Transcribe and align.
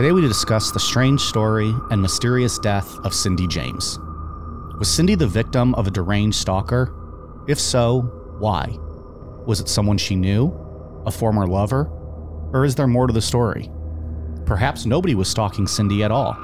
Today 0.00 0.12
we 0.12 0.22
discuss 0.22 0.70
the 0.70 0.80
strange 0.80 1.20
story 1.20 1.74
and 1.90 2.00
mysterious 2.00 2.58
death 2.58 2.98
of 3.00 3.12
Cindy 3.12 3.46
James. 3.46 3.98
Was 4.78 4.88
Cindy 4.88 5.14
the 5.14 5.26
victim 5.26 5.74
of 5.74 5.86
a 5.86 5.90
deranged 5.90 6.38
stalker? 6.38 6.94
If 7.46 7.60
so, 7.60 8.00
why? 8.38 8.78
Was 9.44 9.60
it 9.60 9.68
someone 9.68 9.98
she 9.98 10.16
knew? 10.16 10.56
A 11.04 11.10
former 11.10 11.46
lover? 11.46 11.90
Or 12.54 12.64
is 12.64 12.74
there 12.74 12.86
more 12.86 13.08
to 13.08 13.12
the 13.12 13.20
story? 13.20 13.70
Perhaps 14.46 14.86
nobody 14.86 15.14
was 15.14 15.28
stalking 15.28 15.66
Cindy 15.66 16.02
at 16.02 16.10
all. 16.10 16.34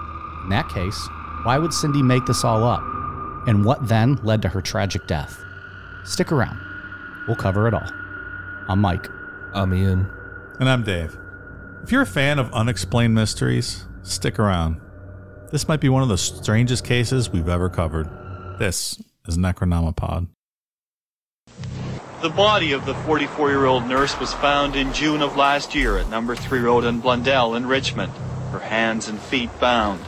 In 0.43 0.51
that 0.51 0.69
case, 0.69 1.09
why 1.45 1.57
would 1.57 1.73
Cindy 1.73 2.03
make 2.03 2.27
this 2.27 2.45
all 2.45 2.63
up? 2.63 2.83
And 3.47 3.65
what 3.65 3.89
then 3.89 4.17
led 4.17 4.43
to 4.43 4.51
her 4.51 4.61
tragic 4.61 5.07
death? 5.07 5.43
Stick 6.05 6.31
around. 6.31 6.61
We'll 7.27 7.39
cover 7.39 7.67
it 7.67 7.73
all. 7.73 7.89
I'm 8.69 8.83
Mike. 8.83 9.09
I'm 9.55 9.73
Ian. 9.73 10.07
And 10.61 10.69
I'm 10.69 10.83
Dave. 10.83 11.17
If 11.87 11.93
you're 11.93 12.03
a 12.03 12.05
fan 12.05 12.41
of 12.41 12.53
unexplained 12.53 13.15
mysteries, 13.15 13.85
stick 14.03 14.41
around. 14.41 14.81
This 15.53 15.69
might 15.69 15.79
be 15.79 15.89
one 15.89 16.03
of 16.03 16.09
the 16.09 16.19
strangest 16.19 16.85
cases 16.85 17.31
we've 17.31 17.49
ever 17.49 17.69
covered. 17.69 18.09
This 18.59 19.01
is 19.29 19.39
Necronomipod. 19.39 20.27
The 22.23 22.29
body 22.31 22.73
of 22.73 22.87
the 22.87 22.95
44 22.95 23.51
year 23.51 23.67
old 23.67 23.87
nurse 23.87 24.19
was 24.19 24.35
found 24.35 24.75
in 24.75 24.93
June 24.95 25.23
of 25.23 25.37
last 25.37 25.77
year 25.77 25.97
at 25.97 26.11
number 26.11 26.35
3 26.35 26.59
Road 26.59 26.83
in 26.83 26.99
Blundell 26.99 27.55
in 27.55 27.67
Richmond, 27.67 28.11
her 28.51 28.59
hands 28.59 29.07
and 29.07 29.21
feet 29.21 29.51
bound. 29.61 30.01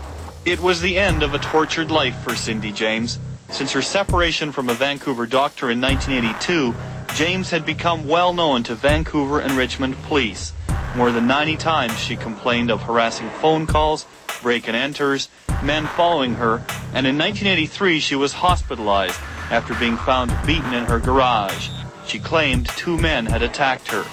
It 0.45 0.59
was 0.59 0.81
the 0.81 0.99
end 0.99 1.23
of 1.23 1.33
a 1.33 1.39
tortured 1.39 1.93
life 1.93 2.19
for 2.25 2.35
Cindy 2.35 2.73
James. 2.73 3.21
Since 3.51 3.71
her 3.71 3.83
separation 3.83 4.51
from 4.51 4.69
a 4.69 4.75
Vancouver 4.75 5.27
doctor 5.27 5.71
in 5.71 5.81
1982, 5.81 6.75
James 7.15 7.51
had 7.51 7.65
become 7.65 8.09
well 8.09 8.33
known 8.33 8.65
to 8.65 8.75
Vancouver 8.75 9.39
and 9.39 9.53
Richmond 9.53 9.95
police. 10.03 10.53
More 10.99 11.13
than 11.13 11.29
90 11.29 11.59
times 11.59 11.97
she 11.97 12.17
complained 12.17 12.73
of 12.73 12.83
harassing 12.83 13.31
phone 13.41 13.69
calls, 13.69 14.05
break 14.43 14.67
and 14.67 14.77
enters, 14.77 15.29
men 15.63 15.87
following 15.87 16.35
her, 16.35 16.57
and 16.93 17.07
in 17.07 17.17
1983 17.17 18.01
she 18.01 18.17
was 18.17 18.33
hospitalized 18.33 19.15
after 19.49 19.75
being 19.77 19.97
found 19.97 20.37
beaten 20.45 20.75
in 20.75 20.87
her 20.87 20.99
garage. 20.99 21.69
She 22.09 22.19
claimed 22.19 22.67
two 22.71 22.99
men 22.99 23.27
had 23.27 23.43
attacked 23.43 23.87
her. 23.93 24.05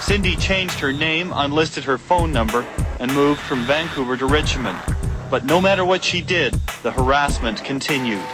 Cindy 0.00 0.34
changed 0.34 0.80
her 0.80 0.92
name, 0.92 1.30
unlisted 1.32 1.84
her 1.84 1.98
phone 1.98 2.32
number, 2.32 2.66
and 2.98 3.14
moved 3.14 3.40
from 3.40 3.62
Vancouver 3.62 4.16
to 4.16 4.26
Richmond. 4.26 4.80
But 5.30 5.44
no 5.44 5.60
matter 5.60 5.84
what 5.84 6.02
she 6.02 6.20
did, 6.20 6.54
the 6.82 6.90
harassment 6.90 7.62
continued. 7.62 8.26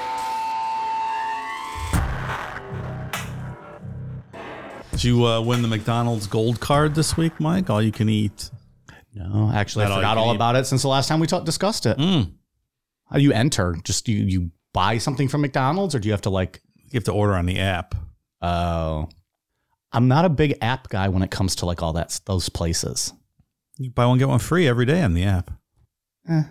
Did 4.94 5.02
you 5.02 5.26
uh, 5.26 5.40
win 5.40 5.60
the 5.60 5.66
McDonald's 5.66 6.28
gold 6.28 6.60
card 6.60 6.94
this 6.94 7.16
week, 7.16 7.40
Mike? 7.40 7.68
All 7.68 7.82
you 7.82 7.90
can 7.90 8.08
eat. 8.08 8.48
No, 9.12 9.50
actually, 9.52 9.84
Not 9.86 9.90
I 9.90 9.94
all 9.94 9.98
forgot 9.98 10.12
you 10.14 10.18
all 10.20 10.24
can 10.26 10.34
eat. 10.34 10.36
about 10.36 10.56
it 10.56 10.66
since 10.66 10.82
the 10.82 10.88
last 10.88 11.08
time 11.08 11.18
we 11.18 11.26
talked 11.26 11.46
discussed 11.46 11.84
it. 11.86 11.98
Mm. 11.98 12.32
How 13.10 13.16
do 13.16 13.22
you 13.22 13.32
enter? 13.32 13.76
Just 13.82 14.08
you 14.08 14.24
you 14.24 14.50
buy 14.72 14.98
something 14.98 15.26
from 15.26 15.40
McDonald's, 15.40 15.96
or 15.96 15.98
do 15.98 16.06
you 16.08 16.12
have 16.12 16.22
to 16.22 16.30
like? 16.30 16.62
You 16.76 16.96
have 16.98 17.04
to 17.04 17.12
order 17.12 17.34
on 17.34 17.46
the 17.46 17.58
app. 17.58 17.96
Oh, 18.40 19.08
I'm 19.92 20.06
not 20.06 20.24
a 20.24 20.28
big 20.28 20.56
app 20.60 20.88
guy 20.88 21.08
when 21.08 21.22
it 21.22 21.30
comes 21.32 21.56
to 21.56 21.66
like 21.66 21.82
all 21.82 21.92
that 21.94 22.20
those 22.26 22.48
places. 22.48 23.12
You 23.78 23.90
buy 23.90 24.06
one 24.06 24.18
get 24.18 24.28
one 24.28 24.38
free 24.38 24.68
every 24.68 24.86
day 24.86 25.02
on 25.02 25.14
the 25.14 25.24
app. 25.24 25.50
Eh. 26.28 26.42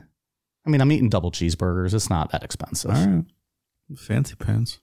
I 0.66 0.70
mean, 0.70 0.82
I'm 0.82 0.92
eating 0.92 1.10
double 1.10 1.32
cheeseburgers. 1.32 1.94
It's 1.94 2.10
not 2.10 2.32
that 2.32 2.44
expensive. 2.44 2.92
All 2.92 3.06
right, 3.08 3.26
fancy 3.98 4.36
pants. 4.36 4.80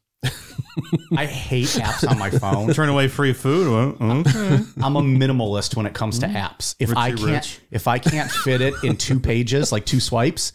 I 1.16 1.26
hate 1.26 1.66
apps 1.68 2.08
on 2.08 2.18
my 2.18 2.30
phone. 2.30 2.72
Turn 2.72 2.88
away 2.88 3.08
free 3.08 3.32
food. 3.32 3.96
Okay. 4.00 4.64
I'm 4.82 4.96
a 4.96 5.02
minimalist 5.02 5.76
when 5.76 5.86
it 5.86 5.94
comes 5.94 6.18
to 6.20 6.26
apps. 6.26 6.74
If 6.78 6.96
I 6.96 7.10
can't, 7.10 7.22
rich. 7.22 7.60
if 7.70 7.88
I 7.88 7.98
can't 7.98 8.30
fit 8.30 8.60
it 8.60 8.74
in 8.82 8.96
two 8.96 9.18
pages, 9.20 9.72
like 9.72 9.84
two 9.84 10.00
swipes, 10.00 10.52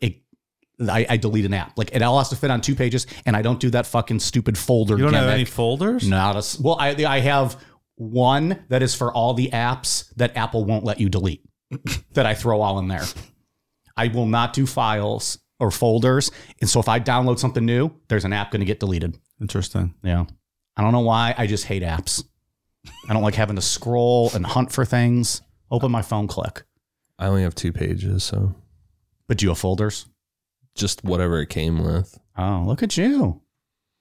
it, 0.00 0.16
I, 0.80 1.06
I 1.08 1.16
delete 1.16 1.44
an 1.44 1.54
app. 1.54 1.76
Like 1.76 1.94
it 1.94 2.02
all 2.02 2.18
has 2.18 2.28
to 2.30 2.36
fit 2.36 2.50
on 2.50 2.60
two 2.60 2.74
pages, 2.74 3.06
and 3.26 3.36
I 3.36 3.42
don't 3.42 3.60
do 3.60 3.70
that 3.70 3.86
fucking 3.86 4.20
stupid 4.20 4.56
folder. 4.56 4.96
You 4.96 5.04
don't 5.04 5.14
have 5.14 5.28
any 5.28 5.44
folders? 5.44 6.08
Not 6.08 6.36
a, 6.36 6.62
well. 6.62 6.76
I 6.78 6.90
I 7.04 7.20
have 7.20 7.62
one 7.96 8.64
that 8.68 8.82
is 8.82 8.94
for 8.94 9.12
all 9.12 9.34
the 9.34 9.50
apps 9.50 10.12
that 10.16 10.36
Apple 10.36 10.64
won't 10.64 10.84
let 10.84 11.00
you 11.00 11.08
delete. 11.08 11.42
that 12.12 12.26
I 12.26 12.34
throw 12.34 12.60
all 12.60 12.78
in 12.78 12.88
there. 12.88 13.04
I 13.96 14.08
will 14.08 14.26
not 14.26 14.52
do 14.52 14.66
files 14.66 15.38
or 15.60 15.70
folders, 15.70 16.30
and 16.60 16.68
so 16.68 16.80
if 16.80 16.88
I 16.88 16.98
download 17.00 17.38
something 17.38 17.64
new, 17.64 17.90
there's 18.08 18.24
an 18.24 18.32
app 18.32 18.50
going 18.50 18.60
to 18.60 18.66
get 18.66 18.80
deleted. 18.80 19.16
Interesting. 19.40 19.94
Yeah, 20.02 20.24
I 20.76 20.82
don't 20.82 20.92
know 20.92 21.00
why. 21.00 21.34
I 21.38 21.46
just 21.46 21.64
hate 21.66 21.82
apps. 21.82 22.24
I 23.08 23.12
don't 23.14 23.22
like 23.22 23.34
having 23.34 23.56
to 23.56 23.62
scroll 23.62 24.30
and 24.34 24.44
hunt 24.44 24.70
for 24.72 24.84
things. 24.84 25.40
Open 25.70 25.90
my 25.90 26.02
phone, 26.02 26.26
click. 26.28 26.64
I 27.18 27.26
only 27.26 27.42
have 27.42 27.54
two 27.54 27.72
pages, 27.72 28.24
so 28.24 28.54
But 29.28 29.38
do 29.38 29.44
you 29.46 29.50
have 29.50 29.58
folders? 29.58 30.06
just 30.74 31.04
whatever 31.04 31.40
it 31.40 31.48
came 31.50 31.84
with. 31.84 32.18
Oh, 32.36 32.64
look 32.66 32.82
at 32.82 32.96
you. 32.96 33.40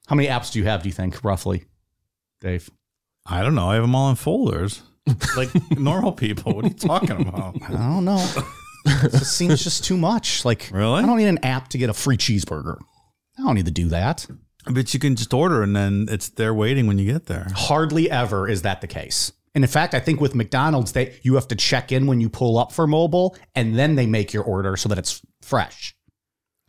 How 0.08 0.16
many 0.16 0.28
apps 0.28 0.52
do 0.52 0.58
you 0.58 0.66
have? 0.66 0.82
Do 0.82 0.90
you 0.90 0.94
think 0.94 1.24
roughly, 1.24 1.66
Dave? 2.42 2.68
I 3.28 3.44
don't 3.44 3.54
know. 3.54 3.70
I 3.70 3.76
have 3.76 3.84
them 3.84 3.94
all 3.96 4.10
in 4.10 4.16
folders, 4.16 4.82
like 5.38 5.50
normal 5.78 6.12
people. 6.14 6.54
What 6.56 6.66
are 6.66 6.70
you 6.70 6.74
talking 6.74 7.28
about? 7.28 7.56
I 7.62 7.72
don't 7.72 8.04
know. 8.06 8.28
It 8.86 9.26
seems 9.26 9.64
just 9.64 9.84
too 9.84 9.98
much. 9.98 10.46
Like, 10.46 10.70
Really? 10.74 11.02
I 11.02 11.06
don't 11.06 11.18
need 11.18 11.28
an 11.28 11.44
app 11.44 11.70
to 11.70 11.78
get 11.78 11.90
a 11.90 11.94
free 11.94 12.18
cheeseburger. 12.18 12.78
I 13.38 13.44
don't 13.44 13.56
need 13.56 13.66
to 13.66 13.72
do 13.72 13.90
that. 13.90 14.28
But 14.66 14.94
you 14.94 15.00
can 15.00 15.16
just 15.16 15.34
order, 15.34 15.62
and 15.62 15.76
then 15.76 16.08
it's 16.10 16.30
there 16.30 16.54
waiting 16.54 16.88
when 16.88 16.98
you 16.98 17.12
get 17.12 17.26
there. 17.26 17.48
Hardly 17.54 18.10
ever 18.10 18.48
is 18.48 18.62
that 18.62 18.82
the 18.82 18.88
case. 18.88 19.34
And 19.56 19.64
in 19.64 19.70
fact, 19.70 19.94
I 19.94 20.00
think 20.00 20.20
with 20.22 20.36
McDonald's, 20.36 20.94
they 20.94 21.20
you 21.22 21.36
have 21.36 21.48
to 21.50 21.56
check 21.56 21.92
in 21.92 22.08
when 22.08 22.22
you 22.22 22.30
pull 22.30 22.58
up 22.58 22.72
for 22.72 22.88
mobile, 22.88 23.36
and 23.56 23.78
then 23.78 23.96
they 23.96 24.06
make 24.06 24.34
your 24.34 24.44
order 24.44 24.78
so 24.78 24.90
that 24.90 24.98
it's 24.98 25.22
fresh. 25.42 25.96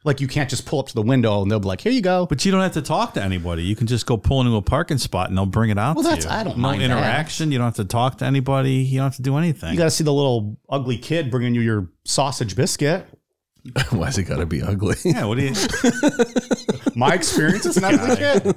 Like 0.04 0.20
you 0.20 0.28
can't 0.28 0.50
just 0.50 0.66
pull 0.66 0.80
up 0.80 0.88
to 0.88 0.94
the 0.94 1.00
window 1.02 1.40
and 1.40 1.50
they'll 1.50 1.60
be 1.60 1.66
like, 1.66 1.80
"Here 1.80 1.90
you 1.92 2.02
go." 2.02 2.26
But 2.26 2.44
you 2.44 2.52
don't 2.52 2.60
have 2.60 2.74
to 2.74 2.82
talk 2.82 3.14
to 3.14 3.22
anybody. 3.22 3.62
You 3.64 3.74
can 3.74 3.86
just 3.86 4.04
go 4.04 4.16
pull 4.18 4.42
into 4.42 4.54
a 4.56 4.60
parking 4.62 4.98
spot, 4.98 5.30
and 5.30 5.38
they'll 5.38 5.46
bring 5.46 5.70
it 5.70 5.78
out 5.78 5.96
Well, 5.96 6.02
to 6.04 6.10
that's- 6.10 6.24
you. 6.26 6.30
I 6.30 6.44
don't 6.44 6.58
no 6.58 6.62
mind 6.62 6.80
that. 6.82 6.84
interaction. 6.86 7.50
You 7.50 7.56
don't 7.58 7.66
have 7.66 7.76
to 7.76 7.86
talk 7.86 8.18
to 8.18 8.26
anybody. 8.26 8.74
You 8.74 8.98
don't 8.98 9.06
have 9.06 9.16
to 9.16 9.22
do 9.22 9.36
anything. 9.38 9.72
You 9.72 9.78
got 9.78 9.84
to 9.84 9.90
see 9.90 10.04
the 10.04 10.12
little 10.12 10.58
ugly 10.68 10.98
kid 10.98 11.30
bringing 11.30 11.54
you 11.54 11.62
your 11.62 11.88
sausage 12.04 12.54
biscuit. 12.54 13.06
Why's 13.90 14.18
it 14.18 14.24
got 14.24 14.36
to 14.36 14.46
be 14.46 14.60
ugly? 14.62 14.96
yeah. 15.06 15.24
What 15.24 15.38
do 15.38 15.44
you? 15.44 15.54
My 16.94 17.14
experience, 17.14 17.64
it's 17.64 17.78
an 17.78 17.84
ugly 17.84 18.16
kid. 18.16 18.56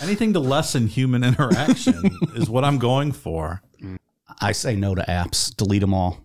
anything 0.00 0.32
to 0.32 0.40
lessen 0.40 0.86
human 0.86 1.22
interaction 1.30 2.10
is 2.34 2.48
what 2.48 2.64
I'm 2.64 2.78
going 2.78 3.12
for. 3.12 3.60
I 4.40 4.52
say 4.52 4.74
no 4.74 4.94
to 4.94 5.02
apps. 5.02 5.54
Delete 5.54 5.82
them 5.82 5.92
all. 5.92 6.23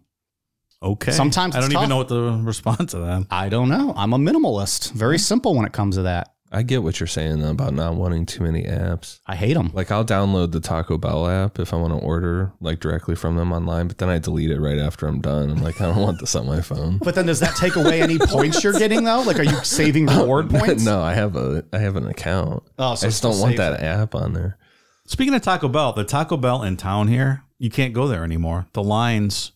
Okay. 0.82 1.12
Sometimes 1.12 1.56
I 1.56 1.60
don't 1.60 1.72
it's 1.72 1.76
even 1.76 1.90
know 1.90 1.98
what 1.98 2.10
to 2.10 2.42
respond 2.44 2.90
to 2.90 3.00
that. 3.00 3.28
I 3.30 3.50
don't 3.50 3.70
know. 3.70 3.94
I'm 3.96 4.14
a 4.14 4.18
minimalist. 4.18 4.92
Very 4.94 5.20
simple 5.20 5.56
when 5.56 5.66
it 5.66 5.74
comes 5.74 5.96
to 5.96 6.04
that. 6.04 6.34
I 6.52 6.64
get 6.64 6.82
what 6.82 7.00
you're 7.00 7.06
saying 7.06 7.42
though, 7.42 7.52
about 7.52 7.74
not 7.74 7.94
wanting 7.94 8.26
too 8.26 8.44
many 8.44 8.64
apps. 8.64 9.20
I 9.28 9.36
hate 9.36 9.54
them. 9.54 9.70
Like 9.74 9.92
I'll 9.92 10.06
download 10.06 10.52
the 10.52 10.60
Taco 10.60 10.98
Bell 10.98 11.28
app 11.28 11.60
if 11.60 11.74
I 11.74 11.78
want 11.78 11.94
to 11.94 12.00
order 12.00 12.52
like 12.60 12.80
directly 12.80 13.16
from 13.16 13.36
them 13.36 13.52
online, 13.52 13.88
but 13.88 14.00
then 14.00 14.10
I 14.10 14.18
delete 14.18 14.50
it 14.50 14.60
right 14.60 14.80
after 14.80 15.06
I'm 15.08 15.22
done. 15.22 15.52
I'm 15.52 15.62
like, 15.62 15.80
I 15.80 15.86
don't 15.86 16.02
want 16.02 16.20
this 16.20 16.36
on 16.36 16.48
my 16.48 16.62
phone. 16.62 16.98
But 17.04 17.14
then 17.14 17.28
does 17.28 17.40
that 17.42 17.56
take 17.56 17.76
away 17.76 18.02
any 18.02 18.18
points 18.20 18.64
you're 18.64 18.74
getting 18.74 19.04
though? 19.04 19.22
Like, 19.22 19.38
are 19.38 19.44
you 19.44 19.64
saving 19.64 20.06
reward 20.08 20.50
points? 20.50 20.84
no, 20.84 21.02
I 21.02 21.14
have 21.14 21.36
a 21.36 21.66
I 21.72 21.78
have 21.78 21.96
an 21.98 22.08
account. 22.08 22.64
Oh, 22.80 22.96
so 22.96 23.06
I 23.06 23.10
just 23.12 23.22
don't 23.22 23.40
want 23.40 23.52
saves 23.52 23.60
that 23.60 23.84
app 23.84 24.16
on 24.16 24.34
there. 24.34 24.58
Speaking 25.06 25.36
of 25.36 25.44
Taco 25.44 25.68
Bell, 25.68 25.94
the 25.94 26.04
Taco 26.04 26.36
Bell 26.36 26.64
in 26.64 26.78
town 26.78 27.10
here, 27.10 27.44
you 27.60 27.70
can't 27.70 27.94
go 27.94 28.08
there 28.08 28.24
anymore. 28.24 28.68
The 28.74 28.82
lines, 28.84 29.52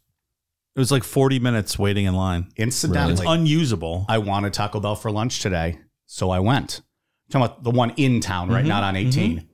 it 0.76 0.80
was 0.80 0.92
like 0.92 1.04
40 1.04 1.40
minutes 1.40 1.78
waiting 1.78 2.06
in 2.06 2.14
line. 2.16 2.48
Incidentally, 2.58 3.14
It's 3.14 3.22
unusable. 3.26 4.06
I 4.10 4.18
wanted 4.18 4.54
Taco 4.54 4.80
Bell 4.80 4.96
for 4.96 5.12
lunch 5.12 5.40
today, 5.42 5.80
so 6.06 6.30
I 6.32 6.40
went. 6.40 6.82
talking 7.30 7.46
about 7.46 7.64
the 7.64 7.72
one 7.72 7.92
in 7.98 8.20
town, 8.20 8.50
right? 8.50 8.64
Mhm, 8.66 8.68
Not 8.68 8.84
on 8.84 8.96
18. 8.96 9.48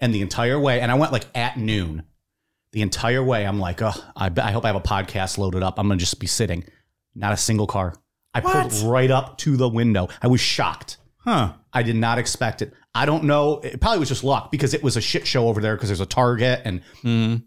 And 0.00 0.14
the 0.14 0.20
entire 0.22 0.58
way, 0.58 0.80
and 0.80 0.90
I 0.90 0.94
went 0.94 1.12
like 1.12 1.26
at 1.34 1.56
noon. 1.58 2.02
The 2.72 2.82
entire 2.82 3.22
way, 3.22 3.46
I'm 3.46 3.60
like, 3.60 3.82
oh, 3.82 3.92
I, 4.16 4.28
bet- 4.30 4.44
I 4.46 4.50
hope 4.52 4.64
I 4.64 4.68
have 4.68 4.76
a 4.76 4.80
podcast 4.80 5.38
loaded 5.38 5.62
up. 5.62 5.78
I'm 5.78 5.86
gonna 5.88 5.98
just 5.98 6.18
be 6.18 6.26
sitting. 6.26 6.64
Not 7.14 7.32
a 7.32 7.36
single 7.36 7.66
car. 7.66 7.94
I 8.32 8.40
What? 8.40 8.70
pulled 8.70 8.90
right 8.90 9.10
up 9.10 9.38
to 9.38 9.56
the 9.56 9.68
window. 9.68 10.08
I 10.22 10.28
was 10.28 10.40
shocked. 10.40 10.96
Huh. 11.18 11.52
I 11.72 11.82
did 11.82 11.96
not 11.96 12.18
expect 12.18 12.62
it. 12.62 12.72
I 12.94 13.06
don't 13.06 13.24
know. 13.24 13.58
It 13.60 13.80
probably 13.80 13.98
was 14.00 14.08
just 14.08 14.24
luck 14.24 14.50
because 14.50 14.72
it 14.74 14.82
was 14.82 14.96
a 14.96 15.00
shit 15.00 15.26
show 15.26 15.48
over 15.48 15.60
there 15.60 15.76
because 15.76 15.88
there's 15.88 16.00
a 16.00 16.06
Target 16.06 16.62
and 16.64 16.80
Mm. 17.04 17.42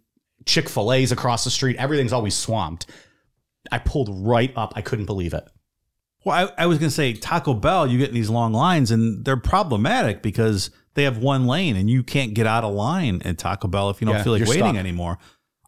Chick 0.46 0.70
fil 0.70 0.92
A's 0.94 1.12
across 1.12 1.44
the 1.46 1.50
street. 1.50 1.78
Everything's 1.78 2.14
always 2.14 2.36
swamped. 2.36 2.86
I 3.72 3.80
pulled 3.80 4.10
right 4.26 4.52
up. 4.56 4.74
I 4.76 4.82
couldn't 4.82 5.06
believe 5.06 5.34
it. 5.34 5.44
Well, 6.26 6.50
I, 6.58 6.64
I 6.64 6.66
was 6.68 6.78
going 6.78 6.90
to 6.90 6.96
say 6.96 7.14
Taco 7.14 7.54
Bell, 7.54 7.86
you 7.88 7.98
get 7.98 8.10
in 8.10 8.16
these 8.16 8.30
long 8.30 8.54
lines 8.54 8.92
and 8.92 9.26
they're 9.26 9.36
problematic 9.38 10.22
because 10.22 10.70
they 10.94 11.04
have 11.04 11.18
one 11.18 11.48
lane 11.48 11.76
and 11.76 11.90
you 11.90 12.02
can't 12.04 12.34
get 12.34 12.48
out 12.48 12.64
of 12.64 12.74
line 12.74 13.22
at 13.26 13.38
Taco 13.38 13.68
Bell 13.68 13.90
if 13.90 14.00
you 14.02 14.06
don't 14.08 14.16
Yeah, 14.18 14.24
feel 14.24 14.34
like 14.34 14.42
waiting 14.48 14.64
stuck. 14.64 14.76
anymore. 14.76 15.18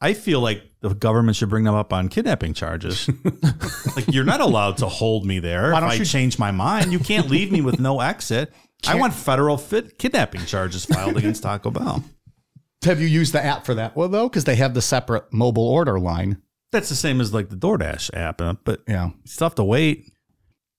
I 0.01 0.13
feel 0.13 0.39
like 0.39 0.61
the 0.81 0.93
government 0.93 1.35
should 1.35 1.49
bring 1.49 1.63
them 1.63 1.73
up 1.75 1.91
on 1.91 2.09
kidnapping 2.09 2.53
charges. 2.53 3.09
like 3.95 4.05
you're 4.13 4.23
not 4.25 4.39
allowed 4.41 4.77
to 4.77 4.87
hold 4.87 5.25
me 5.25 5.39
there 5.39 5.71
Why 5.71 5.79
don't 5.79 5.89
I 5.89 5.95
you- 5.95 6.05
change 6.05 6.37
my 6.39 6.51
mind. 6.51 6.91
You 6.93 6.99
can't 6.99 7.29
leave 7.29 7.51
me 7.51 7.61
with 7.61 7.79
no 7.79 7.99
exit. 8.01 8.53
I 8.83 8.87
Can't- 8.89 8.99
want 8.99 9.13
federal 9.13 9.57
fit 9.57 9.97
kidnapping 9.97 10.45
charges 10.45 10.85
filed 10.85 11.17
against 11.17 11.43
Taco 11.43 11.71
Bell. 11.71 12.03
Have 12.83 13.01
you 13.01 13.07
used 13.07 13.33
the 13.33 13.43
app 13.43 13.65
for 13.65 13.73
that? 13.73 13.95
Well, 13.95 14.07
though, 14.09 14.29
because 14.29 14.43
they 14.43 14.55
have 14.57 14.73
the 14.75 14.81
separate 14.81 15.33
mobile 15.33 15.67
order 15.67 15.99
line. 15.99 16.41
That's 16.75 16.89
the 16.89 16.95
same 16.95 17.21
as 17.21 17.33
like 17.33 17.49
the 17.49 17.55
DoorDash 17.55 18.11
app, 18.13 18.41
uh, 18.41 18.55
but 18.63 18.81
Yeah. 18.87 19.07
you 19.07 19.13
still 19.25 19.45
have 19.45 19.55
to 19.55 19.63
wait. 19.63 20.11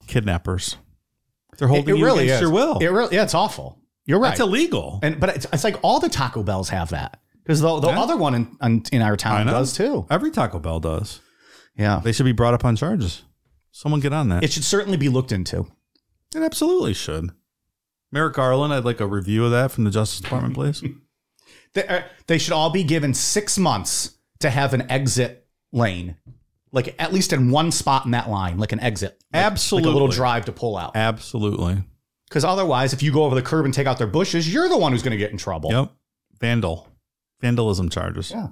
Kidnappers. 0.06 0.76
They're 1.58 1.68
holding 1.68 1.94
it 1.94 1.98
you 1.98 2.04
really 2.04 2.24
against 2.24 2.36
is. 2.36 2.40
your 2.42 2.50
will. 2.52 2.78
It 2.78 2.86
really, 2.88 3.16
yeah, 3.16 3.22
it's 3.22 3.34
awful. 3.34 3.78
You're 4.04 4.20
right. 4.20 4.28
That's 4.30 4.40
illegal. 4.40 5.00
and 5.02 5.18
but 5.18 5.30
it's, 5.30 5.46
it's 5.52 5.64
like 5.64 5.78
all 5.82 5.98
the 6.00 6.08
Taco 6.08 6.42
Bells 6.42 6.68
have 6.68 6.90
that 6.90 7.18
because 7.42 7.60
the, 7.60 7.80
the 7.80 7.88
Yeah. 7.88 8.00
other 8.00 8.16
one 8.16 8.34
in, 8.34 8.56
in 8.62 8.82
in 8.92 9.02
our 9.02 9.16
town 9.16 9.46
does 9.46 9.72
too. 9.72 10.06
Every 10.10 10.30
Taco 10.30 10.58
Bell 10.58 10.80
does. 10.80 11.20
Yeah, 11.76 12.00
They 12.02 12.12
should 12.12 12.24
be 12.24 12.32
brought 12.32 12.54
up 12.54 12.64
on 12.64 12.76
charges. 12.76 13.22
Someone 13.70 14.00
get 14.00 14.12
on 14.12 14.28
that. 14.30 14.42
it 14.44 14.52
should 14.52 14.64
certainly 14.64 14.96
be 14.96 15.08
looked 15.10 15.32
into. 15.32 15.66
It 16.34 16.42
absolutely 16.42 16.94
should. 16.94 17.30
Merrick 18.12 18.34
Garland, 18.34 18.72
I'd 18.72 18.84
like 18.84 19.00
a 19.00 19.06
review 19.06 19.44
of 19.44 19.50
that 19.50 19.70
from 19.72 19.84
the 19.84 19.90
Justice 19.90 20.20
Department, 20.20 20.54
please. 20.54 20.82
They, 21.74 21.86
uh, 21.86 22.02
they 22.26 22.38
should 22.38 22.54
all 22.54 22.70
be 22.70 22.82
given 22.84 23.12
six 23.12 23.58
months 23.58 24.16
to 24.40 24.48
have 24.48 24.72
an 24.72 24.90
exit 24.90 25.45
lane, 25.72 26.16
like 26.72 26.94
at 26.98 27.12
least 27.12 27.32
in 27.32 27.50
one 27.50 27.70
spot 27.70 28.04
in 28.04 28.12
that 28.12 28.28
line, 28.28 28.58
like 28.58 28.72
an 28.72 28.80
exit, 28.80 29.18
like, 29.32 29.44
Absolutely. 29.44 29.88
like 29.88 29.92
a 29.92 29.94
little 29.94 30.08
drive 30.08 30.44
to 30.46 30.52
pull 30.52 30.76
out. 30.76 30.96
Absolutely. 30.96 31.82
Because 32.28 32.44
otherwise, 32.44 32.92
if 32.92 33.02
you 33.02 33.12
go 33.12 33.24
over 33.24 33.34
the 33.34 33.42
curb 33.42 33.64
and 33.64 33.72
take 33.72 33.86
out 33.86 33.98
their 33.98 34.06
bushes, 34.06 34.52
you're 34.52 34.68
the 34.68 34.76
one 34.76 34.92
who's 34.92 35.02
going 35.02 35.12
to 35.12 35.16
get 35.16 35.30
in 35.30 35.38
trouble. 35.38 35.70
Yep. 35.70 35.92
Vandal. 36.40 36.88
Vandalism 37.40 37.88
charges. 37.88 38.30
Yeah. 38.30 38.48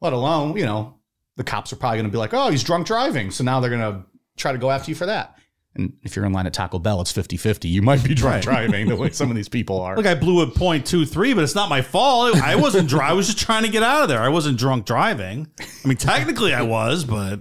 Let 0.00 0.12
alone, 0.12 0.56
you 0.56 0.66
know, 0.66 0.98
the 1.36 1.44
cops 1.44 1.72
are 1.72 1.76
probably 1.76 1.98
going 1.98 2.06
to 2.06 2.12
be 2.12 2.18
like, 2.18 2.34
oh, 2.34 2.50
he's 2.50 2.62
drunk 2.62 2.86
driving. 2.86 3.30
So 3.30 3.44
now 3.44 3.60
they're 3.60 3.70
going 3.70 3.80
to 3.94 4.04
try 4.36 4.52
to 4.52 4.58
go 4.58 4.70
after 4.70 4.90
you 4.90 4.94
for 4.94 5.06
that. 5.06 5.38
And 5.74 5.92
if 6.02 6.16
you're 6.16 6.24
in 6.24 6.32
line 6.32 6.46
at 6.46 6.52
Taco 6.52 6.80
Bell, 6.80 7.00
it's 7.00 7.12
50 7.12 7.36
50. 7.36 7.68
You 7.68 7.80
might 7.80 8.02
be 8.02 8.14
drunk 8.14 8.42
driving 8.42 8.88
the 8.88 8.96
way 8.96 9.10
some 9.12 9.30
of 9.30 9.36
these 9.36 9.48
people 9.48 9.80
are. 9.80 9.96
Look, 9.96 10.06
I 10.06 10.14
blew 10.14 10.40
a 10.40 10.46
point 10.46 10.84
two 10.84 11.06
three, 11.06 11.32
but 11.32 11.44
it's 11.44 11.54
not 11.54 11.68
my 11.68 11.80
fault. 11.80 12.36
I 12.36 12.56
wasn't 12.56 12.88
dry. 12.88 13.10
I 13.10 13.12
was 13.12 13.26
just 13.26 13.38
trying 13.38 13.62
to 13.62 13.68
get 13.68 13.82
out 13.82 14.02
of 14.02 14.08
there. 14.08 14.20
I 14.20 14.28
wasn't 14.28 14.58
drunk 14.58 14.84
driving. 14.84 15.46
I 15.60 15.88
mean, 15.88 15.96
technically 15.96 16.52
I 16.54 16.62
was, 16.62 17.04
but 17.04 17.40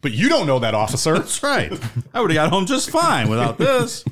but 0.00 0.12
you 0.12 0.28
don't 0.28 0.46
know 0.46 0.58
that, 0.60 0.74
officer. 0.74 1.14
that's 1.18 1.42
right. 1.42 1.72
I 2.14 2.20
would 2.20 2.30
have 2.30 2.36
got 2.36 2.50
home 2.50 2.66
just 2.66 2.90
fine 2.90 3.28
without 3.28 3.58
this. 3.58 4.04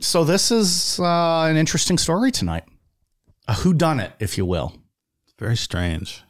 so 0.00 0.24
this 0.24 0.50
is 0.50 0.98
uh, 1.00 1.46
an 1.48 1.56
interesting 1.56 1.96
story 1.98 2.30
tonight. 2.30 2.64
A 3.48 3.54
who 3.54 3.72
done 3.72 4.00
it, 4.00 4.12
if 4.18 4.36
you 4.36 4.44
will. 4.44 4.74
Very 5.38 5.56
strange. 5.56 6.22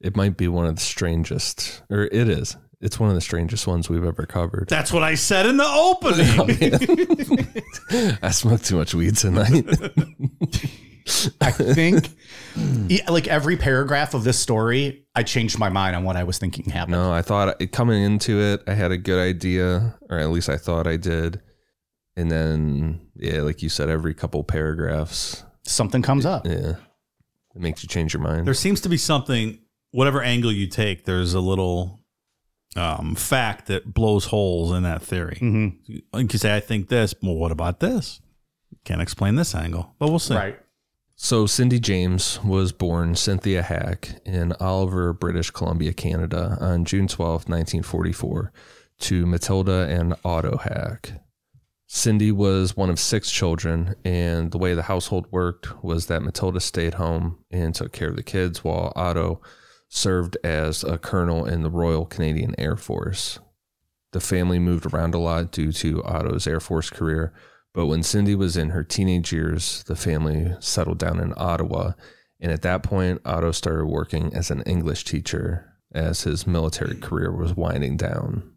It 0.00 0.16
might 0.16 0.36
be 0.36 0.48
one 0.48 0.66
of 0.66 0.74
the 0.74 0.80
strangest, 0.82 1.82
or 1.88 2.04
it 2.04 2.28
is. 2.28 2.56
It's 2.82 2.98
one 2.98 3.08
of 3.08 3.14
the 3.14 3.20
strangest 3.20 3.66
ones 3.66 3.88
we've 3.88 4.04
ever 4.04 4.26
covered. 4.26 4.66
That's 4.68 4.92
what 4.92 5.02
I 5.04 5.14
said 5.14 5.46
in 5.46 5.56
the 5.56 5.64
opening. 5.64 7.48
I 8.22 8.30
smoked 8.32 8.64
too 8.64 8.76
much 8.76 8.92
weed 8.92 9.16
tonight. 9.16 9.64
I 11.40 11.50
think, 11.50 12.08
like 13.08 13.26
every 13.28 13.56
paragraph 13.56 14.14
of 14.14 14.24
this 14.24 14.38
story, 14.38 15.04
I 15.14 15.22
changed 15.22 15.58
my 15.58 15.68
mind 15.68 15.96
on 15.96 16.04
what 16.04 16.16
I 16.16 16.24
was 16.24 16.38
thinking 16.38 16.70
happened. 16.70 16.92
no, 16.92 17.12
I 17.12 17.22
thought 17.22 17.60
uh, 17.62 17.66
coming 17.72 18.02
into 18.02 18.40
it, 18.40 18.62
I 18.66 18.74
had 18.74 18.90
a 18.92 18.98
good 18.98 19.20
idea, 19.20 19.96
or 20.10 20.18
at 20.18 20.30
least 20.30 20.48
I 20.48 20.56
thought 20.56 20.86
I 20.86 20.96
did. 20.96 21.40
And 22.16 22.30
then, 22.30 23.00
yeah, 23.16 23.40
like 23.42 23.62
you 23.62 23.68
said, 23.68 23.88
every 23.88 24.12
couple 24.14 24.42
paragraphs, 24.44 25.44
Something 25.64 26.02
comes 26.02 26.26
up. 26.26 26.46
yeah, 26.46 26.74
it 27.54 27.60
makes 27.60 27.82
you 27.82 27.88
change 27.88 28.12
your 28.12 28.22
mind. 28.22 28.46
there 28.46 28.54
seems 28.54 28.80
to 28.82 28.88
be 28.88 28.96
something, 28.96 29.60
whatever 29.92 30.20
angle 30.22 30.52
you 30.52 30.66
take, 30.66 31.04
there's 31.04 31.34
a 31.34 31.40
little 31.40 32.01
um, 32.76 33.14
fact 33.14 33.66
that 33.66 33.92
blows 33.92 34.26
holes 34.26 34.72
in 34.72 34.82
that 34.82 35.02
theory. 35.02 35.36
hmm 35.38 35.68
Like 36.12 36.32
you 36.32 36.38
say, 36.38 36.56
I 36.56 36.60
think 36.60 36.88
this. 36.88 37.14
Well, 37.22 37.34
what 37.34 37.52
about 37.52 37.80
this? 37.80 38.20
Can't 38.84 39.02
explain 39.02 39.36
this 39.36 39.54
angle, 39.54 39.94
but 39.98 40.08
we'll 40.08 40.18
see. 40.18 40.34
Right. 40.34 40.58
So, 41.14 41.46
Cindy 41.46 41.78
James 41.78 42.42
was 42.42 42.72
born 42.72 43.14
Cynthia 43.14 43.62
Hack 43.62 44.20
in 44.24 44.52
Oliver, 44.54 45.12
British 45.12 45.50
Columbia, 45.50 45.92
Canada 45.92 46.56
on 46.60 46.84
June 46.84 47.06
12, 47.06 47.48
1944, 47.48 48.52
to 49.00 49.26
Matilda 49.26 49.86
and 49.88 50.14
Otto 50.24 50.56
Hack. 50.56 51.12
Cindy 51.86 52.32
was 52.32 52.76
one 52.76 52.88
of 52.90 52.98
six 52.98 53.30
children, 53.30 53.94
and 54.04 54.50
the 54.50 54.58
way 54.58 54.74
the 54.74 54.82
household 54.84 55.26
worked 55.30 55.84
was 55.84 56.06
that 56.06 56.22
Matilda 56.22 56.58
stayed 56.58 56.94
home 56.94 57.38
and 57.50 57.74
took 57.74 57.92
care 57.92 58.08
of 58.08 58.16
the 58.16 58.22
kids 58.22 58.64
while 58.64 58.92
Otto 58.96 59.40
served 59.94 60.38
as 60.42 60.82
a 60.82 60.96
colonel 60.96 61.44
in 61.44 61.62
the 61.62 61.70
Royal 61.70 62.06
Canadian 62.06 62.54
Air 62.58 62.76
Force. 62.76 63.38
The 64.12 64.20
family 64.20 64.58
moved 64.58 64.86
around 64.86 65.14
a 65.14 65.18
lot 65.18 65.52
due 65.52 65.70
to 65.70 66.02
Otto's 66.04 66.46
Air 66.46 66.60
Force 66.60 66.88
career, 66.88 67.34
but 67.74 67.86
when 67.86 68.02
Cindy 68.02 68.34
was 68.34 68.56
in 68.56 68.70
her 68.70 68.82
teenage 68.82 69.34
years, 69.34 69.82
the 69.84 69.94
family 69.94 70.54
settled 70.60 70.98
down 70.98 71.20
in 71.20 71.34
Ottawa. 71.36 71.92
And 72.40 72.50
at 72.50 72.62
that 72.62 72.82
point, 72.82 73.20
Otto 73.26 73.52
started 73.52 73.84
working 73.84 74.34
as 74.34 74.50
an 74.50 74.62
English 74.62 75.04
teacher 75.04 75.70
as 75.94 76.22
his 76.22 76.46
military 76.46 76.96
career 76.96 77.30
was 77.30 77.54
winding 77.54 77.98
down. 77.98 78.50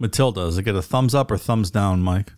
Matilda, 0.00 0.40
does 0.40 0.58
it 0.58 0.64
get 0.64 0.74
a 0.74 0.82
thumbs 0.82 1.14
up 1.14 1.30
or 1.30 1.38
thumbs 1.38 1.70
down, 1.70 2.02
Mike? 2.02 2.32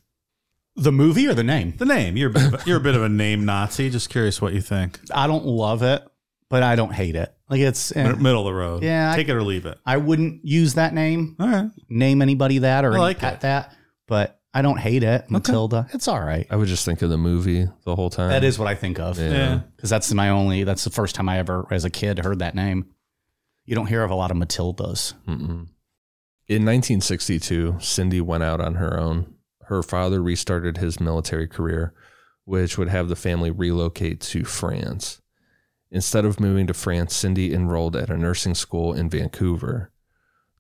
The 0.76 0.92
movie 0.92 1.26
or 1.26 1.34
the 1.34 1.42
name? 1.42 1.74
The 1.78 1.86
name. 1.86 2.18
You're 2.18 2.30
a 2.30 2.34
bit 2.34 2.52
of 2.52 2.54
a, 2.54 2.68
you're 2.68 2.76
a 2.76 2.80
bit 2.80 2.94
of 2.94 3.02
a 3.02 3.08
name 3.08 3.46
Nazi. 3.46 3.88
Just 3.88 4.10
curious 4.10 4.40
what 4.42 4.52
you 4.52 4.60
think. 4.60 5.00
I 5.12 5.26
don't 5.26 5.46
love 5.46 5.82
it, 5.82 6.06
but 6.50 6.62
I 6.62 6.76
don't 6.76 6.92
hate 6.92 7.16
it. 7.16 7.34
Like 7.50 7.60
it's, 7.60 7.94
eh, 7.96 8.02
Mid- 8.08 8.20
Middle 8.20 8.46
of 8.46 8.52
the 8.54 8.58
road. 8.58 8.82
Yeah, 8.82 9.12
I- 9.12 9.16
Take 9.16 9.28
it 9.28 9.34
or 9.34 9.42
leave 9.42 9.66
it. 9.66 9.78
I 9.86 9.96
wouldn't 9.96 10.44
use 10.44 10.74
that 10.74 10.94
name, 10.94 11.36
All 11.40 11.48
right. 11.48 11.70
name 11.88 12.20
anybody 12.22 12.58
that 12.58 12.84
or 12.84 12.94
I 12.94 12.98
like 12.98 13.18
pet 13.18 13.34
it. 13.34 13.40
that, 13.42 13.74
but 14.06 14.40
I 14.54 14.62
don't 14.62 14.78
hate 14.78 15.02
it. 15.02 15.30
Matilda, 15.30 15.86
it's 15.92 16.08
all 16.08 16.20
right. 16.20 16.46
I 16.50 16.56
would 16.56 16.68
just 16.68 16.84
think 16.84 17.02
of 17.02 17.10
the 17.10 17.18
movie 17.18 17.68
the 17.84 17.94
whole 17.94 18.10
time. 18.10 18.30
That 18.30 18.44
is 18.44 18.58
what 18.58 18.66
I 18.68 18.74
think 18.74 18.98
of. 18.98 19.18
Yeah. 19.18 19.30
Yeah. 19.30 19.60
Because 19.76 19.90
that's 19.90 20.12
my 20.12 20.30
only, 20.30 20.64
that's 20.64 20.84
the 20.84 20.90
first 20.90 21.14
time 21.14 21.28
I 21.28 21.38
ever, 21.38 21.66
as 21.70 21.84
a 21.84 21.90
kid, 21.90 22.18
heard 22.18 22.38
that 22.40 22.54
name. 22.54 22.86
You 23.66 23.74
don't 23.74 23.86
hear 23.86 24.02
of 24.02 24.10
a 24.10 24.14
lot 24.14 24.30
of 24.30 24.36
Matildas. 24.38 25.12
Mm-mm. 25.26 25.68
In 26.48 26.64
1962, 26.64 27.76
Cindy 27.80 28.20
went 28.22 28.42
out 28.42 28.60
on 28.60 28.76
her 28.76 28.98
own. 28.98 29.34
Her 29.64 29.82
father 29.82 30.22
restarted 30.22 30.78
his 30.78 30.98
military 30.98 31.46
career, 31.46 31.92
which 32.44 32.78
would 32.78 32.88
have 32.88 33.08
the 33.10 33.16
family 33.16 33.50
relocate 33.50 34.20
to 34.22 34.44
France. 34.44 35.20
Instead 35.90 36.24
of 36.24 36.40
moving 36.40 36.66
to 36.66 36.74
France, 36.74 37.14
Cindy 37.14 37.54
enrolled 37.54 37.96
at 37.96 38.10
a 38.10 38.16
nursing 38.16 38.54
school 38.54 38.92
in 38.92 39.08
Vancouver. 39.08 39.90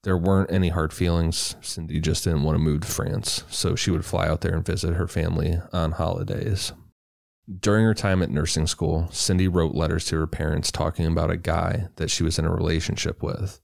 There 0.02 0.16
weren't 0.16 0.50
any 0.50 0.70
hard 0.70 0.92
feelings. 0.92 1.56
Cindy 1.60 2.00
just 2.00 2.24
didn't 2.24 2.44
want 2.44 2.54
to 2.54 2.62
move 2.62 2.82
to 2.82 2.88
France, 2.88 3.44
so 3.50 3.74
she 3.74 3.90
would 3.90 4.04
fly 4.04 4.26
out 4.26 4.40
there 4.40 4.54
and 4.54 4.64
visit 4.64 4.94
her 4.94 5.08
family 5.08 5.60
on 5.72 5.92
holidays. 5.92 6.72
During 7.60 7.84
her 7.84 7.94
time 7.94 8.22
at 8.22 8.30
nursing 8.30 8.66
school, 8.66 9.08
Cindy 9.10 9.48
wrote 9.48 9.74
letters 9.74 10.04
to 10.06 10.16
her 10.18 10.26
parents 10.26 10.70
talking 10.70 11.06
about 11.06 11.30
a 11.30 11.36
guy 11.36 11.88
that 11.96 12.10
she 12.10 12.22
was 12.22 12.38
in 12.38 12.44
a 12.44 12.54
relationship 12.54 13.22
with. 13.22 13.60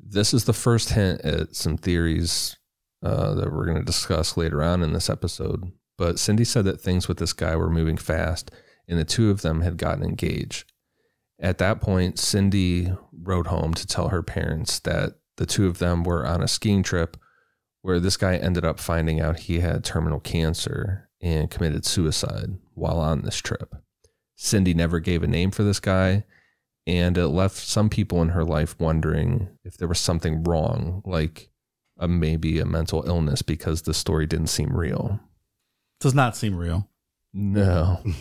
This 0.00 0.32
is 0.32 0.44
the 0.44 0.52
first 0.52 0.90
hint 0.90 1.20
at 1.22 1.54
some 1.54 1.76
theories 1.76 2.56
uh, 3.02 3.34
that 3.34 3.52
we're 3.52 3.66
going 3.66 3.78
to 3.78 3.84
discuss 3.84 4.36
later 4.36 4.62
on 4.62 4.82
in 4.82 4.92
this 4.92 5.10
episode. 5.10 5.72
But 5.96 6.18
Cindy 6.18 6.44
said 6.44 6.64
that 6.64 6.80
things 6.80 7.08
with 7.08 7.18
this 7.18 7.32
guy 7.32 7.54
were 7.56 7.70
moving 7.70 7.96
fast, 7.96 8.50
and 8.86 8.98
the 8.98 9.04
two 9.04 9.30
of 9.30 9.42
them 9.42 9.60
had 9.60 9.76
gotten 9.76 10.04
engaged. 10.04 10.72
At 11.40 11.58
that 11.58 11.80
point, 11.80 12.18
Cindy 12.18 12.92
wrote 13.12 13.46
home 13.46 13.74
to 13.74 13.86
tell 13.86 14.08
her 14.08 14.22
parents 14.22 14.80
that 14.80 15.14
the 15.36 15.46
two 15.46 15.66
of 15.66 15.78
them 15.78 16.02
were 16.02 16.26
on 16.26 16.42
a 16.42 16.48
skiing 16.48 16.82
trip 16.82 17.16
where 17.82 18.00
this 18.00 18.16
guy 18.16 18.36
ended 18.36 18.64
up 18.64 18.80
finding 18.80 19.20
out 19.20 19.40
he 19.40 19.60
had 19.60 19.84
terminal 19.84 20.18
cancer 20.18 21.08
and 21.20 21.50
committed 21.50 21.84
suicide 21.84 22.56
while 22.74 22.98
on 22.98 23.22
this 23.22 23.38
trip. 23.38 23.74
Cindy 24.34 24.74
never 24.74 25.00
gave 25.00 25.22
a 25.22 25.28
name 25.28 25.50
for 25.50 25.62
this 25.62 25.80
guy, 25.80 26.24
and 26.86 27.16
it 27.16 27.28
left 27.28 27.56
some 27.56 27.88
people 27.88 28.20
in 28.22 28.30
her 28.30 28.44
life 28.44 28.78
wondering 28.78 29.48
if 29.64 29.76
there 29.76 29.88
was 29.88 29.98
something 29.98 30.42
wrong, 30.44 31.02
like 31.04 31.50
a, 31.98 32.08
maybe 32.08 32.58
a 32.58 32.64
mental 32.64 33.04
illness, 33.06 33.42
because 33.42 33.82
the 33.82 33.94
story 33.94 34.26
didn't 34.26 34.46
seem 34.48 34.76
real. 34.76 35.20
Does 36.00 36.14
not 36.14 36.36
seem 36.36 36.56
real. 36.56 36.88
No. 37.32 38.02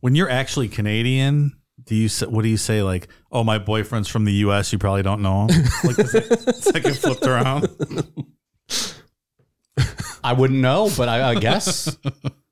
When 0.00 0.14
you're 0.14 0.30
actually 0.30 0.68
Canadian, 0.68 1.57
do 1.88 1.94
you 1.96 2.08
say, 2.08 2.26
what 2.26 2.42
do 2.42 2.48
you 2.48 2.56
say? 2.58 2.82
Like, 2.82 3.08
oh, 3.32 3.42
my 3.42 3.58
boyfriend's 3.58 4.08
from 4.08 4.24
the 4.26 4.32
U.S. 4.34 4.72
You 4.72 4.78
probably 4.78 5.02
don't 5.02 5.22
know 5.22 5.46
him. 5.46 5.48
Like 5.84 5.96
the 5.96 6.06
sec- 6.06 6.54
second 6.74 6.96
flipped 6.98 7.26
around. 7.26 7.68
I 10.22 10.32
wouldn't 10.34 10.58
know, 10.60 10.90
but 10.96 11.08
I, 11.08 11.30
I 11.30 11.34
guess 11.36 11.96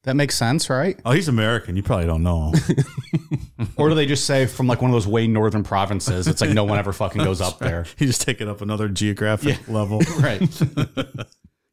that 0.04 0.16
makes 0.16 0.36
sense, 0.36 0.70
right? 0.70 0.98
Oh, 1.04 1.10
he's 1.12 1.28
American. 1.28 1.76
You 1.76 1.82
probably 1.82 2.06
don't 2.06 2.22
know 2.22 2.52
him. 2.52 2.76
Or 3.78 3.90
do 3.90 3.94
they 3.94 4.06
just 4.06 4.24
say 4.24 4.46
from 4.46 4.66
like 4.66 4.80
one 4.80 4.90
of 4.90 4.94
those 4.94 5.06
way 5.06 5.26
northern 5.26 5.62
provinces? 5.62 6.28
It's 6.28 6.40
like 6.40 6.50
no 6.50 6.64
one 6.64 6.78
ever 6.78 6.92
fucking 6.94 7.22
goes 7.22 7.42
up 7.42 7.58
there. 7.58 7.84
You 7.98 8.06
just 8.06 8.22
take 8.22 8.40
it 8.40 8.48
up 8.48 8.62
another 8.62 8.88
geographic 8.88 9.68
level. 9.68 10.00
Right. 10.18 10.40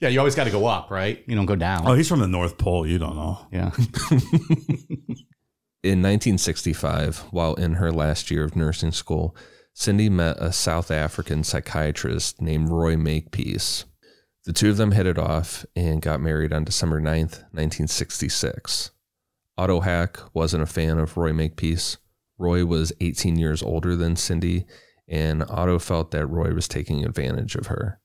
yeah, 0.01 0.09
you 0.09 0.19
always 0.19 0.35
got 0.35 0.45
to 0.45 0.49
go 0.51 0.65
up, 0.65 0.91
right? 0.91 1.23
You 1.27 1.35
don't 1.35 1.45
go 1.45 1.55
down. 1.55 1.87
Oh, 1.87 1.93
he's 1.93 2.09
from 2.09 2.19
the 2.19 2.27
North 2.27 2.57
Pole. 2.57 2.85
You 2.85 2.99
don't 2.99 3.15
know. 3.15 3.39
yeah. 3.53 3.71
In 5.83 6.01
1965, 6.01 7.25
while 7.31 7.55
in 7.55 7.73
her 7.73 7.91
last 7.91 8.31
year 8.31 8.45
of 8.45 8.55
nursing 8.55 8.93
school, 8.93 9.35
Cindy 9.73 10.09
met 10.09 10.37
a 10.39 10.53
South 10.53 10.89
African 10.89 11.43
psychiatrist 11.43 12.41
named 12.41 12.69
Roy 12.69 12.95
Makepeace. 12.95 13.83
The 14.45 14.53
two 14.53 14.69
of 14.69 14.77
them 14.77 14.91
hit 14.91 15.05
it 15.05 15.17
off 15.17 15.65
and 15.75 16.01
got 16.01 16.21
married 16.21 16.53
on 16.53 16.63
December 16.63 17.01
9th, 17.01 17.43
1966. 17.51 18.91
Otto 19.57 19.81
Hack 19.81 20.19
wasn't 20.33 20.63
a 20.63 20.67
fan 20.67 20.99
of 20.99 21.17
Roy 21.17 21.33
Makepeace. 21.33 21.97
Roy 22.37 22.65
was 22.65 22.93
18 23.01 23.37
years 23.37 23.61
older 23.61 23.95
than 23.95 24.15
Cindy 24.15 24.65
and 25.07 25.43
Otto 25.49 25.79
felt 25.79 26.11
that 26.11 26.27
Roy 26.27 26.53
was 26.53 26.67
taking 26.67 27.03
advantage 27.03 27.55
of 27.55 27.67
her. 27.67 27.99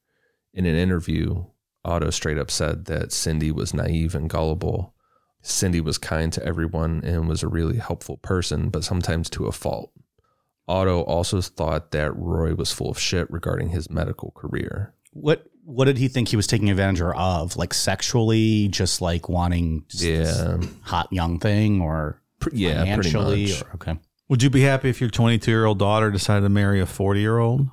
In 0.52 0.66
an 0.66 0.74
interview, 0.74 1.44
Otto 1.84 2.10
straight 2.10 2.38
up 2.38 2.50
said 2.50 2.86
that 2.86 3.12
Cindy 3.12 3.52
was 3.52 3.72
naive 3.72 4.14
and 4.14 4.28
gullible. 4.28 4.94
Cindy 5.42 5.80
was 5.80 5.98
kind 5.98 6.32
to 6.32 6.44
everyone 6.44 7.02
and 7.04 7.28
was 7.28 7.42
a 7.42 7.48
really 7.48 7.78
helpful 7.78 8.16
person, 8.18 8.68
but 8.70 8.84
sometimes 8.84 9.30
to 9.30 9.46
a 9.46 9.52
fault. 9.52 9.92
Otto 10.66 11.00
also 11.02 11.40
thought 11.40 11.92
that 11.92 12.14
Roy 12.16 12.54
was 12.54 12.72
full 12.72 12.90
of 12.90 12.98
shit 12.98 13.30
regarding 13.30 13.70
his 13.70 13.88
medical 13.88 14.32
career. 14.32 14.94
What 15.12 15.44
what 15.64 15.84
did 15.84 15.98
he 15.98 16.08
think 16.08 16.28
he 16.28 16.36
was 16.36 16.46
taking 16.46 16.70
advantage 16.70 17.00
of? 17.02 17.56
Like 17.56 17.72
sexually, 17.74 18.68
just 18.68 19.00
like 19.00 19.28
wanting 19.28 19.84
just 19.88 20.02
this 20.02 20.38
Yeah, 20.38 20.58
hot 20.82 21.12
young 21.12 21.38
thing, 21.38 21.80
or 21.80 22.20
pr- 22.40 22.50
yeah, 22.52 22.94
pretty 22.94 23.10
financially? 23.10 23.46
much. 23.46 23.62
Or, 23.62 23.70
okay. 23.74 23.98
Would 24.28 24.42
you 24.42 24.50
be 24.50 24.60
happy 24.62 24.88
if 24.90 25.00
your 25.00 25.08
22 25.10 25.50
year 25.50 25.64
old 25.64 25.78
daughter 25.78 26.10
decided 26.10 26.42
to 26.42 26.48
marry 26.50 26.80
a 26.80 26.86
40 26.86 27.20
year 27.20 27.38
old? 27.38 27.66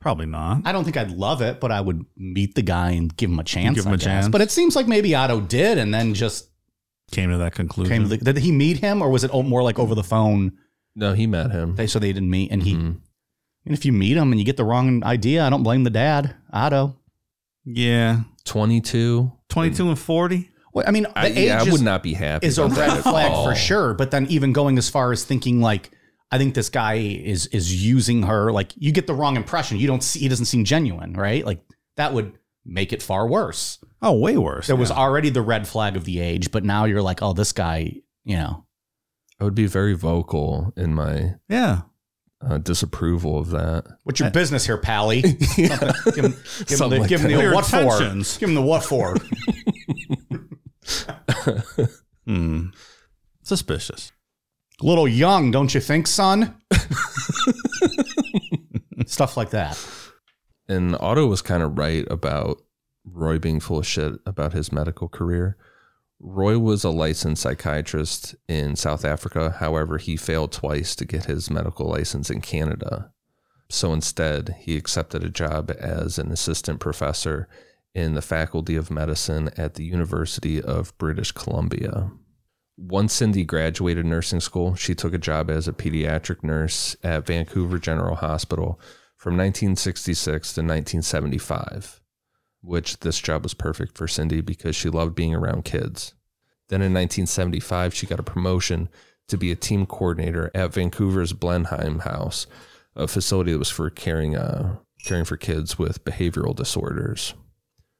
Probably 0.00 0.26
not. 0.26 0.62
I 0.64 0.70
don't 0.72 0.84
think 0.84 0.96
I'd 0.96 1.10
love 1.10 1.40
it, 1.42 1.58
but 1.60 1.72
I 1.72 1.80
would 1.80 2.04
meet 2.16 2.54
the 2.54 2.62
guy 2.62 2.92
and 2.92 3.14
give 3.16 3.30
him 3.30 3.38
a 3.40 3.44
chance. 3.44 3.76
Give 3.76 3.84
him 3.86 3.92
I 3.92 3.94
a 3.94 3.98
guess. 3.98 4.04
chance? 4.04 4.28
But 4.28 4.40
it 4.40 4.50
seems 4.52 4.76
like 4.76 4.86
maybe 4.86 5.14
Otto 5.14 5.40
did, 5.40 5.76
and 5.78 5.92
then 5.92 6.14
just 6.14 6.47
Came 7.10 7.30
to 7.30 7.38
that 7.38 7.54
conclusion. 7.54 7.92
came. 7.92 8.02
To 8.02 8.08
the, 8.16 8.18
did 8.18 8.38
he 8.38 8.52
meet 8.52 8.78
him, 8.78 9.00
or 9.02 9.08
was 9.10 9.24
it 9.24 9.32
more 9.32 9.62
like 9.62 9.78
over 9.78 9.94
the 9.94 10.04
phone? 10.04 10.52
No, 10.94 11.12
he 11.14 11.26
met 11.26 11.50
him. 11.50 11.74
They 11.76 11.86
so 11.86 11.98
they 11.98 12.12
didn't 12.12 12.30
meet, 12.30 12.50
and 12.50 12.62
he. 12.62 12.74
Mhm. 12.74 13.00
And 13.66 13.74
if 13.76 13.84
you 13.84 13.92
meet 13.92 14.16
him 14.16 14.30
and 14.32 14.38
you 14.38 14.44
get 14.46 14.56
the 14.56 14.64
wrong 14.64 15.02
idea, 15.04 15.44
I 15.44 15.50
don't 15.50 15.62
blame 15.62 15.84
the 15.84 15.90
dad, 15.90 16.34
Otto. 16.52 16.96
yeah. 17.64 18.20
22. 18.44 19.30
22 19.50 19.88
and 19.90 19.98
40? 19.98 20.48
Well, 20.72 20.84
I 20.88 20.90
mean, 20.90 21.02
the 21.02 21.18
I, 21.18 21.26
age 21.26 21.36
yeah, 21.48 21.60
I 21.60 21.66
is, 21.66 21.72
would 21.72 21.82
not 21.82 22.02
be 22.02 22.14
happy. 22.14 22.46
is 22.46 22.56
a 22.58 22.64
about 22.64 22.78
red 22.78 23.02
flag 23.02 23.30
all. 23.32 23.44
for 23.46 23.54
sure. 23.54 23.92
But 23.94 24.10
then 24.10 24.26
even 24.30 24.52
going 24.54 24.78
as 24.78 24.88
far 24.88 25.12
as 25.12 25.22
thinking 25.24 25.60
like, 25.60 25.90
I 26.30 26.38
think 26.38 26.54
this 26.54 26.68
guy 26.70 26.94
is 26.94 27.46
is 27.48 27.84
using 27.84 28.22
her. 28.22 28.52
Like 28.52 28.72
you 28.76 28.90
get 28.92 29.06
the 29.06 29.14
wrong 29.14 29.36
impression. 29.36 29.78
You 29.78 29.86
don't 29.86 30.02
see. 30.02 30.20
He 30.20 30.28
doesn't 30.28 30.46
seem 30.46 30.64
genuine, 30.64 31.12
right? 31.14 31.44
Like 31.44 31.60
that 31.96 32.12
would 32.14 32.38
make 32.64 32.92
it 32.94 33.02
far 33.02 33.26
worse. 33.28 33.78
Oh, 34.00 34.12
way 34.18 34.36
worse. 34.36 34.66
There 34.68 34.76
was 34.76 34.90
already 34.92 35.30
the 35.30 35.42
red 35.42 35.66
flag 35.66 35.96
of 35.96 36.04
the 36.04 36.20
age, 36.20 36.50
but 36.52 36.64
now 36.64 36.84
you're 36.84 37.02
like, 37.02 37.20
oh, 37.22 37.32
this 37.32 37.52
guy, 37.52 37.94
you 38.24 38.36
know. 38.36 38.64
I 39.40 39.44
would 39.44 39.54
be 39.54 39.66
very 39.66 39.94
vocal 39.94 40.72
in 40.76 40.94
my 40.94 41.34
Yeah. 41.48 41.82
uh, 42.40 42.58
disapproval 42.58 43.38
of 43.38 43.50
that. 43.50 43.84
What's 44.04 44.20
your 44.20 44.30
business 44.30 44.66
here, 44.66 44.78
Pally? 44.78 45.22
give 45.56 45.70
him, 45.70 45.92
give 46.14 46.24
him, 46.24 46.32
Something 46.66 46.90
the, 46.90 46.98
like 47.00 47.08
give 47.08 47.20
him 47.22 47.30
that. 47.30 47.36
the 47.36 47.42
Your 47.42 47.54
what 47.54 47.66
for? 47.66 47.76
intentions. 47.78 48.36
Give 48.38 48.48
him 48.48 48.54
the 48.54 48.62
what 48.62 48.84
for? 48.84 49.16
Hmm. 52.26 52.66
Suspicious. 53.42 54.12
A 54.82 54.86
little 54.86 55.08
young, 55.08 55.50
don't 55.50 55.72
you 55.74 55.80
think, 55.80 56.06
son? 56.06 56.54
Stuff 59.06 59.36
like 59.36 59.50
that. 59.50 59.82
And 60.68 60.94
Otto 61.00 61.26
was 61.26 61.40
kind 61.40 61.62
of 61.62 61.78
right 61.78 62.06
about 62.10 62.60
Roy 63.12 63.38
being 63.38 63.60
full 63.60 63.78
of 63.78 63.86
shit 63.86 64.14
about 64.26 64.52
his 64.52 64.72
medical 64.72 65.08
career. 65.08 65.56
Roy 66.20 66.58
was 66.58 66.84
a 66.84 66.90
licensed 66.90 67.42
psychiatrist 67.42 68.34
in 68.48 68.74
South 68.76 69.04
Africa. 69.04 69.56
However, 69.58 69.98
he 69.98 70.16
failed 70.16 70.52
twice 70.52 70.96
to 70.96 71.04
get 71.04 71.26
his 71.26 71.50
medical 71.50 71.86
license 71.86 72.30
in 72.30 72.40
Canada. 72.40 73.12
So 73.68 73.92
instead, 73.92 74.56
he 74.60 74.76
accepted 74.76 75.22
a 75.22 75.30
job 75.30 75.70
as 75.78 76.18
an 76.18 76.32
assistant 76.32 76.80
professor 76.80 77.48
in 77.94 78.14
the 78.14 78.22
Faculty 78.22 78.76
of 78.76 78.90
Medicine 78.90 79.50
at 79.56 79.74
the 79.74 79.84
University 79.84 80.60
of 80.60 80.96
British 80.98 81.32
Columbia. 81.32 82.10
Once 82.76 83.12
Cindy 83.12 83.44
graduated 83.44 84.06
nursing 84.06 84.40
school, 84.40 84.74
she 84.76 84.94
took 84.94 85.12
a 85.12 85.18
job 85.18 85.50
as 85.50 85.66
a 85.66 85.72
pediatric 85.72 86.44
nurse 86.44 86.96
at 87.02 87.26
Vancouver 87.26 87.78
General 87.78 88.14
Hospital 88.14 88.80
from 89.16 89.36
1966 89.36 90.54
to 90.54 90.60
1975, 90.60 91.97
which 92.62 93.00
this 93.00 93.18
job 93.18 93.42
was 93.42 93.54
perfect 93.54 93.96
for 93.96 94.08
Cindy 94.08 94.40
because 94.40 94.76
she 94.76 94.88
loved 94.88 95.14
being 95.14 95.34
around 95.34 95.64
kids. 95.64 96.14
Then 96.68 96.80
in 96.80 96.92
1975, 96.92 97.94
she 97.94 98.06
got 98.06 98.20
a 98.20 98.24
promotion 98.24 98.88
to 99.28 99.36
be 99.36 99.50
a 99.50 99.56
team 99.56 99.86
coordinator 99.86 100.50
at 100.54 100.72
Vancouver's 100.72 101.32
Blenheim 101.32 102.00
House, 102.00 102.46
a 102.96 103.06
facility 103.06 103.52
that 103.52 103.58
was 103.58 103.70
for 103.70 103.90
caring, 103.90 104.36
uh, 104.36 104.76
caring 105.04 105.24
for 105.24 105.36
kids 105.36 105.78
with 105.78 106.04
behavioral 106.04 106.54
disorders. 106.54 107.34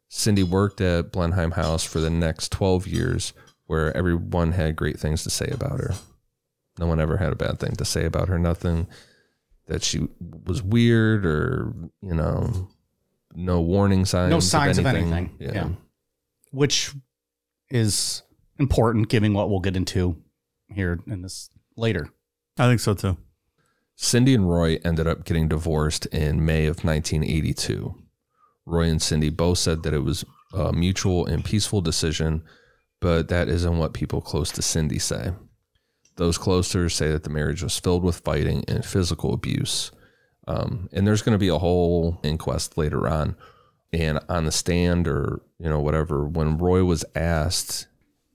Cindy 0.09 0.43
worked 0.43 0.81
at 0.81 1.13
Blenheim 1.13 1.53
House 1.53 1.85
for 1.85 2.01
the 2.01 2.11
next 2.11 2.51
12 2.53 2.87
years, 2.87 3.33
where 3.67 3.95
everyone 3.97 4.53
had 4.53 4.77
great 4.77 4.99
things 4.99 5.23
to 5.23 5.31
say 5.31 5.49
about 5.51 5.79
her. 5.79 5.95
No 6.79 6.87
one 6.87 7.01
ever 7.01 7.19
had 7.19 7.33
a 7.33 7.37
bad 7.37 7.59
thing 7.59 7.77
to 7.77 7.85
say 7.85 8.05
about 8.05 8.29
her. 8.29 8.39
Nothing 8.39 8.87
that 9.67 9.83
she 9.83 10.09
was 10.21 10.63
weird 10.63 11.27
or, 11.27 11.75
you 12.01 12.15
know, 12.15 12.69
no 13.39 13.61
warning 13.61 14.05
signs. 14.05 14.31
No 14.31 14.41
signs 14.41 14.79
of 14.79 14.87
anything. 14.87 15.31
Yeah. 15.39 15.53
Yeah. 15.55 15.69
Which 16.51 16.93
is 17.71 18.23
important 18.59 19.09
given 19.09 19.33
what 19.33 19.49
we'll 19.49 19.61
get 19.61 19.77
into 19.77 20.17
here 20.69 20.99
in 21.07 21.23
this 21.23 21.49
later. 21.77 22.11
I 22.59 22.67
think 22.67 22.81
so 22.81 22.95
too. 22.95 23.17
Cindy 23.95 24.35
and 24.35 24.49
Roy 24.49 24.79
ended 24.85 25.07
up 25.07 25.25
getting 25.25 25.49
divorced 25.49 26.07
in 26.07 26.45
May 26.45 26.67
of 26.67 26.85
1982. 26.85 27.95
Roy 28.67 28.89
and 28.89 29.01
Cindy 29.01 29.31
both 29.31 29.59
said 29.59 29.83
that 29.83 29.95
it 29.95 30.05
was 30.05 30.25
a 30.53 30.73
mutual 30.73 31.27
and 31.27 31.45
peaceful 31.45 31.81
decision, 31.81 32.43
but 33.01 33.29
that 33.29 33.49
isn't 33.49 33.79
what 33.79 33.95
people 33.95 34.21
close 34.21 34.51
to 34.53 34.63
Cindy 34.63 34.99
say. 34.99 35.33
Those 36.17 36.39
close 36.39 36.69
to 36.71 36.79
her 36.79 36.89
say 36.89 37.13
that 37.13 37.23
the 37.23 37.31
marriage 37.31 37.63
was 37.63 37.79
filled 37.79 38.03
with 38.03 38.21
fighting 38.21 38.65
and 38.67 38.85
physical 38.85 39.33
abuse. 39.33 39.93
Um, 40.49 40.89
and 40.93 41.07
there's 41.07 41.21
going 41.23 41.35
to 41.35 41.39
be 41.39 41.49
a 41.49 41.59
whole 41.59 42.19
inquest 42.25 42.79
later 42.79 43.07
on. 43.07 43.37
And 43.93 44.19
on 44.29 44.45
the 44.47 44.51
stand 44.53 45.07
or, 45.07 45.43
you 45.59 45.69
know, 45.69 45.81
whatever, 45.81 46.27
when 46.27 46.57
Roy 46.59 46.85
was 46.85 47.05
asked, 47.15 47.87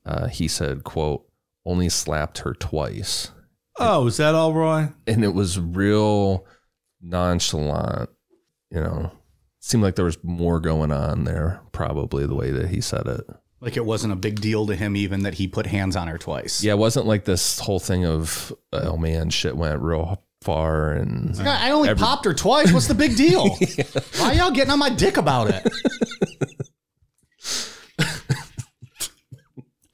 uh, 0.05 0.27
he 0.27 0.47
said, 0.47 0.83
quote, 0.83 1.25
only 1.65 1.89
slapped 1.89 2.39
her 2.39 2.53
twice 2.53 3.31
Oh, 3.79 4.05
is 4.07 4.17
that 4.17 4.35
all, 4.35 4.53
Roy? 4.53 4.89
and 5.07 5.23
it 5.23 5.33
was 5.33 5.59
real 5.59 6.45
nonchalant. 7.01 8.09
You 8.69 8.81
know, 8.81 9.11
seemed 9.59 9.83
like 9.83 9.95
there 9.95 10.05
was 10.05 10.23
more 10.23 10.59
going 10.59 10.91
on 10.91 11.23
there. 11.23 11.61
Probably 11.71 12.25
the 12.25 12.35
way 12.35 12.51
that 12.51 12.69
he 12.69 12.81
said 12.81 13.07
it. 13.07 13.21
Like 13.61 13.77
it 13.77 13.85
wasn't 13.85 14.13
a 14.13 14.17
big 14.17 14.41
deal 14.41 14.67
to 14.67 14.75
him 14.75 14.95
even 14.95 15.23
that 15.23 15.35
he 15.35 15.47
put 15.47 15.65
hands 15.67 15.95
on 15.95 16.07
her 16.07 16.17
twice. 16.17 16.63
Yeah, 16.63 16.73
it 16.73 16.79
wasn't 16.79 17.05
like 17.07 17.25
this 17.25 17.59
whole 17.59 17.79
thing 17.79 18.05
of 18.05 18.51
oh 18.73 18.97
man, 18.97 19.29
shit 19.29 19.55
went 19.55 19.81
real 19.81 20.21
far 20.43 20.91
and 20.91 21.35
God, 21.37 21.47
I 21.47 21.71
only 21.71 21.89
Every- 21.89 22.03
popped 22.03 22.25
her 22.25 22.33
twice. 22.33 22.71
What's 22.71 22.87
the 22.87 22.93
big 22.93 23.15
deal? 23.15 23.49
Why 24.19 24.33
y'all 24.33 24.51
getting 24.51 24.71
on 24.71 24.79
my 24.79 24.89
dick 24.89 25.17
about 25.17 25.49
it? 25.49 25.67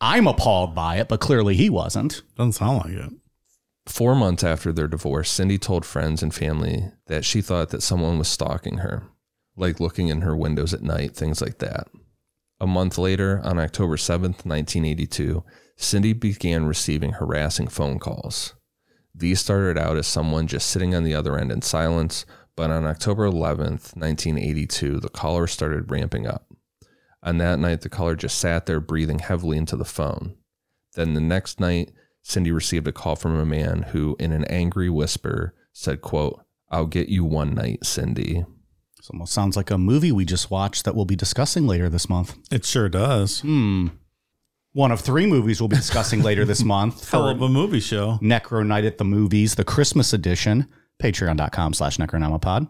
I'm 0.01 0.27
appalled 0.27 0.73
by 0.73 0.97
it, 0.97 1.07
but 1.09 1.19
clearly 1.19 1.55
he 1.55 1.69
wasn't. 1.69 2.21
Doesn't 2.35 2.53
sound 2.53 2.77
like 2.79 2.93
it. 2.93 3.11
Four 3.85 4.15
months 4.15 4.43
after 4.43 4.71
their 4.71 4.87
divorce, 4.87 5.29
Cindy 5.29 5.57
told 5.57 5.85
friends 5.85 6.23
and 6.23 6.33
family 6.33 6.85
that 7.07 7.25
she 7.25 7.41
thought 7.41 7.69
that 7.69 7.83
someone 7.83 8.17
was 8.17 8.27
stalking 8.27 8.77
her, 8.77 9.03
like 9.57 9.79
looking 9.79 10.07
in 10.07 10.21
her 10.21 10.37
windows 10.37 10.73
at 10.73 10.81
night, 10.83 11.15
things 11.15 11.41
like 11.41 11.57
that. 11.57 11.87
A 12.61 12.67
month 12.67 12.97
later, 12.97 13.41
on 13.43 13.59
October 13.59 13.95
7th, 13.97 14.45
1982, 14.45 15.43
Cindy 15.75 16.13
began 16.13 16.65
receiving 16.65 17.13
harassing 17.13 17.67
phone 17.67 17.99
calls. 17.99 18.53
These 19.19 19.41
started 19.41 19.77
out 19.77 19.97
as 19.97 20.07
someone 20.07 20.47
just 20.47 20.69
sitting 20.69 20.95
on 20.95 21.03
the 21.03 21.13
other 21.13 21.37
end 21.37 21.51
in 21.51 21.61
silence, 21.61 22.25
but 22.55 22.71
on 22.71 22.85
October 22.85 23.27
11th, 23.27 23.95
1982, 23.95 24.99
the 25.01 25.09
caller 25.09 25.45
started 25.45 25.91
ramping 25.91 26.25
up. 26.25 26.45
On 27.21 27.37
that 27.37 27.59
night, 27.59 27.81
the 27.81 27.89
caller 27.89 28.15
just 28.15 28.39
sat 28.39 28.65
there 28.65 28.79
breathing 28.79 29.19
heavily 29.19 29.57
into 29.57 29.75
the 29.75 29.83
phone. 29.83 30.35
Then 30.95 31.15
the 31.15 31.21
next 31.21 31.59
night, 31.59 31.91
Cindy 32.23 32.51
received 32.51 32.87
a 32.87 32.93
call 32.93 33.17
from 33.17 33.37
a 33.37 33.45
man 33.45 33.83
who, 33.91 34.15
in 34.19 34.31
an 34.31 34.45
angry 34.45 34.89
whisper, 34.89 35.53
said, 35.73 36.01
quote, 36.01 36.41
I'll 36.69 36.87
get 36.87 37.09
you 37.09 37.25
one 37.25 37.53
night, 37.53 37.85
Cindy. 37.85 38.45
This 38.97 39.09
almost 39.09 39.33
sounds 39.33 39.57
like 39.57 39.69
a 39.69 39.77
movie 39.77 40.13
we 40.13 40.23
just 40.23 40.49
watched 40.49 40.85
that 40.85 40.95
we'll 40.95 41.05
be 41.05 41.15
discussing 41.17 41.67
later 41.67 41.89
this 41.89 42.09
month. 42.09 42.37
It 42.51 42.63
sure 42.63 42.87
does. 42.87 43.41
Hmm. 43.41 43.87
One 44.79 44.93
of 44.93 45.01
three 45.01 45.25
movies 45.25 45.59
we'll 45.61 45.67
be 45.67 45.75
discussing 45.85 46.23
later 46.23 46.45
this 46.45 46.63
month. 46.63 47.11
Hell 47.11 47.27
of 47.27 47.41
a 47.41 47.49
movie 47.49 47.81
show. 47.81 48.17
Necro 48.21 48.65
Night 48.65 48.85
at 48.85 48.97
the 48.97 49.03
Movies, 49.03 49.55
the 49.55 49.65
Christmas 49.65 50.13
edition. 50.13 50.69
Patreon.com 51.03 51.73
slash 51.73 51.97
Necronomipod. 51.97 52.69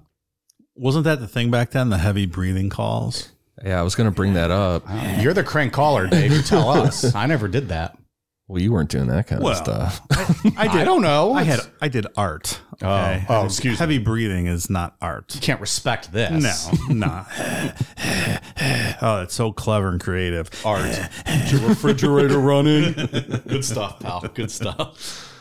Wasn't 0.76 1.04
that 1.04 1.20
the 1.20 1.28
thing 1.28 1.52
back 1.52 1.70
then? 1.70 1.92
The 1.92 2.00
heavy 2.00 2.26
breathing 2.26 2.72
calls. 2.72 3.30
Yeah, 3.64 3.80
I 3.80 3.84
was 3.84 3.94
going 3.94 4.10
to 4.10 4.16
bring 4.16 4.34
that 4.34 4.50
up. 4.50 4.86
Oh, 4.90 5.18
you're 5.22 5.36
the 5.36 5.44
crank 5.44 5.72
caller, 5.72 6.08
Dave. 6.08 6.32
You 6.32 6.42
tell 6.42 6.70
us. 6.70 7.14
I 7.16 7.28
never 7.28 7.48
did 7.48 7.70
that. 7.70 7.96
Well, 8.48 8.60
you 8.60 8.72
weren't 8.72 8.90
doing 8.90 9.06
that 9.10 9.28
kind 9.28 9.44
Well, 9.44 9.52
of 9.52 9.58
stuff. 9.58 10.02
I 10.58 10.68
did. 10.68 10.82
I 10.82 10.86
don't 10.86 11.04
know. 11.04 11.34
I 11.34 11.44
had. 11.44 11.60
I 11.80 11.90
did 11.90 12.08
art. 12.18 12.60
Oh, 12.82 13.22
oh, 13.30 13.46
excuse 13.46 13.74
me. 13.74 13.78
Heavy 13.78 13.98
breathing 13.98 14.48
is 14.48 14.70
not 14.70 14.96
art. 15.02 15.36
You 15.36 15.42
can't 15.42 15.60
respect 15.60 16.12
this. 16.14 16.70
No, 16.90 16.94
no. 16.94 17.26
oh, 19.02 19.22
it's 19.24 19.34
so 19.34 19.52
clever 19.52 19.90
and 19.90 20.00
creative. 20.00 20.50
Art. 20.66 20.86
Is 21.28 21.52
your 21.52 21.68
refrigerator 21.70 22.40
running? 22.40 22.94
Good 23.48 23.66
stuff, 23.66 24.00
pal. 24.00 24.22
Good 24.34 24.52
stuff. 24.52 25.36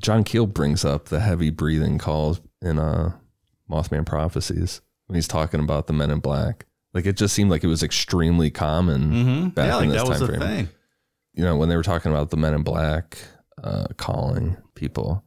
John 0.00 0.24
Keel 0.24 0.46
brings 0.46 0.84
up 0.84 1.06
the 1.06 1.20
heavy 1.20 1.50
breathing 1.50 1.98
calls 1.98 2.40
in 2.62 2.78
uh, 2.78 3.12
Mothman 3.70 4.04
Prophecies 4.06 4.80
when 5.06 5.14
he's 5.14 5.28
talking 5.28 5.60
about 5.60 5.86
the 5.86 5.92
Men 5.92 6.10
in 6.10 6.20
Black. 6.20 6.66
Like 6.92 7.06
it 7.06 7.16
just 7.16 7.34
seemed 7.34 7.50
like 7.50 7.64
it 7.64 7.68
was 7.68 7.82
extremely 7.82 8.50
common 8.50 9.10
Mm-hmm. 9.10 9.48
back 9.50 9.66
Yeah, 9.66 9.78
in 9.80 9.88
like 9.90 9.98
this 9.98 10.02
that 10.02 10.08
was 10.08 10.18
time 10.20 10.26
the 10.30 10.38
frame. 10.38 10.66
thing. 10.66 10.68
You 11.34 11.44
know, 11.44 11.56
when 11.56 11.68
they 11.68 11.76
were 11.76 11.82
talking 11.82 12.12
about 12.12 12.30
the 12.30 12.36
Men 12.36 12.54
in 12.54 12.62
Black 12.62 13.18
uh, 13.62 13.86
calling 13.96 14.56
people, 14.76 15.24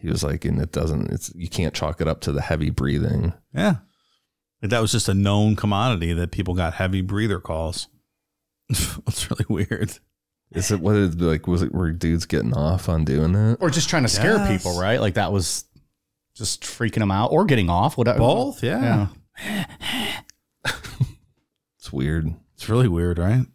he 0.00 0.08
was 0.08 0.22
like, 0.24 0.44
and 0.44 0.60
it 0.60 0.72
doesn't. 0.72 1.10
It's 1.10 1.32
you 1.34 1.48
can't 1.48 1.74
chalk 1.74 2.00
it 2.00 2.08
up 2.08 2.20
to 2.22 2.32
the 2.32 2.40
heavy 2.42 2.70
breathing. 2.70 3.32
Yeah. 3.54 3.76
Like 4.62 4.70
that 4.70 4.80
was 4.80 4.92
just 4.92 5.08
a 5.08 5.14
known 5.14 5.56
commodity 5.56 6.12
that 6.12 6.32
people 6.32 6.54
got 6.54 6.74
heavy 6.74 7.00
breather 7.00 7.40
calls. 7.40 7.88
It's 9.06 9.30
really 9.30 9.46
weird. 9.48 9.92
Is 10.52 10.70
it 10.70 10.80
what 10.80 10.96
it 10.96 11.20
like? 11.20 11.46
Was 11.46 11.62
it 11.62 11.72
were 11.72 11.90
dudes 11.92 12.26
getting 12.26 12.54
off 12.54 12.88
on 12.88 13.04
doing 13.04 13.32
that? 13.32 13.58
Or 13.60 13.70
just 13.70 13.88
trying 13.88 14.02
to 14.02 14.08
scare 14.08 14.36
Yes. 14.36 14.48
people, 14.62 14.80
right? 14.80 15.00
Like 15.00 15.14
that 15.14 15.32
was 15.32 15.64
just 16.34 16.62
freaking 16.62 16.98
them 17.00 17.10
out 17.10 17.32
or 17.32 17.44
getting 17.44 17.68
off. 17.70 17.96
Whatever. 17.98 18.18
Both, 18.18 18.62
yeah. 18.62 19.08
Yeah. 19.42 19.64
It's 21.78 21.92
weird. 21.92 22.34
It's 22.54 22.68
really 22.68 22.88
weird, 22.88 23.18
right? 23.18 23.46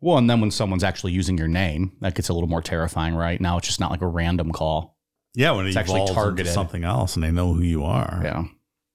Well, 0.00 0.18
and 0.18 0.28
then 0.28 0.40
when 0.40 0.50
someone's 0.50 0.82
actually 0.84 1.12
using 1.12 1.38
your 1.38 1.46
name, 1.48 1.92
that 2.00 2.14
gets 2.14 2.28
a 2.28 2.34
little 2.34 2.48
more 2.48 2.60
terrifying, 2.60 3.14
right? 3.14 3.40
Now 3.40 3.56
it's 3.58 3.68
just 3.68 3.78
not 3.80 3.90
like 3.92 4.02
a 4.02 4.06
random 4.08 4.50
call. 4.52 4.93
Yeah, 5.34 5.52
when 5.52 5.66
it 5.66 5.68
It's 5.70 5.76
actually 5.76 5.96
evolves 6.02 6.10
into 6.10 6.20
targeted. 6.22 6.52
something 6.52 6.84
else 6.84 7.14
and 7.16 7.24
they 7.24 7.30
know 7.30 7.52
who 7.54 7.62
you 7.62 7.84
are. 7.84 8.20
Yeah. 8.22 8.44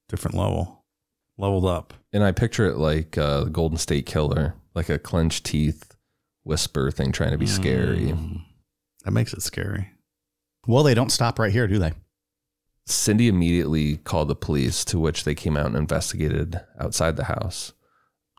Different 0.08 0.38
level. 0.38 0.86
Leveled 1.38 1.66
up. 1.66 1.94
And 2.14 2.24
I 2.24 2.32
picture 2.32 2.66
it 2.66 2.78
like 2.78 3.18
uh, 3.18 3.46
the 3.46 3.50
Golden 3.50 3.78
State 3.78 4.06
Killer, 4.06 4.56
like 4.74 4.90
a 4.90 5.00
clenched 5.00 5.46
teeth 5.46 5.96
whisper 6.44 6.92
thing, 6.92 7.12
trying 7.12 7.32
to 7.32 7.38
be 7.38 7.46
scary. 7.46 8.08
Mm. 8.08 8.42
That 9.06 9.12
makes 9.12 9.34
it 9.34 9.42
scary. 9.42 9.90
Well, 10.68 10.84
they 10.84 10.94
don't 10.94 11.12
stop 11.12 11.40
right 11.40 11.52
here, 11.52 11.68
do 11.68 11.80
they? 11.80 11.94
Cindy 12.86 13.28
immediately 13.28 13.98
called 13.98 14.30
the 14.30 14.36
police, 14.36 14.84
to 14.86 15.00
which 15.00 15.24
they 15.24 15.36
came 15.36 15.56
out 15.56 15.68
and 15.68 15.76
investigated 15.76 16.60
outside 16.80 17.16
the 17.16 17.26
house. 17.26 17.74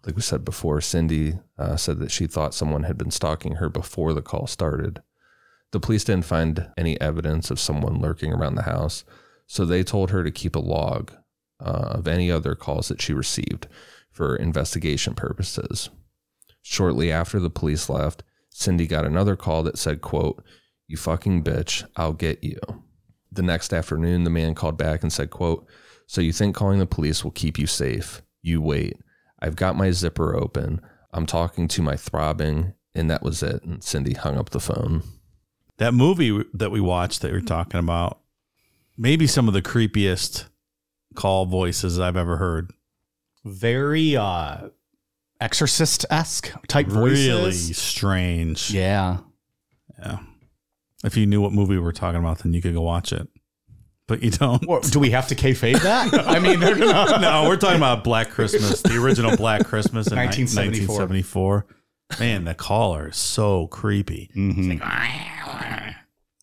Like 0.05 0.17
we 0.17 0.23
said 0.23 0.45
before, 0.45 0.81
Cindy 0.81 1.35
uh, 1.59 1.77
said 1.77 1.99
that 2.01 2.11
she 2.11 2.27
thought 2.27 2.55
someone 2.55 2.83
had 2.85 2.99
been 2.99 3.11
stalking 3.11 3.57
her 3.57 3.69
before 3.69 4.13
the 4.13 4.23
call 4.23 4.47
started. 4.47 5.03
The 5.73 5.81
police 5.81 6.05
didn't 6.05 6.25
find 6.25 6.69
any 6.77 7.01
evidence 7.01 7.51
of 7.51 7.61
someone 7.61 8.01
lurking 8.01 8.33
around 8.33 8.57
the 8.57 8.63
house, 8.63 9.05
so 9.47 9.65
they 9.65 9.83
told 9.85 10.11
her 10.11 10.25
to 10.25 10.31
keep 10.31 10.57
a 10.57 10.61
log 10.61 11.13
uh, 11.61 11.93
of 11.93 12.09
any 12.09 12.31
other 12.31 12.55
calls 12.55 12.89
that 12.89 13.01
she 13.01 13.13
received 13.13 13.69
for 14.11 14.37
investigation 14.37 15.15
purposes. 15.15 15.91
Shortly 16.63 17.11
after 17.13 17.39
the 17.39 17.51
police 17.51 17.89
left, 17.89 18.23
Cindy 18.51 18.87
got 18.87 19.07
another 19.07 19.37
call 19.37 19.63
that 19.63 19.79
said, 19.79 20.01
quote, 20.01 20.43
You 20.87 20.97
fucking 20.97 21.45
bitch, 21.45 21.87
I'll 21.97 22.13
get 22.13 22.43
you. 22.43 22.59
The 23.33 23.43
next 23.43 23.73
afternoon, 23.73 24.25
the 24.25 24.31
man 24.31 24.55
called 24.55 24.77
back 24.77 25.03
and 25.03 25.13
said, 25.13 25.31
quote, 25.31 25.67
So 26.07 26.21
you 26.21 26.33
think 26.33 26.57
calling 26.57 26.81
the 26.81 26.87
police 26.87 27.23
will 27.23 27.31
keep 27.31 27.59
you 27.59 27.67
safe? 27.67 28.23
You 28.43 28.61
wait. 28.61 28.99
I've 29.41 29.57
got 29.57 29.77
my 29.77 29.91
zipper 29.93 30.35
open. 30.35 30.81
I'm 31.13 31.27
talking 31.27 31.69
to 31.69 31.83
my 31.83 31.97
throbbing, 31.97 32.75
and 32.95 33.11
that 33.11 33.23
was 33.23 33.43
it. 33.43 33.63
And 33.63 33.83
Cindy 33.83 34.15
hung 34.15 34.37
up 34.37 34.51
the 34.51 34.61
phone. 34.61 35.03
That 35.81 35.95
movie 35.95 36.45
that 36.53 36.71
we 36.71 36.81
watched 36.81 37.23
that 37.23 37.33
you're 37.33 37.41
talking 37.41 37.81
about, 37.81 38.21
maybe 38.99 39.27
some 39.27 39.49
of 39.49 39.55
the 39.55 39.63
creepiest 39.63 40.45
call 41.15 41.47
voices 41.47 41.99
I've 41.99 42.19
ever 42.19 42.37
heard. 42.37 42.71
Very 43.47 44.15
uh 44.15 44.69
exorcist 45.41 46.05
esque 46.11 46.53
type 46.69 46.87
voices. 46.87 47.29
Really 47.29 47.53
strange. 47.53 48.71
Yeah. 48.71 49.21
Yeah. 49.99 50.19
If 51.03 51.17
you 51.17 51.25
knew 51.25 51.41
what 51.41 51.53
movie 51.53 51.77
we 51.77 51.81
were 51.81 51.95
talking 51.95 52.21
about, 52.21 52.41
then 52.41 52.53
you 52.53 52.61
could 52.61 52.75
go 52.75 52.83
watch 52.83 53.11
it. 53.11 53.27
But 54.07 54.23
you 54.23 54.33
don't. 54.33 54.67
Well, 54.69 54.81
do 54.81 54.99
we 54.99 55.13
have 55.13 55.29
to 55.29 55.35
kayfabe 55.35 55.81
that? 55.81 56.13
I 56.29 56.41
mean, 56.41 56.61
they're 56.61 56.77
gonna. 56.77 57.21
no, 57.21 57.49
we're 57.49 57.57
talking 57.57 57.79
about 57.79 58.05
Black 58.05 58.29
Christmas, 58.29 58.83
the 58.83 59.03
original 59.03 59.35
Black 59.35 59.65
Christmas 59.65 60.09
in 60.09 60.17
1974. 60.19 61.07
1974. 61.07 61.67
Man, 62.19 62.45
the 62.45 62.55
caller 62.55 63.09
is 63.09 63.17
so 63.17 63.67
creepy. 63.69 64.31
Mm-hmm. 64.37 64.71
Like, 64.71 64.83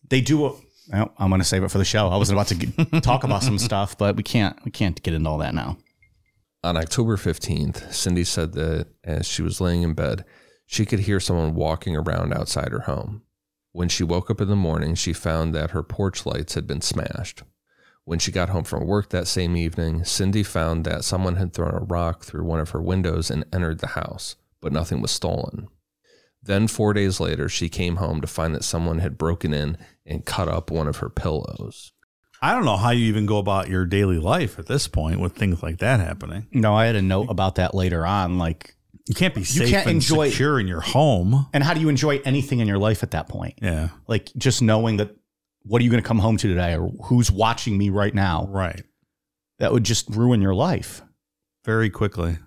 They 0.08 0.20
do. 0.20 0.46
A, 0.46 0.52
well, 0.90 1.12
I'm 1.18 1.28
going 1.28 1.40
to 1.40 1.46
save 1.46 1.62
it 1.62 1.70
for 1.70 1.78
the 1.78 1.84
show. 1.84 2.08
I 2.08 2.16
was 2.16 2.30
about 2.30 2.46
to 2.48 2.54
get, 2.54 3.02
talk 3.02 3.24
about 3.24 3.42
some 3.42 3.58
stuff, 3.58 3.98
but 3.98 4.16
we 4.16 4.22
can't. 4.22 4.58
We 4.64 4.70
can't 4.70 5.00
get 5.02 5.14
into 5.14 5.28
all 5.28 5.38
that 5.38 5.54
now. 5.54 5.76
On 6.64 6.76
October 6.76 7.16
15th, 7.16 7.92
Cindy 7.92 8.24
said 8.24 8.52
that 8.54 8.88
as 9.04 9.26
she 9.26 9.42
was 9.42 9.60
laying 9.60 9.82
in 9.82 9.94
bed, 9.94 10.24
she 10.66 10.84
could 10.84 11.00
hear 11.00 11.20
someone 11.20 11.54
walking 11.54 11.96
around 11.96 12.32
outside 12.34 12.72
her 12.72 12.80
home. 12.80 13.22
When 13.72 13.88
she 13.88 14.02
woke 14.02 14.30
up 14.30 14.40
in 14.40 14.48
the 14.48 14.56
morning, 14.56 14.94
she 14.94 15.12
found 15.12 15.54
that 15.54 15.70
her 15.70 15.82
porch 15.82 16.26
lights 16.26 16.54
had 16.54 16.66
been 16.66 16.80
smashed. 16.80 17.42
When 18.04 18.18
she 18.18 18.32
got 18.32 18.48
home 18.48 18.64
from 18.64 18.86
work 18.86 19.10
that 19.10 19.28
same 19.28 19.56
evening, 19.56 20.04
Cindy 20.04 20.42
found 20.42 20.84
that 20.84 21.04
someone 21.04 21.36
had 21.36 21.52
thrown 21.52 21.74
a 21.74 21.84
rock 21.84 22.24
through 22.24 22.44
one 22.44 22.58
of 22.58 22.70
her 22.70 22.82
windows 22.82 23.30
and 23.30 23.44
entered 23.52 23.80
the 23.80 23.88
house, 23.88 24.36
but 24.60 24.72
nothing 24.72 25.00
was 25.00 25.10
stolen. 25.10 25.68
Then, 26.42 26.68
four 26.68 26.92
days 26.94 27.20
later, 27.20 27.48
she 27.48 27.68
came 27.68 27.96
home 27.96 28.20
to 28.20 28.26
find 28.26 28.54
that 28.54 28.64
someone 28.64 29.00
had 29.00 29.18
broken 29.18 29.52
in 29.52 29.76
and 30.06 30.24
cut 30.24 30.48
up 30.48 30.70
one 30.70 30.86
of 30.86 30.98
her 30.98 31.08
pillows. 31.10 31.92
I 32.40 32.52
don't 32.54 32.64
know 32.64 32.76
how 32.76 32.90
you 32.90 33.06
even 33.06 33.26
go 33.26 33.38
about 33.38 33.68
your 33.68 33.84
daily 33.84 34.18
life 34.18 34.58
at 34.58 34.66
this 34.66 34.86
point 34.86 35.18
with 35.20 35.34
things 35.34 35.62
like 35.62 35.78
that 35.78 35.98
happening. 35.98 36.46
No, 36.52 36.74
I 36.76 36.86
had 36.86 36.94
a 36.94 37.02
note 37.02 37.28
about 37.28 37.56
that 37.56 37.74
later 37.74 38.06
on. 38.06 38.38
Like, 38.38 38.76
You 39.08 39.14
can't 39.16 39.34
be 39.34 39.42
safe 39.42 39.68
can't 39.70 39.86
and 39.88 39.96
enjoy- 39.96 40.30
secure 40.30 40.60
in 40.60 40.68
your 40.68 40.80
home. 40.80 41.46
and 41.52 41.64
how 41.64 41.74
do 41.74 41.80
you 41.80 41.88
enjoy 41.88 42.20
anything 42.24 42.60
in 42.60 42.68
your 42.68 42.78
life 42.78 43.02
at 43.02 43.10
that 43.10 43.28
point? 43.28 43.54
Yeah, 43.60 43.88
Like, 44.06 44.30
just 44.36 44.62
knowing 44.62 44.98
that 44.98 45.16
what 45.64 45.80
are 45.80 45.84
you 45.84 45.90
going 45.90 46.02
to 46.02 46.06
come 46.06 46.20
home 46.20 46.36
to 46.36 46.46
today, 46.48 46.76
or 46.76 46.88
who's 47.06 47.30
watching 47.32 47.76
me 47.76 47.90
right 47.90 48.14
now? 48.14 48.46
right. 48.48 48.82
That 49.58 49.72
would 49.72 49.82
just 49.82 50.08
ruin 50.10 50.40
your 50.40 50.54
life. 50.54 51.02
Very 51.64 51.90
quickly. 51.90 52.38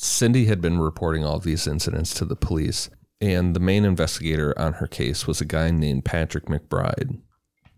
Cindy 0.00 0.44
had 0.44 0.60
been 0.60 0.78
reporting 0.78 1.24
all 1.24 1.40
these 1.40 1.66
incidents 1.66 2.14
to 2.14 2.24
the 2.24 2.36
police, 2.36 2.88
and 3.20 3.54
the 3.54 3.60
main 3.60 3.84
investigator 3.84 4.56
on 4.56 4.74
her 4.74 4.86
case 4.86 5.26
was 5.26 5.40
a 5.40 5.44
guy 5.44 5.72
named 5.72 6.04
Patrick 6.04 6.46
McBride. 6.46 7.20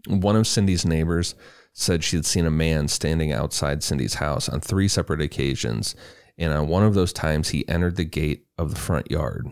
One 0.07 0.37
of 0.37 0.47
Cindy's 0.47 0.85
neighbors 0.85 1.35
said 1.73 2.05
she 2.05 2.17
had 2.17 2.27
seen 2.27 2.45
a 2.45 2.51
man 2.51 2.89
standing 2.89 3.33
outside 3.33 3.83
Cindy's 3.83 4.15
house 4.15 4.51
on 4.51 4.61
three 4.61 4.87
separate 4.87 5.23
occasions, 5.23 5.95
and 6.37 6.53
on 6.53 6.69
one 6.69 6.83
of 6.83 6.93
those 6.93 7.15
times 7.15 7.51
he 7.51 7.67
entered 7.67 7.97
the 7.97 8.05
gate 8.05 8.45
of 8.59 8.69
the 8.69 8.81
front 8.81 9.11
yard. 9.11 9.49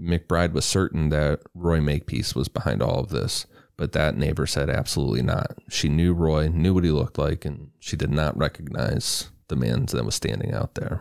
McBride 0.00 0.52
was 0.52 0.64
certain 0.64 1.08
that 1.08 1.40
Roy 1.52 1.80
Makepeace 1.80 2.32
was 2.32 2.46
behind 2.46 2.80
all 2.80 3.00
of 3.00 3.08
this, 3.08 3.44
but 3.76 3.90
that 3.90 4.16
neighbor 4.16 4.46
said 4.46 4.70
absolutely 4.70 5.22
not. 5.22 5.58
She 5.68 5.88
knew 5.88 6.14
Roy, 6.14 6.46
knew 6.46 6.74
what 6.74 6.84
he 6.84 6.92
looked 6.92 7.18
like, 7.18 7.44
and 7.44 7.72
she 7.80 7.96
did 7.96 8.12
not 8.12 8.38
recognize 8.38 9.30
the 9.48 9.56
man 9.56 9.86
that 9.86 10.04
was 10.04 10.14
standing 10.14 10.54
out 10.54 10.76
there. 10.76 11.00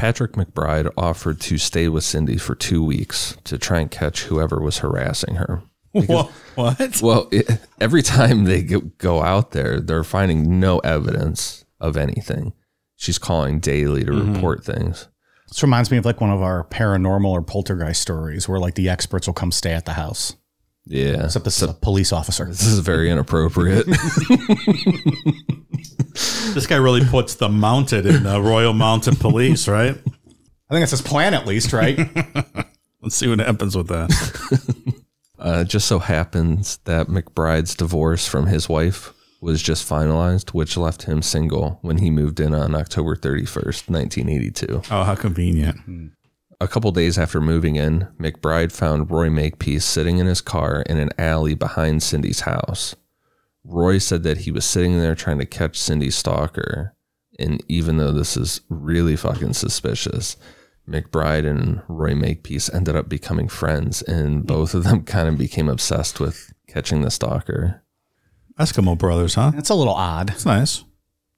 Patrick 0.00 0.32
McBride 0.32 0.90
offered 0.96 1.42
to 1.42 1.58
stay 1.58 1.86
with 1.86 2.04
Cindy 2.04 2.38
for 2.38 2.54
two 2.54 2.82
weeks 2.82 3.36
to 3.44 3.58
try 3.58 3.80
and 3.80 3.90
catch 3.90 4.22
whoever 4.22 4.58
was 4.58 4.78
harassing 4.78 5.34
her. 5.34 5.62
What? 5.92 6.30
What? 6.54 7.02
Well, 7.02 7.28
it, 7.30 7.60
every 7.80 8.00
time 8.02 8.44
they 8.44 8.62
go- 8.62 8.80
go 8.96 9.22
out 9.22 9.50
there, 9.50 9.78
they're 9.78 10.02
finding 10.02 10.58
no 10.58 10.78
evidence 10.78 11.66
of 11.80 11.98
anything. 11.98 12.54
She's 12.96 13.18
calling 13.18 13.60
daily 13.60 14.04
to 14.04 14.10
mm-hmm. 14.10 14.34
report 14.34 14.64
things. 14.64 15.08
This 15.48 15.62
reminds 15.62 15.90
me 15.90 15.98
of 15.98 16.06
like 16.06 16.20
one 16.20 16.30
of 16.30 16.40
our 16.40 16.64
paranormal 16.64 17.28
or 17.28 17.42
poltergeist 17.42 18.00
stories 18.00 18.48
where 18.48 18.58
like 18.58 18.76
the 18.76 18.88
experts 18.88 19.26
will 19.26 19.34
come 19.34 19.52
stay 19.52 19.72
at 19.72 19.84
the 19.84 19.94
house. 19.94 20.34
Yeah. 20.90 21.24
Except 21.24 21.44
this 21.44 21.62
is 21.62 21.68
a 21.68 21.72
police 21.72 22.12
officer. 22.12 22.44
This 22.46 22.66
is 22.66 22.80
very 22.80 23.10
inappropriate. 23.10 23.86
This 26.54 26.66
guy 26.66 26.76
really 26.76 27.04
puts 27.04 27.36
the 27.36 27.48
mounted 27.48 28.06
in 28.06 28.24
the 28.24 28.40
Royal 28.42 28.72
Mounted 28.72 29.20
Police, 29.20 29.68
right? 29.68 29.94
I 29.94 30.74
think 30.74 30.80
that's 30.80 30.90
his 30.90 31.00
plan 31.00 31.32
at 31.32 31.46
least, 31.46 31.72
right? 31.72 31.96
Let's 33.02 33.14
see 33.14 33.28
what 33.28 33.38
happens 33.38 33.76
with 33.76 33.88
that. 33.88 34.10
Uh, 35.42 35.62
it 35.62 35.68
just 35.68 35.88
so 35.88 35.98
happens 35.98 36.80
that 36.84 37.06
McBride's 37.06 37.74
divorce 37.74 38.28
from 38.28 38.44
his 38.44 38.68
wife 38.68 39.14
was 39.40 39.62
just 39.62 39.88
finalized, 39.88 40.50
which 40.50 40.76
left 40.76 41.04
him 41.04 41.22
single 41.22 41.78
when 41.80 41.96
he 41.96 42.10
moved 42.10 42.40
in 42.40 42.54
on 42.54 42.74
October 42.74 43.16
31st, 43.16 43.88
1982. 43.88 44.82
Oh, 44.90 45.02
how 45.02 45.14
convenient. 45.14 45.78
A 46.62 46.68
couple 46.68 46.92
days 46.92 47.16
after 47.16 47.40
moving 47.40 47.76
in, 47.76 48.08
McBride 48.18 48.70
found 48.70 49.10
Roy 49.10 49.30
Makepeace 49.30 49.84
sitting 49.84 50.18
in 50.18 50.26
his 50.26 50.42
car 50.42 50.82
in 50.82 50.98
an 50.98 51.08
alley 51.16 51.54
behind 51.54 52.02
Cindy's 52.02 52.40
house. 52.40 52.94
Roy 53.64 53.96
said 53.96 54.24
that 54.24 54.38
he 54.38 54.50
was 54.52 54.66
sitting 54.66 54.98
there 54.98 55.14
trying 55.14 55.38
to 55.38 55.46
catch 55.46 55.78
Cindy's 55.78 56.16
stalker. 56.16 56.94
And 57.38 57.62
even 57.68 57.96
though 57.96 58.12
this 58.12 58.36
is 58.36 58.60
really 58.68 59.16
fucking 59.16 59.54
suspicious, 59.54 60.36
McBride 60.86 61.48
and 61.48 61.80
Roy 61.88 62.14
Makepeace 62.14 62.68
ended 62.74 62.94
up 62.94 63.08
becoming 63.08 63.48
friends, 63.48 64.02
and 64.02 64.46
both 64.46 64.74
of 64.74 64.84
them 64.84 65.04
kind 65.04 65.28
of 65.28 65.38
became 65.38 65.68
obsessed 65.68 66.20
with 66.20 66.52
catching 66.66 67.00
the 67.00 67.10
stalker. 67.10 67.82
Eskimo 68.58 68.98
brothers, 68.98 69.34
huh? 69.34 69.52
That's 69.54 69.70
a 69.70 69.74
little 69.74 69.94
odd. 69.94 70.28
It's 70.28 70.44
nice. 70.44 70.84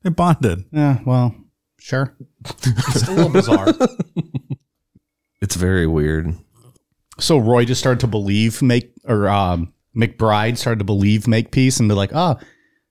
They 0.02 0.10
bonded. 0.10 0.64
Yeah, 0.72 0.98
well, 1.06 1.36
sure. 1.78 2.16
It's 2.64 3.06
a 3.06 3.12
little 3.12 3.30
bizarre. 3.30 3.68
It's 5.42 5.56
very 5.56 5.86
weird. 5.86 6.34
So 7.18 7.36
Roy 7.36 7.66
just 7.66 7.80
started 7.80 8.00
to 8.00 8.06
believe 8.06 8.62
make 8.62 8.92
or 9.04 9.28
um 9.28 9.74
McBride 9.94 10.56
started 10.56 10.78
to 10.78 10.84
believe 10.84 11.26
Makepeace 11.28 11.78
and 11.78 11.88
be 11.88 11.94
like, 11.94 12.12
oh, 12.14 12.38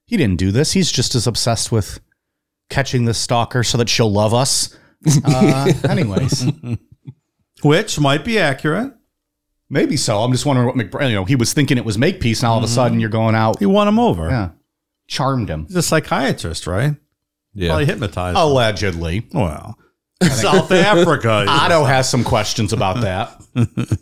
he 0.04 0.16
didn't 0.16 0.38
do 0.38 0.52
this. 0.52 0.72
He's 0.72 0.92
just 0.92 1.14
as 1.16 1.26
obsessed 1.26 1.72
with 1.72 1.98
catching 2.70 3.06
the 3.06 3.14
stalker 3.14 3.64
so 3.64 3.76
that 3.78 3.88
she'll 3.88 4.12
love 4.12 4.32
us. 4.32 4.76
Uh, 5.24 5.72
anyways, 5.88 6.46
Which 7.62 7.98
might 7.98 8.24
be 8.24 8.38
accurate. 8.38 8.92
maybe 9.68 9.96
so. 9.96 10.18
I'm 10.22 10.30
just 10.32 10.46
wondering 10.46 10.68
what 10.68 10.76
McBride, 10.76 11.08
you 11.08 11.16
know, 11.16 11.24
he 11.24 11.34
was 11.34 11.52
thinking 11.52 11.76
it 11.78 11.84
was 11.84 11.98
Makepeace, 11.98 12.40
and 12.42 12.48
all 12.48 12.58
of 12.58 12.64
a 12.64 12.68
sudden 12.68 13.00
you're 13.00 13.10
going 13.10 13.34
out. 13.34 13.58
He 13.58 13.66
won 13.66 13.88
him 13.88 13.98
over. 13.98 14.28
Yeah. 14.28 14.50
Charmed 15.08 15.48
him. 15.48 15.66
He's 15.66 15.76
a 15.76 15.82
psychiatrist, 15.82 16.66
right? 16.68 16.94
Yeah. 17.54 17.70
Probably 17.70 17.86
hypnotized. 17.86 18.36
Oh. 18.38 18.46
him. 18.46 18.52
Allegedly. 18.52 19.26
well, 19.32 19.76
South 20.30 20.70
Africa. 20.70 21.44
Otto 21.48 21.84
has 21.84 22.08
some 22.08 22.24
questions 22.24 22.72
about 22.72 23.00
that. 23.00 23.40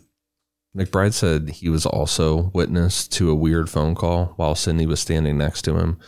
McBride 0.75 1.13
said 1.13 1.49
he 1.49 1.69
was 1.69 1.85
also 1.85 2.49
witness 2.53 3.07
to 3.09 3.29
a 3.29 3.35
weird 3.35 3.69
phone 3.69 3.93
call 3.93 4.33
while 4.37 4.55
Cindy 4.55 4.85
was 4.85 5.01
standing 5.01 5.37
next 5.37 5.63
to 5.63 5.77
him, 5.77 5.99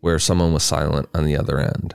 where 0.00 0.18
someone 0.18 0.52
was 0.52 0.62
silent 0.62 1.08
on 1.14 1.24
the 1.24 1.36
other 1.36 1.58
end. 1.58 1.94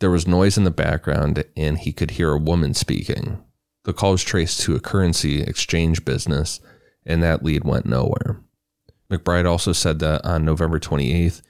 There 0.00 0.10
was 0.10 0.28
noise 0.28 0.58
in 0.58 0.64
the 0.64 0.70
background, 0.70 1.44
and 1.56 1.78
he 1.78 1.92
could 1.92 2.12
hear 2.12 2.32
a 2.32 2.38
woman 2.38 2.74
speaking. 2.74 3.42
The 3.84 3.94
call 3.94 4.12
was 4.12 4.22
traced 4.22 4.60
to 4.62 4.76
a 4.76 4.80
currency 4.80 5.40
exchange 5.40 6.04
business, 6.04 6.60
and 7.06 7.22
that 7.22 7.42
lead 7.42 7.64
went 7.64 7.86
nowhere. 7.86 8.40
McBride 9.10 9.48
also 9.48 9.72
said 9.72 10.00
that 10.00 10.24
on 10.26 10.44
November 10.44 10.78
28th, 10.78 11.40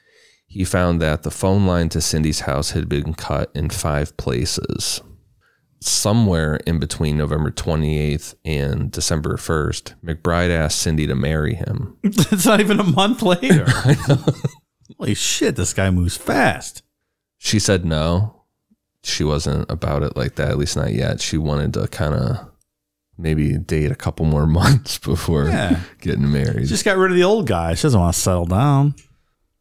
he 0.46 0.64
found 0.64 1.02
that 1.02 1.24
the 1.24 1.30
phone 1.32 1.66
line 1.66 1.88
to 1.88 2.00
Cindy's 2.00 2.40
house 2.40 2.70
had 2.72 2.88
been 2.88 3.14
cut 3.14 3.50
in 3.56 3.70
five 3.70 4.16
places 4.16 5.00
somewhere 5.86 6.56
in 6.66 6.78
between 6.78 7.16
November 7.16 7.50
28th 7.50 8.34
and 8.44 8.90
December 8.90 9.36
1st, 9.36 9.94
McBride 10.04 10.50
asked 10.50 10.78
Cindy 10.80 11.06
to 11.06 11.14
marry 11.14 11.54
him. 11.54 11.96
it's 12.02 12.46
not 12.46 12.60
even 12.60 12.80
a 12.80 12.84
month 12.84 13.22
later. 13.22 13.66
Holy 14.98 15.14
shit, 15.14 15.56
this 15.56 15.72
guy 15.74 15.90
moves 15.90 16.16
fast. 16.16 16.82
She 17.38 17.58
said 17.58 17.84
no. 17.84 18.42
She 19.02 19.24
wasn't 19.24 19.70
about 19.70 20.02
it 20.02 20.16
like 20.16 20.36
that, 20.36 20.48
at 20.50 20.56
least 20.58 20.76
not 20.76 20.92
yet. 20.92 21.20
She 21.20 21.36
wanted 21.36 21.74
to 21.74 21.86
kind 21.88 22.14
of 22.14 22.50
maybe 23.18 23.58
date 23.58 23.90
a 23.92 23.96
couple 23.96 24.24
more 24.24 24.46
months 24.60 24.96
before 24.98 25.44
Yeah. 25.44 25.80
getting 26.00 26.32
married. 26.32 26.62
She 26.62 26.68
just 26.68 26.84
got 26.84 26.96
rid 26.96 27.10
of 27.10 27.16
the 27.16 27.24
old 27.24 27.46
guy. 27.46 27.74
She 27.74 27.82
doesn't 27.82 28.00
want 28.00 28.14
to 28.14 28.20
settle 28.20 28.46
down. 28.46 28.94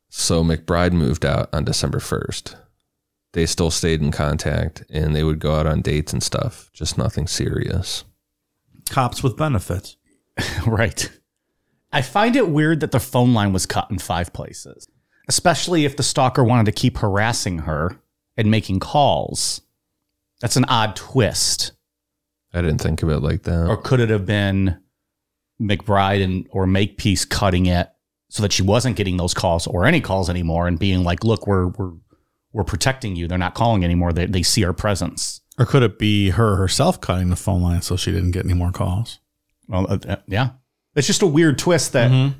so 0.10 0.44
McBride 0.44 0.94
moved 0.94 1.26
out 1.26 1.50
on 1.54 1.66
December 1.66 2.00
1st. 2.00 2.56
They 3.34 3.46
still 3.48 3.72
stayed 3.72 4.02
in 4.02 4.12
contact 4.12 4.84
and 4.89 5.15
they 5.15 5.24
would 5.24 5.39
go 5.39 5.56
out 5.56 5.67
on 5.67 5.82
dates 5.82 6.13
and 6.13 6.22
stuff, 6.22 6.69
just 6.74 6.98
nothing 6.98 7.28
serious. 7.28 8.06
Cops 8.89 9.24
with 9.24 9.38
benefits. 9.38 9.98
right. 10.67 11.12
I 11.91 12.02
find 12.02 12.36
it 12.36 12.50
weird 12.50 12.80
that 12.80 12.91
the 12.91 13.00
phone 13.00 13.34
line 13.34 13.54
was 13.54 13.65
cut 13.65 13.89
in 13.89 14.00
five 14.00 14.34
places, 14.34 14.88
especially 15.28 15.86
if 15.86 15.98
the 15.98 16.04
stalker 16.04 16.43
wanted 16.43 16.65
to 16.67 16.72
keep 16.72 16.98
harassing 16.98 17.60
her 17.60 18.00
and 18.38 18.50
making 18.50 18.80
calls. 18.80 19.62
That's 20.41 20.56
an 20.56 20.65
odd 20.65 20.96
twist. 20.96 21.72
I 22.54 22.62
didn't 22.62 22.82
think 22.82 23.02
of 23.02 23.10
it 23.10 23.19
like 23.19 23.43
that. 23.43 23.67
Or 23.67 23.78
could 23.78 24.00
it 24.00 24.10
have 24.10 24.26
been 24.26 24.80
McBride 25.62 26.24
and 26.24 26.48
or 26.52 26.67
Makepeace 26.67 27.26
cutting 27.26 27.65
it 27.65 27.89
so 28.30 28.43
that 28.43 28.52
she 28.52 28.63
wasn't 28.63 28.96
getting 28.96 29.17
those 29.17 29.34
calls 29.34 29.65
or 29.67 29.86
any 29.86 30.02
calls 30.02 30.30
anymore 30.30 30.67
and 30.67 30.78
being 30.78 31.04
like, 31.04 31.24
look, 31.24 31.48
we're 31.48 31.67
we're 31.67 31.93
we're 32.54 32.63
protecting 32.63 33.16
you. 33.16 33.28
They're 33.28 33.38
not 33.38 33.56
calling 33.56 33.84
anymore. 33.84 34.13
They 34.13 34.26
they 34.26 34.44
see 34.44 34.63
our 34.63 34.74
presence. 34.74 35.42
Or 35.58 35.66
could 35.66 35.84
it 35.84 36.00
be 36.00 36.32
her 36.32 36.56
herself 36.56 37.02
cutting 37.02 37.30
the 37.30 37.36
phone 37.36 37.62
line 37.62 37.82
so 37.82 37.96
she 37.96 38.12
didn't 38.12 38.32
get 38.32 38.46
any 38.46 38.54
more 38.54 38.72
calls? 38.72 39.20
Well, 39.68 39.86
uh, 39.89 39.98
uh, 40.08 40.16
yeah. 40.28 40.52
It's 40.96 41.08
just 41.08 41.22
a 41.22 41.28
weird 41.28 41.58
twist 41.58 41.94
that 41.94 42.34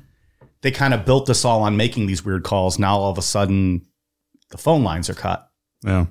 they 0.62 0.70
kind 0.70 0.94
of 0.94 1.04
built 1.04 1.26
this 1.26 1.44
all 1.44 1.62
on 1.62 1.76
making 1.76 2.06
these 2.06 2.24
weird 2.24 2.44
calls. 2.44 2.78
Now 2.78 2.96
all 2.96 3.10
of 3.10 3.18
a 3.18 3.22
sudden 3.22 3.86
the 4.50 4.58
phone 4.58 4.84
lines 4.84 5.10
are 5.10 5.14
cut. 5.14 5.50
Yeah. 5.84 6.06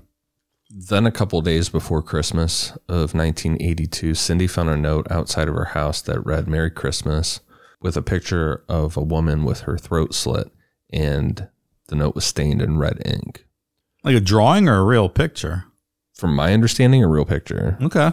Then, 0.76 1.06
a 1.06 1.12
couple 1.12 1.40
days 1.42 1.70
before 1.70 2.02
Christmas 2.02 2.72
of 2.90 3.14
1982, 3.14 4.16
Cindy 4.16 4.48
found 4.48 4.70
a 4.70 4.78
note 4.78 5.06
outside 5.12 5.48
of 5.48 5.54
her 5.54 5.66
house 5.66 6.02
that 6.02 6.26
read 6.26 6.48
Merry 6.48 6.72
Christmas 6.72 7.42
with 7.80 7.96
a 7.96 8.02
picture 8.02 8.64
of 8.68 8.98
a 8.98 9.04
woman 9.04 9.44
with 9.44 9.62
her 9.62 9.78
throat 9.78 10.16
slit, 10.16 10.52
and 10.92 11.48
the 11.90 11.96
note 11.96 12.16
was 12.16 12.26
stained 12.26 12.60
in 12.60 12.80
red 12.80 13.00
ink. 13.06 13.46
Like 14.04 14.16
a 14.16 14.20
drawing 14.20 14.68
or 14.68 14.78
a 14.78 14.84
real 14.84 15.10
picture? 15.10 15.66
From 16.16 16.36
my 16.36 16.54
understanding, 16.54 17.04
a 17.04 17.08
real 17.08 17.26
picture. 17.26 17.78
Okay. 17.82 18.12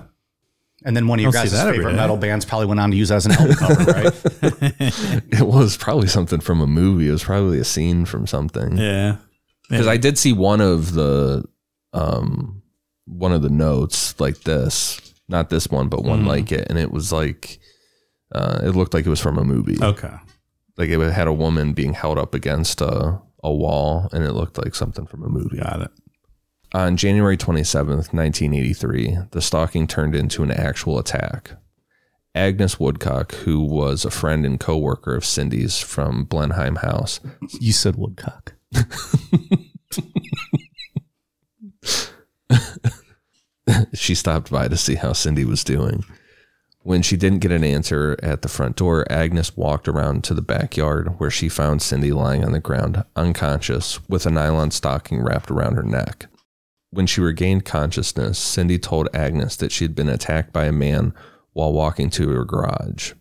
And 0.85 0.97
then 0.97 1.07
one 1.09 1.19
of 1.19 1.23
your 1.23 1.33
guys' 1.33 1.53
favorite 1.53 1.95
metal 1.95 2.17
bands 2.17 2.45
probably 2.47 2.67
went 2.67 2.81
on 2.81 2.91
to 2.91 2.97
use 2.97 3.11
that 3.11 3.17
as 3.17 3.27
an 3.27 3.33
album 3.33 3.55
cover, 3.57 3.85
right? 3.93 4.15
It 5.33 5.47
was 5.47 5.77
probably 5.77 6.07
something 6.09 6.41
from 6.41 6.61
a 6.63 6.67
movie. 6.67 7.09
It 7.09 7.13
was 7.13 7.23
probably 7.25 7.59
a 7.59 7.65
scene 7.65 8.07
from 8.07 8.27
something. 8.27 8.79
Yeah. 8.79 9.17
Because 9.69 9.87
I 9.87 9.99
did 9.99 10.17
see 10.19 10.33
one 10.33 10.61
of 10.63 10.95
the, 10.95 11.45
um, 11.93 12.63
one 13.05 13.33
of 13.33 13.43
the 13.43 13.51
notes 13.51 14.19
like 14.19 14.41
this, 14.43 15.01
not 15.29 15.51
this 15.51 15.69
one, 15.69 15.89
but 15.89 16.03
one 16.03 16.25
like 16.25 16.51
it, 16.51 16.67
and 16.71 16.79
it 16.79 16.91
was 16.91 17.13
like, 17.13 17.59
uh, 18.33 18.61
it 18.63 18.71
looked 18.71 18.95
like 18.95 19.05
it 19.07 19.11
was 19.11 19.21
from 19.21 19.39
a 19.39 19.45
movie. 19.45 19.77
Okay. 19.83 20.13
like 20.77 20.89
it 20.89 20.99
had 21.13 21.29
a 21.29 21.33
woman 21.33 21.73
being 21.73 21.93
held 21.93 22.19
up 22.19 22.35
against 22.35 22.81
a, 22.81 23.21
a 23.43 23.53
wall 23.53 24.09
and 24.13 24.25
it 24.25 24.33
looked 24.33 24.59
like 24.63 24.75
something 24.75 25.07
from 25.07 25.23
a 25.23 25.29
movie. 25.29 25.59
Got 25.59 25.83
it. 25.83 25.91
On 26.73 26.97
January 26.97 27.37
27th, 27.37 28.13
1983, 28.13 29.19
the 29.33 29.41
stalking 29.41 29.89
turned 29.89 30.15
into 30.15 30.45
an 30.45 30.53
actual 30.53 30.99
attack. 30.99 31.53
Agnes 32.33 32.79
Woodcock, 32.79 33.35
who 33.35 33.61
was 33.61 34.05
a 34.05 34.11
friend 34.11 34.47
and 34.47 34.61
co-worker 34.61 35.17
of 35.17 35.25
Cindy's 35.25 35.81
from 35.81 36.25
Blenheim 36.25 36.77
House, 36.77 37.19
you 37.61 37.73
said 37.73 37.97
woodcock. 37.97 38.55
she 43.93 44.15
stopped 44.15 44.53
by 44.53 44.69
to 44.69 44.77
see 44.77 44.95
how 44.95 45.13
Cindy 45.13 45.45
was 45.45 45.65
doing. 45.65 46.05
When 46.83 47.03
she 47.03 47.17
didn't 47.19 47.41
get 47.41 47.53
an 47.53 47.63
answer 47.63 48.17
at 48.23 48.41
the 48.41 48.49
front 48.49 48.77
door, 48.77 49.05
Agnes 49.11 49.55
walked 49.55 49.87
around 49.87 50.25
to 50.25 50.35
the 50.35 50.41
backyard 50.41 51.21
where 51.21 51.31
she 51.31 51.51
found 51.51 51.83
Cindy 51.83 52.11
lying 52.11 52.43
on 52.43 52.53
the 52.53 52.61
ground, 52.61 53.05
unconscious, 53.15 54.01
with 54.09 54.25
a 54.25 54.31
nylon 54.31 54.71
stocking 54.71 55.23
wrapped 55.23 55.51
around 55.51 55.75
her 55.75 55.83
neck. 55.83 56.27
When 56.91 57.07
she 57.07 57.21
regained 57.21 57.67
consciousness, 57.67 58.39
Cindy 58.39 58.79
told 58.79 59.09
Agnes 59.15 59.57
that 59.57 59.73
she 59.73 59.85
had 59.85 59.95
been 59.95 60.09
attacked 60.09 60.53
by 60.55 60.65
a 60.65 60.73
man 60.73 61.13
while 61.53 61.73
walking 61.73 62.09
to 62.11 62.31
her 62.31 62.45
garage. 62.45 63.13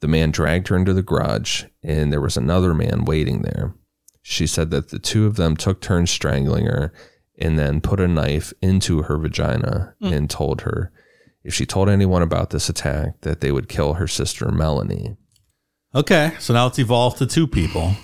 The 0.00 0.08
man 0.08 0.30
dragged 0.30 0.68
her 0.68 0.76
into 0.76 0.94
the 0.94 1.02
garage, 1.02 1.64
and 1.82 2.10
there 2.10 2.20
was 2.20 2.36
another 2.36 2.72
man 2.72 3.04
waiting 3.04 3.42
there. 3.42 3.74
She 4.22 4.46
said 4.46 4.70
that 4.70 4.88
the 4.88 4.98
two 4.98 5.26
of 5.26 5.36
them 5.36 5.56
took 5.56 5.80
turns 5.80 6.10
strangling 6.10 6.66
her 6.66 6.92
and 7.38 7.58
then 7.58 7.80
put 7.80 8.00
a 8.00 8.08
knife 8.08 8.52
into 8.62 9.02
her 9.02 9.18
vagina 9.18 9.94
hmm. 10.00 10.12
and 10.12 10.30
told 10.30 10.62
her 10.62 10.90
if 11.48 11.54
she 11.54 11.64
told 11.64 11.88
anyone 11.88 12.20
about 12.20 12.50
this 12.50 12.68
attack 12.68 13.22
that 13.22 13.40
they 13.40 13.50
would 13.50 13.70
kill 13.70 13.94
her 13.94 14.06
sister 14.06 14.52
Melanie. 14.52 15.16
Okay. 15.94 16.32
So 16.38 16.52
now 16.52 16.66
it's 16.66 16.78
evolved 16.78 17.16
to 17.18 17.26
two 17.26 17.46
people. 17.46 17.94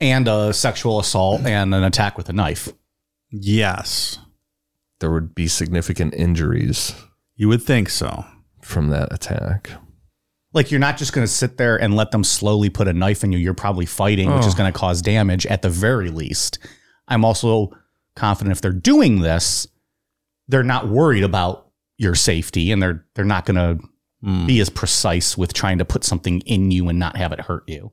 And 0.00 0.26
a 0.26 0.52
sexual 0.52 0.98
assault 0.98 1.46
and 1.46 1.72
an 1.72 1.84
attack 1.84 2.18
with 2.18 2.28
a 2.28 2.32
knife. 2.32 2.68
Yes. 3.30 4.18
There 4.98 5.12
would 5.12 5.32
be 5.32 5.46
significant 5.46 6.12
injuries 6.14 6.92
You 7.36 7.48
would 7.48 7.62
think 7.62 7.88
so. 7.88 8.24
from 8.60 8.88
that 8.88 9.12
attack. 9.12 9.70
Like 10.52 10.72
you're 10.72 10.80
not 10.80 10.96
just 10.96 11.12
going 11.12 11.24
to 11.26 11.32
sit 11.32 11.58
there 11.58 11.80
and 11.80 11.94
let 11.94 12.10
them 12.10 12.24
slowly 12.24 12.68
put 12.68 12.88
a 12.88 12.92
knife 12.92 13.22
in 13.22 13.30
you. 13.30 13.38
You're 13.38 13.54
probably 13.54 13.86
fighting, 13.86 14.34
which 14.34 14.44
is 14.44 14.54
oh. 14.54 14.58
going 14.58 14.72
to 14.72 14.78
cause 14.78 15.02
damage 15.02 15.46
at 15.46 15.62
the 15.62 15.70
very 15.70 16.10
least. 16.10 16.58
I'm 17.06 17.24
also 17.24 17.70
confident 18.16 18.56
if 18.56 18.60
they're 18.60 18.72
doing 18.72 19.20
this, 19.20 19.68
they're 20.48 20.64
not 20.64 20.88
worried 20.88 21.22
about 21.22 21.65
your 21.98 22.14
safety 22.14 22.70
and 22.72 22.82
they're 22.82 23.04
they're 23.14 23.24
not 23.24 23.44
going 23.46 23.56
to 23.56 24.46
be 24.46 24.58
as 24.60 24.68
precise 24.68 25.36
with 25.38 25.52
trying 25.52 25.78
to 25.78 25.84
put 25.84 26.02
something 26.02 26.40
in 26.40 26.70
you 26.72 26.88
and 26.88 26.98
not 26.98 27.16
have 27.16 27.30
it 27.32 27.40
hurt 27.42 27.62
you. 27.68 27.92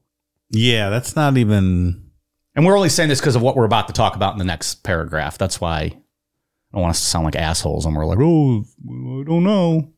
Yeah, 0.49 0.89
that's 0.89 1.15
not 1.15 1.37
even. 1.37 2.09
And 2.55 2.65
we're 2.65 2.75
only 2.75 2.89
saying 2.89 3.09
this 3.09 3.19
because 3.19 3.35
of 3.35 3.41
what 3.41 3.55
we're 3.55 3.65
about 3.65 3.87
to 3.87 3.93
talk 3.93 4.15
about 4.15 4.33
in 4.33 4.39
the 4.39 4.45
next 4.45 4.83
paragraph. 4.83 5.37
That's 5.37 5.61
why 5.61 5.79
I 5.79 5.89
don't 6.73 6.81
want 6.81 6.91
us 6.91 7.01
to 7.01 7.05
sound 7.05 7.25
like 7.25 7.35
assholes 7.35 7.85
and 7.85 7.95
we're 7.95 8.05
like, 8.05 8.17
oh, 8.19 8.63
I 8.89 9.23
don't 9.25 9.43
know. 9.43 9.91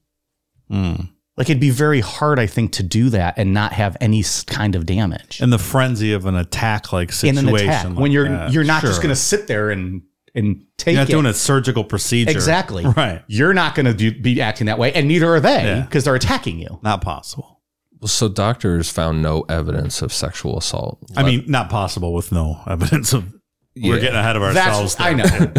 Hmm. 0.69 0.95
Like 1.37 1.49
it'd 1.49 1.59
be 1.61 1.69
very 1.69 1.99
hard, 2.01 2.39
I 2.39 2.47
think, 2.47 2.71
to 2.73 2.83
do 2.83 3.09
that 3.09 3.35
and 3.37 3.53
not 3.53 3.73
have 3.73 3.95
any 4.01 4.23
kind 4.47 4.75
of 4.75 4.85
damage 4.85 5.41
In 5.41 5.49
the 5.49 5.57
frenzy 5.59 6.13
of 6.13 6.25
an 6.25 6.35
attack 6.35 6.91
like 6.93 7.09
in 7.09 7.13
situation. 7.13 7.47
an 7.47 7.55
attack. 7.55 7.85
like 7.89 7.97
when 7.97 8.11
you're 8.11 8.27
that. 8.29 8.51
you're 8.51 8.63
not 8.63 8.81
just 8.81 9.01
going 9.01 9.13
to 9.13 9.15
sit 9.19 9.47
there 9.47 9.69
and 9.69 10.01
and 10.35 10.65
take 10.77 10.93
You're 10.93 11.01
not 11.01 11.09
it. 11.09 11.11
doing 11.13 11.25
a 11.25 11.33
surgical 11.33 11.83
procedure. 11.83 12.29
exactly. 12.31 12.85
Right. 12.95 13.23
You're 13.27 13.53
not 13.53 13.73
going 13.75 13.95
to 13.97 14.11
be 14.11 14.41
acting 14.41 14.67
that 14.67 14.77
way, 14.77 14.93
and 14.93 15.07
neither 15.07 15.33
are 15.33 15.39
they 15.39 15.63
Yeah. 15.63 15.81
because 15.81 16.03
they're 16.03 16.15
attacking 16.15 16.59
you. 16.59 16.79
Not 16.83 17.01
possible. 17.01 17.61
So 18.05 18.27
doctors 18.27 18.91
found 18.91 19.21
no 19.23 19.41
evidence 19.49 20.01
of 20.01 20.13
sexual 20.13 20.57
assault. 20.57 20.99
I 21.17 21.23
mean, 21.23 21.45
not 21.47 21.69
possible 21.69 22.13
with 22.13 22.31
no 22.31 22.61
evidence 22.67 23.13
of. 23.13 23.33
We're 23.75 23.99
getting 23.99 24.15
ahead 24.15 24.35
of 24.35 24.41
That's 24.53 24.57
ourselves. 24.79 24.95
I 24.99 25.13
know. 25.13 25.53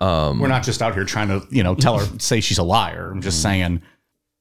um, 0.06 0.40
we're 0.40 0.48
not 0.48 0.64
just 0.64 0.82
out 0.82 0.94
here 0.94 1.04
trying 1.04 1.28
to 1.28 1.46
you 1.50 1.62
know 1.62 1.74
tell 1.74 1.98
her 1.98 2.18
say 2.18 2.40
she's 2.40 2.58
a 2.58 2.62
liar. 2.64 3.10
I'm 3.12 3.22
just 3.22 3.42
saying. 3.42 3.82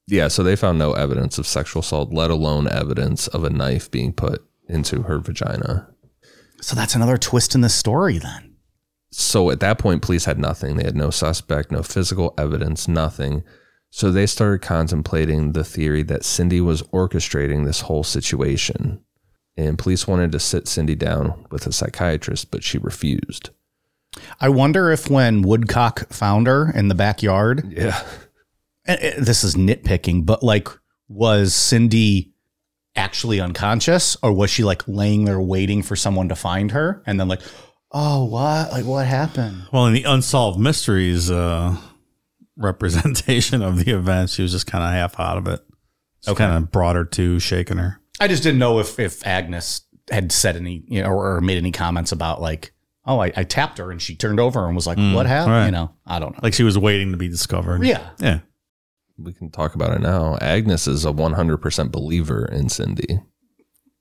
Yeah, 0.07 0.27
so 0.29 0.41
they 0.43 0.55
found 0.55 0.79
no 0.79 0.93
evidence 0.93 1.37
of 1.37 1.45
sexual 1.47 1.81
assault, 1.81 2.11
let 2.11 2.31
alone 2.31 2.67
evidence 2.67 3.27
of 3.27 3.43
a 3.43 3.49
knife 3.49 3.89
being 3.91 4.11
put 4.13 4.43
into 4.67 5.03
her 5.03 5.19
vagina. 5.19 5.87
So 6.59 6.75
that's 6.75 6.95
another 6.95 7.17
twist 7.17 7.55
in 7.55 7.61
the 7.61 7.69
story 7.69 8.17
then. 8.17 8.50
So 9.11 9.49
at 9.51 9.59
that 9.59 9.77
point, 9.77 10.01
police 10.01 10.25
had 10.25 10.39
nothing. 10.39 10.77
They 10.77 10.83
had 10.85 10.95
no 10.95 11.09
suspect, 11.09 11.71
no 11.71 11.83
physical 11.83 12.33
evidence, 12.37 12.87
nothing. 12.87 13.43
So 13.89 14.09
they 14.09 14.25
started 14.25 14.61
contemplating 14.61 15.51
the 15.51 15.65
theory 15.65 16.01
that 16.03 16.23
Cindy 16.23 16.61
was 16.61 16.81
orchestrating 16.83 17.65
this 17.65 17.81
whole 17.81 18.03
situation. 18.05 19.03
And 19.57 19.77
police 19.77 20.07
wanted 20.07 20.31
to 20.31 20.39
sit 20.39 20.67
Cindy 20.67 20.95
down 20.95 21.45
with 21.51 21.67
a 21.67 21.73
psychiatrist, 21.73 22.51
but 22.51 22.63
she 22.63 22.77
refused. 22.77 23.49
I 24.39 24.47
wonder 24.49 24.91
if 24.91 25.09
when 25.09 25.41
Woodcock 25.41 26.09
found 26.09 26.47
her 26.47 26.71
in 26.71 26.87
the 26.87 26.95
backyard, 26.95 27.65
Yeah. 27.69 28.01
and 28.85 28.99
eh, 29.01 29.13
this 29.17 29.43
is 29.43 29.55
nitpicking, 29.55 30.25
but 30.25 30.41
like, 30.41 30.69
was 31.09 31.53
Cindy 31.53 32.31
actually 32.95 33.41
unconscious 33.41 34.15
or 34.23 34.31
was 34.31 34.49
she 34.49 34.63
like 34.63 34.87
laying 34.87 35.25
there 35.25 35.41
waiting 35.41 35.81
for 35.83 35.97
someone 35.97 36.29
to 36.29 36.35
find 36.35 36.71
her? 36.71 37.03
And 37.05 37.19
then, 37.19 37.27
like, 37.27 37.41
oh, 37.93 38.25
what? 38.25 38.71
Like, 38.71 38.85
what 38.85 39.05
happened? 39.07 39.63
Well, 39.71 39.85
in 39.87 39.93
the 39.93 40.03
unsolved 40.03 40.59
mysteries 40.59 41.29
uh, 41.31 41.75
representation 42.57 43.61
of 43.61 43.83
the 43.83 43.91
event, 43.95 44.29
she 44.29 44.41
was 44.41 44.51
just 44.51 44.67
kind 44.67 44.83
of 44.83 44.91
half 44.91 45.19
out 45.19 45.37
of 45.37 45.47
it. 45.47 45.59
So 46.21 46.33
Okay. 46.33 46.45
kind 46.45 46.63
of 46.63 46.71
brought 46.71 46.95
her 46.95 47.05
to, 47.05 47.39
shaking 47.39 47.77
her. 47.77 47.99
I 48.19 48.27
just 48.27 48.43
didn't 48.43 48.59
know 48.59 48.79
if, 48.79 48.99
if 48.99 49.25
Agnes 49.25 49.81
had 50.11 50.31
said 50.31 50.55
any, 50.55 50.83
you 50.87 51.01
know, 51.01 51.09
or, 51.09 51.37
or 51.37 51.41
made 51.41 51.57
any 51.57 51.71
comments 51.71 52.11
about 52.11 52.39
like, 52.41 52.73
oh, 53.05 53.19
I, 53.19 53.31
I 53.35 53.43
tapped 53.43 53.79
her 53.79 53.89
and 53.89 53.99
she 53.99 54.15
turned 54.15 54.39
over 54.39 54.65
and 54.67 54.75
was 54.75 54.85
like, 54.85 54.97
what 54.99 55.25
happened? 55.25 55.53
right. 55.53 55.65
You 55.65 55.71
know, 55.71 55.95
I 56.05 56.19
don't 56.19 56.33
know. 56.33 56.39
Like 56.43 56.53
she 56.53 56.63
was 56.63 56.77
waiting 56.77 57.11
to 57.11 57.17
be 57.17 57.27
discovered. 57.27 57.83
Yeah. 57.83 58.07
Yeah. 58.19 58.39
We 59.17 59.33
can 59.33 59.49
talk 59.49 59.73
about 59.73 59.95
it 59.95 60.01
now. 60.01 60.37
Agnes 60.41 60.87
is 60.87 61.05
a 61.05 61.11
100% 61.11 61.91
believer 61.91 62.45
in 62.45 62.69
Cindy. 62.69 63.19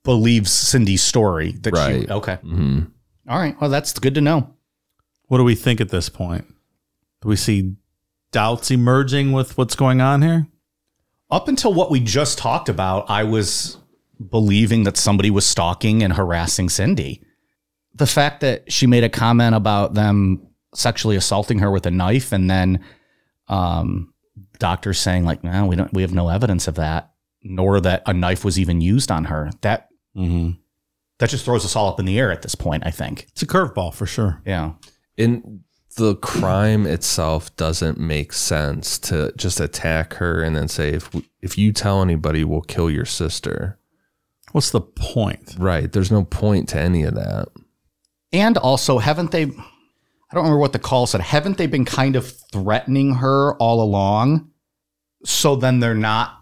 Believes 0.03 0.51
Cindy's 0.51 1.01
story 1.03 1.53
that 1.61 1.73
Right. 1.73 2.01
she, 2.03 2.07
okay. 2.09 2.35
hmm 2.35 2.81
All 3.27 3.37
right. 3.37 3.59
Well, 3.59 3.69
that's 3.69 3.97
good 3.99 4.15
to 4.15 4.21
know. 4.21 4.53
What 5.27 5.37
do 5.37 5.43
we 5.43 5.55
think 5.55 5.79
at 5.79 5.89
this 5.89 6.09
point? 6.09 6.45
Do 7.21 7.29
we 7.29 7.35
see 7.35 7.75
doubts 8.31 8.71
emerging 8.71 9.31
with 9.31 9.57
what's 9.57 9.75
going 9.75 10.01
on 10.01 10.21
here? 10.21 10.47
Up 11.29 11.47
until 11.47 11.73
what 11.73 11.91
we 11.91 11.99
just 11.99 12.37
talked 12.37 12.67
about, 12.67 13.09
I 13.09 13.23
was 13.23 13.77
believing 14.29 14.83
that 14.83 14.97
somebody 14.97 15.29
was 15.29 15.45
stalking 15.45 16.03
and 16.03 16.13
harassing 16.13 16.69
Cindy. 16.69 17.23
The 17.95 18.07
fact 18.07 18.41
that 18.41 18.71
she 18.71 18.87
made 18.87 19.03
a 19.03 19.09
comment 19.09 19.55
about 19.55 19.93
them 19.93 20.47
sexually 20.73 21.15
assaulting 21.15 21.59
her 21.59 21.71
with 21.71 21.85
a 21.85 21.91
knife 21.91 22.31
and 22.31 22.49
then 22.49 22.83
um, 23.47 24.13
doctors 24.59 24.99
saying 24.99 25.25
like, 25.25 25.43
no, 25.43 25.65
we 25.65 25.75
don't 25.75 25.93
we 25.93 26.01
have 26.01 26.13
no 26.13 26.29
evidence 26.29 26.67
of 26.67 26.75
that, 26.75 27.11
nor 27.43 27.79
that 27.81 28.03
a 28.05 28.13
knife 28.13 28.43
was 28.43 28.59
even 28.59 28.81
used 28.81 29.11
on 29.11 29.25
her. 29.25 29.51
That 29.61 29.91
Mm-hmm. 30.15 30.59
That 31.21 31.29
just 31.29 31.45
throws 31.45 31.63
us 31.63 31.75
all 31.75 31.87
up 31.87 31.99
in 31.99 32.05
the 32.07 32.17
air 32.17 32.31
at 32.31 32.41
this 32.41 32.55
point, 32.55 32.81
I 32.83 32.89
think. 32.89 33.27
It's 33.29 33.43
a 33.43 33.47
curveball 33.47 33.93
for 33.93 34.07
sure. 34.07 34.41
Yeah. 34.43 34.71
And 35.19 35.59
the 35.95 36.15
crime 36.15 36.87
itself 36.87 37.55
doesn't 37.57 37.99
make 37.99 38.33
sense 38.33 38.97
to 38.97 39.31
just 39.37 39.59
attack 39.59 40.15
her 40.15 40.41
and 40.41 40.55
then 40.55 40.67
say, 40.67 40.89
if, 40.89 41.11
if 41.39 41.59
you 41.59 41.73
tell 41.73 42.01
anybody, 42.01 42.43
we'll 42.43 42.61
kill 42.61 42.89
your 42.89 43.05
sister. 43.05 43.77
What's 44.51 44.71
the 44.71 44.81
point? 44.81 45.55
Right. 45.59 45.91
There's 45.91 46.09
no 46.11 46.23
point 46.23 46.69
to 46.69 46.79
any 46.79 47.03
of 47.03 47.13
that. 47.13 47.49
And 48.33 48.57
also, 48.57 48.97
haven't 48.97 49.29
they? 49.29 49.43
I 49.43 50.33
don't 50.33 50.43
remember 50.45 50.57
what 50.57 50.73
the 50.73 50.79
call 50.79 51.05
said. 51.05 51.21
Haven't 51.21 51.59
they 51.59 51.67
been 51.67 51.85
kind 51.85 52.15
of 52.15 52.31
threatening 52.51 53.13
her 53.15 53.55
all 53.57 53.83
along? 53.83 54.49
So 55.23 55.55
then 55.55 55.81
they're 55.81 55.93
not. 55.93 56.35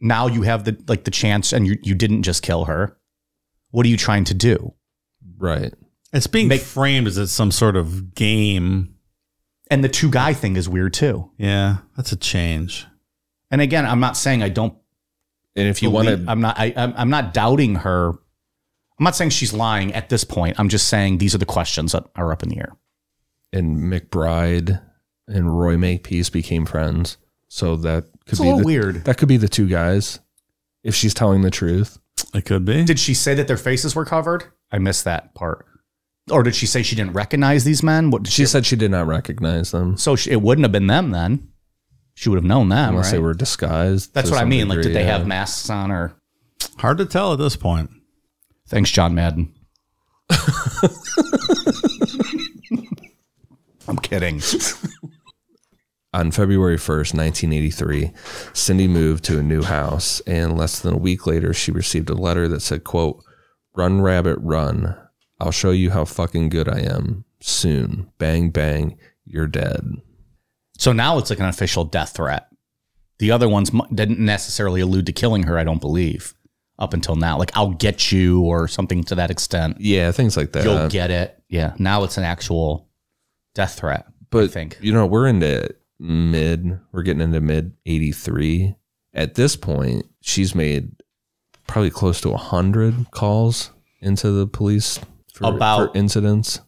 Now 0.00 0.26
you 0.26 0.42
have 0.42 0.64
the 0.64 0.76
like 0.88 1.04
the 1.04 1.12
chance, 1.12 1.52
and 1.52 1.68
you 1.68 1.76
you 1.82 1.94
didn't 1.94 2.24
just 2.24 2.42
kill 2.42 2.64
her. 2.64 2.97
What 3.70 3.84
are 3.86 3.88
you 3.88 3.96
trying 3.96 4.24
to 4.24 4.34
do? 4.34 4.74
Right. 5.36 5.72
It's 6.12 6.26
being 6.26 6.48
Make- 6.48 6.62
framed 6.62 7.06
as 7.06 7.18
it's 7.18 7.32
some 7.32 7.50
sort 7.50 7.76
of 7.76 8.14
game. 8.14 8.94
And 9.70 9.84
the 9.84 9.88
two 9.88 10.10
guy 10.10 10.32
thing 10.32 10.56
is 10.56 10.68
weird 10.68 10.94
too. 10.94 11.30
Yeah, 11.36 11.78
that's 11.96 12.12
a 12.12 12.16
change. 12.16 12.86
And 13.50 13.60
again, 13.60 13.84
I'm 13.84 14.00
not 14.00 14.16
saying 14.16 14.42
I 14.42 14.48
don't. 14.48 14.74
And 15.56 15.68
if 15.68 15.82
you 15.82 15.90
want 15.90 16.08
to, 16.08 16.24
I'm 16.26 16.40
not. 16.40 16.58
I, 16.58 16.72
I'm 16.76 16.94
I'm 16.96 17.10
not 17.10 17.34
doubting 17.34 17.74
her. 17.76 18.10
I'm 18.10 19.04
not 19.04 19.14
saying 19.16 19.30
she's 19.30 19.52
lying 19.52 19.92
at 19.94 20.08
this 20.08 20.24
point. 20.24 20.58
I'm 20.58 20.68
just 20.70 20.88
saying 20.88 21.18
these 21.18 21.34
are 21.34 21.38
the 21.38 21.44
questions 21.46 21.92
that 21.92 22.04
are 22.16 22.32
up 22.32 22.42
in 22.42 22.48
the 22.48 22.58
air. 22.58 22.72
and 23.52 23.76
McBride 23.92 24.80
and 25.26 25.58
Roy 25.58 25.76
Makepeace 25.76 26.30
became 26.30 26.64
friends. 26.66 27.16
So 27.48 27.76
that 27.76 28.04
could 28.24 28.32
It's 28.32 28.40
a 28.40 28.42
be 28.42 28.46
little 28.48 28.60
the, 28.60 28.64
weird. 28.66 29.04
That 29.04 29.18
could 29.18 29.28
be 29.28 29.36
the 29.36 29.48
two 29.48 29.68
guys. 29.68 30.20
If 30.82 30.94
she's 30.94 31.12
telling 31.14 31.42
the 31.42 31.50
truth. 31.50 31.98
It 32.34 32.44
could 32.44 32.64
be. 32.64 32.84
Did 32.84 32.98
she 32.98 33.14
say 33.14 33.34
that 33.34 33.48
their 33.48 33.56
faces 33.56 33.94
were 33.94 34.04
covered? 34.04 34.44
I 34.70 34.78
missed 34.78 35.04
that 35.04 35.34
part. 35.34 35.64
Or 36.30 36.42
did 36.42 36.54
she 36.54 36.66
say 36.66 36.82
she 36.82 36.94
didn't 36.94 37.14
recognize 37.14 37.64
these 37.64 37.82
men? 37.82 38.10
What 38.10 38.24
did 38.24 38.32
She 38.32 38.44
said 38.44 38.66
she 38.66 38.76
did 38.76 38.90
not 38.90 39.06
recognize 39.06 39.70
them 39.70 39.96
So 39.96 40.14
she, 40.14 40.30
it 40.30 40.42
wouldn't 40.42 40.64
have 40.64 40.72
been 40.72 40.86
them 40.86 41.10
then. 41.10 41.48
She 42.14 42.28
would 42.28 42.36
have 42.36 42.44
known 42.44 42.68
them, 42.68 42.90
unless 42.90 43.06
right? 43.06 43.12
they 43.12 43.18
were 43.20 43.32
disguised. 43.32 44.12
That's 44.12 44.28
to 44.28 44.32
what 44.32 44.38
I 44.38 44.42
some 44.42 44.48
mean. 44.48 44.68
like, 44.68 44.78
degree, 44.78 44.92
did 44.92 44.96
they 45.00 45.06
yeah. 45.06 45.18
have 45.18 45.26
masks 45.26 45.70
on 45.70 45.90
or? 45.92 46.16
Hard 46.78 46.98
to 46.98 47.06
tell 47.06 47.32
at 47.32 47.38
this 47.38 47.56
point. 47.56 47.90
Thanks, 48.66 48.90
John 48.90 49.14
Madden. 49.14 49.54
I'm 53.88 53.96
kidding. 53.98 54.42
On 56.14 56.30
February 56.30 56.76
1st, 56.78 57.14
1983, 57.14 58.12
Cindy 58.54 58.88
moved 58.88 59.24
to 59.24 59.38
a 59.38 59.42
new 59.42 59.62
house, 59.62 60.20
and 60.20 60.56
less 60.56 60.80
than 60.80 60.94
a 60.94 60.98
week 60.98 61.26
later, 61.26 61.52
she 61.52 61.70
received 61.70 62.08
a 62.08 62.14
letter 62.14 62.48
that 62.48 62.60
said, 62.60 62.82
quote, 62.84 63.22
Run, 63.76 64.00
rabbit, 64.00 64.38
run. 64.40 64.96
I'll 65.38 65.52
show 65.52 65.70
you 65.70 65.90
how 65.90 66.04
fucking 66.04 66.48
good 66.48 66.68
I 66.68 66.80
am. 66.80 67.24
Soon. 67.40 68.10
Bang, 68.18 68.50
bang. 68.50 68.98
You're 69.24 69.46
dead. 69.46 69.82
So 70.78 70.92
now 70.92 71.18
it's 71.18 71.30
like 71.30 71.38
an 71.40 71.46
official 71.46 71.84
death 71.84 72.16
threat. 72.16 72.48
The 73.18 73.30
other 73.30 73.48
ones 73.48 73.70
didn't 73.94 74.18
necessarily 74.18 74.80
allude 74.80 75.06
to 75.06 75.12
killing 75.12 75.42
her. 75.44 75.58
I 75.58 75.64
don't 75.64 75.80
believe 75.80 76.34
up 76.78 76.94
until 76.94 77.16
now. 77.16 77.36
Like 77.38 77.50
I'll 77.56 77.70
get 77.74 78.10
you 78.10 78.42
or 78.42 78.66
something 78.66 79.04
to 79.04 79.14
that 79.16 79.30
extent. 79.30 79.76
Yeah, 79.80 80.10
things 80.12 80.36
like 80.36 80.52
that. 80.52 80.64
You'll 80.64 80.88
get 80.88 81.10
it. 81.10 81.40
Yeah. 81.48 81.74
Now 81.78 82.04
it's 82.04 82.16
an 82.16 82.24
actual 82.24 82.88
death 83.54 83.74
threat. 83.78 84.06
but 84.30 84.44
I 84.44 84.48
think. 84.48 84.78
you 84.80 84.92
know 84.92 85.06
we're 85.06 85.26
into 85.26 85.68
mid 85.98 86.78
we're 86.92 87.02
getting 87.02 87.22
into 87.22 87.40
mid 87.40 87.72
83 87.86 88.74
at 89.14 89.34
this 89.34 89.56
point 89.56 90.06
she's 90.20 90.54
made 90.54 90.92
probably 91.66 91.90
close 91.90 92.20
to 92.20 92.30
100 92.30 93.10
calls 93.10 93.72
into 94.00 94.30
the 94.30 94.46
police 94.46 95.00
for, 95.34 95.54
About- 95.54 95.92
for 95.92 95.98
incidents 95.98 96.60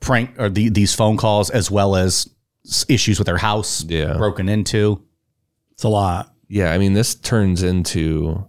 prank 0.00 0.38
or 0.38 0.48
the, 0.48 0.68
these 0.68 0.94
phone 0.94 1.16
calls 1.16 1.50
as 1.50 1.70
well 1.70 1.96
as 1.96 2.28
issues 2.88 3.18
with 3.18 3.26
their 3.26 3.36
house 3.38 3.84
Yeah. 3.84 4.16
broken 4.16 4.48
into. 4.48 5.02
It's 5.72 5.84
a 5.84 5.88
lot. 5.88 6.32
yeah 6.48 6.72
i 6.72 6.78
mean 6.78 6.92
this 6.94 7.14
turns 7.14 7.62
into 7.62 8.44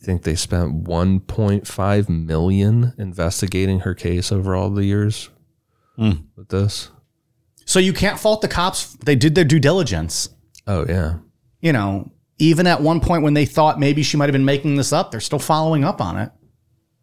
i 0.00 0.04
think 0.04 0.22
they 0.22 0.34
spent 0.36 0.84
1.5 0.84 2.08
million 2.08 2.92
investigating 2.98 3.80
her 3.80 3.94
case 3.94 4.30
over 4.32 4.54
all 4.54 4.70
the 4.70 4.84
years 4.84 5.28
Hmm. 5.96 6.12
with 6.36 6.48
this 6.48 6.90
So 7.64 7.78
you 7.78 7.92
can't 7.92 8.18
fault 8.18 8.40
the 8.40 8.48
cops. 8.48 8.94
They 9.04 9.16
did 9.16 9.34
their 9.34 9.44
due 9.44 9.60
diligence. 9.60 10.28
oh 10.66 10.84
yeah 10.88 11.16
You 11.60 11.72
know, 11.72 12.10
even 12.38 12.66
at 12.66 12.80
one 12.80 13.00
point 13.00 13.22
when 13.22 13.34
they 13.34 13.46
thought 13.46 13.78
maybe 13.78 14.02
she 14.02 14.16
might 14.16 14.26
have 14.28 14.32
been 14.32 14.44
making 14.44 14.76
this 14.76 14.92
up, 14.92 15.10
they're 15.10 15.20
still 15.20 15.38
following 15.38 15.84
up 15.84 16.00
on 16.00 16.18
it. 16.18 16.30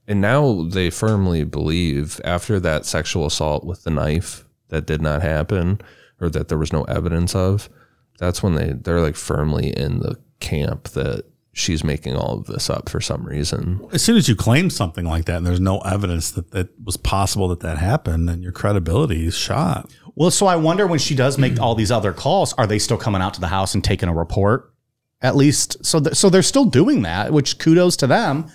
And 0.07 0.21
now 0.21 0.63
they 0.63 0.89
firmly 0.89 1.43
believe 1.43 2.19
after 2.23 2.59
that 2.59 2.85
sexual 2.85 3.25
assault 3.27 3.63
with 3.63 3.83
the 3.83 3.91
knife 3.91 4.43
that 4.69 4.85
did 4.87 5.01
not 5.01 5.21
happen 5.21 5.79
or 6.19 6.29
that 6.29 6.47
there 6.47 6.57
was 6.57 6.73
no 6.73 6.83
evidence 6.85 7.35
of, 7.35 7.69
that's 8.17 8.43
when 8.43 8.55
they 8.55 8.73
they're 8.73 9.01
like 9.01 9.15
firmly 9.15 9.69
in 9.69 9.99
the 9.99 10.17
camp 10.39 10.89
that 10.89 11.25
she's 11.53 11.83
making 11.83 12.15
all 12.15 12.39
of 12.39 12.47
this 12.47 12.69
up 12.69 12.89
for 12.89 12.99
some 12.99 13.23
reason. 13.25 13.79
As 13.91 14.01
soon 14.01 14.17
as 14.17 14.27
you 14.27 14.35
claim 14.35 14.69
something 14.69 15.05
like 15.05 15.25
that 15.25 15.37
and 15.37 15.47
there's 15.47 15.59
no 15.59 15.79
evidence 15.79 16.31
that 16.31 16.51
that 16.51 16.69
was 16.83 16.97
possible 16.97 17.47
that 17.49 17.59
that 17.61 17.77
happened, 17.77 18.27
then 18.27 18.41
your 18.41 18.51
credibility 18.51 19.25
is 19.27 19.35
shot. 19.37 19.89
Well, 20.19 20.31
so 20.31 20.47
I 20.47 20.57
wonder 20.57 20.85
when 20.85 20.99
she 20.99 21.15
does 21.15 21.37
make 21.37 21.61
all 21.61 21.75
these 21.75 21.91
other 21.91 22.11
calls, 22.11 22.51
are 22.53 22.67
they 22.67 22.77
still 22.77 22.97
coming 22.97 23.21
out 23.21 23.35
to 23.35 23.39
the 23.39 23.47
house 23.47 23.73
and 23.73 23.81
taking 23.81 24.09
a 24.09 24.13
report? 24.13 24.73
At 25.21 25.37
least, 25.37 25.85
so 25.85 26.01
th- 26.01 26.13
so 26.17 26.29
they're 26.29 26.41
still 26.41 26.65
doing 26.65 27.03
that, 27.03 27.31
which 27.31 27.57
kudos 27.57 27.95
to 27.97 28.07
them. 28.07 28.47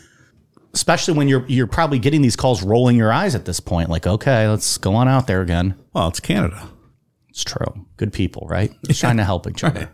Especially 0.74 1.14
when 1.14 1.26
you're 1.26 1.46
you're 1.46 1.66
probably 1.66 1.98
getting 1.98 2.20
these 2.20 2.36
calls, 2.36 2.62
rolling 2.62 2.96
your 2.96 3.10
eyes 3.10 3.34
at 3.34 3.46
this 3.46 3.60
point, 3.60 3.88
like, 3.88 4.06
okay, 4.06 4.46
let's 4.46 4.76
go 4.76 4.94
on 4.94 5.08
out 5.08 5.26
there 5.26 5.40
again. 5.40 5.74
Well, 5.94 6.08
it's 6.08 6.20
Canada. 6.20 6.68
It's 7.30 7.44
true, 7.44 7.86
good 7.96 8.12
people, 8.12 8.46
right? 8.50 8.70
Just 8.86 9.00
trying 9.00 9.16
to 9.16 9.24
help 9.24 9.48
each 9.48 9.64
other. 9.64 9.90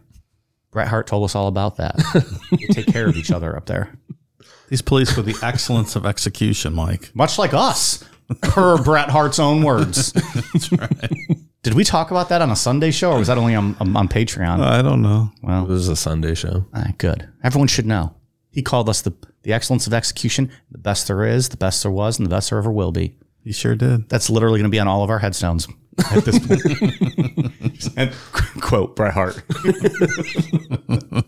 Bret 0.72 0.88
Hart 0.88 1.06
told 1.06 1.24
us 1.24 1.36
all 1.36 1.46
about 1.46 1.76
that. 1.76 1.96
take 2.72 2.86
care 2.86 3.08
of 3.08 3.16
each 3.16 3.30
other 3.30 3.56
up 3.56 3.66
there, 3.66 3.96
These 4.68 4.82
police 4.82 5.16
were 5.16 5.22
the 5.22 5.36
excellence 5.42 5.94
of 5.94 6.04
execution, 6.04 6.74
Mike. 6.74 7.10
much 7.14 7.38
like 7.38 7.54
us, 7.54 8.04
per 8.42 8.82
Bret 8.82 9.10
Hart's 9.10 9.38
own 9.38 9.62
words. 9.62 10.12
Did 11.62 11.74
we 11.74 11.84
talk 11.84 12.10
about 12.10 12.30
that 12.30 12.40
on 12.40 12.50
a 12.50 12.56
Sunday 12.56 12.90
show, 12.90 13.12
or 13.12 13.18
was 13.18 13.28
that 13.28 13.36
only 13.36 13.54
on 13.54 13.76
on, 13.80 13.94
on 13.96 14.08
Patreon? 14.08 14.60
I 14.60 14.80
don't 14.82 15.02
know. 15.02 15.30
Well, 15.42 15.64
It 15.64 15.68
was 15.68 15.88
a 15.88 15.96
Sunday 15.96 16.34
show. 16.34 16.64
Ah, 16.72 16.88
good. 16.96 17.28
Everyone 17.44 17.68
should 17.68 17.86
know. 17.86 18.14
He 18.50 18.62
called 18.62 18.88
us 18.88 19.02
the 19.02 19.12
the 19.42 19.52
excellence 19.52 19.86
of 19.86 19.92
execution, 19.94 20.50
the 20.70 20.78
best 20.78 21.06
there 21.06 21.24
is, 21.24 21.50
the 21.50 21.56
best 21.56 21.82
there 21.82 21.92
was, 21.92 22.18
and 22.18 22.26
the 22.26 22.30
best 22.30 22.50
there 22.50 22.58
ever 22.58 22.70
will 22.72 22.92
be. 22.92 23.16
He 23.44 23.52
sure 23.52 23.74
did. 23.74 24.08
That's 24.08 24.28
literally 24.30 24.58
going 24.58 24.70
to 24.70 24.74
be 24.74 24.78
on 24.78 24.88
all 24.88 25.02
of 25.02 25.08
our 25.10 25.18
headstones 25.18 25.66
at 26.10 26.24
this 26.24 26.38
point. 26.38 27.88
and 27.96 28.12
quote 28.60 28.96
Bret 28.96 29.14
Hart. 29.14 29.42
I 30.90 31.22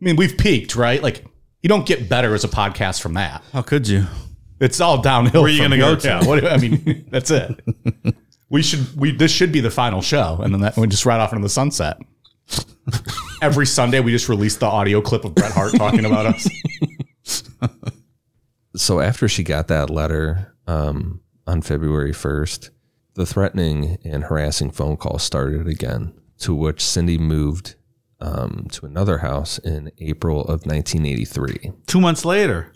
mean, 0.00 0.16
we've 0.16 0.36
peaked, 0.36 0.76
right? 0.76 1.02
Like, 1.02 1.24
you 1.62 1.68
don't 1.68 1.86
get 1.86 2.08
better 2.08 2.34
as 2.34 2.44
a 2.44 2.48
podcast 2.48 3.00
from 3.00 3.14
that. 3.14 3.42
How 3.52 3.62
could 3.62 3.88
you? 3.88 4.06
It's 4.60 4.80
all 4.80 5.00
downhill. 5.02 5.42
Where 5.42 5.50
are 5.50 5.52
you 5.52 5.60
gonna 5.62 5.76
go 5.78 5.96
to? 5.96 6.06
Yeah, 6.08 6.24
what 6.24 6.44
I 6.44 6.56
mean, 6.58 7.06
that's 7.10 7.30
it. 7.30 7.60
We 8.50 8.62
should. 8.62 8.96
We 8.96 9.12
this 9.12 9.32
should 9.32 9.52
be 9.52 9.60
the 9.60 9.70
final 9.70 10.02
show, 10.02 10.38
and 10.42 10.52
then 10.54 10.60
that 10.60 10.76
we 10.76 10.86
just 10.86 11.06
ride 11.06 11.20
off 11.20 11.32
into 11.32 11.42
the 11.42 11.48
sunset. 11.48 11.96
Every 13.42 13.66
Sunday, 13.66 14.00
we 14.00 14.10
just 14.12 14.28
release 14.28 14.56
the 14.56 14.66
audio 14.66 15.00
clip 15.00 15.24
of 15.24 15.34
Bret 15.34 15.52
Hart 15.52 15.72
talking 15.74 16.04
about 16.04 16.26
us. 16.26 16.48
So 18.76 19.00
after 19.00 19.28
she 19.28 19.42
got 19.44 19.68
that 19.68 19.88
letter 19.88 20.54
um, 20.66 21.20
on 21.46 21.62
February 21.62 22.12
1st, 22.12 22.70
the 23.14 23.24
threatening 23.24 23.98
and 24.04 24.24
harassing 24.24 24.70
phone 24.72 24.96
calls 24.96 25.22
started 25.22 25.68
again, 25.68 26.12
to 26.38 26.54
which 26.54 26.84
Cindy 26.84 27.16
moved 27.16 27.76
um, 28.20 28.66
to 28.72 28.84
another 28.86 29.18
house 29.18 29.58
in 29.58 29.92
April 29.98 30.40
of 30.42 30.66
1983, 30.66 31.72
Two 31.86 32.00
months 32.00 32.24
later, 32.24 32.72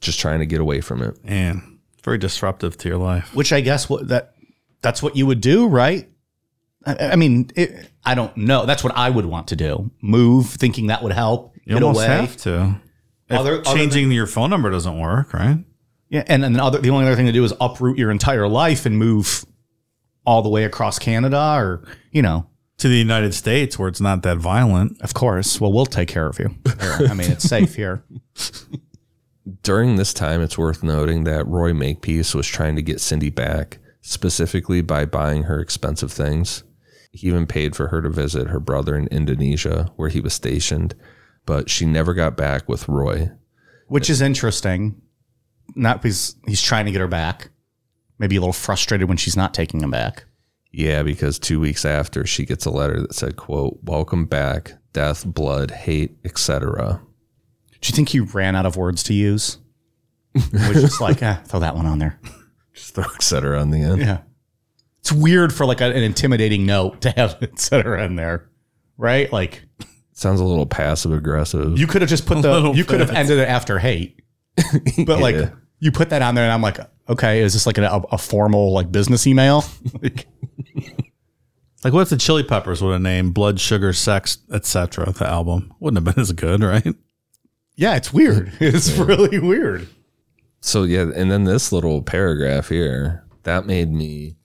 just 0.00 0.18
trying 0.18 0.40
to 0.40 0.46
get 0.46 0.60
away 0.60 0.80
from 0.80 1.02
it. 1.02 1.16
and 1.24 1.78
very 2.02 2.18
disruptive 2.18 2.76
to 2.78 2.88
your 2.88 2.98
life. 2.98 3.34
Which 3.34 3.52
I 3.52 3.60
guess 3.62 3.88
what 3.88 4.08
that 4.08 4.33
that's 4.84 5.02
what 5.02 5.16
you 5.16 5.26
would 5.26 5.40
do, 5.40 5.66
right? 5.66 6.08
I, 6.86 6.96
I 7.12 7.16
mean, 7.16 7.50
it, 7.56 7.90
I 8.04 8.14
don't 8.14 8.36
know. 8.36 8.66
That's 8.66 8.84
what 8.84 8.96
I 8.96 9.10
would 9.10 9.26
want 9.26 9.48
to 9.48 9.56
do. 9.56 9.90
Move, 10.00 10.46
thinking 10.50 10.86
that 10.86 11.02
would 11.02 11.12
help. 11.12 11.54
You 11.64 11.74
get 11.74 11.82
almost 11.82 12.06
away. 12.06 12.16
have 12.16 12.36
to. 12.38 12.80
If 13.28 13.38
Other- 13.38 13.60
other 13.60 13.62
changing 13.76 14.12
your 14.12 14.26
phone 14.26 14.50
number 14.50 14.70
doesn't 14.70 14.98
work, 14.98 15.32
right? 15.34 15.58
Yeah, 16.10 16.22
and 16.28 16.44
then 16.44 16.60
other 16.60 16.78
the 16.78 16.90
only 16.90 17.06
other 17.06 17.16
thing 17.16 17.26
to 17.26 17.32
do 17.32 17.42
is 17.42 17.52
uproot 17.60 17.98
your 17.98 18.10
entire 18.12 18.46
life 18.46 18.86
and 18.86 18.96
move 18.98 19.44
all 20.26 20.42
the 20.42 20.48
way 20.50 20.64
across 20.64 20.98
Canada, 20.98 21.54
or 21.56 21.82
you 22.12 22.22
know, 22.22 22.46
To 22.78 22.88
the 22.88 22.96
United 22.96 23.34
States, 23.34 23.78
where 23.78 23.88
it's 23.88 24.00
not 24.00 24.22
that 24.22 24.36
violent. 24.36 25.00
of 25.00 25.14
course. 25.14 25.60
Well, 25.60 25.72
we'll 25.72 25.86
take 25.86 26.08
care 26.08 26.26
of 26.26 26.38
you. 26.38 26.54
Here. 26.80 27.08
I 27.10 27.14
mean, 27.14 27.30
it's 27.32 27.44
safe 27.44 27.74
here. 27.74 28.04
During 29.62 29.96
this 29.96 30.14
time, 30.14 30.40
it's 30.40 30.56
worth 30.56 30.82
noting 30.82 31.24
that 31.24 31.46
Roy 31.46 31.72
Makepeace 31.74 32.34
was 32.34 32.46
trying 32.46 32.76
to 32.76 32.82
get 32.82 33.00
Cindy 33.00 33.28
back, 33.30 33.78
specifically 34.06 34.82
by 34.82 35.06
buying 35.06 35.44
her 35.44 35.58
expensive 35.58 36.12
things. 36.12 36.62
He 37.10 37.26
even 37.26 37.46
paid 37.46 37.74
for 37.74 37.88
her 37.88 38.02
to 38.02 38.10
visit 38.10 38.48
her 38.48 38.60
brother 38.60 38.96
in 38.96 39.06
Indonesia, 39.06 39.90
where 39.96 40.10
he 40.10 40.20
was 40.20 40.34
stationed, 40.34 40.94
but 41.46 41.70
she 41.70 41.86
never 41.86 42.12
got 42.12 42.36
back 42.36 42.68
with 42.68 42.86
Roy. 42.86 43.30
which 43.88 44.10
is 44.10 44.20
interesting. 44.20 45.00
Not 45.74 46.02
because 46.02 46.36
he's 46.46 46.60
trying 46.60 46.84
to 46.84 46.92
get 46.92 47.00
her 47.00 47.08
back. 47.08 47.48
Maybe 48.18 48.36
a 48.36 48.40
little 48.40 48.52
frustrated 48.52 49.08
when 49.08 49.16
she's 49.16 49.36
not 49.36 49.54
taking 49.54 49.80
him 49.80 49.90
back. 49.90 50.24
Yeah, 50.70 51.02
because 51.02 51.38
two 51.38 51.58
weeks 51.58 51.84
after, 51.86 52.26
she 52.26 52.44
gets 52.44 52.66
a 52.66 52.70
letter 52.70 53.00
that 53.00 53.14
said, 53.14 53.36
"quote 53.36 53.78
Welcome 53.82 54.26
back, 54.26 54.74
death, 54.92 55.24
blood, 55.24 55.70
hate, 55.70 56.16
etc." 56.24 57.00
Do 57.80 57.88
you 57.88 57.96
think 57.96 58.10
he 58.10 58.20
ran 58.20 58.54
out 58.54 58.66
of 58.66 58.76
words 58.76 59.02
to 59.04 59.14
use? 59.14 59.58
It 60.34 60.52
was 60.52 60.82
just 60.82 61.00
like, 61.00 61.22
eh, 61.28 61.36
throw 61.46 61.60
that 61.60 61.76
one 61.76 61.86
on 61.86 61.98
there. 61.98 62.18
Just 62.74 62.94
throw 62.94 63.04
etc. 63.14 63.60
on 63.60 63.70
the 63.70 63.78
end. 63.80 64.00
Yeah. 64.00 64.18
It's 65.00 65.12
weird 65.12 65.52
for 65.52 65.64
like 65.66 65.80
a- 65.80 65.94
an 65.94 66.02
intimidating 66.02 66.66
note 66.66 67.00
to 67.02 67.10
have 67.10 67.38
et 67.42 67.58
cetera 67.58 68.04
in 68.04 68.16
there, 68.16 68.48
right? 68.98 69.32
Like 69.32 69.62
Sounds 70.12 70.40
a 70.40 70.44
little 70.44 70.66
passive 70.66 71.12
aggressive. 71.12 71.78
you 71.78 71.86
could 71.86 72.02
have 72.02 72.08
just 72.08 72.26
put 72.26 72.40
the, 72.42 72.52
little 72.52 72.76
you 72.76 72.84
could 72.84 73.00
have 73.00 73.10
ended 73.10 73.38
it 73.38 73.48
after 73.48 73.78
hate, 73.78 74.20
but 75.06 75.18
like 75.20 75.52
you 75.80 75.90
put 75.92 76.10
that 76.10 76.22
on 76.22 76.34
there 76.34 76.44
and 76.44 76.52
I'm 76.52 76.62
like, 76.62 76.78
okay, 77.08 77.40
is 77.42 77.52
this 77.52 77.66
like 77.66 77.78
a, 77.78 78.02
a 78.12 78.18
formal 78.18 78.72
like 78.72 78.90
business 78.92 79.26
email? 79.26 79.64
Like, 80.02 80.26
Like, 81.84 81.92
what 81.92 82.00
if 82.00 82.08
the 82.08 82.16
Chili 82.16 82.42
Peppers 82.42 82.80
would 82.82 82.92
have 82.92 83.02
named 83.02 83.34
Blood, 83.34 83.60
Sugar, 83.60 83.92
Sex, 83.92 84.38
etc. 84.50 85.12
The 85.12 85.26
album 85.28 85.74
wouldn't 85.80 86.06
have 86.06 86.14
been 86.14 86.22
as 86.22 86.32
good, 86.32 86.62
right? 86.62 86.94
yeah, 87.76 87.96
it's 87.96 88.10
weird. 88.12 88.52
It's 88.60 88.90
really 88.96 89.38
weird. 89.38 89.86
So 90.64 90.84
yeah, 90.84 91.10
and 91.14 91.30
then 91.30 91.44
this 91.44 91.72
little 91.72 92.00
paragraph 92.00 92.70
here 92.70 93.22
that 93.42 93.66
made 93.66 93.92
me 93.92 94.36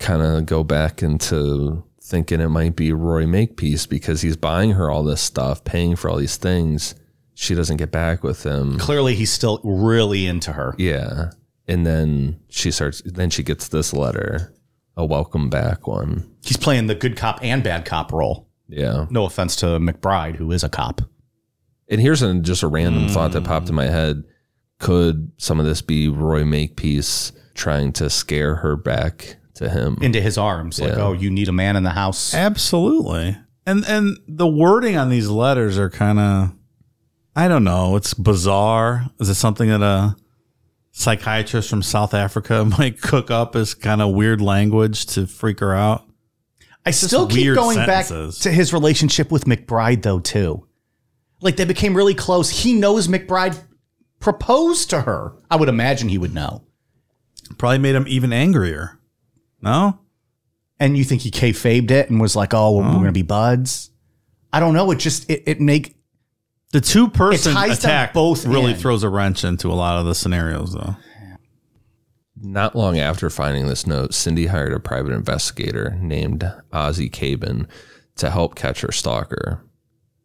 kind 0.00 0.20
of 0.20 0.44
go 0.44 0.64
back 0.64 1.00
into 1.00 1.84
thinking 2.02 2.40
it 2.40 2.48
might 2.48 2.74
be 2.74 2.92
Roy 2.92 3.24
Makepeace 3.24 3.86
because 3.86 4.20
he's 4.20 4.36
buying 4.36 4.72
her 4.72 4.90
all 4.90 5.04
this 5.04 5.20
stuff, 5.20 5.62
paying 5.62 5.94
for 5.94 6.10
all 6.10 6.16
these 6.16 6.36
things. 6.36 6.96
She 7.34 7.54
doesn't 7.54 7.76
get 7.76 7.92
back 7.92 8.24
with 8.24 8.42
him. 8.42 8.78
Clearly, 8.80 9.14
he's 9.14 9.30
still 9.32 9.60
really 9.62 10.26
into 10.26 10.54
her. 10.54 10.74
Yeah, 10.76 11.30
and 11.68 11.86
then 11.86 12.40
she 12.48 12.72
starts. 12.72 13.00
Then 13.04 13.30
she 13.30 13.44
gets 13.44 13.68
this 13.68 13.92
letter, 13.92 14.52
a 14.96 15.06
welcome 15.06 15.50
back 15.50 15.86
one. 15.86 16.34
He's 16.42 16.56
playing 16.56 16.88
the 16.88 16.96
good 16.96 17.16
cop 17.16 17.38
and 17.44 17.62
bad 17.62 17.84
cop 17.84 18.12
role. 18.12 18.48
Yeah, 18.66 19.06
No 19.08 19.24
offense 19.24 19.54
to 19.56 19.66
McBride, 19.78 20.34
who 20.34 20.50
is 20.50 20.64
a 20.64 20.68
cop. 20.68 21.00
and 21.88 22.00
here's 22.00 22.22
just 22.42 22.64
a 22.64 22.68
random 22.68 23.06
thought 23.06 23.30
that 23.32 23.44
mm. 23.44 23.46
popped 23.46 23.68
in 23.68 23.76
my 23.76 23.86
head. 23.86 24.24
Could 24.80 25.30
some 25.38 25.60
of 25.60 25.66
this 25.66 25.80
be 25.82 26.08
Roy 26.08 26.42
Makepeace 26.44 27.30
trying 27.54 27.92
to 27.94 28.10
scare 28.10 28.56
her 28.56 28.76
back 28.76 29.36
to 29.54 29.68
him? 29.68 29.96
into 30.00 30.20
his 30.20 30.36
arms. 30.36 30.80
Like, 30.80 30.90
Yeah. 30.96 31.02
oh, 31.04 31.12
you 31.12 31.30
need 31.30 31.48
a 31.48 31.52
man 31.52 31.76
in 31.76 31.82
the 31.84 31.90
house. 31.90 32.34
Absolutely. 32.34 33.36
And 33.66 33.84
and 33.86 34.16
the 34.26 34.46
wording 34.48 34.96
on 34.96 35.10
these 35.10 35.28
letters 35.28 35.78
are 35.78 35.90
kind 35.90 36.18
of, 36.18 36.52
I 37.36 37.46
don't 37.46 37.62
know. 37.64 37.94
It's 37.96 38.14
bizarre. 38.14 39.06
Is 39.20 39.28
it 39.28 39.34
something 39.34 39.68
that 39.68 39.82
a 39.82 40.16
psychiatrist 40.92 41.68
from 41.70 41.82
South 41.82 42.14
Africa 42.14 42.64
might 42.78 43.00
cook 43.00 43.30
up 43.30 43.54
as 43.56 43.74
kind 43.74 44.02
of 44.02 44.14
weird 44.14 44.40
language 44.40 45.06
to 45.06 45.26
freak 45.26 45.60
her 45.60 45.74
out? 45.74 46.06
I 46.86 46.92
still 46.92 47.26
keep 47.28 47.54
going 47.54 47.76
sentences. 47.76 48.38
back 48.38 48.42
to 48.44 48.50
his 48.50 48.72
relationship 48.72 49.30
with 49.30 49.44
McBride, 49.44 50.02
though, 50.02 50.18
too. 50.20 50.66
Like, 51.42 51.56
they 51.56 51.66
became 51.66 51.94
really 51.94 52.14
close. 52.14 52.48
He 52.48 52.72
knows 52.72 53.06
McBride 53.06 53.62
proposed 54.20 54.90
to 54.90 55.02
her. 55.02 55.32
I 55.50 55.56
would 55.56 55.68
imagine 55.68 56.08
he 56.08 56.18
would 56.18 56.34
know. 56.34 56.62
Probably 57.58 57.78
made 57.78 57.94
him 57.94 58.04
even 58.06 58.32
angrier. 58.32 58.98
No, 59.62 59.98
And 60.78 60.96
you 60.96 61.04
think 61.04 61.20
he 61.20 61.30
kayfabed 61.30 61.90
it 61.90 62.08
and 62.08 62.18
was 62.18 62.34
like, 62.34 62.54
oh, 62.54 62.72
we're, 62.76 62.84
we're 62.84 62.92
going 62.94 63.04
to 63.06 63.12
be 63.12 63.20
buds? 63.22 63.90
I 64.52 64.60
don't 64.60 64.72
know. 64.72 64.90
It 64.90 64.98
just, 64.98 65.28
it, 65.30 65.42
it 65.46 65.60
make, 65.60 65.96
the 66.72 66.80
two 66.80 67.08
person 67.10 67.52
ties 67.52 67.80
them 67.80 67.90
attack 67.90 68.14
both 68.14 68.46
really 68.46 68.72
in. 68.72 68.78
throws 68.78 69.02
a 69.02 69.10
wrench 69.10 69.44
into 69.44 69.68
a 69.68 69.74
lot 69.74 69.98
of 69.98 70.06
the 70.06 70.14
scenarios, 70.14 70.72
though. 70.72 70.96
Not 72.42 72.74
long 72.74 72.98
after 72.98 73.28
finding 73.28 73.66
this 73.66 73.86
note, 73.86 74.14
Cindy 74.14 74.46
hired 74.46 74.72
a 74.72 74.80
private 74.80 75.12
investigator 75.12 75.98
named 76.00 76.50
Ozzie 76.72 77.10
Kaban 77.10 77.66
to 78.16 78.30
help 78.30 78.54
catch 78.54 78.80
her 78.80 78.92
stalker. 78.92 79.62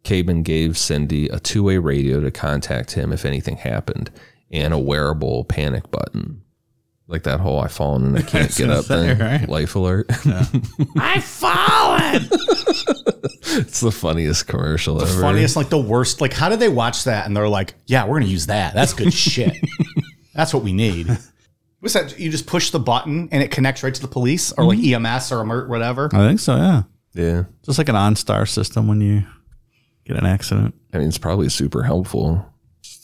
Kaban 0.05 0.43
gave 0.43 0.77
Cindy 0.77 1.27
a 1.27 1.39
two 1.39 1.63
way 1.63 1.77
radio 1.77 2.21
to 2.21 2.31
contact 2.31 2.93
him 2.93 3.11
if 3.11 3.25
anything 3.25 3.57
happened 3.57 4.11
and 4.51 4.73
a 4.73 4.79
wearable 4.79 5.43
panic 5.45 5.89
button. 5.91 6.41
Like 7.07 7.23
that 7.23 7.39
whole 7.39 7.59
I 7.59 7.67
fallen 7.67 8.05
and 8.05 8.17
I 8.17 8.21
can't 8.23 8.55
get 8.55 8.69
up 8.69 8.85
say, 8.85 9.15
thing. 9.15 9.19
right? 9.19 9.49
Life 9.49 9.75
alert. 9.75 10.07
I've 10.97 11.23
fallen. 11.23 12.27
it's 13.57 13.79
the 13.81 13.91
funniest 13.91 14.47
commercial 14.47 15.01
ever. 15.01 15.21
funniest, 15.21 15.55
like 15.55 15.69
the 15.69 15.77
worst. 15.77 16.21
Like, 16.21 16.33
how 16.33 16.49
did 16.49 16.59
they 16.59 16.69
watch 16.69 17.03
that? 17.03 17.25
And 17.27 17.35
they're 17.37 17.49
like, 17.49 17.75
yeah, 17.85 18.03
we're 18.05 18.15
going 18.15 18.23
to 18.23 18.29
use 18.29 18.47
that. 18.47 18.73
That's 18.73 18.93
good 18.93 19.13
shit. 19.13 19.55
That's 20.33 20.53
what 20.53 20.63
we 20.63 20.73
need. 20.73 21.07
What's 21.79 21.93
that? 21.93 22.17
You 22.19 22.31
just 22.31 22.47
push 22.47 22.71
the 22.71 22.79
button 22.79 23.29
and 23.31 23.43
it 23.43 23.51
connects 23.51 23.83
right 23.83 23.93
to 23.93 24.01
the 24.01 24.07
police 24.07 24.51
or 24.53 24.63
like 24.65 24.79
mm-hmm. 24.79 25.05
EMS 25.05 25.31
or 25.31 25.41
alert, 25.41 25.69
whatever. 25.69 26.09
I 26.11 26.27
think 26.27 26.39
so. 26.39 26.55
Yeah, 26.55 26.83
Yeah. 27.13 27.43
just 27.63 27.77
like 27.77 27.89
an 27.89 27.95
OnStar 27.95 28.47
system 28.49 28.87
when 28.87 29.01
you 29.01 29.23
get 30.05 30.17
an 30.17 30.25
accident. 30.25 30.75
I 30.93 30.99
mean, 30.99 31.07
it's 31.07 31.17
probably 31.17 31.49
super 31.49 31.83
helpful. 31.83 32.45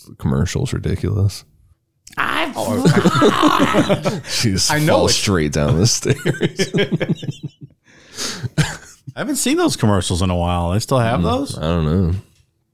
The 0.07 0.15
commercial's 0.15 0.73
ridiculous. 0.73 1.43
I've 2.17 2.53
She's 4.27 4.69
I 4.69 4.75
I 4.75 4.79
know 4.79 4.85
know 4.85 5.05
it. 5.05 5.09
straight 5.09 5.53
down 5.53 5.77
the 5.77 5.87
stairs. 5.87 6.17
I 9.15 9.19
haven't 9.19 9.37
seen 9.37 9.57
those 9.57 9.75
commercials 9.75 10.21
in 10.21 10.29
a 10.29 10.35
while. 10.35 10.71
They 10.71 10.79
still 10.79 10.99
have 10.99 11.21
those. 11.21 11.57
I 11.57 11.61
don't 11.61 11.85
know. 11.85 12.13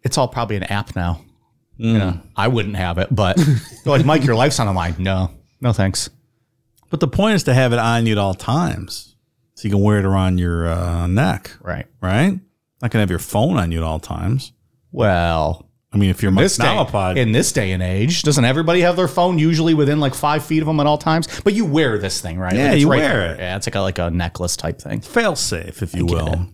It's 0.04 0.18
all 0.18 0.28
probably 0.28 0.56
an 0.56 0.64
app 0.64 0.96
now. 0.96 1.22
You 1.80 2.00
know, 2.00 2.20
I 2.36 2.48
wouldn't 2.48 2.76
have 2.76 2.98
it, 2.98 3.10
but 3.12 3.38
like, 3.86 4.04
Mike, 4.04 4.24
your 4.24 4.34
life's 4.36 4.60
on 4.60 4.66
the 4.66 4.74
line. 4.74 4.96
No, 4.98 5.30
no, 5.62 5.74
thanks. 5.74 6.10
But 6.90 7.02
the 7.02 7.08
point 7.08 7.36
is 7.36 7.44
to 7.44 7.54
have 7.54 7.72
it 7.72 7.78
on 7.78 8.08
you 8.08 8.14
at 8.14 8.18
all 8.18 8.34
times, 8.34 9.16
so 9.54 9.68
you 9.68 9.76
can 9.76 9.84
wear 9.84 10.00
it 10.00 10.06
around 10.06 10.40
your 10.40 10.68
uh, 10.68 11.06
neck. 11.06 11.52
Right. 11.62 11.86
Right? 12.02 12.40
Not 12.82 12.92
gonna 12.92 13.02
have 13.02 13.10
your 13.10 13.20
phone 13.20 13.58
on 13.58 13.72
you 13.72 13.80
at 13.80 13.84
all 13.84 14.00
times. 14.00 14.54
Well, 14.92 15.70
I 15.92 15.98
mean, 15.98 16.10
if 16.10 16.22
you're 16.22 16.32
this 16.32 16.58
day, 16.58 16.66
Nalapod, 16.66 17.18
in 17.18 17.32
this 17.32 17.52
day 17.52 17.72
and 17.72 17.82
age, 17.82 18.22
doesn't 18.24 18.44
everybody 18.46 18.82
have 18.82 18.96
their 18.96 19.08
phone 19.08 19.40
usually 19.40 19.74
within 19.74 20.00
like 20.00 20.14
five 20.14 20.44
feet 20.46 20.62
of 20.62 20.68
them 20.68 20.80
at 20.80 20.86
all 20.86 20.98
times? 20.98 21.28
But 21.44 21.54
you 21.54 21.66
wear 21.66 21.98
this 21.98 22.22
thing, 22.22 22.38
right? 22.38 22.54
Yeah, 22.54 22.66
Like, 22.66 22.74
it's 22.74 22.82
you 22.82 22.90
right 22.92 22.98
wear 23.00 23.10
there. 23.20 23.34
it. 23.36 23.40
Yeah, 23.40 23.56
it's 23.56 23.68
like 23.68 23.76
a, 23.76 23.80
like 23.82 23.98
a 24.00 24.10
necklace 24.12 24.56
type 24.58 24.80
thing. 24.82 25.02
fail 25.02 25.36
safe, 25.36 25.82
if 25.82 25.94
you 25.96 26.06
get 26.06 26.14
will. 26.16 26.48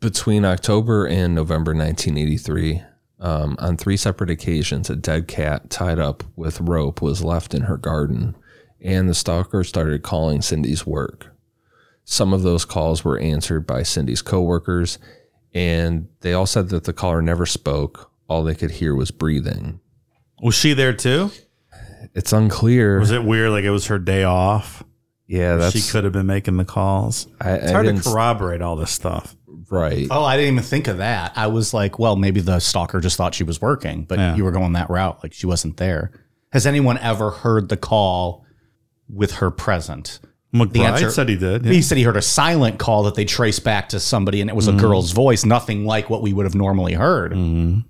Between 0.00 0.44
October 0.44 1.06
and 1.06 1.34
November 1.34 1.72
1983, 1.74 2.82
um, 3.20 3.56
on 3.58 3.76
three 3.76 3.96
separate 3.96 4.30
occasions, 4.30 4.90
a 4.90 4.96
dead 4.96 5.28
cat 5.28 5.70
tied 5.70 5.98
up 5.98 6.24
with 6.34 6.60
rope 6.60 7.00
was 7.02 7.22
left 7.22 7.54
in 7.54 7.62
her 7.62 7.76
garden, 7.76 8.34
and 8.80 9.08
the 9.08 9.14
stalker 9.14 9.62
started 9.62 10.02
calling 10.02 10.40
Cindy's 10.42 10.86
work. 10.86 11.28
Some 12.04 12.32
of 12.32 12.42
those 12.42 12.64
calls 12.64 13.04
were 13.04 13.18
answered 13.18 13.64
by 13.66 13.84
Cindy's 13.84 14.22
coworkers, 14.22 14.98
and 15.54 16.08
they 16.20 16.32
all 16.32 16.46
said 16.46 16.68
that 16.70 16.84
the 16.84 16.92
caller 16.92 17.22
never 17.22 17.46
spoke. 17.46 18.10
All 18.28 18.42
they 18.44 18.54
could 18.54 18.70
hear 18.72 18.94
was 18.94 19.10
breathing. 19.10 19.80
Was 20.42 20.54
she 20.54 20.72
there 20.74 20.92
too? 20.92 21.30
It's 22.14 22.32
unclear. 22.32 22.98
Was 22.98 23.10
it 23.10 23.24
weird? 23.24 23.50
Like 23.50 23.64
it 23.64 23.70
was 23.70 23.86
her 23.86 23.98
day 23.98 24.24
off. 24.24 24.82
yeah, 25.26 25.56
that's 25.56 25.74
she 25.78 25.90
could 25.92 26.04
have 26.04 26.12
been 26.12 26.26
making 26.26 26.56
the 26.56 26.64
calls. 26.64 27.26
I, 27.40 27.52
It's 27.52 27.68
I 27.68 27.72
hard 27.72 27.86
to 27.86 28.02
corroborate 28.02 28.60
all 28.62 28.76
this 28.76 28.90
stuff. 28.90 29.34
right. 29.70 30.06
Oh, 30.10 30.24
I 30.24 30.36
didn't 30.36 30.54
even 30.54 30.64
think 30.64 30.88
of 30.88 30.98
that. 30.98 31.32
I 31.36 31.46
was 31.46 31.72
like, 31.72 31.98
well, 31.98 32.16
maybe 32.16 32.40
the 32.40 32.58
stalker 32.60 33.00
just 33.00 33.16
thought 33.16 33.34
she 33.34 33.44
was 33.44 33.60
working, 33.60 34.04
but 34.04 34.18
Yeah. 34.18 34.34
you 34.36 34.44
were 34.44 34.50
going 34.52 34.72
that 34.72 34.90
route. 34.90 35.22
Like 35.22 35.32
she 35.32 35.46
wasn't 35.46 35.76
there. 35.76 36.10
Has 36.52 36.66
anyone 36.66 36.98
ever 36.98 37.30
heard 37.30 37.68
the 37.68 37.76
call 37.78 38.44
with 39.08 39.32
her 39.34 39.50
present? 39.50 40.18
McBride 40.54 40.84
answer- 40.84 41.10
said 41.10 41.28
he 41.28 41.36
did. 41.36 41.64
yeah. 41.64 41.72
He 41.72 41.82
said 41.82 41.96
he 41.96 42.04
heard 42.04 42.16
a 42.16 42.22
silent 42.22 42.78
call 42.78 43.04
that 43.04 43.14
they 43.14 43.24
traced 43.24 43.64
back 43.64 43.88
to 43.90 44.00
somebody, 44.00 44.40
and 44.40 44.50
it 44.50 44.56
was 44.56 44.68
a 44.68 44.72
mm-hmm. 44.72 44.80
girl's 44.80 45.12
voice, 45.12 45.44
nothing 45.44 45.86
like 45.86 46.10
what 46.10 46.20
we 46.20 46.32
would 46.32 46.44
have 46.44 46.54
normally 46.54 46.92
heard. 46.92 47.32
Mm-hmm. 47.32 47.80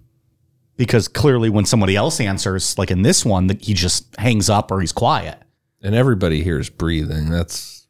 Because 0.77 1.09
clearly, 1.09 1.51
when 1.51 1.65
somebody 1.65 1.97
else 1.97 2.21
answers, 2.21 2.79
like 2.79 2.91
in 2.91 3.03
this 3.03 3.25
one, 3.25 3.49
that 3.49 3.63
he 3.63 3.75
just 3.75 4.15
hangs 4.17 4.49
up 4.49 4.71
or 4.71 4.81
he's 4.81 4.93
quiet. 4.93 5.39
And 5.83 5.95
everybody 5.95 6.43
hears 6.45 6.71
breathing. 6.71 7.31
That's 7.31 7.87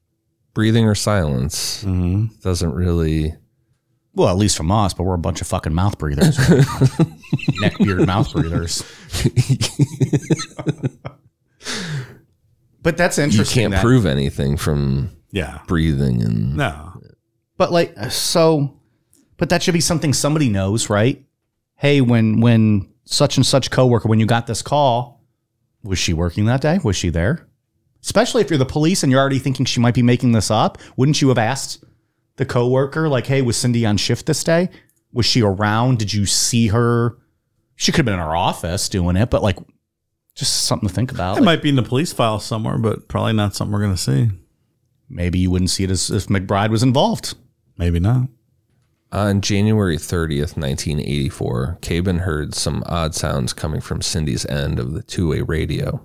breathing 0.55 0.87
or 0.87 0.95
silence. 0.95 1.85
Mm-hmm. 1.85 2.41
Doesn't 2.41 2.73
really. 2.73 3.35
Well, 4.15 4.29
at 4.29 4.37
least 4.37 4.57
from 4.57 4.71
us, 4.71 4.93
but 4.93 5.05
we're 5.05 5.15
a 5.15 5.19
bunch 5.19 5.41
of 5.41 5.47
fucking 5.47 5.73
mouth 5.73 5.99
breathers, 5.99 6.39
neck 7.61 7.79
beard 7.79 8.07
mouth 8.07 8.31
breathers. 8.31 8.85
but 12.83 12.97
that's 12.97 13.19
interesting. 13.19 13.63
You 13.63 13.69
can't 13.69 13.75
that- 13.75 13.83
prove 13.83 14.07
anything 14.07 14.57
from 14.57 15.11
yeah. 15.31 15.61
breathing 15.67 16.23
and 16.23 16.57
No. 16.57 17.01
But 17.57 17.73
like 17.73 17.95
uh, 17.97 18.09
so 18.09 18.79
but 19.37 19.49
that 19.49 19.63
should 19.63 19.75
be 19.75 19.81
something 19.81 20.13
somebody 20.13 20.49
knows, 20.49 20.89
right? 20.91 21.25
Hey, 21.77 22.01
when 22.01 22.41
when 22.41 22.89
such 23.05 23.37
and 23.37 23.45
such 23.47 23.71
coworker 23.71 24.09
when 24.09 24.21
you 24.21 24.27
got 24.27 24.47
this 24.47 24.63
call, 24.63 25.25
was 25.83 25.99
she 25.99 26.13
working 26.13 26.45
that 26.47 26.61
day? 26.61 26.79
Was 26.85 26.97
she 26.97 27.09
there? 27.09 27.49
Especially 28.03 28.41
if 28.41 28.51
you're 28.51 28.59
the 28.59 28.65
police 28.67 29.03
and 29.03 29.11
you're 29.13 29.21
already 29.21 29.39
thinking 29.39 29.65
she 29.65 29.81
might 29.81 29.95
be 29.95 30.03
making 30.03 30.33
this 30.33 30.51
up, 30.51 30.79
wouldn't 30.97 31.21
you 31.21 31.29
have 31.29 31.39
asked 31.39 31.85
the 32.37 32.47
coworker 32.47 33.09
like, 33.09 33.27
"Hey, 33.27 33.43
was 33.43 33.57
Cindy 33.57 33.87
on 33.87 33.97
shift 33.97 34.27
this 34.27 34.43
day? 34.43 34.71
Was 35.13 35.27
she 35.27 35.43
around? 35.43 35.99
Did 35.99 36.13
you 36.13 36.27
see 36.27 36.69
her?" 36.69 37.19
She 37.77 37.91
could 37.93 37.99
have 37.99 38.07
been 38.07 38.15
in 38.15 38.21
her 38.21 38.37
office 38.37 38.89
doing 38.89 39.17
it, 39.17 39.31
but 39.31 39.43
like 39.43 39.59
just 40.35 40.65
something 40.65 40.89
to 40.89 40.95
think 40.95 41.13
about. 41.13 41.37
It 41.37 41.41
Like, 41.41 41.45
might 41.45 41.63
be 41.63 41.69
in 41.69 41.77
the 41.77 41.83
police 41.83 42.13
file 42.13 42.39
somewhere, 42.41 42.79
but 42.79 43.09
probably 43.09 43.33
not 43.35 43.55
something 43.55 43.73
we're 43.73 43.81
going 43.83 43.95
to 43.95 43.99
see. 44.01 44.31
maybe 45.09 45.39
you 45.39 45.51
wouldn't 45.51 45.71
see 45.71 45.85
it 45.85 45.91
as 45.91 46.11
if 46.11 46.27
McBride 46.29 46.71
was 46.71 46.83
involved. 46.83 47.35
Maybe 47.77 48.01
not. 48.01 48.29
Uh, 49.13 49.19
on 49.29 49.41
January 49.43 49.99
30th, 49.99 50.57
1984, 50.57 51.79
Kaban 51.83 52.21
heard 52.21 52.55
some 52.55 52.83
odd 52.87 53.15
sounds 53.15 53.53
coming 53.53 53.81
from 53.83 54.01
Cindy's 54.01 54.47
end 54.47 54.79
of 54.79 54.93
the 54.95 55.03
two 55.03 55.29
way 55.29 55.43
radio. 55.43 56.01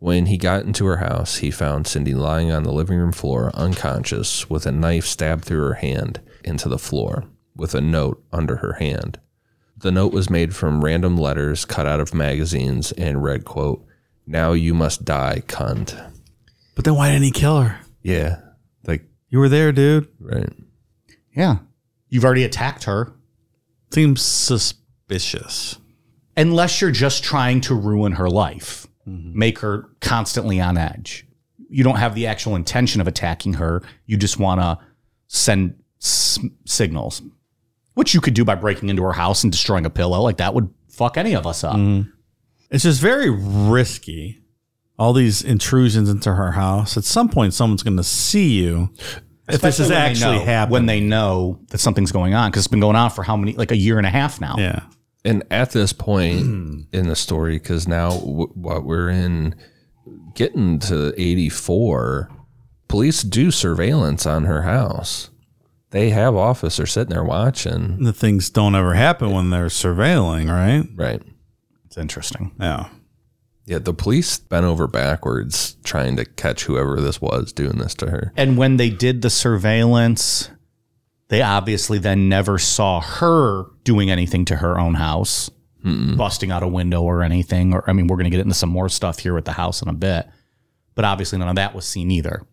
When 0.00 0.26
he 0.26 0.36
got 0.36 0.64
into 0.64 0.84
her 0.86 0.96
house, 0.98 1.36
he 1.38 1.50
found 1.52 1.86
Cindy 1.86 2.12
lying 2.12 2.50
on 2.50 2.64
the 2.64 2.72
living 2.72 2.98
room 2.98 3.12
floor, 3.12 3.50
unconscious, 3.54 4.50
with 4.50 4.66
a 4.66 4.72
knife 4.72 5.06
stabbed 5.06 5.44
through 5.44 5.62
her 5.62 5.74
hand 5.74 6.20
into 6.44 6.68
the 6.68 6.78
floor, 6.78 7.24
with 7.56 7.74
a 7.74 7.80
note 7.80 8.22
under 8.32 8.56
her 8.56 8.74
hand. 8.74 9.18
The 9.76 9.90
note 9.92 10.12
was 10.12 10.30
made 10.30 10.54
from 10.54 10.84
random 10.84 11.16
letters 11.16 11.64
cut 11.64 11.86
out 11.86 12.00
of 12.00 12.14
magazines 12.14 12.92
and 12.92 13.22
read, 13.22 13.44
quote, 13.44 13.84
Now 14.26 14.52
you 14.52 14.72
must 14.74 15.04
die, 15.04 15.42
cunt. 15.46 15.94
But 16.74 16.84
then 16.84 16.94
why 16.94 17.10
didn't 17.10 17.24
he 17.24 17.30
kill 17.30 17.60
her? 17.62 17.80
Yeah. 18.02 18.40
Like, 18.86 19.04
You 19.28 19.38
were 19.40 19.48
there, 19.48 19.72
dude. 19.72 20.08
right. 20.20 20.50
Yeah. 21.36 21.56
You've 22.08 22.24
already 22.24 22.44
attacked 22.44 22.84
her. 22.84 23.12
Seems 23.92 24.22
suspicious. 24.22 25.78
unless 26.36 26.80
you're 26.80 26.90
just 26.90 27.22
trying 27.22 27.60
to 27.62 27.74
ruin 27.74 28.12
her 28.12 28.28
life, 28.28 28.86
mm-hmm. 29.06 29.38
make 29.38 29.58
her 29.60 29.88
constantly 30.00 30.60
on 30.60 30.76
edge. 30.76 31.26
You 31.68 31.84
don't 31.84 31.96
have 31.96 32.14
the 32.14 32.26
actual 32.26 32.56
intention 32.56 33.00
of 33.00 33.06
attacking 33.08 33.54
her. 33.54 33.82
You 34.06 34.16
just 34.16 34.38
want 34.38 34.60
to 34.60 34.78
send 35.28 35.80
s- 36.02 36.38
signals, 36.64 37.22
which 37.94 38.14
you 38.14 38.20
could 38.20 38.34
do 38.34 38.44
by 38.44 38.54
breaking 38.54 38.88
into 38.88 39.02
her 39.02 39.12
house 39.12 39.42
and 39.42 39.52
destroying 39.52 39.86
a 39.86 39.90
pillow. 39.90 40.20
Like 40.20 40.36
that 40.38 40.54
would 40.54 40.68
fuck 40.88 41.16
any 41.16 41.34
of 41.34 41.46
us 41.46 41.64
up. 41.64 41.76
Mm-hmm. 41.76 42.10
It's 42.70 42.84
just 42.84 43.00
very 43.00 43.30
risky. 43.30 44.40
All 44.98 45.12
these 45.12 45.42
intrusions 45.42 46.08
into 46.08 46.34
her 46.34 46.52
house. 46.52 46.96
At 46.96 47.04
some 47.04 47.28
point, 47.28 47.52
someone's 47.54 47.82
going 47.82 47.96
to 47.96 48.04
see 48.04 48.60
you. 48.62 48.90
If 49.48 49.60
this 49.60 49.78
is 49.80 49.88
when 49.88 49.90
they 49.90 49.96
actually 49.96 50.38
know- 50.38 50.44
happening. 50.44 50.72
When 50.72 50.86
they 50.86 51.00
know 51.00 51.58
that 51.70 51.78
something's 51.78 52.12
going 52.12 52.32
on, 52.34 52.50
because 52.50 52.60
it's 52.64 52.70
been 52.70 52.80
going 52.80 52.96
on 52.96 53.10
for 53.10 53.22
how 53.24 53.36
many, 53.36 53.52
like 53.54 53.72
a 53.72 53.76
year 53.76 53.98
and 53.98 54.06
a 54.06 54.10
half 54.10 54.40
now. 54.40 54.54
yeah. 54.58 54.80
And 55.26 55.42
at 55.50 55.70
this 55.70 55.92
point 55.92 56.40
in 56.92 57.08
the 57.08 57.16
story, 57.16 57.58
because 57.58 57.88
now 57.88 58.10
w- 58.10 58.48
what 58.54 58.84
we're 58.84 59.08
in, 59.08 59.54
getting 60.34 60.78
to 60.80 61.12
84, 61.20 62.30
police 62.88 63.22
do 63.22 63.50
surveillance 63.50 64.26
on 64.26 64.44
her 64.44 64.62
house. 64.62 65.30
They 65.94 66.10
have 66.10 66.34
officers 66.34 66.90
sitting 66.90 67.14
there 67.14 67.22
watching. 67.22 68.02
The 68.02 68.12
things 68.12 68.50
don't 68.50 68.74
ever 68.74 68.94
happen 68.94 69.30
when 69.30 69.50
they're 69.50 69.66
surveilling, 69.66 70.50
right? 70.50 70.84
Right. 70.96 71.22
It's 71.86 71.96
interesting. 71.96 72.50
Yeah. 72.58 72.88
Yeah, 73.64 73.78
the 73.78 73.94
police 73.94 74.36
bent 74.36 74.66
over 74.66 74.88
backwards 74.88 75.76
trying 75.84 76.16
to 76.16 76.24
catch 76.24 76.64
whoever 76.64 77.00
this 77.00 77.20
was 77.20 77.52
doing 77.52 77.78
this 77.78 77.94
to 77.94 78.10
her. 78.10 78.32
And 78.36 78.58
when 78.58 78.76
they 78.76 78.90
did 78.90 79.22
the 79.22 79.30
surveillance, 79.30 80.50
they 81.28 81.42
obviously 81.42 81.98
then 81.98 82.28
never 82.28 82.58
saw 82.58 83.00
her 83.00 83.66
doing 83.84 84.10
anything 84.10 84.44
to 84.46 84.56
her 84.56 84.80
own 84.80 84.94
house, 84.94 85.48
busting 85.84 86.50
out 86.50 86.64
a 86.64 86.68
window 86.68 87.02
or 87.02 87.22
anything. 87.22 87.72
Or, 87.72 87.88
I 87.88 87.92
mean, 87.92 88.08
we're 88.08 88.16
going 88.16 88.24
to 88.24 88.30
get 88.30 88.40
into 88.40 88.54
some 88.54 88.68
more 88.68 88.88
stuff 88.88 89.20
here 89.20 89.32
with 89.32 89.44
the 89.44 89.52
house 89.52 89.80
in 89.80 89.86
a 89.86 89.94
bit. 89.94 90.26
But 90.96 91.04
obviously, 91.04 91.38
none 91.38 91.50
of 91.50 91.54
that 91.54 91.72
was 91.72 91.86
seen 91.86 92.10
either. 92.10 92.44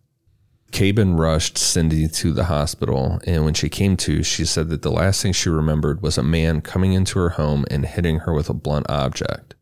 Kaban 0.72 1.19
rushed 1.19 1.57
Cindy 1.57 2.07
to 2.07 2.34
the 2.34 2.45
hospital, 2.45 3.19
and 3.26 3.43
when 3.45 3.53
she 3.53 3.69
came 3.69 3.97
to, 3.97 4.24
she 4.24 4.45
said 4.45 4.69
that 4.69 4.82
the 4.82 4.91
last 4.91 5.22
thing 5.22 5.34
she 5.34 5.49
remembered 5.49 6.01
was 6.01 6.17
a 6.17 6.24
man 6.24 6.61
coming 6.61 6.93
into 6.93 7.19
her 7.19 7.32
home 7.32 7.65
and 7.69 7.86
hitting 7.86 8.19
her 8.19 8.34
with 8.34 8.49
a 8.49 8.53
blunt 8.53 8.89
object. 8.89 9.55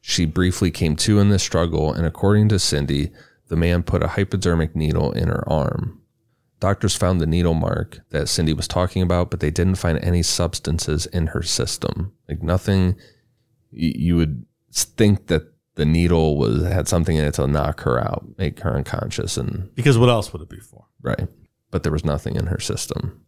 She 0.00 0.24
briefly 0.24 0.70
came 0.70 0.96
to 0.96 1.18
in 1.18 1.28
this 1.28 1.42
struggle, 1.42 1.92
and 1.92 2.06
according 2.06 2.48
to 2.50 2.58
Cindy, 2.58 3.10
the 3.48 3.56
man 3.56 3.82
put 3.82 4.02
a 4.02 4.08
hypodermic 4.08 4.74
needle 4.74 5.12
in 5.12 5.28
her 5.28 5.46
arm. 5.48 6.00
Doctors 6.58 6.96
found 6.96 7.20
the 7.20 7.26
needle 7.26 7.54
mark 7.54 8.00
that 8.10 8.28
Cindy 8.28 8.52
was 8.52 8.66
talking 8.66 9.02
about, 9.02 9.30
but 9.30 9.40
they 9.40 9.50
didn't 9.50 9.74
find 9.74 9.98
any 9.98 10.22
substances 10.22 11.06
in 11.06 11.28
her 11.28 11.42
system. 11.42 12.12
Like 12.28 12.42
nothing 12.42 12.96
you 13.70 14.16
would 14.16 14.46
think 14.72 15.26
that 15.26 15.52
the 15.76 15.84
needle 15.84 16.36
was 16.36 16.64
had 16.64 16.88
something 16.88 17.16
in 17.16 17.24
it 17.24 17.34
to 17.34 17.46
knock 17.46 17.82
her 17.82 18.00
out, 18.00 18.26
make 18.36 18.60
her 18.60 18.74
unconscious, 18.74 19.36
and 19.36 19.72
Because 19.74 19.98
what 19.98 20.08
else 20.08 20.32
would 20.32 20.42
it 20.42 20.48
be 20.48 20.58
for? 20.58 20.86
Right. 21.00 21.28
But 21.70 21.82
there 21.82 21.92
was 21.92 22.04
nothing 22.04 22.34
in 22.34 22.46
her 22.46 22.58
system. 22.58 23.22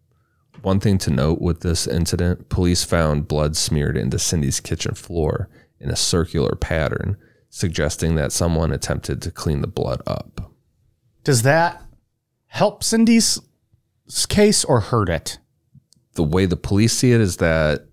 One 0.62 0.80
thing 0.80 0.98
to 0.98 1.10
note 1.10 1.40
with 1.40 1.60
this 1.60 1.86
incident 1.86 2.48
police 2.48 2.84
found 2.84 3.28
blood 3.28 3.56
smeared 3.56 3.96
into 3.96 4.18
Cindy's 4.18 4.60
kitchen 4.60 4.94
floor 4.94 5.48
in 5.78 5.90
a 5.90 5.96
circular 5.96 6.56
pattern, 6.56 7.16
suggesting 7.50 8.16
that 8.16 8.32
someone 8.32 8.72
attempted 8.72 9.22
to 9.22 9.30
clean 9.30 9.60
the 9.60 9.68
blood 9.68 10.02
up. 10.06 10.52
Does 11.22 11.42
that 11.42 11.82
help 12.46 12.82
Cindy's 12.82 13.40
case 14.28 14.64
or 14.64 14.80
hurt 14.80 15.08
it? 15.08 15.38
The 16.14 16.24
way 16.24 16.46
the 16.46 16.56
police 16.56 16.94
see 16.94 17.12
it 17.12 17.20
is 17.20 17.36
that 17.36 17.86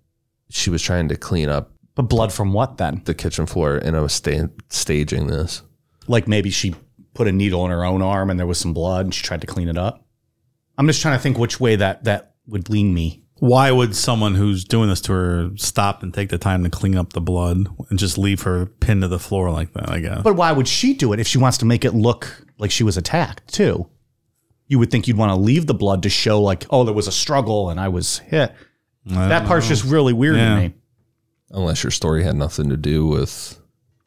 she 0.50 0.70
was 0.70 0.82
trying 0.82 1.10
to 1.10 1.18
clean 1.18 1.50
up 1.50 1.75
But 1.96 2.04
blood 2.04 2.32
from 2.34 2.52
what 2.54 2.78
then? 2.78 3.02
the 3.06 3.14
kitchen 3.14 3.46
floor 3.46 3.78
and 3.78 3.96
I 3.96 4.02
was 4.02 4.14
sta- 4.14 4.50
staging 4.70 5.28
this. 5.28 5.62
Like 6.08 6.28
maybe 6.28 6.50
she 6.50 6.76
put 7.14 7.28
a 7.28 7.32
needle 7.32 7.64
in 7.66 7.72
her 7.72 7.86
own 7.86 8.02
arm 8.02 8.30
and 8.30 8.38
there 8.40 8.46
was 8.48 8.60
some 8.60 8.74
blood 8.74 9.06
and 9.06 9.14
she 9.14 9.24
tried 9.24 9.42
to 9.42 9.48
clean 9.48 9.70
it 9.70 9.78
up. 9.78 10.06
I'm 10.78 10.88
just 10.88 11.02
trying 11.02 11.18
to 11.18 11.24
think 11.24 11.38
which 11.38 11.60
way 11.60 11.78
that 11.78 12.04
that 12.04 12.34
would 12.48 12.70
lean 12.70 12.94
me. 12.94 13.24
Why 13.40 13.72
would 13.72 13.96
someone 13.96 14.36
who's 14.36 14.64
doing 14.66 14.90
this 14.90 15.02
to 15.02 15.14
her 15.14 15.50
stop 15.56 16.04
and 16.04 16.14
take 16.14 16.30
the 16.30 16.38
time 16.38 16.64
to 16.64 16.70
clean 16.70 16.98
up 16.98 17.14
the 17.14 17.22
blood 17.22 17.66
and 17.90 18.00
just 18.00 18.18
leave 18.18 18.42
her 18.44 18.66
pinned 18.66 19.02
to 19.02 19.08
the 19.08 19.20
floor 19.20 19.50
like 19.52 19.74
that? 19.74 19.90
I 19.90 20.00
guess. 20.00 20.22
But 20.22 20.36
why 20.36 20.52
would 20.52 20.68
she 20.68 20.94
do 20.94 21.12
it 21.14 21.20
if 21.20 21.28
she 21.28 21.38
wants 21.38 21.58
to 21.60 21.66
make 21.66 21.84
it 21.86 21.94
look 21.94 22.44
like 22.58 22.72
she 22.72 22.84
was 22.84 22.98
attacked 22.98 23.54
too? 23.54 23.90
You 24.68 24.80
would 24.80 24.90
think 24.92 25.08
you'd 25.08 25.18
want 25.18 25.32
to 25.32 25.36
leave 25.36 25.68
the 25.68 25.74
blood 25.74 26.04
to 26.04 26.10
show 26.10 26.42
like, 26.42 26.66
oh, 26.70 26.84
there 26.84 26.94
was 26.94 27.08
a 27.08 27.12
struggle 27.12 27.70
and 27.70 27.80
I 27.80 27.88
was 27.90 28.20
hit. 28.20 28.54
I 29.10 29.28
That 29.28 29.46
part's 29.48 29.66
know. 29.68 29.70
just 29.76 29.84
really 29.86 30.14
weird 30.14 30.36
Yeah. 30.38 30.56
to 30.56 30.62
me. 30.70 30.74
Unless 31.52 31.84
your 31.84 31.92
story 31.92 32.24
had 32.24 32.36
nothing 32.36 32.70
to 32.70 32.78
do 32.78 33.06
with 33.06 33.60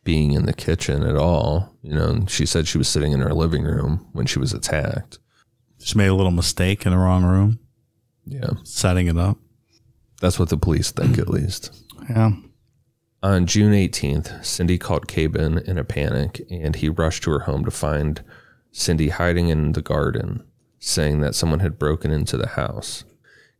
being 0.04 0.32
in 0.32 0.46
the 0.46 0.52
kitchen 0.52 1.02
at 1.02 1.16
all. 1.16 1.76
You 1.82 1.94
know, 1.94 2.08
and 2.08 2.30
she 2.30 2.46
said 2.46 2.66
she 2.66 2.78
was 2.78 2.88
sitting 2.88 3.12
in 3.12 3.20
her 3.20 3.34
living 3.34 3.64
room 3.64 4.06
when 4.12 4.26
she 4.26 4.38
was 4.38 4.52
attacked. 4.52 5.18
She 5.80 5.96
made 5.96 6.08
a 6.08 6.14
little 6.14 6.32
mistake 6.32 6.84
in 6.84 6.92
the 6.92 6.98
wrong 6.98 7.24
room, 7.24 7.60
Yeah. 8.26 8.50
setting 8.64 9.06
it 9.06 9.16
up. 9.16 9.38
That's 10.20 10.38
what 10.38 10.48
the 10.48 10.56
police 10.56 10.90
think, 10.90 11.18
at 11.18 11.28
least. 11.28 11.70
Yeah. 12.10 12.32
On 13.22 13.46
June 13.46 13.72
18th, 13.72 14.44
Cindy 14.44 14.78
called 14.78 15.06
Kaban 15.06 15.62
in 15.64 15.78
a 15.78 15.84
panic 15.84 16.40
and 16.50 16.76
he 16.76 16.88
rushed 16.88 17.22
to 17.24 17.30
her 17.32 17.40
home 17.40 17.64
to 17.64 17.70
find 17.70 18.22
Cindy 18.72 19.08
hiding 19.08 19.48
in 19.48 19.72
the 19.72 19.82
garden, 19.82 20.44
saying 20.78 21.20
that 21.20 21.34
someone 21.34 21.60
had 21.60 21.78
broken 21.78 22.10
into 22.10 22.36
the 22.36 22.48
house. 22.48 23.04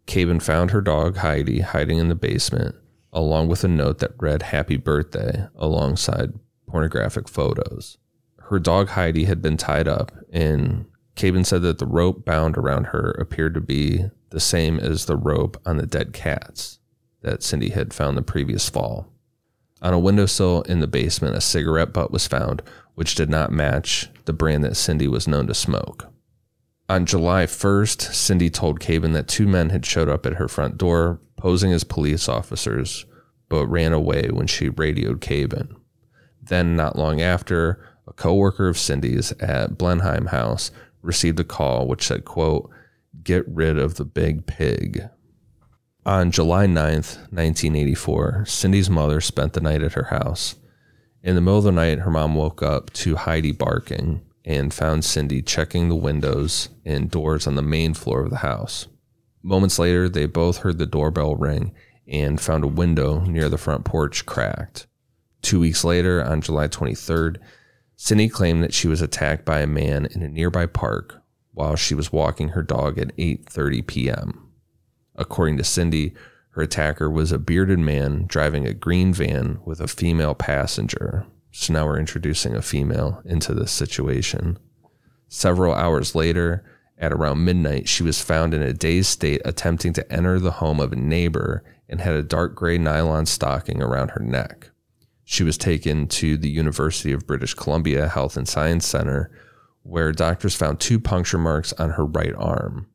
Kaban 0.07 0.41
found 0.43 0.70
her 0.70 0.81
dog 0.81 1.18
Heidi 1.18 1.61
hiding 1.61 1.99
in 1.99 2.09
the 2.09 2.14
basement, 2.14 2.74
along 3.19 3.49
with 3.49 3.64
a 3.64 3.69
note 3.69 3.99
that 3.99 4.12
read 4.19 4.43
Happy 4.43 4.77
Birthday 4.77 5.49
alongside 5.57 6.35
pornographic 6.69 7.29
photos. 7.29 7.99
Her 8.43 8.61
dog 8.61 8.91
Heidi 8.91 9.25
had 9.25 9.43
been 9.43 9.57
tied 9.57 9.89
up, 9.89 10.12
and 10.33 10.87
Kaban 11.16 11.45
said 11.45 11.62
that 11.62 11.79
the 11.79 11.87
rope 11.87 12.25
bound 12.25 12.57
around 12.57 12.87
her 12.87 13.11
appeared 13.19 13.55
to 13.55 13.61
be 13.61 14.05
the 14.31 14.39
same 14.39 14.79
as 14.79 15.07
the 15.07 15.16
rope 15.16 15.61
on 15.66 15.79
the 15.79 15.87
dead 15.87 16.12
cats 16.12 16.79
that 17.23 17.43
Cindy 17.43 17.71
had 17.71 17.93
found 17.93 18.16
the 18.16 18.23
previous 18.23 18.69
fall. 18.69 19.09
On 19.83 19.93
a 19.93 19.99
windowsill 19.99 20.62
in 20.62 20.79
the 20.79 20.87
basement, 20.87 21.37
a 21.37 21.41
cigarette 21.41 21.93
butt 21.93 22.12
was 22.12 22.29
found, 22.29 22.62
which 22.95 23.16
did 23.16 23.29
not 23.29 23.51
match 23.51 24.09
the 24.27 24.33
brand 24.33 24.62
that 24.62 24.77
Cindy 24.77 25.09
was 25.09 25.27
known 25.27 25.49
to 25.49 25.55
smoke. 25.55 26.07
On 26.89 27.05
July 27.05 27.47
1st, 27.47 28.14
Cindy 28.14 28.49
told 28.49 28.79
Kaban 28.79 29.12
that 29.12 29.27
two 29.27 29.49
men 29.49 29.71
had 29.71 29.85
showed 29.85 30.09
up 30.09 30.25
at 30.25 30.35
her 30.35 30.49
front 30.49 30.79
door, 30.79 31.21
posing 31.37 31.73
as 31.73 31.85
police 31.85 32.29
officers, 32.29 33.07
but 33.49 33.66
ran 33.66 33.92
away 33.92 34.28
when 34.30 34.46
she 34.46 34.68
radioed 34.68 35.20
Kaban. 35.20 35.76
Then, 36.42 36.76
not 36.76 36.96
long 36.96 37.20
after, 37.20 37.84
a 38.07 38.12
coworker 38.12 38.68
of 38.68 38.78
Cindy's 38.78 39.32
at 39.32 39.76
Blenheim 39.76 40.26
House 40.26 40.70
received 41.03 41.38
a 41.40 41.44
call 41.44 41.86
which 41.86 42.07
said, 42.07 42.24
quote, 42.24 42.70
get 43.22 43.46
rid 43.49 43.78
of 43.78 43.94
the 43.94 44.05
big 44.05 44.46
pig. 44.46 45.09
On 46.07 46.30
July 46.30 46.66
9th, 46.66 47.18
1984, 47.30 48.46
Cindy's 48.46 48.88
mother 48.88 49.20
spent 49.20 49.53
the 49.53 49.61
night 49.61 49.82
at 49.82 49.92
her 49.92 50.05
house. 50.05 50.55
In 51.22 51.34
the 51.34 51.40
middle 51.40 51.59
of 51.59 51.64
the 51.64 51.72
night, 51.72 52.01
her 52.01 52.11
mom 52.11 52.34
woke 52.34 52.62
up 52.62 52.90
to 52.94 53.16
Heidi 53.16 53.53
barking 53.53 54.22
and 54.44 54.72
found 54.72 55.05
Cindy 55.05 55.42
checking 55.42 55.88
the 55.88 55.96
windows 55.96 56.70
and 56.84 57.11
doors 57.11 57.46
on 57.46 57.57
the 57.57 57.62
main 57.62 57.92
floor 57.92 58.22
of 58.22 58.30
the 58.30 58.36
house. 58.36 58.88
Moments 59.42 59.78
later, 59.78 60.09
they 60.09 60.24
both 60.24 60.59
heard 60.59 60.78
the 60.78 60.86
doorbell 60.86 61.36
ring 61.36 61.74
and 62.09 62.41
found 62.41 62.65
a 62.65 62.69
window 62.69 63.21
near 63.21 63.49
the 63.49 63.59
front 63.59 63.85
porch 63.85 64.27
cracked. 64.27 64.87
Two 65.43 65.61
weeks 65.61 65.85
later, 65.85 66.25
on 66.25 66.41
July 66.41 66.69
23rd, 66.69 67.37
Cindy 67.97 68.29
claimed 68.29 68.63
that 68.63 68.75
she 68.75 68.89
was 68.89 69.03
attacked 69.03 69.45
by 69.45 69.61
a 69.61 69.67
man 69.67 70.07
in 70.07 70.23
a 70.23 70.29
nearby 70.29 70.67
park 70.67 71.23
while 71.53 71.77
she 71.77 71.95
was 71.95 72.13
walking 72.13 72.51
her 72.51 72.63
dog 72.63 72.99
at 72.99 73.17
8:30 73.17 73.87
p.m. 73.87 74.53
According 75.17 75.57
to 75.59 75.65
Cindy, 75.65 76.15
her 76.51 76.63
attacker 76.63 77.11
was 77.11 77.33
a 77.33 77.39
bearded 77.39 77.81
man 77.81 78.27
driving 78.27 78.67
a 78.67 78.75
green 78.75 79.13
van 79.13 79.59
with 79.65 79.81
a 79.81 79.89
female 79.89 80.35
passenger. 80.35 81.27
So 81.51 81.73
now 81.73 81.87
we're 81.87 81.99
introducing 81.99 82.55
a 82.55 82.63
female 82.63 83.21
into 83.25 83.55
this 83.55 83.73
situation. 83.73 84.59
Several 85.29 85.75
hours 85.75 86.15
later, 86.15 86.65
at 86.97 87.13
around 87.13 87.45
midnight, 87.45 87.89
she 87.89 88.03
was 88.03 88.23
found 88.23 88.55
in 88.55 88.63
a 88.63 88.73
dazed 88.73 89.09
state 89.09 89.41
attempting 89.45 89.93
to 89.95 90.13
enter 90.13 90.39
the 90.39 90.53
home 90.53 90.81
of 90.81 90.93
a 90.93 90.97
neighbor 90.97 91.65
and 91.89 92.01
had 92.01 92.14
a 92.14 92.22
dark 92.22 92.55
gray 92.55 92.78
nylon 92.78 93.26
stocking 93.26 93.82
around 93.82 94.11
her 94.11 94.22
neck. 94.22 94.70
She 95.24 95.43
was 95.45 95.59
taken 95.59 96.07
to 96.09 96.36
the 96.36 96.49
University 96.49 97.12
of 97.12 97.26
British 97.26 97.55
Columbia 97.55 98.09
Health 98.09 98.36
and 98.36 98.49
Science 98.49 98.86
Center, 98.86 99.30
where 99.82 100.12
doctors 100.12 100.55
found 100.55 100.80
two 100.80 100.99
puncture 100.99 101.39
marks 101.39 101.72
on 101.74 101.91
her 101.91 102.05
right 102.05 102.34
arm. 102.34 102.89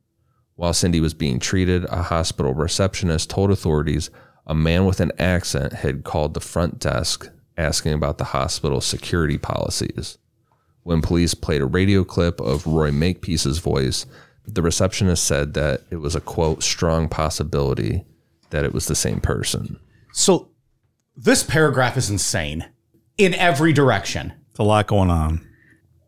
While 0.56 0.72
Cindy 0.72 1.00
was 1.00 1.14
being 1.14 1.38
treated, 1.38 1.84
a 1.86 2.02
hospital 2.02 2.54
receptionist 2.54 3.30
told 3.30 3.50
authorities 3.50 4.10
a 4.46 4.54
man 4.54 4.84
with 4.84 5.00
an 5.00 5.12
accent 5.18 5.72
had 5.72 6.04
called 6.04 6.34
the 6.34 6.40
front 6.40 6.78
desk 6.78 7.30
asking 7.56 7.92
about 7.92 8.18
the 8.18 8.24
hospital's 8.24 8.84
security 8.84 9.38
policies. 9.38 10.18
When 10.82 11.02
police 11.02 11.34
played 11.34 11.62
a 11.62 11.66
radio 11.66 12.04
clip 12.04 12.40
of 12.40 12.66
Roy 12.66 12.90
Makepeace's 12.90 13.58
voice, 13.58 14.06
the 14.46 14.62
receptionist 14.62 15.24
said 15.24 15.54
that 15.54 15.82
it 15.90 15.96
was 15.96 16.14
a 16.14 16.20
quote, 16.20 16.62
strong 16.62 17.08
possibility 17.08 18.04
that 18.54 18.64
it 18.64 18.72
was 18.72 18.86
the 18.86 18.94
same 18.94 19.20
person. 19.20 19.80
So 20.12 20.50
this 21.16 21.42
paragraph 21.42 21.96
is 21.96 22.08
insane 22.08 22.64
in 23.18 23.34
every 23.34 23.72
direction. 23.72 24.32
It's 24.50 24.60
a 24.60 24.62
lot 24.62 24.86
going 24.86 25.10
on. 25.10 25.44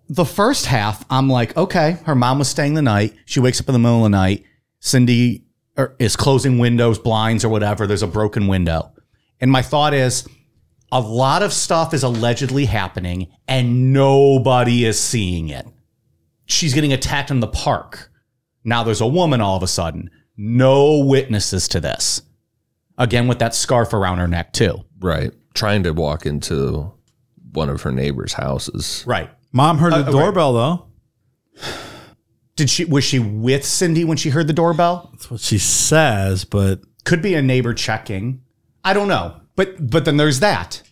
the 0.09 0.25
first 0.25 0.67
half, 0.67 1.05
I'm 1.11 1.29
like, 1.29 1.57
okay, 1.57 1.99
her 2.05 2.15
mom 2.15 2.39
was 2.39 2.47
staying 2.47 2.75
the 2.75 2.83
night. 2.83 3.15
She 3.25 3.41
wakes 3.41 3.61
up 3.61 3.69
in 3.69 3.73
the 3.73 3.81
middle 3.81 3.97
of 3.97 4.05
the 4.05 4.11
night. 4.11 4.45
Cindy 4.79 5.45
er, 5.77 5.97
is 5.99 6.15
closing 6.15 6.59
windows, 6.59 7.01
blinds, 7.01 7.45
or 7.45 7.49
whatever. 7.49 7.85
There's 7.89 8.05
a 8.05 8.07
broken 8.07 8.47
window. 8.47 8.93
And 9.41 9.51
my 9.51 9.63
thought 9.63 9.93
is, 9.93 10.29
a 10.93 11.01
lot 11.01 11.43
of 11.43 11.53
stuff 11.53 11.93
is 11.93 12.05
allegedly 12.05 12.67
happening 12.67 13.27
and 13.49 13.93
nobody 13.93 14.85
is 14.85 15.01
seeing 15.01 15.49
it. 15.49 15.67
She's 16.45 16.75
getting 16.75 16.93
attacked 16.93 17.33
in 17.33 17.41
the 17.41 17.49
park. 17.49 18.13
Now 18.63 18.85
there's 18.85 19.01
a 19.01 19.07
woman 19.09 19.41
all 19.41 19.57
of 19.57 19.65
a 19.65 19.67
sudden. 19.67 20.11
No 20.37 21.01
witnesses 21.01 21.67
to 21.69 21.81
this. 21.81 22.23
Again, 22.99 23.29
with 23.29 23.39
that 23.41 23.55
scarf 23.55 23.93
around 23.93 24.19
her 24.19 24.29
neck, 24.29 24.53
too. 24.53 24.85
Right. 25.01 25.33
Trying 25.55 25.83
to 25.85 25.93
walk 25.93 26.27
into 26.27 26.93
one 27.53 27.69
of 27.69 27.83
her 27.83 27.93
neighbor's 27.93 28.35
houses. 28.35 29.05
Right. 29.07 29.31
Mom 29.53 29.79
heard 29.79 29.93
uh, 29.93 29.99
the 30.03 30.13
right. 30.13 30.13
doorbell 30.13 30.53
though. 30.53 30.87
Did 32.57 32.69
she 32.69 32.85
was 32.85 33.05
she 33.05 33.19
with 33.19 33.65
Cindy 33.65 34.05
when 34.05 34.17
she 34.17 34.31
heard 34.31 34.47
the 34.47 34.53
doorbell? 34.53 35.11
That's 35.13 35.31
what 35.31 35.41
she 35.41 35.59
says, 35.59 36.45
but 36.45 36.81
could 37.05 37.23
be 37.23 37.35
a 37.35 37.43
neighbor 37.43 37.73
checking. 37.73 38.43
I 38.85 38.93
don't 38.93 39.09
know. 39.09 39.41
But 39.57 39.91
but 39.91 40.05
then 40.05 40.17
there's 40.19 40.41
that. 40.41 40.83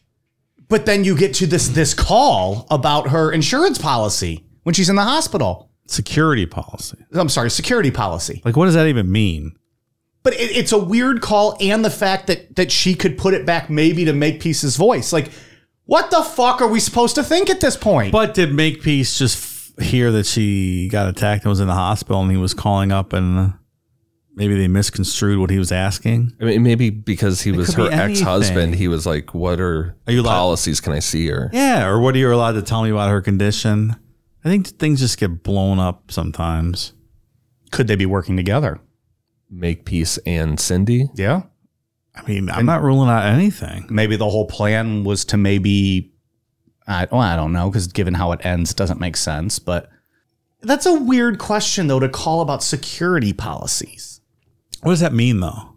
But 0.68 0.86
then 0.86 1.04
you 1.04 1.16
get 1.16 1.34
to 1.34 1.46
this 1.46 1.68
this 1.68 1.92
call 1.92 2.66
about 2.70 3.08
her 3.08 3.30
insurance 3.30 3.76
policy 3.78 4.46
when 4.62 4.74
she's 4.74 4.88
in 4.88 4.96
the 4.96 5.02
hospital. 5.02 5.70
security 5.86 6.46
policy. 6.46 6.98
I'm 7.12 7.28
sorry, 7.28 7.50
security 7.50 7.90
policy. 7.90 8.40
Like, 8.44 8.56
what 8.56 8.66
does 8.66 8.74
that 8.74 8.86
even 8.86 9.10
mean? 9.10 9.56
But 10.24 10.32
it, 10.34 10.56
it's 10.56 10.72
a 10.72 10.78
weird 10.78 11.20
call, 11.20 11.56
and 11.60 11.84
the 11.84 11.90
fact 11.90 12.26
that 12.26 12.56
that 12.56 12.72
she 12.72 12.94
could 12.94 13.16
put 13.16 13.34
it 13.34 13.46
back 13.46 13.70
maybe 13.70 14.04
to 14.06 14.12
Makepeace's 14.12 14.76
voice. 14.76 15.12
Like, 15.12 15.30
what 15.84 16.10
the 16.10 16.22
fuck 16.22 16.60
are 16.62 16.68
we 16.68 16.80
supposed 16.80 17.14
to 17.16 17.22
think 17.22 17.50
at 17.50 17.60
this 17.60 17.76
point? 17.76 18.10
But 18.10 18.34
did 18.34 18.52
Makepeace 18.52 19.18
just 19.18 19.36
f- 19.78 19.84
hear 19.84 20.10
that 20.12 20.24
she 20.26 20.88
got 20.88 21.08
attacked 21.08 21.44
and 21.44 21.50
was 21.50 21.60
in 21.60 21.66
the 21.68 21.74
hospital 21.74 22.22
and 22.22 22.30
he 22.30 22.38
was 22.38 22.54
calling 22.54 22.90
up 22.90 23.12
and 23.12 23.38
uh, 23.38 23.48
maybe 24.34 24.56
they 24.56 24.66
misconstrued 24.66 25.38
what 25.38 25.50
he 25.50 25.58
was 25.58 25.70
asking? 25.70 26.32
I 26.40 26.44
mean, 26.44 26.62
maybe 26.62 26.88
because 26.88 27.42
he 27.42 27.52
was 27.52 27.74
her 27.74 27.88
be 27.90 27.94
ex 27.94 28.20
husband, 28.20 28.76
he 28.76 28.88
was 28.88 29.04
like, 29.04 29.34
What 29.34 29.60
are, 29.60 29.94
Are 30.06 30.12
you 30.14 30.22
allowed- 30.22 30.30
policies 30.38 30.80
can 30.80 30.94
I 30.94 31.00
see 31.00 31.26
her? 31.28 31.50
Yeah, 31.52 31.86
or 31.86 32.00
what 32.00 32.14
are 32.14 32.18
you 32.18 32.32
allowed 32.32 32.52
to 32.52 32.62
tell 32.62 32.82
me 32.82 32.88
about 32.90 33.10
her 33.10 33.20
condition? 33.20 33.94
I 34.42 34.48
think 34.48 34.66
things 34.68 35.00
just 35.00 35.18
get 35.18 35.42
blown 35.42 35.78
up 35.78 36.10
sometimes. 36.10 36.94
could 37.70 37.88
they 37.88 37.96
be 37.96 38.06
working 38.06 38.36
together? 38.38 38.80
Makepeace 39.58 40.18
and 40.26 40.58
Cindy? 40.58 41.08
Yeah. 41.14 41.42
I 42.14 42.22
mean, 42.28 42.48
I'm 42.50 42.66
not 42.66 42.82
ruling 42.82 43.08
out 43.10 43.24
anything. 43.26 43.86
Maybe 43.90 44.16
the 44.16 44.28
whole 44.28 44.46
plan 44.46 45.02
was 45.04 45.24
to 45.26 45.36
maybe, 45.36 46.12
I, 46.86 47.06
well, 47.10 47.20
I 47.20 47.34
don't 47.36 47.52
know, 47.52 47.68
because 47.70 47.88
given 47.88 48.14
how 48.14 48.32
it 48.32 48.44
ends, 48.46 48.70
it 48.70 48.76
doesn't 48.76 49.00
make 49.00 49.16
sense. 49.16 49.58
But 49.58 49.90
that's 50.62 50.86
a 50.86 50.94
weird 50.94 51.38
question, 51.38 51.88
though, 51.88 51.98
to 52.00 52.08
call 52.08 52.40
about 52.40 52.62
security 52.62 53.32
policies. 53.32 54.20
What 54.82 54.92
does 54.92 55.00
that 55.00 55.12
mean, 55.12 55.40
though? 55.40 55.70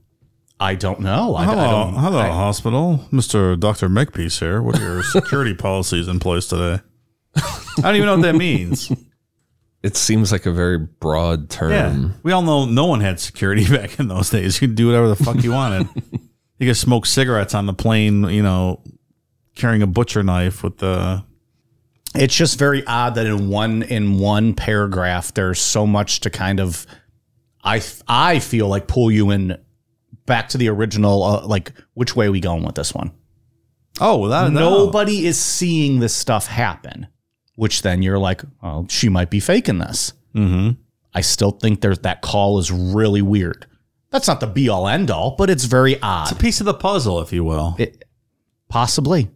I 0.59 0.75
don't 0.75 0.99
know. 0.99 1.35
I, 1.35 1.41
I 1.41 1.45
Hello, 1.45 1.65
don't, 1.85 1.93
hello, 1.95 2.19
I- 2.19 2.27
hospital. 2.29 3.05
Mr. 3.11 3.59
Dr. 3.59 3.89
Makepeace 3.89 4.39
here. 4.39 4.61
What 4.61 4.79
are 4.79 4.81
your 4.81 5.03
security 5.11 5.53
policies 5.55 6.07
in 6.07 6.19
place 6.19 6.47
today? 6.47 6.81
I 7.35 7.81
don't 7.81 7.95
even 7.95 8.05
know 8.07 8.15
what 8.15 8.23
that 8.23 8.35
means. 8.35 8.91
It 9.83 9.95
seems 9.95 10.31
like 10.31 10.45
a 10.45 10.51
very 10.51 10.77
broad 10.79 11.49
term. 11.49 11.71
Yeah. 11.71 12.09
We 12.23 12.31
all 12.31 12.41
know 12.41 12.65
no 12.65 12.85
one 12.85 12.99
had 13.01 13.19
security 13.19 13.67
back 13.69 13.99
in 13.99 14.07
those 14.07 14.29
days. 14.29 14.59
You 14.61 14.67
could 14.67 14.75
do 14.75 14.87
whatever 14.87 15.07
the 15.07 15.15
fuck 15.15 15.43
you 15.43 15.51
wanted. 15.51 15.87
you 16.57 16.67
could 16.67 16.77
smoke 16.77 17.05
cigarettes 17.05 17.53
on 17.53 17.65
the 17.65 17.73
plane, 17.73 18.23
you 18.25 18.43
know, 18.43 18.81
carrying 19.55 19.81
a 19.81 19.87
butcher 19.87 20.23
knife 20.23 20.63
with 20.63 20.77
the. 20.77 21.23
it's 22.15 22.35
just 22.35 22.57
very 22.57 22.85
odd 22.85 23.15
that 23.15 23.25
in 23.25 23.49
one 23.49 23.83
in 23.83 24.19
one 24.19 24.53
paragraph 24.53 25.33
there's 25.33 25.59
so 25.59 25.85
much 25.85 26.21
to 26.21 26.29
kind 26.29 26.59
of 26.59 26.85
I 27.63 27.81
I 28.07 28.39
feel 28.39 28.67
like 28.67 28.87
pull 28.87 29.11
you 29.11 29.31
in 29.31 29.57
back 30.25 30.49
to 30.49 30.57
the 30.57 30.69
original. 30.69 31.23
Uh, 31.23 31.45
like 31.45 31.71
which 31.93 32.15
way 32.15 32.27
are 32.27 32.31
we 32.31 32.39
going 32.39 32.63
with 32.63 32.75
this 32.75 32.93
one? 32.93 33.11
Oh, 33.99 34.19
without 34.19 34.47
a 34.47 34.49
doubt. 34.51 34.59
Nobody 34.59 35.25
is 35.25 35.39
seeing 35.39 35.99
this 35.99 36.13
stuff 36.13 36.45
happen, 36.47 37.07
which 37.57 37.81
then 37.81 38.01
you're 38.01 38.19
like, 38.19 38.43
oh, 38.63 38.85
she 38.87 39.09
might 39.09 39.29
be 39.29 39.41
faking 39.41 39.79
this. 39.79 40.13
Mm-hmm. 40.33 40.79
I 41.13 41.21
still 41.21 41.51
think 41.51 41.81
there's 41.81 41.99
that 41.99 42.21
call 42.21 42.59
is 42.59 42.71
really 42.71 43.21
weird. 43.21 43.65
That's 44.11 44.27
not 44.27 44.39
the 44.39 44.47
be 44.47 44.69
all 44.69 44.87
end 44.87 45.11
all, 45.11 45.35
but 45.37 45.49
it's 45.49 45.65
very 45.65 45.99
odd. 46.01 46.31
It's 46.31 46.39
a 46.39 46.41
piece 46.41 46.61
of 46.61 46.65
the 46.65 46.73
puzzle, 46.73 47.19
if 47.19 47.33
you 47.33 47.43
will. 47.43 47.75
It, 47.79 48.05
possibly. 48.69 49.31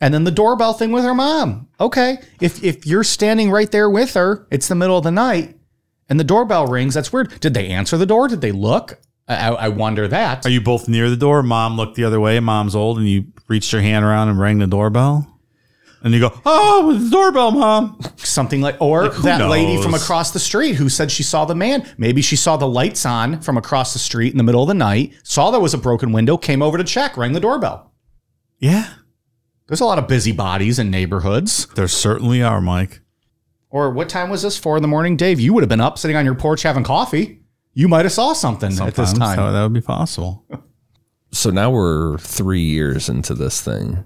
And 0.00 0.12
then 0.12 0.24
the 0.24 0.30
doorbell 0.30 0.74
thing 0.74 0.92
with 0.92 1.04
her 1.04 1.14
mom. 1.14 1.68
Okay. 1.80 2.18
If 2.40 2.62
if 2.62 2.84
you're 2.84 3.04
standing 3.04 3.50
right 3.50 3.70
there 3.70 3.88
with 3.88 4.14
her, 4.14 4.46
it's 4.50 4.68
the 4.68 4.74
middle 4.74 4.98
of 4.98 5.04
the 5.04 5.10
night, 5.12 5.56
and 6.08 6.20
the 6.20 6.24
doorbell 6.24 6.66
rings, 6.66 6.94
that's 6.94 7.12
weird. 7.12 7.40
Did 7.40 7.54
they 7.54 7.68
answer 7.68 7.96
the 7.96 8.06
door? 8.06 8.28
Did 8.28 8.40
they 8.40 8.52
look? 8.52 8.98
I, 9.28 9.50
I 9.50 9.68
wonder 9.68 10.06
that. 10.08 10.44
Are 10.44 10.50
you 10.50 10.60
both 10.60 10.88
near 10.88 11.08
the 11.08 11.16
door? 11.16 11.42
Mom 11.42 11.76
looked 11.76 11.96
the 11.96 12.04
other 12.04 12.20
way. 12.20 12.38
Mom's 12.40 12.76
old, 12.76 12.98
and 12.98 13.08
you 13.08 13.26
reached 13.48 13.72
your 13.72 13.82
hand 13.82 14.04
around 14.04 14.28
and 14.28 14.38
rang 14.38 14.58
the 14.58 14.66
doorbell. 14.66 15.35
And 16.06 16.14
you 16.14 16.20
go, 16.20 16.32
"Oh, 16.46 16.92
it's 16.94 17.04
the 17.04 17.10
doorbell, 17.10 17.50
mom." 17.50 17.98
something 18.16 18.60
like 18.60 18.76
or 18.80 19.08
who 19.08 19.22
that 19.22 19.48
lady 19.48 19.82
from 19.82 19.92
across 19.94 20.30
the 20.30 20.38
street 20.38 20.74
who 20.76 20.88
said 20.88 21.10
she 21.10 21.24
saw 21.24 21.44
the 21.44 21.54
man. 21.56 21.84
Maybe 21.98 22.22
she 22.22 22.36
saw 22.36 22.56
the 22.56 22.68
lights 22.68 23.04
on 23.04 23.40
from 23.40 23.56
across 23.56 23.92
the 23.92 23.98
street 23.98 24.30
in 24.32 24.38
the 24.38 24.44
middle 24.44 24.62
of 24.62 24.68
the 24.68 24.74
night 24.74 25.14
saw 25.24 25.50
there 25.50 25.60
was 25.60 25.74
a 25.74 25.78
broken 25.78 26.12
window 26.12 26.36
came 26.36 26.62
over 26.62 26.78
to 26.78 26.84
check 26.84 27.16
rang 27.16 27.32
the 27.32 27.40
doorbell. 27.40 27.92
Yeah, 28.60 28.88
there's 29.66 29.80
a 29.80 29.84
lot 29.84 29.98
of 29.98 30.06
busybodies 30.06 30.78
in 30.78 30.90
neighborhoods. 30.92 31.66
There 31.74 31.88
certainly 31.88 32.40
are, 32.40 32.60
Mike. 32.60 33.00
or 33.68 33.90
what 33.90 34.08
time 34.08 34.30
was 34.30 34.42
this? 34.42 34.56
Four 34.56 34.76
in 34.76 34.82
the 34.82 34.88
morning? 34.88 35.16
Dave 35.16 35.40
you 35.40 35.52
would 35.54 35.62
have 35.62 35.68
been 35.68 35.80
up 35.80 35.98
sitting 35.98 36.16
on 36.16 36.24
your 36.24 36.36
porch 36.36 36.62
having 36.62 36.84
coffee. 36.84 37.40
You 37.74 37.88
might 37.88 38.04
have 38.04 38.12
saw 38.12 38.32
something 38.32 38.70
at 38.80 38.94
this 38.94 39.12
time. 39.12 39.36
that, 39.38 39.50
that 39.50 39.62
would 39.64 39.72
be 39.74 39.80
possible. 39.80 40.44
So 41.32 41.50
now 41.50 41.70
we're 41.70 42.16
three 42.18 42.62
years 42.62 43.10
into 43.10 43.34
this 43.34 43.60
thing. 43.60 44.04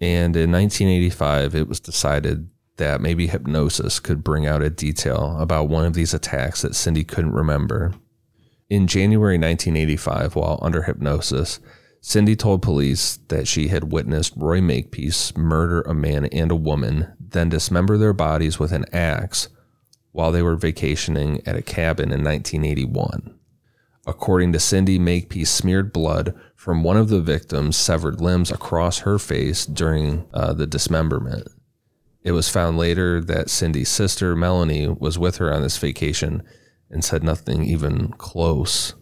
And 0.00 0.34
in 0.36 0.50
1985, 0.50 1.54
it 1.54 1.68
was 1.68 1.80
decided 1.80 2.48
that 2.76 3.02
maybe 3.02 3.26
hypnosis 3.26 4.00
could 4.00 4.24
bring 4.24 4.46
out 4.46 4.62
a 4.62 4.70
detail 4.70 5.36
about 5.38 5.68
one 5.68 5.84
of 5.84 5.92
these 5.92 6.14
attacks 6.14 6.62
that 6.62 6.74
Cindy 6.74 7.04
couldn't 7.04 7.32
remember. 7.32 7.92
In 8.70 8.86
January 8.86 9.36
1985, 9.36 10.36
while 10.36 10.58
under 10.62 10.82
hypnosis, 10.82 11.60
Cindy 12.00 12.34
told 12.34 12.62
police 12.62 13.18
that 13.28 13.46
she 13.46 13.68
had 13.68 13.92
witnessed 13.92 14.32
Roy 14.36 14.62
Makepeace 14.62 15.36
murder 15.36 15.82
a 15.82 15.92
man 15.92 16.24
and 16.26 16.50
a 16.50 16.56
woman, 16.56 17.12
then 17.18 17.50
dismember 17.50 17.98
their 17.98 18.14
bodies 18.14 18.58
with 18.58 18.72
an 18.72 18.86
axe 18.94 19.48
while 20.12 20.32
they 20.32 20.42
were 20.42 20.56
vacationing 20.56 21.42
at 21.46 21.56
a 21.56 21.62
cabin 21.62 22.10
in 22.10 22.24
1981. 22.24 23.38
According 24.10 24.52
to 24.52 24.58
Cindy, 24.58 24.98
Makepeace 24.98 25.50
smeared 25.50 25.92
blood 25.92 26.34
from 26.56 26.82
one 26.82 26.96
of 26.96 27.10
the 27.10 27.20
victim's 27.20 27.76
severed 27.76 28.20
limbs 28.20 28.50
across 28.50 28.98
her 28.98 29.20
face 29.20 29.64
during 29.64 30.26
uh, 30.34 30.52
the 30.52 30.66
dismemberment. 30.66 31.46
It 32.24 32.32
was 32.32 32.48
found 32.48 32.76
later 32.76 33.20
that 33.20 33.48
Cindy's 33.48 33.88
sister, 33.88 34.34
Melanie, 34.34 34.88
was 34.88 35.16
with 35.16 35.36
her 35.36 35.54
on 35.54 35.62
this 35.62 35.78
vacation 35.78 36.42
and 36.90 37.04
said 37.04 37.22
nothing 37.22 37.62
even 37.62 38.08
close 38.18 38.94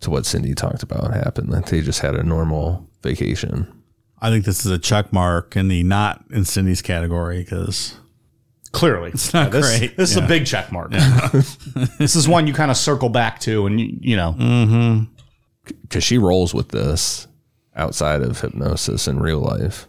to 0.00 0.10
what 0.10 0.26
Cindy 0.26 0.56
talked 0.56 0.82
about 0.82 1.14
happened, 1.14 1.52
that 1.52 1.66
they 1.66 1.80
just 1.80 2.00
had 2.00 2.16
a 2.16 2.24
normal 2.24 2.90
vacation. 3.00 3.72
I 4.20 4.30
think 4.30 4.44
this 4.44 4.66
is 4.66 4.72
a 4.72 4.78
check 4.78 5.12
mark 5.12 5.56
in 5.56 5.68
the 5.68 5.84
not 5.84 6.24
in 6.32 6.44
Cindy's 6.44 6.82
category 6.82 7.44
because 7.44 7.96
clearly 8.72 9.10
It's 9.10 9.32
not 9.34 9.50
this, 9.52 9.66
great. 9.78 9.96
this 9.96 10.10
is 10.10 10.16
Yeah. 10.16 10.24
a 10.24 10.28
big 10.28 10.46
check 10.46 10.72
mark 10.72 10.90
this 11.98 12.16
is 12.16 12.26
one 12.28 12.46
you 12.46 12.52
kind 12.54 12.70
of 12.70 12.76
circle 12.76 13.08
back 13.08 13.38
to 13.40 13.66
and 13.66 13.80
you, 13.80 13.96
you 14.00 14.16
know. 14.16 14.34
Mm-hmm. 14.38 15.04
Because 15.82 16.02
she 16.02 16.18
rolls 16.18 16.52
with 16.54 16.68
this 16.70 17.28
outside 17.76 18.22
of 18.22 18.40
hypnosis 18.40 19.06
in 19.06 19.20
real 19.20 19.38
life 19.40 19.86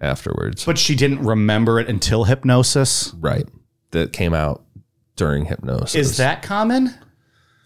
afterwards. 0.00 0.64
but 0.64 0.78
she 0.78 0.94
didn't 0.94 1.22
remember 1.24 1.78
it 1.80 1.88
until 1.88 2.24
hypnosis 2.24 3.14
right. 3.20 3.46
That 3.92 4.12
came 4.12 4.34
out 4.34 4.64
during 5.14 5.44
hypnosis. 5.46 5.94
Is 5.94 6.16
that 6.18 6.42
common 6.42 6.92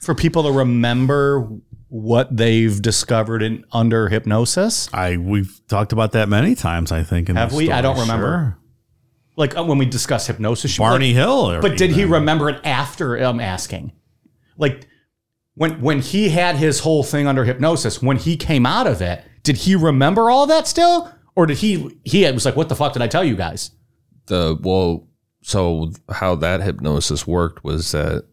for 0.03 0.15
people 0.15 0.43
to 0.45 0.53
remember 0.53 1.49
what 1.89 2.37
they've 2.37 2.81
discovered 2.81 3.43
in 3.43 3.65
under 3.73 4.09
hypnosis? 4.09 4.89
I 4.93 5.17
we've 5.17 5.61
talked 5.67 5.93
about 5.93 6.13
that 6.13 6.29
many 6.29 6.55
times. 6.55 6.93
I 6.93 7.03
think. 7.03 7.29
In 7.31 7.37
Have 7.37 7.51
this 7.51 7.57
we? 7.59 7.73
I 7.73 7.81
don't 7.81 7.99
remember. 7.99 8.27
Sure. 8.27 8.59
Like 9.37 9.57
uh, 9.57 9.65
when 9.65 9.79
we 9.79 9.87
discuss 9.87 10.27
hypnosis, 10.27 10.73
she- 10.73 10.79
Barney 10.79 11.09
like- 11.09 11.17
Hill. 11.17 11.51
or 11.53 11.61
but 11.63 11.77
did 11.79 11.91
he 11.93 12.01
even- 12.03 12.13
remember 12.13 12.49
it 12.51 12.61
after? 12.65 13.17
I'm 13.17 13.41
asking. 13.41 13.93
Like 14.57 14.87
when 15.55 15.81
when 15.81 16.01
he 16.01 16.29
had 16.31 16.57
his 16.57 16.81
whole 16.81 17.03
thing 17.03 17.27
under 17.27 17.45
hypnosis, 17.45 18.03
when 18.03 18.17
he 18.17 18.37
came 18.37 18.67
out 18.67 18.87
of 18.87 19.01
it, 19.01 19.23
did 19.43 19.57
he 19.57 19.75
remember 19.75 20.31
all 20.31 20.47
that 20.47 20.67
still, 20.69 21.11
or 21.35 21.47
did 21.47 21.59
he 21.59 21.99
he 22.05 22.31
was 22.31 22.45
like, 22.45 22.57
"What 22.57 22.69
the 22.69 22.77
fuck 22.77 22.93
did 22.93 23.03
I 23.03 23.07
tell 23.09 23.25
you 23.25 23.37
guys?" 23.37 23.71
the 24.27 24.57
well 24.61 25.09
so 25.43 25.91
how 26.11 26.35
that 26.37 26.61
hypnosis 26.63 27.27
worked 27.27 27.65
was 27.65 27.91
that 27.93 28.25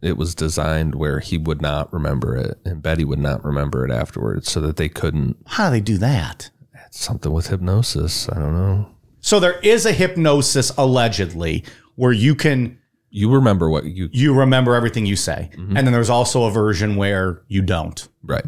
it 0.00 0.16
was 0.16 0.34
designed 0.34 0.94
where 0.94 1.18
he 1.20 1.36
would 1.36 1.60
not 1.60 1.92
remember 1.92 2.36
it 2.36 2.58
and 2.64 2.80
Betty 2.82 3.04
would 3.04 3.18
not 3.18 3.44
remember 3.44 3.84
it 3.84 3.90
afterwards 3.90 4.50
so 4.50 4.60
that 4.60 4.76
they 4.76 4.88
couldn't 4.88 5.36
How 5.46 5.66
do 5.68 5.72
they 5.72 5.80
do 5.80 5.98
that? 5.98 6.50
something 6.90 7.32
with 7.32 7.48
hypnosis. 7.48 8.28
I 8.30 8.38
don't 8.38 8.54
know. 8.54 8.88
So 9.26 9.40
there 9.40 9.58
is 9.58 9.86
a 9.86 9.92
hypnosis 9.92 10.70
allegedly 10.78 11.64
where 11.96 12.12
you 12.12 12.36
can 12.36 12.78
You 13.10 13.28
remember 13.34 13.68
what 13.68 13.84
you 13.84 14.08
you 14.12 14.32
remember 14.32 14.76
everything 14.76 15.04
you 15.04 15.16
say. 15.16 15.50
Mm-hmm. 15.52 15.76
And 15.76 15.84
then 15.84 15.92
there's 15.92 16.10
also 16.10 16.44
a 16.44 16.50
version 16.52 16.94
where 16.94 17.42
you 17.48 17.60
don't. 17.62 18.06
right. 18.22 18.44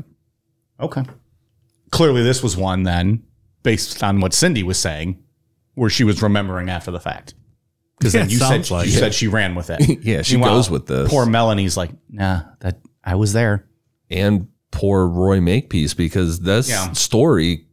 Okay. 0.78 1.02
Clearly, 1.90 2.22
this 2.22 2.44
was 2.44 2.56
one 2.56 2.84
then, 2.84 3.24
based 3.64 4.04
on 4.04 4.20
what 4.20 4.32
Cindy 4.32 4.62
was 4.62 4.78
saying, 4.78 5.20
where 5.74 5.90
she 5.90 6.04
was 6.04 6.22
remembering 6.22 6.70
after 6.70 6.92
the 6.92 7.00
fact. 7.00 7.34
Because 7.98 8.14
Yeah, 8.14 8.20
then 8.20 8.30
you 8.30 8.36
said 8.38 8.70
like 8.70 8.86
you 8.86 8.92
it. 8.92 8.98
said 9.00 9.14
she 9.14 9.26
ran 9.26 9.56
with 9.56 9.70
it. 9.70 9.80
Yeah, 10.04 10.22
she 10.22 10.34
Meanwhile, 10.36 10.54
goes 10.54 10.70
with 10.70 10.86
this. 10.86 11.10
Poor 11.10 11.26
Melanie's 11.26 11.76
like, 11.76 11.90
nah, 12.08 12.42
that 12.60 12.78
I 13.02 13.16
was 13.16 13.32
there. 13.32 13.66
and 14.10 14.46
poor 14.70 15.08
Roy 15.08 15.40
Makepeace 15.40 15.94
because 15.94 16.38
this 16.40 16.68
Yeah. 16.68 16.92
story, 16.92 17.66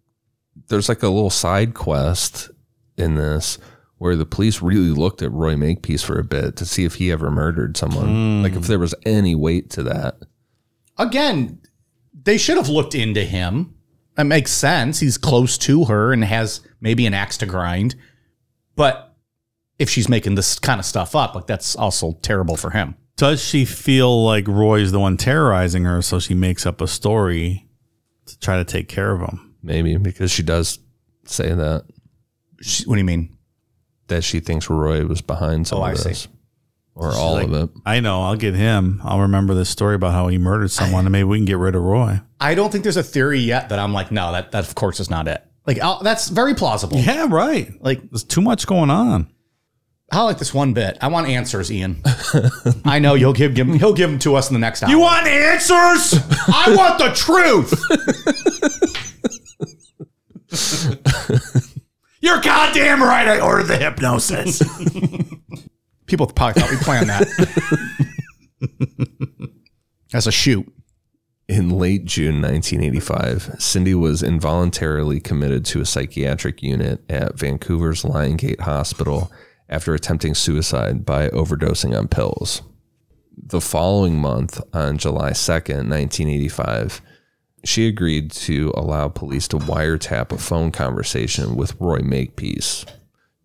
there's 0.70 0.90
like 0.90 1.04
a 1.04 1.10
little 1.10 1.30
side 1.30 1.76
quest 1.76 2.50
in 2.98 3.16
this 3.16 3.58
where 3.98 4.16
the 4.16 4.26
police 4.26 4.62
really 4.62 4.90
looked 4.90 5.22
at 5.22 5.32
Roy 5.32 5.56
Makepeace 5.56 6.04
for 6.04 6.20
a 6.20 6.24
bit 6.24 6.58
to 6.58 6.66
see 6.66 6.84
if 6.84 6.96
he 6.96 7.12
ever 7.12 7.32
murdered 7.32 7.78
someone. 7.78 8.44
Like 8.44 8.54
if 8.54 8.68
there 8.68 8.80
was 8.80 8.94
any 9.06 9.36
weight 9.36 9.70
to 9.72 9.84
that. 9.84 10.18
Again, 10.98 11.62
they 12.24 12.38
should 12.38 12.58
have 12.58 12.70
looked 12.70 12.94
into 12.94 13.24
him. 13.24 13.74
That 14.16 14.26
makes 14.26 14.52
sense. 14.52 15.00
He's 15.00 15.18
close 15.18 15.58
to 15.60 15.86
her 15.86 16.12
and 16.12 16.24
has 16.24 16.62
maybe 16.82 17.06
an 17.06 17.14
axe 17.14 17.38
to 17.38 17.46
grind. 17.46 17.96
But 18.76 19.16
if 19.80 19.90
she's 19.90 20.10
making 20.10 20.36
this 20.36 20.60
kind 20.60 20.80
of 20.80 20.86
stuff 20.86 21.16
up, 21.16 21.36
like 21.36 21.48
that's 21.48 21.76
also 21.76 22.14
terrible 22.22 22.58
for 22.58 22.72
him. 22.72 22.96
Does 23.18 23.42
she 23.42 23.64
feel 23.64 24.24
like 24.24 24.48
Roy's 24.48 24.92
the 24.92 25.00
one 25.00 25.16
terrorizing 25.16 25.86
her, 25.86 26.02
so 26.02 26.20
she 26.20 26.34
makes 26.34 26.66
up 26.66 26.82
a 26.82 26.88
story 26.88 27.66
to 28.26 28.40
try 28.40 28.58
to 28.58 28.66
take 28.66 28.90
care 28.90 29.14
of 29.14 29.22
him? 29.22 29.56
Maybe 29.64 29.96
because 29.96 30.32
she 30.32 30.44
does 30.44 30.80
say 31.26 31.54
that 31.54 31.86
She, 32.62 32.86
what 32.86 32.96
do 32.96 33.00
you 33.00 33.06
mean? 33.06 33.32
that 34.08 34.24
she 34.24 34.40
thinks 34.40 34.70
Roy 34.70 35.04
was 35.06 35.22
behind 35.22 35.68
some 35.68 35.80
Oh, 35.80 35.84
of 35.84 35.90
I 35.90 35.94
see. 35.96 36.10
this. 36.10 36.28
Or 36.94 37.12
all 37.12 37.34
like- 37.34 37.48
of 37.48 37.54
it. 37.56 37.70
I 37.88 38.00
know. 38.02 38.22
I'll 38.22 38.36
get 38.36 38.54
him. 38.54 39.02
I'll 39.04 39.22
remember 39.22 39.54
this 39.56 39.68
story 39.70 39.96
about 39.96 40.14
how 40.14 40.28
he 40.28 40.38
murdered 40.38 40.70
someone, 40.70 41.06
and 41.06 41.12
maybe 41.12 41.24
we 41.24 41.40
can 41.40 41.46
get 41.46 41.58
rid 41.58 41.74
of 41.76 41.82
Roy. 41.82 42.22
I 42.40 42.54
don't 42.54 42.72
think 42.72 42.84
there's 42.84 42.98
a 42.98 43.04
theory 43.04 43.40
yet 43.40 43.70
that 43.70 43.80
I'm 43.80 43.94
like, 43.94 44.12
no, 44.12 44.32
that 44.32 44.52
that 44.52 44.68
of 44.68 44.76
course 44.76 45.00
is 45.00 45.10
not 45.10 45.28
it. 45.28 45.44
Like 45.66 45.80
I'll, 45.80 46.04
that's 46.04 46.30
very 46.30 46.54
plausible. 46.54 47.00
Yeah, 47.00 47.26
right. 47.30 47.72
Like 47.82 48.08
There's 48.12 48.24
too 48.24 48.42
much 48.42 48.68
going 48.68 48.92
on. 48.92 49.28
I 50.12 50.22
like 50.22 50.38
this 50.38 50.54
one 50.54 50.74
bit. 50.74 51.00
I 51.02 51.08
want 51.08 51.28
answers, 51.28 51.72
Ian. 51.72 52.04
I 52.86 53.00
know 53.00 53.16
you'll 53.16 53.34
give, 53.34 53.56
give 53.56 53.68
he'll 53.74 53.96
give 53.96 54.12
them 54.12 54.20
to 54.20 54.36
us 54.36 54.50
in 54.50 54.54
the 54.54 54.60
next 54.60 54.84
hour. 54.84 54.92
You 54.92 55.00
want 55.00 55.26
answers? 55.26 56.14
I 56.48 56.76
want 56.78 57.00
the 57.00 57.10
truth. 57.16 57.74
You're 62.26 62.42
goddamn 62.42 63.04
right. 63.04 63.28
I 63.28 63.40
ordered 63.40 63.68
the 63.68 63.78
hypnosis. 63.78 64.58
People 66.08 66.26
probably 66.26 66.60
thought 66.60 66.72
we 66.72 66.78
planned 66.78 67.08
that. 67.08 67.28
As 70.14 70.26
a 70.26 70.32
shoot. 70.32 70.66
In 71.48 71.70
late 71.70 72.06
June 72.06 72.42
1985, 72.42 73.58
Cindy 73.60 73.94
was 73.94 74.24
involuntarily 74.24 75.20
committed 75.20 75.66
to 75.66 75.82
a 75.82 75.86
psychiatric 75.86 76.64
unit 76.64 77.04
at 77.12 77.38
Vancouver's 77.38 78.04
Lion 78.04 78.38
Gate 78.38 78.62
Hospital 78.62 79.32
after 79.70 79.94
attempting 79.94 80.34
suicide 80.34 81.06
by 81.06 81.30
overdosing 81.30 81.96
on 81.96 82.08
pills. 82.08 82.64
The 83.38 83.62
following 83.62 84.18
month, 84.18 84.60
on 84.74 84.98
July 84.98 85.30
2nd, 85.30 85.88
1985, 85.90 87.04
she 87.66 87.88
agreed 87.88 88.32
to 88.32 88.72
allow 88.76 89.08
police 89.08 89.48
to 89.50 89.58
wiretap 89.58 90.32
a 90.32 90.38
phone 90.38 90.72
conversation 90.72 91.56
with 91.56 91.80
Roy 91.80 92.00
Makepeace, 92.00 92.86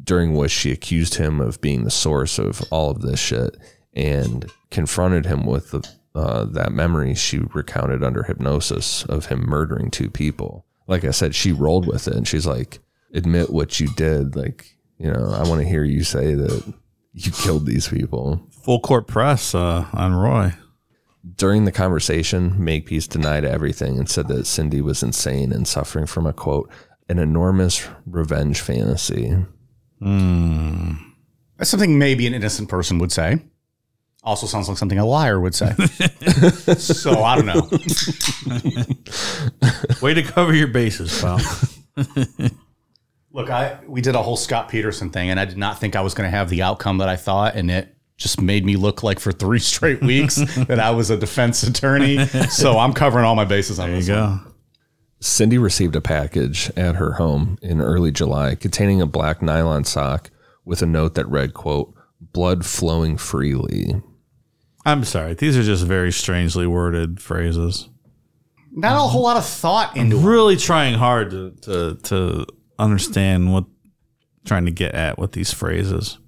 during 0.02 0.34
which 0.34 0.50
she 0.50 0.70
accused 0.70 1.14
him 1.14 1.40
of 1.40 1.60
being 1.60 1.84
the 1.84 1.90
source 1.90 2.38
of 2.38 2.62
all 2.70 2.90
of 2.90 3.02
this 3.02 3.18
shit 3.18 3.56
and 3.94 4.50
confronted 4.70 5.26
him 5.26 5.46
with 5.46 5.70
the, 5.70 5.88
uh, 6.14 6.44
that 6.44 6.72
memory 6.72 7.14
she 7.14 7.40
recounted 7.54 8.04
under 8.04 8.22
hypnosis 8.22 9.04
of 9.04 9.26
him 9.26 9.40
murdering 9.40 9.90
two 9.90 10.10
people. 10.10 10.64
Like 10.86 11.04
I 11.04 11.10
said, 11.10 11.34
she 11.34 11.52
rolled 11.52 11.86
with 11.86 12.06
it 12.08 12.14
and 12.14 12.26
she's 12.26 12.46
like, 12.46 12.78
admit 13.14 13.50
what 13.50 13.80
you 13.80 13.88
did. 13.94 14.36
Like, 14.36 14.76
you 14.98 15.10
know, 15.10 15.32
I 15.32 15.48
want 15.48 15.60
to 15.60 15.68
hear 15.68 15.84
you 15.84 16.04
say 16.04 16.34
that 16.34 16.74
you 17.12 17.32
killed 17.32 17.66
these 17.66 17.88
people. 17.88 18.40
Full 18.64 18.80
court 18.80 19.06
press 19.06 19.54
uh, 19.54 19.86
on 19.92 20.14
Roy. 20.14 20.52
During 21.36 21.66
the 21.66 21.72
conversation, 21.72 22.62
Makepeace 22.62 23.06
denied 23.06 23.44
everything 23.44 23.98
and 23.98 24.08
said 24.08 24.28
that 24.28 24.46
Cindy 24.46 24.80
was 24.80 25.02
insane 25.02 25.52
and 25.52 25.68
suffering 25.68 26.06
from 26.06 26.26
a 26.26 26.32
quote, 26.32 26.70
an 27.08 27.18
enormous 27.18 27.86
revenge 28.06 28.60
fantasy. 28.60 29.36
Hmm. 29.98 30.92
That's 31.58 31.68
something 31.68 31.98
maybe 31.98 32.26
an 32.26 32.32
innocent 32.32 32.70
person 32.70 32.98
would 33.00 33.12
say. 33.12 33.42
Also 34.22 34.46
sounds 34.46 34.68
like 34.68 34.78
something 34.78 34.98
a 34.98 35.04
liar 35.04 35.40
would 35.40 35.54
say. 35.54 35.72
so 36.78 37.22
I 37.22 37.36
don't 37.36 37.46
know. 37.46 37.68
Way 40.02 40.14
to 40.14 40.22
cover 40.22 40.54
your 40.54 40.68
bases, 40.68 41.20
pal. 41.20 41.40
Look, 43.32 43.50
I 43.50 43.78
we 43.86 44.00
did 44.00 44.14
a 44.14 44.22
whole 44.22 44.36
Scott 44.36 44.68
Peterson 44.68 45.10
thing, 45.10 45.30
and 45.30 45.40
I 45.40 45.44
did 45.44 45.58
not 45.58 45.78
think 45.78 45.96
I 45.96 46.00
was 46.00 46.14
going 46.14 46.30
to 46.30 46.36
have 46.36 46.50
the 46.50 46.62
outcome 46.62 46.98
that 46.98 47.08
I 47.08 47.16
thought, 47.16 47.56
and 47.56 47.70
it 47.70 47.96
just 48.20 48.40
made 48.40 48.64
me 48.64 48.76
look 48.76 49.02
like 49.02 49.18
for 49.18 49.32
three 49.32 49.58
straight 49.72 50.00
weeks 50.02 50.36
that 50.36 50.78
I 50.78 50.90
was 50.90 51.10
a 51.10 51.16
defense 51.16 51.62
attorney. 51.64 52.24
So 52.50 52.78
I'm 52.78 52.92
covering 52.92 53.24
all 53.24 53.34
my 53.34 53.46
bases 53.46 53.78
on 53.80 53.88
There 53.88 53.96
you 53.98 54.02
this. 54.04 54.14
one. 54.16 54.46
Cindy 55.22 55.58
received 55.58 55.96
a 55.96 56.00
package 56.00 56.70
at 56.76 56.96
her 56.96 57.14
home 57.14 57.58
in 57.62 57.80
early 57.80 58.12
July 58.12 58.54
containing 58.54 59.00
a 59.02 59.06
black 59.06 59.42
nylon 59.42 59.84
sock 59.84 60.30
with 60.64 60.82
a 60.82 60.86
note 60.86 61.14
that 61.14 61.28
read, 61.28 61.54
quote, 61.54 61.94
blood 62.20 62.64
flowing 62.64 63.16
freely. 63.16 64.00
I'm 64.86 65.04
sorry. 65.04 65.34
These 65.34 65.56
are 65.58 65.62
just 65.62 65.84
very 65.84 66.12
strangely 66.12 66.66
worded 66.66 67.20
phrases. 67.20 67.88
Not 68.72 68.96
a 68.96 69.00
whole 69.08 69.22
lot 69.22 69.36
of 69.36 69.44
thought 69.44 69.96
into 69.96 70.16
it. 70.16 70.22
Really 70.24 70.56
trying 70.56 70.94
hard 70.94 71.30
to 71.32 71.50
to, 71.62 71.96
to 72.04 72.46
understand 72.78 73.52
what 73.52 73.64
trying 74.44 74.64
to 74.66 74.70
get 74.70 74.94
at 74.94 75.18
with 75.18 75.32
these 75.32 75.52
phrases. 75.52 76.18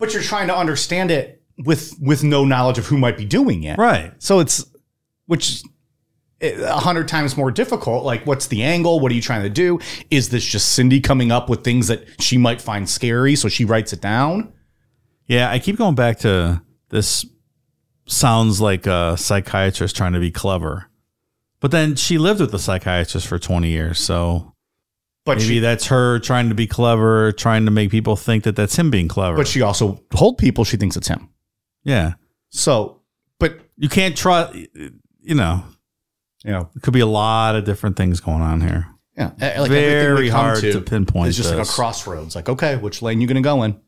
But 0.00 0.12
you're 0.12 0.22
trying 0.22 0.48
to 0.48 0.56
understand 0.56 1.12
it 1.12 1.42
with 1.58 1.94
with 2.00 2.24
no 2.24 2.44
knowledge 2.44 2.78
of 2.78 2.86
who 2.86 2.98
might 2.98 3.16
be 3.16 3.24
doing 3.24 3.62
it. 3.62 3.78
Right. 3.78 4.12
So 4.18 4.40
it's 4.40 4.64
which 5.26 5.62
a 6.40 6.78
hundred 6.78 7.06
times 7.06 7.36
more 7.36 7.50
difficult. 7.50 8.04
Like, 8.04 8.26
what's 8.26 8.48
the 8.48 8.62
angle? 8.62 8.98
What 8.98 9.12
are 9.12 9.14
you 9.14 9.22
trying 9.22 9.42
to 9.42 9.50
do? 9.50 9.78
Is 10.10 10.30
this 10.30 10.44
just 10.44 10.72
Cindy 10.72 11.00
coming 11.00 11.30
up 11.30 11.48
with 11.48 11.62
things 11.62 11.88
that 11.88 12.04
she 12.20 12.38
might 12.38 12.60
find 12.60 12.88
scary, 12.88 13.36
so 13.36 13.48
she 13.48 13.64
writes 13.64 13.92
it 13.92 14.00
down? 14.00 14.52
Yeah, 15.26 15.50
I 15.50 15.58
keep 15.58 15.76
going 15.76 15.94
back 15.94 16.18
to 16.20 16.62
this 16.88 17.26
sounds 18.06 18.60
like 18.60 18.86
a 18.86 19.16
psychiatrist 19.16 19.94
trying 19.94 20.14
to 20.14 20.18
be 20.20 20.30
clever. 20.30 20.86
But 21.60 21.70
then 21.70 21.94
she 21.94 22.16
lived 22.16 22.40
with 22.40 22.52
the 22.52 22.58
psychiatrist 22.58 23.26
for 23.26 23.38
20 23.38 23.68
years, 23.68 23.98
so 23.98 24.54
But 25.24 25.38
maybe 25.38 25.48
she, 25.48 25.58
that's 25.58 25.86
her 25.86 26.18
trying 26.18 26.48
to 26.48 26.54
be 26.54 26.66
clever, 26.66 27.32
trying 27.32 27.66
to 27.66 27.70
make 27.70 27.90
people 27.90 28.16
think 28.16 28.44
that 28.44 28.56
that's 28.56 28.76
him 28.78 28.90
being 28.90 29.06
clever. 29.08 29.36
but 29.36 29.46
she 29.46 29.60
also 29.60 30.00
told 30.14 30.38
people 30.38 30.64
she 30.64 30.76
thinks 30.76 30.96
it's 30.96 31.08
him. 31.08 31.28
yeah. 31.84 32.14
So, 32.48 33.00
but 33.38 33.60
You 33.76 33.88
can't 33.88 34.16
try 34.16 34.66
you 35.22 35.34
know, 35.34 35.62
you 36.44 36.50
know, 36.52 36.70
it 36.74 36.82
could 36.82 36.94
be 36.94 37.00
a 37.00 37.06
lot 37.06 37.54
of 37.54 37.64
different 37.64 37.96
things 37.96 38.20
going 38.20 38.40
on 38.42 38.60
here. 38.60 38.88
yeah, 39.16 39.32
like 39.60 39.70
Very 39.70 40.28
hard 40.30 40.60
to 40.62 40.80
pinpoint 40.80 41.28
It's 41.28 41.36
just 41.36 41.54
like 41.54 41.64
a 41.64 41.68
crossroads. 41.68 42.34
Like, 42.34 42.48
okay, 42.48 42.76
which 42.76 43.02
lane 43.02 43.20
you 43.20 43.26
going 43.26 43.36
to 43.36 43.42
go 43.42 43.62
in? 43.62 43.78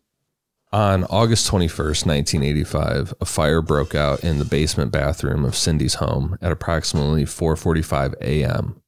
On 0.73 1.05
August 1.05 1.51
21st, 1.51 2.07
1985, 2.07 3.15
a 3.21 3.25
fire 3.27 3.61
broke 3.61 3.95
out 3.95 4.25
in 4.25 4.39
the 4.39 4.45
basement 4.45 4.91
bathroom 4.91 5.45
of 5.45 5.55
Cindy's 5.55 5.95
home 5.95 6.39
at 6.41 6.51
approximately 6.53 7.25
4:45 7.25 8.15
a.m. 8.23 8.82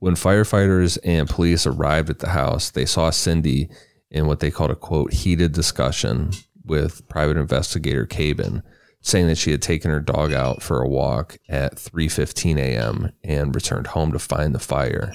When 0.00 0.14
firefighters 0.14 0.98
and 1.04 1.28
police 1.28 1.66
arrived 1.66 2.10
at 2.10 2.18
the 2.18 2.30
house, 2.30 2.70
they 2.70 2.86
saw 2.86 3.10
Cindy 3.10 3.68
in 4.10 4.26
what 4.26 4.40
they 4.40 4.50
called 4.50 4.70
a 4.70 4.76
quote 4.76 5.12
heated 5.12 5.52
discussion 5.52 6.32
with 6.64 7.06
private 7.08 7.36
investigator 7.36 8.06
Kaban, 8.06 8.62
saying 9.02 9.26
that 9.28 9.38
she 9.38 9.50
had 9.50 9.62
taken 9.62 9.90
her 9.90 10.00
dog 10.00 10.32
out 10.32 10.62
for 10.62 10.80
a 10.80 10.88
walk 10.88 11.38
at 11.48 11.76
3:15 11.76 12.58
a.m. 12.58 13.12
and 13.22 13.54
returned 13.54 13.88
home 13.88 14.12
to 14.12 14.18
find 14.18 14.54
the 14.54 14.58
fire. 14.58 15.12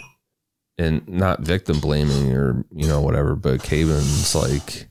And 0.78 1.08
not 1.08 1.42
victim 1.42 1.80
blaming 1.80 2.32
or 2.34 2.64
you 2.72 2.88
know 2.88 3.02
whatever, 3.02 3.36
but 3.36 3.62
Kaban's 3.62 4.36
like 4.36 4.90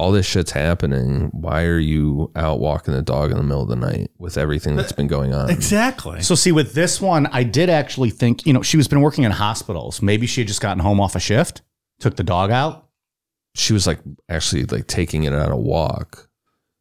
all 0.00 0.10
this 0.12 0.24
shit's 0.26 0.52
happening. 0.52 1.28
Why 1.32 1.64
are 1.64 1.78
you 1.78 2.30
out 2.34 2.58
walking 2.58 2.94
the 2.94 3.02
dog 3.02 3.30
in 3.30 3.36
the 3.36 3.42
middle 3.42 3.62
of 3.62 3.68
the 3.68 3.76
night 3.76 4.10
with 4.18 4.38
everything 4.38 4.74
that's 4.76 4.92
been 4.92 5.06
going 5.08 5.34
on? 5.34 5.50
Exactly. 5.50 6.22
So 6.22 6.34
see, 6.34 6.52
with 6.52 6.72
this 6.72 7.00
one, 7.00 7.26
I 7.26 7.42
did 7.42 7.68
actually 7.68 8.10
think, 8.10 8.46
you 8.46 8.52
know, 8.52 8.62
she 8.62 8.76
was 8.78 8.88
been 8.88 9.02
working 9.02 9.24
in 9.24 9.30
hospitals. 9.32 10.00
Maybe 10.00 10.26
she 10.26 10.40
had 10.40 10.48
just 10.48 10.60
gotten 10.62 10.78
home 10.82 11.00
off 11.00 11.14
a 11.16 11.20
shift, 11.20 11.60
took 11.98 12.16
the 12.16 12.24
dog 12.24 12.50
out. 12.50 12.88
She 13.54 13.72
was 13.72 13.86
like 13.86 13.98
actually 14.28 14.64
like 14.64 14.86
taking 14.86 15.24
it 15.24 15.32
on 15.34 15.50
a 15.52 15.56
walk. 15.56 16.28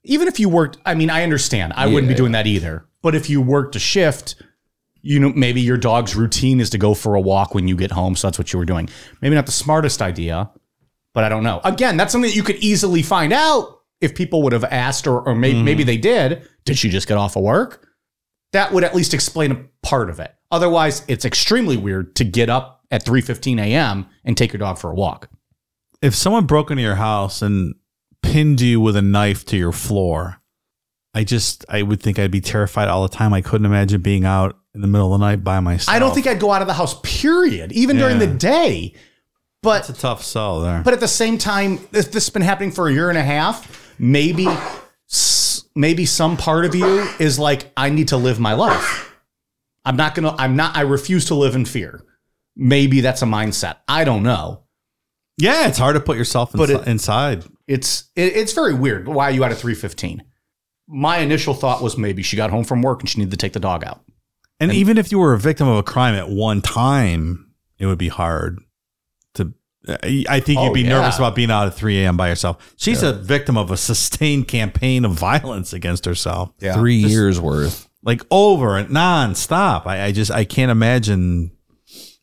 Even 0.06 0.28
if 0.30 0.40
you 0.40 0.48
worked, 0.48 0.78
I 0.86 0.96
mean, 0.96 1.10
I 1.10 1.24
understand. 1.24 1.74
I 1.76 1.88
wouldn't 1.88 2.08
be 2.08 2.14
Yeah. 2.14 2.18
doing 2.18 2.32
that 2.32 2.48
either. 2.48 2.86
But 3.02 3.16
if 3.16 3.30
you 3.30 3.42
worked 3.42 3.76
a 3.76 3.80
shift, 3.80 4.36
you 5.02 5.20
know, 5.20 5.30
maybe 5.36 5.60
your 5.62 5.78
dog's 5.78 6.16
routine 6.16 6.60
is 6.62 6.70
to 6.70 6.78
go 6.78 6.94
for 6.94 7.16
a 7.16 7.22
walk 7.22 7.54
when 7.54 7.68
you 7.68 7.76
get 7.76 7.92
home. 7.92 8.16
So 8.16 8.28
that's 8.28 8.38
what 8.38 8.54
you 8.54 8.60
were 8.60 8.66
doing. 8.66 8.88
Maybe 9.22 9.36
not 9.36 9.46
the 9.46 9.52
smartest 9.52 10.02
idea, 10.02 10.50
but 11.14 11.24
I 11.24 11.30
don't 11.30 11.43
know. 11.43 11.62
Again, 11.64 11.97
that's 11.97 12.12
something 12.12 12.30
that 12.30 12.36
you 12.36 12.43
could 12.43 12.57
easily 12.57 13.01
find 13.01 13.34
out 13.34 13.82
if 14.01 14.16
people 14.16 14.41
would 14.43 14.53
have 14.53 14.64
asked, 14.66 15.07
or, 15.07 15.22
or 15.22 15.36
maybe, 15.36 15.62
maybe 15.62 15.84
they 15.84 15.97
did. 15.97 16.47
Did 16.66 16.78
she 16.78 16.89
just 16.89 17.07
get 17.07 17.18
off 17.18 17.36
of 17.36 17.43
work? 17.43 17.88
That 18.53 18.72
would 18.72 18.84
at 18.84 18.95
least 18.95 19.14
explain 19.14 19.51
a 19.51 19.66
part 19.84 20.10
of 20.10 20.20
it. 20.20 20.34
Otherwise, 20.51 21.03
it's 21.07 21.26
extremely 21.26 21.78
weird 21.78 22.16
to 22.16 22.24
get 22.24 22.49
up 22.49 22.84
at 22.91 23.05
3:15 23.05 23.60
a.m. 23.60 24.07
and 24.26 24.36
take 24.38 24.51
your 24.53 24.60
dog 24.60 24.78
for 24.80 24.89
a 24.89 24.95
walk. 24.95 25.30
if 26.01 26.16
someone 26.16 26.45
broke 26.45 26.72
into 26.72 26.82
your 26.82 26.95
house 26.95 27.41
and 27.41 27.76
pinned 28.24 28.62
you 28.62 28.80
with 28.82 28.95
a 28.95 29.01
knife 29.01 29.45
to 29.45 29.57
your 29.57 29.72
floor, 29.72 30.41
I 31.14 31.24
just 31.24 31.66
I 31.70 31.82
would 31.84 32.01
think 32.01 32.18
I'd 32.18 32.32
be 32.32 32.41
terrified 32.41 32.88
all 32.88 33.03
the 33.03 33.16
time. 33.16 33.34
I 33.34 33.41
couldn't 33.41 33.66
imagine 33.66 34.01
being 34.01 34.26
out 34.26 34.57
in 34.74 34.82
the 34.82 34.88
middle 34.88 35.14
of 35.14 35.20
the 35.20 35.26
night 35.26 35.43
by 35.43 35.60
myself. 35.60 35.93
I 35.93 35.99
don't 35.99 36.14
think 36.14 36.26
I'd 36.26 36.39
go 36.39 36.51
out 36.51 36.62
of 36.62 36.68
the 36.68 36.74
house, 36.74 36.99
period, 37.03 37.72
even 37.74 37.97
during 37.97 38.18
the 38.20 38.28
day. 38.28 38.93
But 39.62 39.82
it's 39.82 39.97
a 39.97 40.01
tough 40.01 40.24
sell 40.24 40.62
there. 40.62 40.82
But 40.84 40.93
at 40.93 40.99
the 40.99 41.07
same 41.07 41.38
time, 41.38 41.74
if 41.91 42.12
this 42.12 42.26
has 42.26 42.30
been 42.30 42.41
happening 42.41 42.72
for 42.72 42.88
a 42.88 42.93
year 42.93 43.10
and 43.10 43.18
a 43.18 43.24
half, 43.24 43.93
maybe 43.99 44.47
maybe 45.76 46.05
some 46.05 46.38
part 46.38 46.66
of 46.66 46.76
you 46.76 47.07
is 47.20 47.38
like, 47.39 47.72
I 47.76 47.89
need 47.89 48.10
to 48.10 48.18
live 48.18 48.39
my 48.39 48.53
life. 48.53 49.05
I'm 49.86 49.95
not 49.95 50.16
gonna. 50.16 50.36
I'm 50.38 50.55
not. 50.55 50.76
I 50.78 50.82
refuse 50.82 51.26
to 51.26 51.36
live 51.36 51.55
in 51.55 51.66
fear. 51.66 52.03
Maybe 52.55 53.01
that's 53.01 53.22
a 53.22 53.26
mindset. 53.26 53.78
I 53.88 54.03
don't 54.03 54.24
know. 54.24 54.64
yeah, 55.38 55.68
it's 55.68 55.78
hard 55.78 55.95
to 55.95 56.01
put 56.01 56.18
yourself 56.18 56.53
it- 56.53 56.88
inside. 56.88 57.45
It's 57.68 58.10
it, 58.16 58.36
it's 58.36 58.53
very 58.53 58.74
weird. 58.74 59.07
Why 59.07 59.26
are 59.26 59.32
you 59.32 59.43
out 59.43 59.51
at 59.51 59.57
315? 59.57 60.24
My 60.88 61.20
initial 61.20 61.53
thought 61.53 61.82
was 61.82 61.97
maybe 61.97 62.24
she 62.24 62.36
got 62.36 62.49
home 62.49 62.64
from 62.64 62.82
work 62.82 62.99
and 63.01 63.10
she 63.10 63.20
needed 63.20 63.32
to 63.32 63.38
take 63.38 63.53
the 63.53 63.60
dog 63.60 63.84
out. 63.84 64.01
And, 64.60 64.74
even 64.74 64.97
if 64.97 65.12
you 65.12 65.20
were 65.20 65.34
a 65.34 65.39
victim 65.39 65.68
of 65.68 65.78
a 65.78 65.84
crime 65.84 66.16
at 66.16 66.30
one 66.30 66.62
time, 66.62 67.51
it 67.78 67.86
would 67.86 67.97
be 67.99 68.10
hard. 68.10 68.60
I 69.88 70.26
I 70.30 70.40
think 70.40 70.60
Oh, 70.60 70.66
you'd 70.66 70.74
be 70.74 70.82
yeah. 70.82 70.90
nervous 70.90 71.18
about 71.18 71.36
being 71.36 71.50
out 71.52 71.68
at 71.68 71.74
3 71.74 72.04
a.m. 72.04 72.18
by 72.18 72.30
yourself. 72.30 72.74
She's 72.78 73.02
a 73.04 73.14
victim 73.14 73.58
of 73.58 73.72
a 73.72 73.78
sustained 73.78 74.48
campaign 74.48 75.06
of 75.06 75.14
violence 75.14 75.74
against 75.74 76.06
herself. 76.06 76.52
Yeah. 76.60 76.74
Three 76.74 76.96
years 76.98 77.40
worth. 77.40 77.88
like 78.04 78.22
over 78.32 78.78
and 78.78 78.90
nonstop. 78.90 79.86
I, 79.86 80.06
I 80.06 80.12
just 80.12 80.32
I 80.32 80.44
can't 80.46 80.72
imagine 80.72 81.52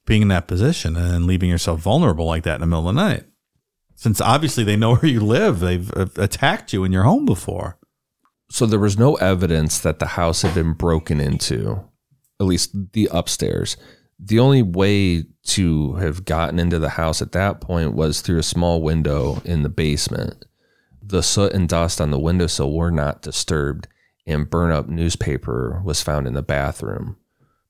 being 0.06 0.22
in 0.22 0.28
that 0.28 0.46
position 0.46 0.96
and 0.96 1.24
leaving 1.26 1.50
yourself 1.50 1.80
vulnerable 1.80 2.26
like 2.26 2.44
that 2.44 2.56
in 2.56 2.60
the 2.60 2.66
middle 2.66 2.88
of 2.88 2.94
the 2.94 3.00
night. 3.02 3.24
Since 3.96 4.20
obviously 4.20 4.62
they 4.62 4.76
know 4.76 4.94
where 4.96 5.10
you 5.10 5.20
live, 5.20 5.60
they've 5.60 5.90
uh, 5.94 6.06
attacked 6.16 6.72
you 6.72 6.84
in 6.84 6.92
your 6.92 7.02
home 7.04 7.24
before. 7.24 7.78
So 8.50 8.66
there 8.66 8.78
was 8.78 8.96
no 8.98 9.14
evidence 9.16 9.80
that 9.80 9.98
the 9.98 10.06
house 10.06 10.42
had 10.42 10.54
been 10.54 10.74
broken 10.74 11.20
into, 11.20 11.82
at 12.38 12.46
least 12.46 12.92
the 12.92 13.08
upstairs. 13.10 13.76
The 14.18 14.38
only 14.38 14.62
way 14.62 15.24
to 15.44 15.94
have 15.94 16.24
gotten 16.24 16.58
into 16.58 16.78
the 16.78 16.90
house 16.90 17.20
at 17.20 17.32
that 17.32 17.60
point 17.60 17.94
was 17.94 18.20
through 18.20 18.38
a 18.38 18.44
small 18.44 18.82
window 18.82 19.40
in 19.44 19.62
the 19.62 19.68
basement. 19.68 20.44
The 21.02 21.22
soot 21.22 21.52
and 21.52 21.68
dust 21.68 22.00
on 22.00 22.10
the 22.10 22.18
windowsill 22.18 22.72
were 22.72 22.90
not 22.90 23.22
disturbed, 23.22 23.86
and 24.26 24.50
burn 24.50 24.72
up 24.72 24.88
newspaper 24.88 25.80
was 25.84 26.02
found 26.02 26.26
in 26.26 26.34
the 26.34 26.42
bathroom. 26.42 27.16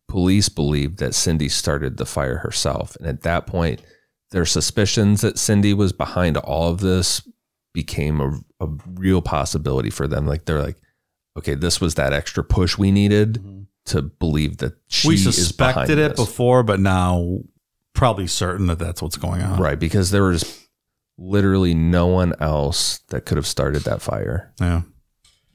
Police 0.08 0.48
believed 0.48 0.98
that 0.98 1.14
Cindy 1.14 1.48
started 1.48 1.96
the 1.96 2.06
fire 2.06 2.38
herself, 2.38 2.96
and 2.96 3.06
at 3.06 3.22
that 3.22 3.46
point, 3.46 3.82
their 4.30 4.46
suspicions 4.46 5.20
that 5.20 5.38
Cindy 5.38 5.74
was 5.74 5.92
behind 5.92 6.36
all 6.36 6.68
of 6.70 6.80
this 6.80 7.26
became 7.72 8.20
a, 8.20 8.40
a 8.64 8.68
real 8.94 9.20
possibility 9.20 9.90
for 9.90 10.06
them. 10.06 10.26
Like 10.26 10.44
they're 10.46 10.62
like, 10.62 10.78
okay, 11.36 11.54
this 11.54 11.80
was 11.80 11.96
that 11.96 12.12
extra 12.12 12.42
push 12.42 12.78
we 12.78 12.90
needed 12.90 13.34
mm-hmm. 13.34 13.62
To 13.86 14.02
believe 14.02 14.58
that 14.58 14.74
she 14.88 15.08
we 15.08 15.14
is 15.14 15.22
behind 15.24 15.34
suspected 15.34 15.98
it 15.98 16.16
this. 16.16 16.20
before, 16.20 16.62
but 16.62 16.80
now 16.80 17.38
probably 17.94 18.26
certain 18.26 18.66
that 18.66 18.78
that's 18.78 19.00
what's 19.00 19.16
going 19.16 19.42
on. 19.42 19.60
right? 19.60 19.78
Because 19.78 20.10
there 20.10 20.24
was 20.24 20.66
literally 21.18 21.74
no 21.74 22.06
one 22.06 22.34
else 22.40 22.98
that 23.08 23.24
could 23.24 23.36
have 23.36 23.46
started 23.46 23.82
that 23.82 24.02
fire. 24.02 24.52
Yeah. 24.60 24.82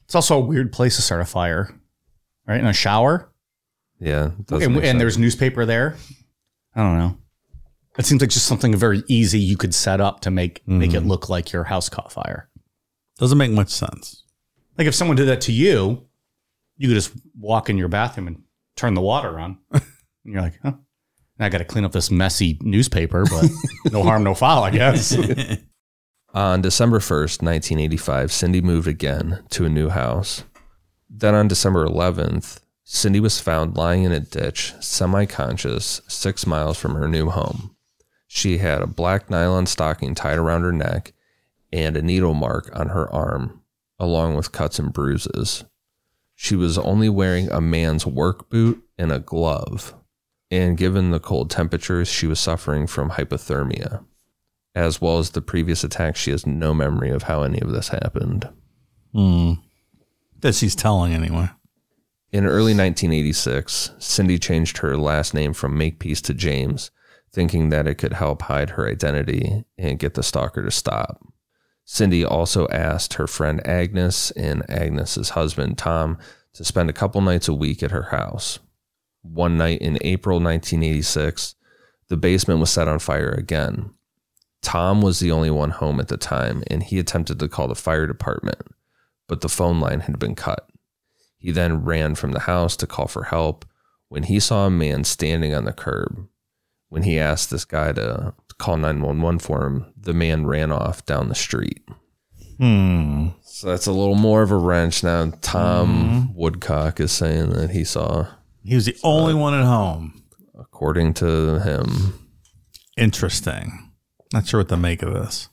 It's 0.05 0.15
also 0.15 0.37
a 0.37 0.41
weird 0.41 0.73
place 0.73 0.97
to 0.97 1.01
start 1.01 1.21
a 1.21 1.25
fire, 1.25 1.73
right? 2.45 2.59
In 2.59 2.65
a 2.65 2.73
shower. 2.73 3.31
Yeah, 3.99 4.31
it 4.51 4.63
and, 4.63 4.77
and 4.77 4.99
there's 4.99 5.17
newspaper 5.17 5.65
there. 5.65 5.95
I 6.75 6.81
don't 6.81 6.97
know. 6.97 7.17
It 7.97 8.05
seems 8.05 8.19
like 8.19 8.31
just 8.31 8.47
something 8.47 8.75
very 8.75 9.03
easy 9.07 9.39
you 9.39 9.57
could 9.57 9.75
set 9.75 10.01
up 10.01 10.21
to 10.21 10.31
make 10.31 10.67
make 10.67 10.93
it 10.93 10.97
mm-hmm. 10.97 11.07
look 11.07 11.29
like 11.29 11.51
your 11.51 11.65
house 11.65 11.87
caught 11.87 12.11
fire. 12.11 12.49
Doesn't 13.19 13.37
make 13.37 13.51
much 13.51 13.69
sense. 13.69 14.23
Like 14.77 14.87
if 14.87 14.95
someone 14.95 15.17
did 15.17 15.27
that 15.27 15.41
to 15.41 15.51
you, 15.51 16.07
you 16.81 16.87
could 16.87 16.95
just 16.95 17.13
walk 17.39 17.69
in 17.69 17.77
your 17.77 17.89
bathroom 17.89 18.25
and 18.25 18.41
turn 18.75 18.95
the 18.95 19.01
water 19.01 19.39
on. 19.39 19.59
and 19.71 19.83
you're 20.25 20.41
like, 20.41 20.59
huh? 20.63 20.73
And 21.37 21.45
I 21.45 21.49
got 21.49 21.59
to 21.59 21.65
clean 21.65 21.85
up 21.85 21.91
this 21.91 22.09
messy 22.09 22.57
newspaper, 22.61 23.23
but 23.29 23.51
no 23.91 24.01
harm, 24.01 24.23
no 24.23 24.33
foul, 24.33 24.63
I 24.63 24.71
guess. 24.71 25.15
On 26.33 26.59
December 26.59 26.97
1st, 26.97 27.43
1985, 27.43 28.31
Cindy 28.31 28.61
moved 28.61 28.87
again 28.87 29.43
to 29.51 29.65
a 29.65 29.69
new 29.69 29.89
house. 29.89 30.43
Then 31.07 31.35
on 31.35 31.49
December 31.49 31.85
11th, 31.85 32.61
Cindy 32.85 33.19
was 33.19 33.41
found 33.41 33.75
lying 33.75 34.05
in 34.05 34.13
a 34.13 34.21
ditch, 34.21 34.73
semi 34.79 35.25
conscious, 35.25 36.01
six 36.07 36.47
miles 36.47 36.79
from 36.79 36.95
her 36.95 37.07
new 37.09 37.29
home. 37.29 37.75
She 38.27 38.59
had 38.59 38.81
a 38.81 38.87
black 38.87 39.29
nylon 39.29 39.65
stocking 39.65 40.15
tied 40.15 40.37
around 40.37 40.61
her 40.61 40.71
neck 40.71 41.11
and 41.73 41.97
a 41.97 42.01
needle 42.01 42.33
mark 42.33 42.69
on 42.73 42.87
her 42.89 43.11
arm, 43.13 43.61
along 43.99 44.35
with 44.35 44.53
cuts 44.53 44.79
and 44.79 44.93
bruises. 44.93 45.65
She 46.43 46.55
was 46.55 46.79
only 46.79 47.07
wearing 47.07 47.51
a 47.51 47.61
man's 47.61 48.03
work 48.03 48.49
boot 48.49 48.83
and 48.97 49.11
a 49.11 49.19
glove. 49.19 49.93
And 50.49 50.75
given 50.75 51.11
the 51.11 51.19
cold 51.19 51.51
temperatures, 51.51 52.07
she 52.07 52.25
was 52.25 52.39
suffering 52.39 52.87
from 52.87 53.11
hypothermia. 53.11 54.03
As 54.73 54.99
well 54.99 55.19
as 55.19 55.29
the 55.29 55.43
previous 55.43 55.83
attack, 55.83 56.15
she 56.15 56.31
has 56.31 56.47
no 56.47 56.73
memory 56.73 57.11
of 57.11 57.23
how 57.23 57.43
any 57.43 57.61
of 57.61 57.69
this 57.69 57.89
happened. 57.89 58.49
Hmm. 59.13 59.53
That 60.39 60.55
she's 60.55 60.73
telling 60.73 61.13
anyway. 61.13 61.51
In 62.31 62.45
early 62.47 62.73
1986, 62.73 63.91
Cindy 63.99 64.39
changed 64.39 64.79
her 64.79 64.97
last 64.97 65.35
name 65.35 65.53
from 65.53 65.77
Makepeace 65.77 66.23
to 66.23 66.33
James, 66.33 66.89
thinking 67.31 67.69
that 67.69 67.85
it 67.85 67.99
could 67.99 68.13
help 68.13 68.41
hide 68.41 68.71
her 68.71 68.89
identity 68.89 69.63
and 69.77 69.99
get 69.99 70.15
the 70.15 70.23
stalker 70.23 70.63
to 70.63 70.71
stop. 70.71 71.23
Cindy 71.93 72.23
also 72.23 72.69
asked 72.69 73.15
her 73.15 73.27
friend 73.27 73.59
Agnes 73.67 74.31
and 74.31 74.63
Agnes's 74.69 75.31
husband 75.31 75.77
Tom 75.77 76.17
to 76.53 76.63
spend 76.63 76.89
a 76.89 76.93
couple 76.93 77.19
nights 77.19 77.49
a 77.49 77.53
week 77.53 77.83
at 77.83 77.91
her 77.91 78.03
house. 78.03 78.59
One 79.23 79.57
night 79.57 79.81
in 79.81 79.97
April 79.99 80.39
1986, 80.39 81.55
the 82.07 82.15
basement 82.15 82.61
was 82.61 82.69
set 82.69 82.87
on 82.87 82.99
fire 82.99 83.31
again. 83.31 83.89
Tom 84.61 85.01
was 85.01 85.19
the 85.19 85.33
only 85.33 85.51
one 85.51 85.71
home 85.71 85.99
at 85.99 86.07
the 86.07 86.15
time, 86.15 86.63
and 86.67 86.81
he 86.81 86.97
attempted 86.97 87.39
to 87.39 87.49
call 87.49 87.67
the 87.67 87.75
fire 87.75 88.07
department, 88.07 88.61
but 89.27 89.41
the 89.41 89.49
phone 89.49 89.81
line 89.81 89.99
had 89.99 90.17
been 90.17 90.33
cut. 90.33 90.69
He 91.37 91.51
then 91.51 91.83
ran 91.83 92.15
from 92.15 92.31
the 92.31 92.39
house 92.39 92.77
to 92.77 92.87
call 92.87 93.07
for 93.07 93.23
help 93.25 93.65
when 94.07 94.23
he 94.23 94.39
saw 94.39 94.65
a 94.65 94.71
man 94.71 95.03
standing 95.03 95.53
on 95.53 95.65
the 95.65 95.73
curb. 95.73 96.25
When 96.87 97.03
he 97.03 97.19
asked 97.19 97.51
this 97.51 97.65
guy 97.65 97.91
to 97.91 98.33
call 98.61 98.77
911 98.77 99.39
for 99.39 99.65
him, 99.65 99.85
the 99.97 100.13
man 100.13 100.45
ran 100.45 100.71
off 100.71 101.05
down 101.05 101.29
the 101.29 101.35
street. 101.35 101.83
Hmm. 102.57 103.29
So 103.43 103.67
that's 103.67 103.87
a 103.87 103.91
little 103.91 104.15
more 104.15 104.43
of 104.43 104.51
a 104.51 104.55
wrench. 104.55 105.03
Now, 105.03 105.31
Tom 105.41 106.33
Woodcock 106.35 106.99
is 106.99 107.11
saying 107.11 107.49
that 107.51 107.71
he 107.71 107.83
saw, 107.83 108.27
He 108.63 108.75
was 108.75 108.85
the 108.85 108.95
only 109.03 109.33
one 109.33 109.53
at 109.53 109.65
home. 109.65 110.23
according 110.57 111.13
to 111.15 111.59
him, 111.59 112.13
Interesting. 112.97 113.91
Not 114.33 114.47
sure 114.47 114.59
what 114.59 114.69
to 114.69 114.77
make 114.77 115.01
of 115.01 115.13
this. 115.13 115.49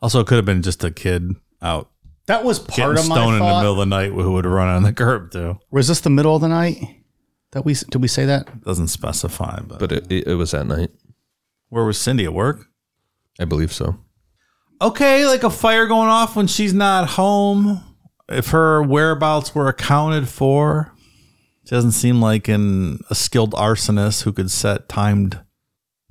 Also, 0.00 0.20
it 0.20 0.26
could 0.26 0.36
have 0.36 0.44
been 0.44 0.62
just 0.62 0.84
a 0.84 0.90
kid 0.90 1.34
out 1.60 1.90
that 2.26 2.44
was 2.44 2.58
getting 2.60 2.84
part 2.84 2.98
of 2.98 3.08
my 3.08 3.14
stoned 3.16 3.36
in 3.36 3.42
the 3.42 3.56
middle 3.56 3.72
of 3.72 3.78
the 3.78 3.86
night 3.86 4.10
who 4.12 4.32
would 4.32 4.46
run 4.46 4.68
on 4.68 4.82
the 4.82 4.92
curb 4.92 5.32
too. 5.32 5.58
Was 5.70 5.88
this 5.88 6.00
the 6.00 6.10
middle 6.10 6.36
of 6.36 6.42
the 6.42 6.48
night? 6.48 6.76
That 7.52 7.64
we 7.64 7.74
did 7.74 8.00
we 8.02 8.08
say 8.08 8.26
that? 8.26 8.62
Doesn't 8.62 8.88
specify, 8.88 9.60
but, 9.66 9.78
but 9.78 9.92
it, 9.92 10.12
it, 10.12 10.26
it 10.28 10.34
was 10.34 10.52
at 10.52 10.66
night. 10.66 10.90
Where 11.68 11.84
was 11.84 11.98
Cindy 11.98 12.24
at 12.24 12.34
work? 12.34 12.66
I 13.38 13.44
believe 13.44 13.72
so. 13.72 13.98
Okay, 14.80 15.26
like 15.26 15.42
a 15.42 15.50
fire 15.50 15.86
going 15.86 16.08
off 16.08 16.36
when 16.36 16.46
she's 16.46 16.74
not 16.74 17.10
home. 17.10 17.82
If 18.28 18.48
her 18.48 18.82
whereabouts 18.82 19.54
were 19.54 19.68
accounted 19.68 20.28
for, 20.28 20.92
she 21.64 21.74
doesn't 21.74 21.92
seem 21.92 22.20
like 22.20 22.48
an 22.48 23.00
a 23.10 23.14
skilled 23.14 23.52
arsonist 23.52 24.22
who 24.22 24.32
could 24.32 24.50
set 24.50 24.88
timed 24.88 25.40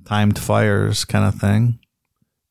timed 0.04 0.38
fires 0.38 1.04
kind 1.04 1.24
of 1.24 1.40
thing. 1.40 1.78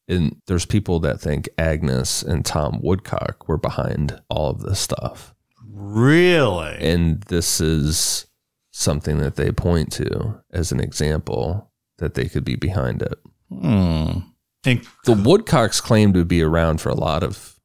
And 0.08 0.42
there's 0.48 0.66
people 0.66 1.00
that 1.02 1.20
think 1.20 1.50
Agnes 1.58 2.24
and 2.24 2.46
Tom 2.46 2.80
Woodcock 2.82 3.48
were 3.48 3.58
behind 3.58 4.22
all 4.30 4.50
of 4.50 4.62
this 4.62 4.80
stuff. 4.80 5.36
Really? 5.66 6.78
And 6.80 7.22
this 7.24 7.60
is 7.60 8.26
something 8.72 9.18
that 9.18 9.36
they 9.36 9.52
point 9.52 9.92
to 9.94 10.42
as 10.52 10.72
an 10.72 10.80
example 10.80 11.67
that 11.98 12.14
they 12.14 12.26
could 12.30 12.44
be 12.46 12.56
behind 12.56 13.02
it. 13.02 13.20
Hmm. 13.50 14.20
In, 14.66 14.82
The 15.06 15.14
Woodcocks 15.14 15.82
claim 15.82 16.14
to 16.14 16.26
be 16.26 16.42
around 16.42 16.82
for 16.82 16.90
a 16.90 16.96
lot 16.96 17.24
of 17.24 17.58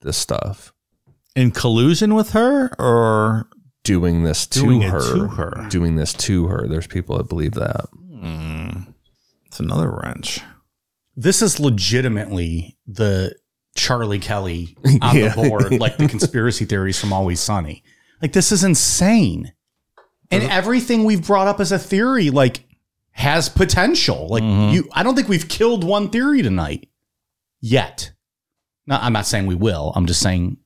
this 0.00 0.16
stuff, 0.16 0.72
in 1.34 1.50
collusion 1.50 2.14
with 2.14 2.30
her 2.30 2.70
or 2.78 3.48
doing 3.84 4.22
this 4.24 4.46
to, 4.48 4.60
Doing 4.60 4.82
her, 4.82 5.00
to 5.00 5.26
her. 5.28 5.66
doing 5.68 5.96
this 5.96 6.12
to 6.14 6.46
her. 6.48 6.66
There's 6.68 6.86
people 6.86 7.16
that 7.18 7.28
believe 7.28 7.52
that. 7.52 7.86
it's 9.46 9.60
another 9.60 9.90
wrench. 10.02 10.40
This 11.16 11.42
is 11.42 11.58
legitimately 11.60 12.76
the 12.86 13.34
Charlie 13.74 14.18
Kelly 14.18 14.76
on 15.02 15.16
Yeah. 15.16 15.28
the 15.34 15.48
board, 15.48 15.72
like 15.80 15.96
the 15.98 16.08
conspiracy 16.16 16.64
theories 16.64 16.98
from 17.00 17.12
Always 17.12 17.40
Sunny. 17.40 17.82
Like 18.22 18.32
this 18.32 18.50
is 18.52 18.64
insane. 18.64 19.52
And 20.30 20.42
everything 20.44 21.04
we've 21.04 21.24
brought 21.26 21.46
up 21.46 21.60
as 21.60 21.70
a 21.70 21.78
theory, 21.78 22.30
like, 22.30 22.64
has 23.16 23.48
potential. 23.48 24.28
Like 24.28 24.42
mm-hmm. 24.42 24.74
you 24.74 24.88
I 24.92 25.02
don't 25.02 25.14
think 25.14 25.28
we've 25.28 25.48
killed 25.48 25.84
one 25.84 26.10
theory 26.10 26.42
tonight. 26.42 26.88
Yet. 27.60 28.12
No, 28.86 28.98
I'm 29.00 29.14
not 29.14 29.26
saying 29.26 29.46
we 29.46 29.54
will. 29.54 29.92
I'm 29.96 30.06
just 30.06 30.20
saying 30.20 30.58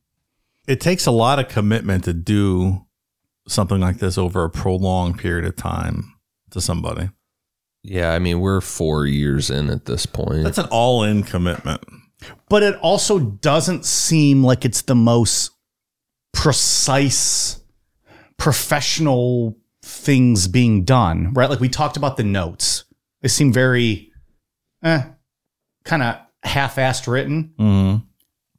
It 0.66 0.80
takes 0.80 1.06
a 1.06 1.10
lot 1.12 1.38
of 1.38 1.48
commitment 1.48 2.04
to 2.04 2.12
do 2.12 2.84
something 3.48 3.80
like 3.80 3.98
this 3.98 4.18
over 4.18 4.44
a 4.44 4.50
prolonged 4.50 5.18
period 5.18 5.46
of 5.46 5.56
time 5.56 6.16
to 6.50 6.60
somebody. 6.60 7.08
Yeah, 7.82 8.12
I 8.12 8.18
mean, 8.18 8.40
we're 8.40 8.60
four 8.60 9.06
years 9.06 9.48
in 9.48 9.70
at 9.70 9.86
this 9.86 10.04
point. 10.04 10.44
That's 10.44 10.58
an 10.58 10.68
all-in 10.70 11.22
commitment. 11.22 11.82
but 12.50 12.62
it 12.62 12.76
also 12.80 13.18
doesn't 13.18 13.86
seem 13.86 14.44
like 14.44 14.64
it's 14.64 14.82
the 14.82 14.94
most 14.94 15.52
precise 16.32 17.60
professional 18.36 19.56
things 20.00 20.48
being 20.48 20.84
done 20.84 21.32
right 21.34 21.50
like 21.50 21.60
we 21.60 21.68
talked 21.68 21.96
about 21.96 22.16
the 22.16 22.22
notes 22.24 22.84
they 23.22 23.28
seem 23.28 23.52
very 23.52 24.10
eh, 24.82 25.02
kind 25.84 26.02
of 26.02 26.16
half-assed 26.42 27.06
written 27.06 27.52
Mm-hmm. 27.58 28.04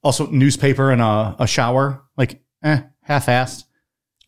also 0.04 0.28
newspaper 0.28 0.92
and 0.92 1.02
a, 1.02 1.36
a 1.40 1.48
shower 1.48 2.04
like 2.18 2.42
eh, 2.64 2.82
half-assed 3.04 3.64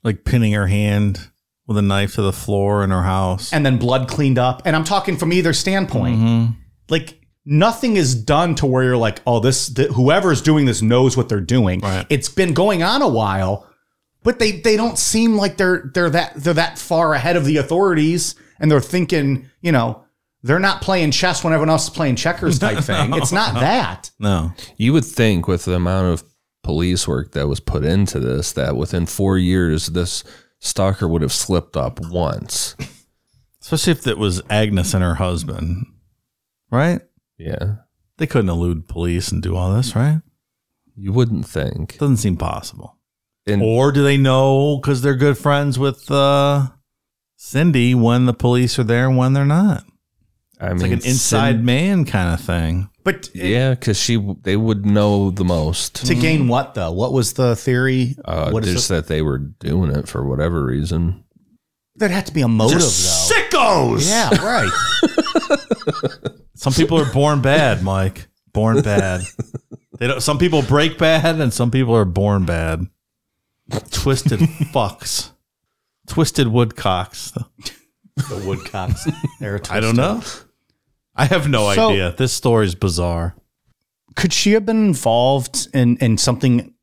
Like 0.03 0.23
pinning 0.25 0.53
her 0.53 0.67
hand 0.67 1.29
with 1.67 1.77
a 1.77 1.81
knife 1.81 2.15
to 2.15 2.21
the 2.21 2.33
floor 2.33 2.83
in 2.83 2.89
her 2.89 3.03
house. 3.03 3.53
and 3.53 3.65
then 3.65 3.77
blood 3.77 4.07
cleaned 4.07 4.37
up 4.39 4.61
and 4.65 4.75
i'm 4.75 4.83
talking 4.83 5.17
from 5.17 5.31
either 5.31 5.53
standpoint 5.53 6.17
Mhm. 6.17 6.55
like 6.89 7.19
nothing 7.45 7.95
is 7.97 8.15
done 8.15 8.55
to 8.55 8.65
where 8.65 8.85
you're 8.85 8.95
like, 8.95 9.19
oh, 9.27 9.41
this 9.41 9.67
th- 9.73 9.89
whoever's 9.89 10.41
doing 10.41 10.65
this 10.65 10.81
knows 10.81 11.17
what 11.17 11.27
they're 11.27 11.41
doing. 11.41 11.81
Right. 11.81 12.05
It's 12.09 12.29
been 12.29 12.53
going 12.53 12.83
on 12.83 13.01
a 13.01 13.07
while, 13.09 13.67
but 14.23 14.39
they 14.39 14.53
they 14.53 14.75
don't 14.75 14.97
seem 14.97 15.35
like 15.35 15.57
they're 15.57 15.91
they're 15.93 16.09
that 16.09 16.33
they're 16.35 16.53
that 16.53 16.79
far 16.79 17.13
ahead 17.13 17.35
of 17.35 17.45
the 17.45 17.57
authorities, 17.57 18.35
and 18.59 18.71
they're 18.71 18.81
thinking, 18.81 19.49
you 19.61 19.71
know, 19.71 20.03
they're 20.43 20.59
not 20.59 20.81
playing 20.81 21.11
chess 21.11 21.43
when 21.43 21.53
everyone 21.53 21.69
else 21.69 21.85
is 21.85 21.89
playing 21.89 22.15
checkers 22.15 22.59
type 22.59 22.77
thing. 22.83 23.13
It's 23.13 23.31
not 23.31 23.53
that. 23.55 24.11
No. 24.19 24.53
You 24.77 24.93
would 24.93 25.05
think 25.05 25.47
with 25.47 25.65
the 25.65 25.75
amount 25.75 26.07
of 26.07 26.23
police 26.63 27.07
work 27.07 27.31
that 27.31 27.47
was 27.47 27.59
put 27.59 27.83
into 27.83 28.19
this, 28.19 28.51
that 28.53 28.75
within 28.75 29.05
four 29.05 29.37
years, 29.37 29.87
this 29.87 30.23
stalker 30.59 31.07
would 31.07 31.21
have 31.21 31.33
slipped 31.33 31.77
up 31.77 31.99
once. 31.99 32.75
Especially 33.61 33.91
if 33.91 34.07
it 34.07 34.17
was 34.17 34.41
Agnes 34.49 34.93
and 34.93 35.03
her 35.03 35.15
husband. 35.15 35.85
Right? 36.69 37.01
Yeah. 37.37 37.75
They 38.17 38.27
couldn't 38.27 38.49
elude 38.49 38.87
police 38.87 39.31
and 39.31 39.41
do 39.41 39.55
all 39.55 39.73
this, 39.73 39.95
right? 39.95 40.21
You 40.95 41.11
wouldn't 41.13 41.47
think. 41.47 41.97
Doesn't 41.97 42.17
seem 42.17 42.37
possible. 42.37 42.97
And 43.45 43.61
Or 43.61 43.91
do 43.91 44.03
they 44.03 44.17
know 44.17 44.77
because 44.77 45.01
they're 45.01 45.15
good 45.15 45.37
friends 45.37 45.77
with 45.77 46.09
uh, 46.09 46.67
Cindy 47.35 47.93
when 47.93 48.25
the 48.25 48.33
police 48.33 48.79
are 48.79 48.83
there 48.83 49.07
and 49.07 49.17
when 49.17 49.33
they're 49.33 49.45
not? 49.45 49.83
I 50.61 50.67
It's 50.71 50.81
mean, 50.81 50.91
like 50.91 51.01
an 51.03 51.09
inside 51.09 51.55
Cin- 51.57 51.65
man 51.65 52.05
kind 52.05 52.33
of 52.33 52.39
thing. 52.39 52.89
But 53.03 53.29
yeah, 53.35 53.71
because 53.71 53.99
she 53.99 54.15
they 54.43 54.55
would 54.55 54.85
know 54.85 55.29
the 55.29 55.43
most. 55.43 56.05
to 56.05 56.15
gain 56.15 56.47
what 56.47 56.73
though? 56.73 56.93
What 56.93 57.11
was 57.11 57.33
the 57.33 57.53
theory? 57.57 58.15
Uh, 58.23 58.49
what 58.51 58.63
is 58.65 58.73
just 58.75 58.91
it? 58.91 58.93
that 58.93 59.07
they 59.07 59.21
were 59.21 59.39
doing 59.39 59.91
it 59.91 60.07
for 60.07 60.25
whatever 60.25 60.63
reason. 60.63 61.25
There'd 61.95 62.11
have 62.11 62.23
to 62.25 62.33
be 62.33 62.41
a 62.43 62.47
motive 62.47 62.79
though. 62.79 62.85
Sickos! 62.85 64.09
Yeah, 64.09 64.29
right. 64.41 64.71
Some 66.55 66.71
people 66.71 66.97
are 66.97 67.11
born 67.11 67.41
bad, 67.41 67.83
Mike. 67.83 68.27
Born 68.53 68.81
bad. 68.81 69.21
They 69.99 70.07
don't. 70.07 70.21
Some 70.21 70.37
people 70.37 70.61
break 70.61 70.97
bad, 70.97 71.39
and 71.41 71.53
some 71.53 71.71
people 71.71 71.95
are 71.95 72.05
born 72.05 72.45
bad. 72.45 72.87
Twisted 73.91 74.39
fucks. 74.39 75.31
Twisted 76.07 76.47
woodcocks. 76.47 77.31
the 78.15 78.43
woodcocks. 78.45 79.07
They're 79.39 79.61
I 79.69 79.79
don't 79.79 79.95
know. 79.95 80.21
I 81.15 81.25
have 81.25 81.47
no 81.49 81.71
So- 81.73 81.89
idea. 81.89 82.13
This 82.17 82.33
story 82.33 82.65
is 82.65 82.75
bizarre. 82.75 83.35
Could 84.15 84.33
she 84.33 84.51
have 84.51 84.65
been 84.65 84.85
involved 84.85 85.67
in 85.73 85.97
in 85.97 86.17
something 86.17 86.73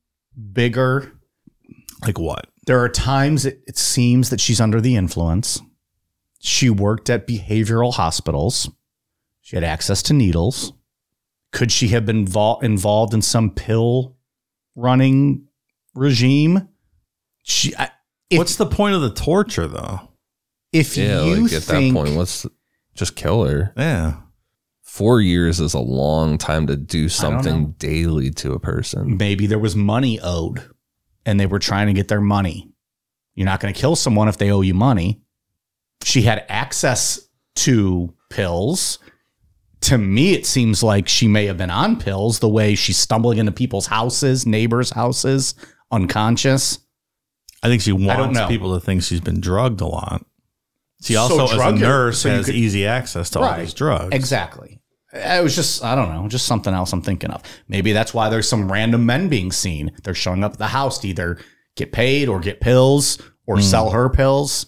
bigger 0.53 1.13
Like 2.05 2.19
what? 2.19 2.47
There 2.67 2.81
are 2.81 2.89
times 2.89 3.45
it, 3.47 3.63
it 3.67 3.77
seems 3.79 4.31
that 4.31 4.41
she's 4.41 4.61
under 4.61 4.81
the 4.81 4.97
influence. 4.97 5.61
She 6.41 6.71
worked 6.71 7.11
at 7.11 7.27
behavioral 7.27 7.93
hospitals. 7.95 8.71
She 9.43 9.55
had 9.57 9.65
access 9.65 10.03
to 10.05 10.15
needles. 10.15 10.73
Could 11.53 11.71
she 11.71 11.89
have 11.89 12.07
been 12.07 12.27
vol- 12.27 12.61
involved 12.61 13.13
in 13.13 13.21
some 13.23 13.51
pill 13.51 14.17
running 14.75 15.47
regime? 15.95 16.69
She, 17.43 17.75
I, 17.77 17.91
if, 18.29 18.39
What's 18.39 18.57
the 18.57 18.67
point 18.67 18.95
of 18.95 19.01
the 19.03 19.13
torture, 19.13 19.67
though? 19.67 20.01
if 20.73 20.97
Yeah, 20.97 21.25
you 21.25 21.43
like 21.45 21.53
at 21.53 21.63
think 21.63 21.95
that 21.95 22.01
point, 22.05 22.17
what's 22.17 22.47
just 22.95 23.17
kill 23.17 23.45
her? 23.45 23.73
Yeah. 23.77 24.15
Four 24.83 25.21
years 25.21 25.61
is 25.61 25.75
a 25.75 25.81
long 25.81 26.37
time 26.39 26.67
to 26.67 26.77
do 26.77 27.09
something 27.09 27.73
daily 27.79 28.31
to 28.33 28.53
a 28.53 28.59
person. 28.61 29.17
maybe 29.17 29.47
there 29.47 29.59
was 29.59 29.75
money 29.77 30.19
owed 30.21 30.69
and 31.25 31.39
they 31.39 31.47
were 31.47 31.59
trying 31.61 31.87
to 31.87 31.93
get 31.93 32.09
their 32.09 32.21
money. 32.21 32.71
You're 33.35 33.47
not 33.47 33.61
going 33.61 33.73
to 33.73 33.81
kill 33.81 33.95
someone 33.97 34.29
if 34.29 34.37
they 34.39 34.51
owe 34.51 34.61
you 34.63 34.75
money. 34.75 35.23
She 36.03 36.23
had 36.23 36.45
access 36.49 37.21
to 37.57 38.15
pills. 38.31 38.99
To 39.83 39.97
me, 39.97 40.33
it 40.35 40.45
seems 40.45 40.83
like 40.83 41.09
she 41.09 41.29
may 41.29 41.47
have 41.47 41.57
been 41.57 41.71
on 41.71 41.99
pills 41.99 42.41
the 42.41 42.49
way 42.49 42.75
she's 42.75 42.99
stumbling 42.99 43.39
into 43.39 43.53
people's 43.53 43.87
houses, 43.87 44.45
neighbors' 44.47 44.91
houses, 44.91 45.55
unconscious. 45.91 46.79
I 47.63 47.69
think 47.69 47.83
she 47.83 47.93
wants 47.93 48.39
know. 48.39 48.49
people 48.49 48.75
to 48.75 48.85
think 48.85 49.03
she's 49.03 49.21
been 49.21 49.41
drugged 49.41 49.81
a 49.81 49.87
lot. 49.87 50.25
She 51.03 51.15
So 51.15 51.21
also, 51.21 51.45
as 51.45 51.53
a 51.53 51.73
nurse, 51.73 52.21
so 52.21 52.31
has 52.31 52.47
could- 52.47 52.55
easy 52.55 52.87
access 52.87 53.31
to 53.31 53.41
all 53.41 53.59
these 53.59 53.75
drugs. 53.75 54.15
Exactly. 54.15 54.81
It 55.13 55.43
was 55.43 55.57
just, 55.57 55.83
I 55.83 55.97
don't 55.97 56.15
know, 56.15 56.29
just 56.29 56.47
something 56.47 56.73
else 56.73 56.93
I'm 56.93 57.03
thinking 57.03 57.31
of. 57.31 57.43
Maybe 57.67 57.93
that's 57.93 58.15
why 58.15 58.29
there's 58.29 58.49
some 58.49 58.71
random 58.71 59.07
men 59.07 59.29
being 59.29 59.51
seen. 59.51 59.91
They're 60.05 60.15
showing 60.15 60.45
up 60.45 60.53
at 60.53 60.59
the 60.59 60.69
house 60.69 60.99
to 60.99 61.09
either 61.09 61.39
get 61.75 61.91
paid 61.91 62.29
or 62.29 62.39
get 62.39 62.61
pills 62.61 63.19
or 63.47 63.57
hmm. 63.57 63.63
sell 63.63 63.91
her 63.91 64.09
pills. 64.09 64.67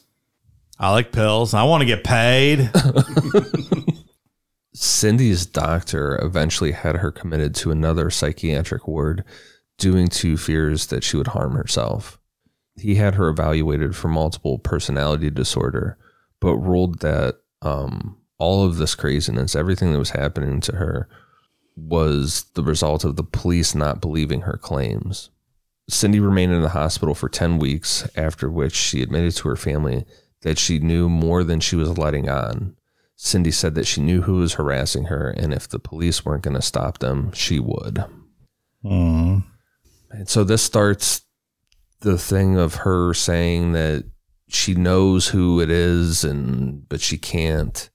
I 0.81 0.91
like 0.91 1.13
pills. 1.13 1.55
I 1.55 1.63
want 1.63 1.83
to 1.83 1.87
get 1.87 2.03
paid. 2.03 2.73
Cindy's 4.75 5.47
doctor 5.47 6.19
eventually 6.21 6.73
had 6.73 6.97
her 6.97 7.13
committed 7.13 7.55
to 7.57 7.71
another 7.71 8.11
psychiatric 8.11 8.89
ward, 8.89 9.25
due 9.79 10.07
to 10.07 10.37
fears 10.37 10.87
that 10.87 11.05
she 11.05 11.17
would 11.17 11.29
harm 11.29 11.55
herself. 11.55 12.19
He 12.77 12.95
had 12.95 13.15
her 13.15 13.29
evaluated 13.29 13.95
for 13.95 14.09
multiple 14.09 14.59
personality 14.59 15.31
disorder, 15.31 15.99
but 16.41 16.57
ruled 16.57 17.01
that 17.01 17.37
um, 17.61 18.19
all 18.39 18.65
of 18.65 18.77
this 18.77 18.95
craziness, 18.95 19.55
everything 19.55 19.93
that 19.93 19.99
was 19.99 20.11
happening 20.11 20.61
to 20.63 20.77
her, 20.77 21.09
was 21.77 22.45
the 22.55 22.63
result 22.63 23.05
of 23.05 23.17
the 23.17 23.25
police 23.25 23.75
not 23.75 24.01
believing 24.01 24.43
her 24.43 24.57
claims. 24.57 25.31
Cindy 25.89 26.21
remained 26.21 26.53
in 26.53 26.63
the 26.63 26.71
hospital 26.71 27.15
for 27.15 27.29
10 27.29 27.59
weeks, 27.59 28.09
after 28.17 28.51
which 28.51 28.75
she 28.75 29.03
admitted 29.03 29.35
to 29.37 29.49
her 29.49 29.57
family 29.57 30.05
that 30.43 30.59
she 30.59 30.79
knew 30.79 31.09
more 31.09 31.45
than 31.45 31.61
she 31.61 31.77
was 31.77 31.99
letting 31.99 32.29
on. 32.29 32.77
Cindy 33.17 33.51
said 33.51 33.75
that 33.75 33.87
she 33.87 34.01
knew 34.01 34.23
who 34.23 34.37
was 34.39 34.55
harassing 34.55 35.05
her, 35.05 35.31
and 35.31 35.53
if 35.53 35.69
the 35.69 35.79
police 35.79 36.25
weren't 36.25 36.43
going 36.43 36.57
to 36.57 36.63
stop 36.63 36.99
them, 36.99 37.33
she 37.33 37.61
would. 37.61 38.05
Mm. 38.85 39.45
And 40.11 40.29
so 40.29 40.45
this 40.45 40.63
starts 40.63 41.22
the 42.03 42.19
thing 42.19 42.57
of 42.59 42.75
her 42.77 43.15
saying 43.15 43.73
that 43.73 44.05
she 44.49 44.75
knows 44.75 45.29
who 45.29 45.61
it 45.61 45.71
is, 45.71 46.25
and 46.25 46.89
but 46.89 47.01
she 47.01 47.17
can't 47.19 47.89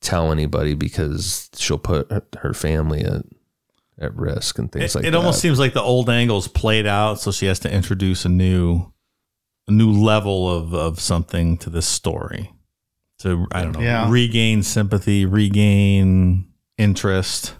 tell 0.00 0.32
anybody 0.32 0.74
because 0.74 1.48
she'll 1.56 1.78
put 1.78 2.10
her- 2.10 2.26
her 2.38 2.54
family 2.54 3.00
at 3.02 3.22
at 3.98 4.16
risk 4.16 4.58
and 4.58 4.72
things 4.72 4.94
It, 4.94 4.98
like 4.98 5.02
it 5.04 5.10
that. 5.10 5.16
It 5.16 5.18
almost 5.18 5.40
seems 5.42 5.58
like 5.58 5.74
the 5.74 5.82
old 5.82 6.08
angle's 6.08 6.48
played 6.48 6.86
out, 6.86 7.20
so 7.20 7.30
she 7.30 7.44
has 7.46 7.58
to 7.60 7.70
introduce 7.72 8.24
a 8.24 8.30
new, 8.30 8.90
a 9.68 9.72
new 9.72 9.92
level 9.92 10.48
of 10.50 10.72
of 10.74 10.98
something 10.98 11.58
to 11.58 11.68
this 11.70 11.86
story. 11.86 12.50
To 13.18 13.46
I 13.52 13.62
don't 13.64 13.72
know, 13.72 13.80
Yeah. 13.80 14.10
regain 14.10 14.62
sympathy, 14.62 15.26
regain 15.26 16.46
interest. 16.78 17.54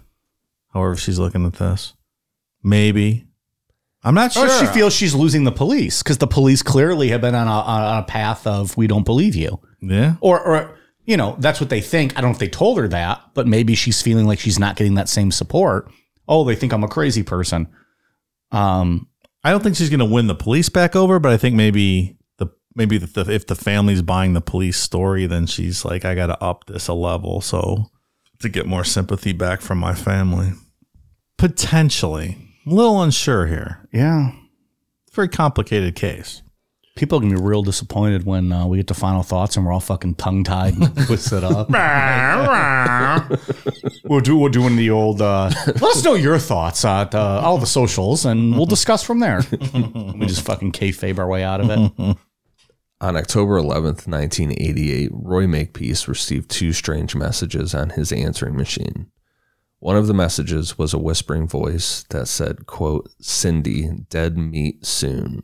However, 0.73 0.95
she's 0.95 1.19
looking 1.19 1.45
at 1.45 1.53
this, 1.53 1.93
maybe. 2.63 3.27
I'm 4.03 4.15
not 4.15 4.31
sure. 4.33 4.47
Or 4.47 4.49
she 4.49 4.65
feels 4.67 4.93
she's 4.93 5.13
losing 5.13 5.43
the 5.43 5.51
police 5.51 6.01
because 6.01 6.17
the 6.17 6.27
police 6.27 6.63
clearly 6.63 7.09
have 7.09 7.21
been 7.21 7.35
on 7.35 7.47
a, 7.47 7.51
on 7.51 7.99
a 7.99 8.03
path 8.03 8.47
of 8.47 8.75
we 8.75 8.87
don't 8.87 9.05
believe 9.05 9.35
you. 9.35 9.59
yeah. 9.79 10.15
Or, 10.21 10.39
or, 10.41 10.77
you 11.05 11.17
know, 11.17 11.35
that's 11.39 11.59
what 11.59 11.69
they 11.69 11.81
think. 11.81 12.17
I 12.17 12.21
don't 12.21 12.31
know 12.31 12.33
if 12.33 12.39
they 12.39 12.47
told 12.47 12.77
her 12.77 12.87
that, 12.87 13.21
but 13.33 13.47
maybe 13.47 13.75
she's 13.75 14.01
feeling 14.01 14.25
like 14.25 14.39
she's 14.39 14.59
not 14.59 14.75
getting 14.75 14.95
that 14.95 15.09
same 15.09 15.31
support. 15.31 15.91
Oh, 16.27 16.43
they 16.43 16.55
think 16.55 16.73
I'm 16.73 16.83
a 16.83 16.87
crazy 16.87 17.23
person. 17.23 17.67
Um, 18.51 19.07
I 19.43 19.51
don't 19.51 19.61
think 19.63 19.75
she's 19.75 19.89
going 19.89 19.99
to 19.99 20.05
win 20.05 20.27
the 20.27 20.35
police 20.35 20.69
back 20.69 20.95
over, 20.95 21.19
but 21.19 21.31
I 21.31 21.37
think 21.37 21.55
maybe 21.55 22.17
the 22.37 22.47
maybe 22.75 22.97
the, 22.97 23.31
if 23.31 23.47
the 23.47 23.55
family's 23.55 24.01
buying 24.01 24.33
the 24.33 24.41
police 24.41 24.77
story, 24.77 25.25
then 25.25 25.47
she's 25.47 25.83
like, 25.83 26.05
I 26.05 26.15
got 26.15 26.27
to 26.27 26.41
up 26.43 26.65
this 26.65 26.87
a 26.87 26.93
level 26.93 27.41
so 27.41 27.85
to 28.39 28.49
get 28.49 28.65
more 28.65 28.83
sympathy 28.83 29.33
back 29.33 29.61
from 29.61 29.77
my 29.79 29.93
family. 29.93 30.51
Potentially, 31.37 32.37
a 32.65 32.69
little 32.69 33.01
unsure 33.01 33.47
here. 33.47 33.87
yeah. 33.91 34.31
It's 35.07 35.13
a 35.13 35.15
very 35.15 35.29
complicated 35.29 35.95
case. 35.95 36.41
People 36.95 37.17
are 37.17 37.21
gonna 37.21 37.35
be 37.35 37.41
real 37.41 37.63
disappointed 37.63 38.25
when 38.25 38.51
uh, 38.51 38.67
we 38.67 38.77
get 38.77 38.87
to 38.87 38.93
final 38.93 39.23
thoughts 39.23 39.55
and 39.57 39.65
we're 39.65 39.71
all 39.71 39.79
fucking 39.79 40.15
tongue 40.15 40.43
tied 40.43 40.75
and 40.77 40.95
twisted 41.07 41.43
up. 41.43 41.69
we'll 44.03 44.19
do, 44.19 44.37
we're 44.37 44.49
doing 44.49 44.75
the 44.75 44.89
old. 44.89 45.21
Uh, 45.21 45.49
let 45.67 45.83
us 45.83 46.03
know 46.03 46.13
your 46.15 46.37
thoughts 46.37 46.83
at 46.85 47.15
uh, 47.15 47.39
all 47.43 47.57
the 47.57 47.65
socials, 47.65 48.25
and 48.25 48.55
we'll 48.55 48.65
discuss 48.65 49.03
from 49.03 49.19
there. 49.19 49.41
we 49.73 50.25
just 50.27 50.45
fucking 50.45 50.71
kayfabe 50.73 51.17
our 51.17 51.27
way 51.27 51.43
out 51.43 51.61
of 51.61 51.69
it. 51.69 52.17
On 52.99 53.17
October 53.17 53.59
11th, 53.59 54.05
1988, 54.07 55.09
Roy 55.13 55.47
Makepeace 55.47 56.07
received 56.07 56.51
two 56.51 56.71
strange 56.73 57.15
messages 57.15 57.73
on 57.73 57.91
his 57.91 58.11
answering 58.11 58.55
machine. 58.55 59.07
One 59.81 59.97
of 59.97 60.05
the 60.07 60.13
messages 60.13 60.77
was 60.77 60.93
a 60.93 60.99
whispering 60.99 61.47
voice 61.47 62.05
that 62.11 62.27
said, 62.27 62.67
quote, 62.67 63.09
Cindy, 63.19 63.89
dead 64.09 64.37
meat 64.37 64.85
soon. 64.85 65.41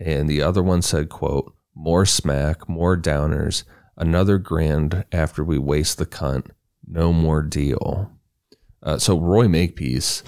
And 0.00 0.28
the 0.28 0.40
other 0.40 0.62
one 0.62 0.82
said, 0.82 1.08
quote, 1.08 1.52
more 1.74 2.06
smack, 2.06 2.68
more 2.68 2.96
downers, 2.96 3.64
another 3.96 4.38
grand 4.38 5.04
after 5.10 5.42
we 5.42 5.58
waste 5.58 5.98
the 5.98 6.06
cunt, 6.06 6.50
no 6.86 7.12
more 7.12 7.42
deal. 7.42 8.10
Uh, 8.84 8.98
so 8.98 9.18
Roy 9.18 9.48
Makepeace 9.48 10.22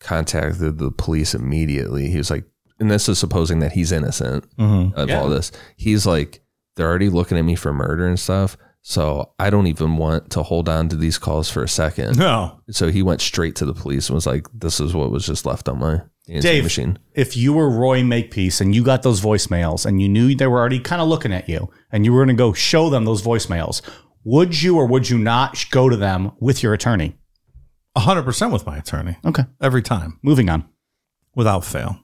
contacted 0.00 0.78
the 0.78 0.90
police 0.90 1.34
immediately. 1.34 2.08
He 2.10 2.16
was 2.16 2.30
like, 2.30 2.44
and 2.80 2.90
this 2.90 3.08
is 3.08 3.18
supposing 3.18 3.58
that 3.58 3.72
he's 3.72 3.92
innocent 3.92 4.44
of 4.58 5.08
Yeah. 5.08 5.20
all 5.20 5.28
this. 5.28 5.52
He's 5.76 6.06
like, 6.06 6.40
they're 6.76 6.88
already 6.88 7.08
looking 7.10 7.36
at 7.36 7.44
me 7.44 7.54
for 7.56 7.72
murder 7.72 8.06
and 8.06 8.18
stuff. 8.18 8.56
So 8.82 9.32
I 9.38 9.50
don't 9.50 9.66
even 9.66 9.96
want 9.96 10.30
to 10.30 10.42
hold 10.42 10.68
on 10.68 10.88
to 10.88 10.96
these 10.96 11.18
calls 11.18 11.50
for 11.50 11.62
a 11.62 11.68
second. 11.68 12.18
No, 12.18 12.60
So 12.70 12.88
he 12.90 13.02
went 13.02 13.20
straight 13.20 13.54
to 13.56 13.66
the 13.66 13.74
police 13.74 14.08
and 14.08 14.14
was 14.14 14.26
like, 14.26 14.46
this 14.54 14.80
is 14.80 14.94
what 14.94 15.10
was 15.10 15.26
just 15.26 15.44
left 15.44 15.68
on 15.68 15.78
my 15.80 16.00
answering 16.28 16.40
Dave. 16.40 16.62
machine. 16.64 16.98
If 17.14 17.36
you 17.36 17.52
were 17.52 17.68
Roy 17.68 18.02
Makepeace 18.02 18.60
and 18.60 18.74
you 18.74 18.82
got 18.82 19.02
those 19.02 19.20
voicemails 19.20 19.84
and 19.84 20.00
you 20.00 20.08
knew 20.08 20.34
they 20.34 20.46
were 20.46 20.58
already 20.58 20.80
kind 20.80 21.02
of 21.02 21.08
looking 21.08 21.32
at 21.34 21.48
you 21.48 21.68
and 21.92 22.04
you 22.06 22.12
were 22.12 22.20
going 22.24 22.34
to 22.36 22.40
go 22.40 22.52
show 22.54 22.88
them 22.88 23.04
those 23.04 23.20
voicemails, 23.22 23.82
would 24.24 24.62
you 24.62 24.76
or 24.76 24.86
would 24.86 25.10
you 25.10 25.18
not 25.18 25.66
go 25.70 25.88
to 25.88 25.96
them 25.96 26.32
with 26.40 26.62
your 26.62 26.72
attorney? 26.72 27.14
hundred 27.96 28.22
percent 28.22 28.52
with 28.52 28.64
my 28.64 28.76
attorney 28.78 29.16
Okay. 29.24 29.42
every 29.60 29.82
time 29.82 30.20
Moving 30.22 30.48
on. 30.48 30.68
without 31.34 31.64
fail. 31.64 31.98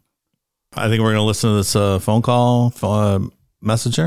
I 0.76 0.88
think 0.88 1.00
we're 1.00 1.12
going 1.12 1.16
to 1.16 1.22
listen 1.22 1.50
to 1.50 1.56
this 1.56 1.76
uh, 1.76 2.00
phone 2.00 2.20
call 2.20 2.74
uh, 2.82 3.20
message 3.62 4.00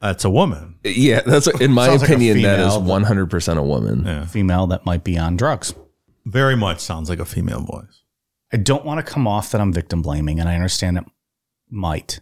That's 0.00 0.24
a 0.24 0.30
woman. 0.30 0.76
Yeah, 0.82 1.20
that's 1.20 1.46
in 1.46 1.72
my 1.72 1.86
Sounds 1.86 2.00
like 2.02 2.10
a 2.10 2.14
opinion, 2.14 2.42
that 2.42 2.60
is 2.60 2.74
female. 2.74 3.00
100% 3.00 3.56
a 3.58 3.62
woman. 3.62 4.04
Yeah. 4.06 4.24
Female 4.26 4.66
that 4.68 4.86
might 4.86 5.04
be 5.04 5.18
on 5.18 5.36
drugs. 5.36 5.74
Very 6.24 6.56
much 6.56 6.80
sounds 6.80 7.10
like 7.10 7.18
a 7.18 7.24
female 7.24 7.60
voice. 7.60 8.02
I 8.52 8.56
don't 8.56 8.84
want 8.84 9.04
to 9.04 9.12
come 9.12 9.26
off 9.26 9.50
that 9.50 9.60
I'm 9.60 9.72
victim 9.72 10.02
blaming, 10.02 10.40
and 10.40 10.48
I 10.48 10.54
understand 10.54 10.98
it 10.98 11.04
might. 11.68 12.20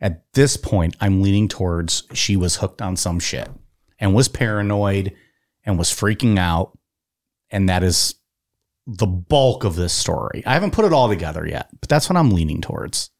At 0.00 0.24
this 0.34 0.56
point, 0.56 0.96
I'm 1.00 1.22
leaning 1.22 1.48
towards 1.48 2.04
she 2.12 2.36
was 2.36 2.56
hooked 2.56 2.82
on 2.82 2.96
some 2.96 3.18
shit 3.18 3.48
and 3.98 4.14
was 4.14 4.28
paranoid 4.28 5.14
and 5.64 5.78
was 5.78 5.88
freaking 5.88 6.38
out. 6.38 6.76
And 7.50 7.68
that 7.68 7.82
is 7.82 8.16
the 8.86 9.06
bulk 9.06 9.64
of 9.64 9.76
this 9.76 9.92
story. 9.92 10.42
I 10.44 10.52
haven't 10.52 10.72
put 10.72 10.84
it 10.84 10.92
all 10.92 11.08
together 11.08 11.46
yet, 11.46 11.68
but 11.80 11.88
that's 11.88 12.10
what 12.10 12.16
I'm 12.16 12.30
leaning 12.30 12.60
towards. 12.60 13.10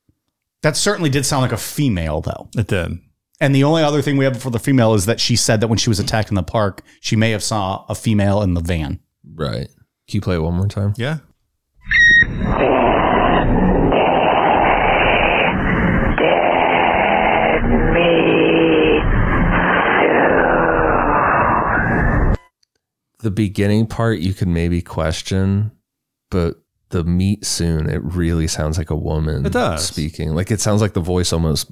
That 0.63 0.77
certainly 0.77 1.11
did 1.11 1.25
sound 1.25 1.43
like 1.43 1.53
a 1.53 1.57
female, 1.57 2.21
though. 2.21 2.49
It 2.57 2.67
did. 2.67 2.99
And 3.45 3.55
the 3.55 3.63
only 3.65 3.83
other 3.83 4.01
thing 4.01 4.17
we 4.17 4.25
have 4.25 4.41
for 4.41 4.49
the 4.49 4.59
female 4.59 4.95
is 4.95 5.05
that 5.05 5.21
she 5.21 5.37
said 5.37 5.61
that 5.61 5.69
when 5.69 5.77
she 5.77 5.91
was 5.91 6.01
attacked 6.01 6.31
in 6.31 6.35
the 6.35 6.43
park, 6.43 6.81
she 7.01 7.15
may 7.15 7.31
have 7.33 7.43
saw 7.43 7.85
a 7.91 7.95
female 7.95 8.41
in 8.41 8.55
the 8.55 8.63
van. 8.63 9.01
Right. 9.35 9.69
Can 10.09 10.17
you 10.17 10.21
play 10.23 10.37
it 10.37 10.41
one 10.41 10.55
more 10.55 10.67
time? 10.67 10.95
Yeah. 10.97 11.19
The 23.21 23.31
beginning 23.31 23.87
part 23.87 24.19
you 24.21 24.35
could 24.35 24.49
maybe 24.49 24.83
question, 24.83 25.73
but 26.31 26.57
the 26.91 27.05
meet 27.05 27.47
soon, 27.47 27.89
it 27.89 28.03
really 28.03 28.47
sounds 28.47 28.77
like 28.77 28.91
a 28.91 28.97
woman 28.97 29.47
It 29.47 29.53
does. 29.53 29.87
speaking. 29.87 30.35
Like 30.35 30.51
it 30.51 30.61
sounds 30.61 30.83
like 30.83 30.93
the 30.93 31.01
voice 31.01 31.33
almost 31.33 31.71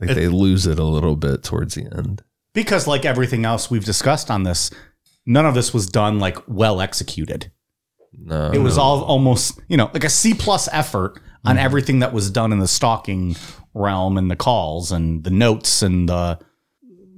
like 0.00 0.10
It- 0.10 0.14
they 0.14 0.28
lose 0.28 0.66
it 0.66 0.78
a 0.78 0.84
little 0.84 1.16
bit 1.16 1.42
towards 1.42 1.74
the 1.74 1.86
end. 1.96 2.22
Because, 2.52 2.86
like 2.86 3.04
everything 3.04 3.44
else 3.44 3.70
we've 3.70 3.84
discussed 3.84 4.30
on 4.30 4.44
this, 4.44 4.70
none 5.26 5.46
of 5.46 5.54
this 5.54 5.74
was 5.74 5.88
done 5.88 6.18
like 6.18 6.38
well 6.46 6.80
executed. 6.80 7.50
No. 8.16 8.52
It 8.52 8.58
was 8.58 8.76
no. 8.76 8.82
all 8.82 9.02
almost, 9.02 9.60
you 9.68 9.76
know, 9.76 9.90
like 9.92 10.04
a 10.04 10.10
C 10.10 10.34
plus 10.34 10.68
effort 10.72 11.20
on 11.44 11.56
mm. 11.56 11.60
everything 11.60 11.98
that 11.98 12.12
was 12.12 12.30
done 12.30 12.52
in 12.52 12.60
the 12.60 12.68
stalking 12.68 13.34
realm 13.74 14.16
and 14.16 14.30
the 14.30 14.36
calls 14.36 14.92
and 14.92 15.24
the 15.24 15.30
notes 15.30 15.82
and 15.82 16.08
the, 16.08 16.38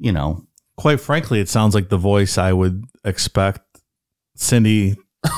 you 0.01 0.11
know, 0.11 0.47
Quite 0.77 1.01
frankly, 1.01 1.41
it 1.41 1.49
sounds 1.49 1.75
like 1.75 1.89
the 1.89 1.97
voice 1.97 2.37
I 2.37 2.53
would 2.53 2.85
expect 3.03 3.63
Cindy 4.35 4.97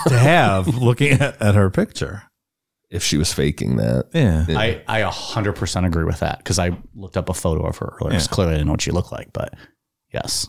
to 0.08 0.18
have 0.18 0.66
looking 0.82 1.12
at, 1.12 1.40
at 1.40 1.54
her 1.54 1.70
picture. 1.70 2.24
If 2.90 3.02
she 3.02 3.16
was 3.16 3.32
faking 3.32 3.76
that. 3.76 4.08
Yeah. 4.14 4.44
Yeah. 4.48 4.58
I, 4.58 4.82
I 4.86 5.00
100% 5.02 5.86
agree 5.86 6.04
with 6.04 6.20
that 6.20 6.38
because 6.38 6.58
I 6.58 6.72
looked 6.94 7.16
up 7.16 7.28
a 7.28 7.34
photo 7.34 7.66
of 7.66 7.76
her 7.78 7.96
earlier. 8.00 8.18
Yeah. 8.18 8.26
Clearly 8.26 8.52
I 8.52 8.56
didn't 8.56 8.66
know 8.68 8.72
what 8.72 8.82
she 8.82 8.90
looked 8.90 9.12
like, 9.12 9.32
but 9.32 9.54
yes. 10.12 10.48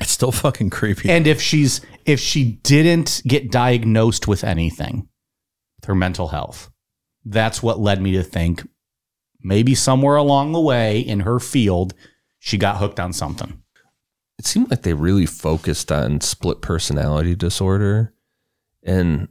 It's 0.00 0.10
still 0.12 0.32
fucking 0.32 0.70
creepy. 0.70 1.10
And 1.10 1.26
if 1.26 1.40
she's 1.40 1.80
if 2.06 2.18
she 2.18 2.52
didn't 2.62 3.22
get 3.26 3.50
diagnosed 3.50 4.26
with 4.26 4.42
anything, 4.42 5.08
with 5.76 5.84
her 5.86 5.94
mental 5.94 6.28
health, 6.28 6.70
that's 7.24 7.62
what 7.62 7.78
led 7.78 8.00
me 8.00 8.12
to 8.12 8.22
think 8.22 8.66
maybe 9.42 9.74
somewhere 9.74 10.16
along 10.16 10.52
the 10.52 10.60
way 10.60 11.00
in 11.00 11.20
her 11.20 11.38
field, 11.38 11.94
she 12.38 12.56
got 12.56 12.78
hooked 12.78 13.00
on 13.00 13.12
something. 13.12 13.60
it 14.38 14.46
seemed 14.46 14.70
like 14.70 14.82
they 14.82 14.94
really 14.94 15.26
focused 15.26 15.92
on 15.92 16.20
split 16.20 16.60
personality 16.62 17.34
disorder 17.34 18.14
and 18.82 19.28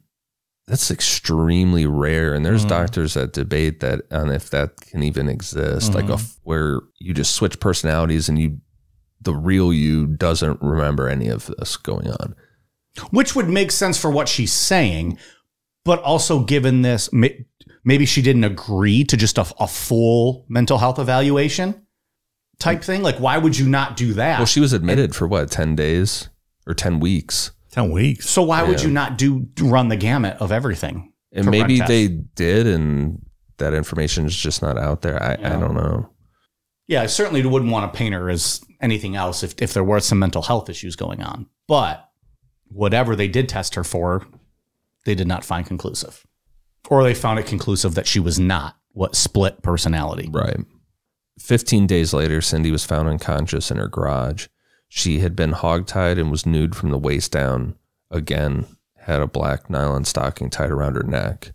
that's 0.67 0.91
extremely 0.91 1.85
rare 1.85 2.33
and 2.33 2.45
there's 2.45 2.65
Mhm. 2.65 2.69
doctors 2.69 3.13
that 3.15 3.33
debate 3.33 3.79
that 3.81 4.01
on 4.11 4.29
if 4.31 4.49
that 4.51 4.77
can 4.79 5.03
even 5.03 5.27
exist 5.27 5.93
like 5.93 6.07
a, 6.09 6.17
where 6.43 6.81
you 6.99 7.13
just 7.13 7.33
switch 7.33 7.59
personalities 7.59 8.29
and 8.29 8.39
you 8.39 8.59
the 9.21 9.33
real 9.35 9.71
you 9.73 10.07
doesn't 10.07 10.59
remember 10.61 11.07
any 11.09 11.27
of 11.27 11.51
this 11.59 11.77
going 11.77 12.07
on 12.09 12.35
Which 13.11 13.35
would 13.35 13.49
make 13.49 13.71
sense 13.71 13.97
for 13.97 14.09
what 14.11 14.27
she's 14.27 14.51
saying, 14.51 15.17
but 15.85 16.01
also 16.03 16.43
given 16.43 16.81
this, 16.81 17.09
maybe 17.83 18.05
she 18.05 18.21
didn't 18.21 18.43
agree 18.43 19.03
to 19.05 19.15
just 19.15 19.37
a, 19.37 19.45
a 19.59 19.67
full 19.67 20.45
mental 20.49 20.77
health 20.77 20.99
evaluation 20.99 21.85
type 22.59 22.83
thing. 22.83 23.01
Like, 23.01 23.17
why 23.17 23.37
would 23.37 23.57
you 23.57 23.67
not 23.67 23.95
do 23.95 24.13
that? 24.13 24.39
well 24.39 24.45
she 24.45 24.59
was 24.59 24.73
admitted 24.73 25.15
for 25.15 25.27
what 25.27 25.49
10 25.51 25.75
days 25.75 26.29
or 26.67 26.73
10 26.73 26.99
weeks 26.99 27.51
10 27.71 27.91
weeks. 27.91 28.29
so 28.29 28.41
why 28.41 28.63
would 28.63 28.79
Yeah. 28.81 28.87
you 28.87 28.93
not 28.93 29.17
do 29.17 29.47
run 29.61 29.87
the 29.89 29.95
gamut 29.97 30.37
of 30.39 30.51
everything? 30.51 31.13
and 31.33 31.45
For 31.45 31.51
maybe 31.51 31.79
run 31.79 31.87
they 31.87 32.07
did 32.09 32.67
and 32.67 33.19
that 33.57 33.73
information 33.73 34.25
is 34.25 34.35
just 34.35 34.61
not 34.61 34.77
out 34.77 35.01
there 35.01 35.21
i, 35.23 35.37
Yeah. 35.39 35.55
I 35.55 35.59
don't 35.59 35.75
know 35.75 36.09
Yeah, 36.87 37.01
I 37.03 37.05
certainly 37.05 37.45
wouldn't 37.45 37.71
want 37.71 37.91
to 37.91 37.97
paint 37.97 38.13
her 38.13 38.29
as 38.29 38.59
anything 38.81 39.15
else 39.15 39.43
if, 39.43 39.53
if 39.61 39.73
there 39.73 39.83
were 39.83 40.01
some 40.01 40.19
mental 40.19 40.41
health 40.41 40.69
issues 40.69 40.97
going 40.97 41.21
on. 41.21 41.45
But 41.67 42.05
whatever 42.67 43.15
they 43.15 43.29
did 43.29 43.47
test 43.47 43.75
her 43.75 43.83
for, 43.85 44.25
they 45.05 45.15
did 45.15 45.27
not 45.27 45.45
find 45.45 45.65
conclusive. 45.65 46.25
Or 46.89 47.03
they 47.03 47.13
found 47.13 47.39
it 47.39 47.45
conclusive 47.45 47.95
that 47.95 48.07
she 48.07 48.19
was 48.19 48.39
not 48.39 48.75
what 48.91 49.15
split 49.15 49.61
personality. 49.61 50.27
Right. 50.29 50.57
15 51.39 51.87
days 51.87 52.13
later, 52.13 52.41
Cindy 52.41 52.71
was 52.71 52.83
found 52.83 53.07
unconscious 53.07 53.71
in 53.71 53.77
her 53.77 53.87
garage. 53.87 54.47
She 54.93 55.19
had 55.19 55.37
been 55.37 55.53
hogtied 55.53 56.19
and 56.19 56.29
was 56.29 56.45
nude 56.45 56.75
from 56.75 56.89
the 56.89 56.97
waist 56.97 57.31
down. 57.31 57.75
Again, 58.09 58.65
had 58.97 59.21
a 59.21 59.25
black 59.27 59.69
nylon 59.69 60.03
stocking 60.03 60.49
tied 60.49 60.69
around 60.69 60.95
her 60.95 61.03
neck. 61.03 61.53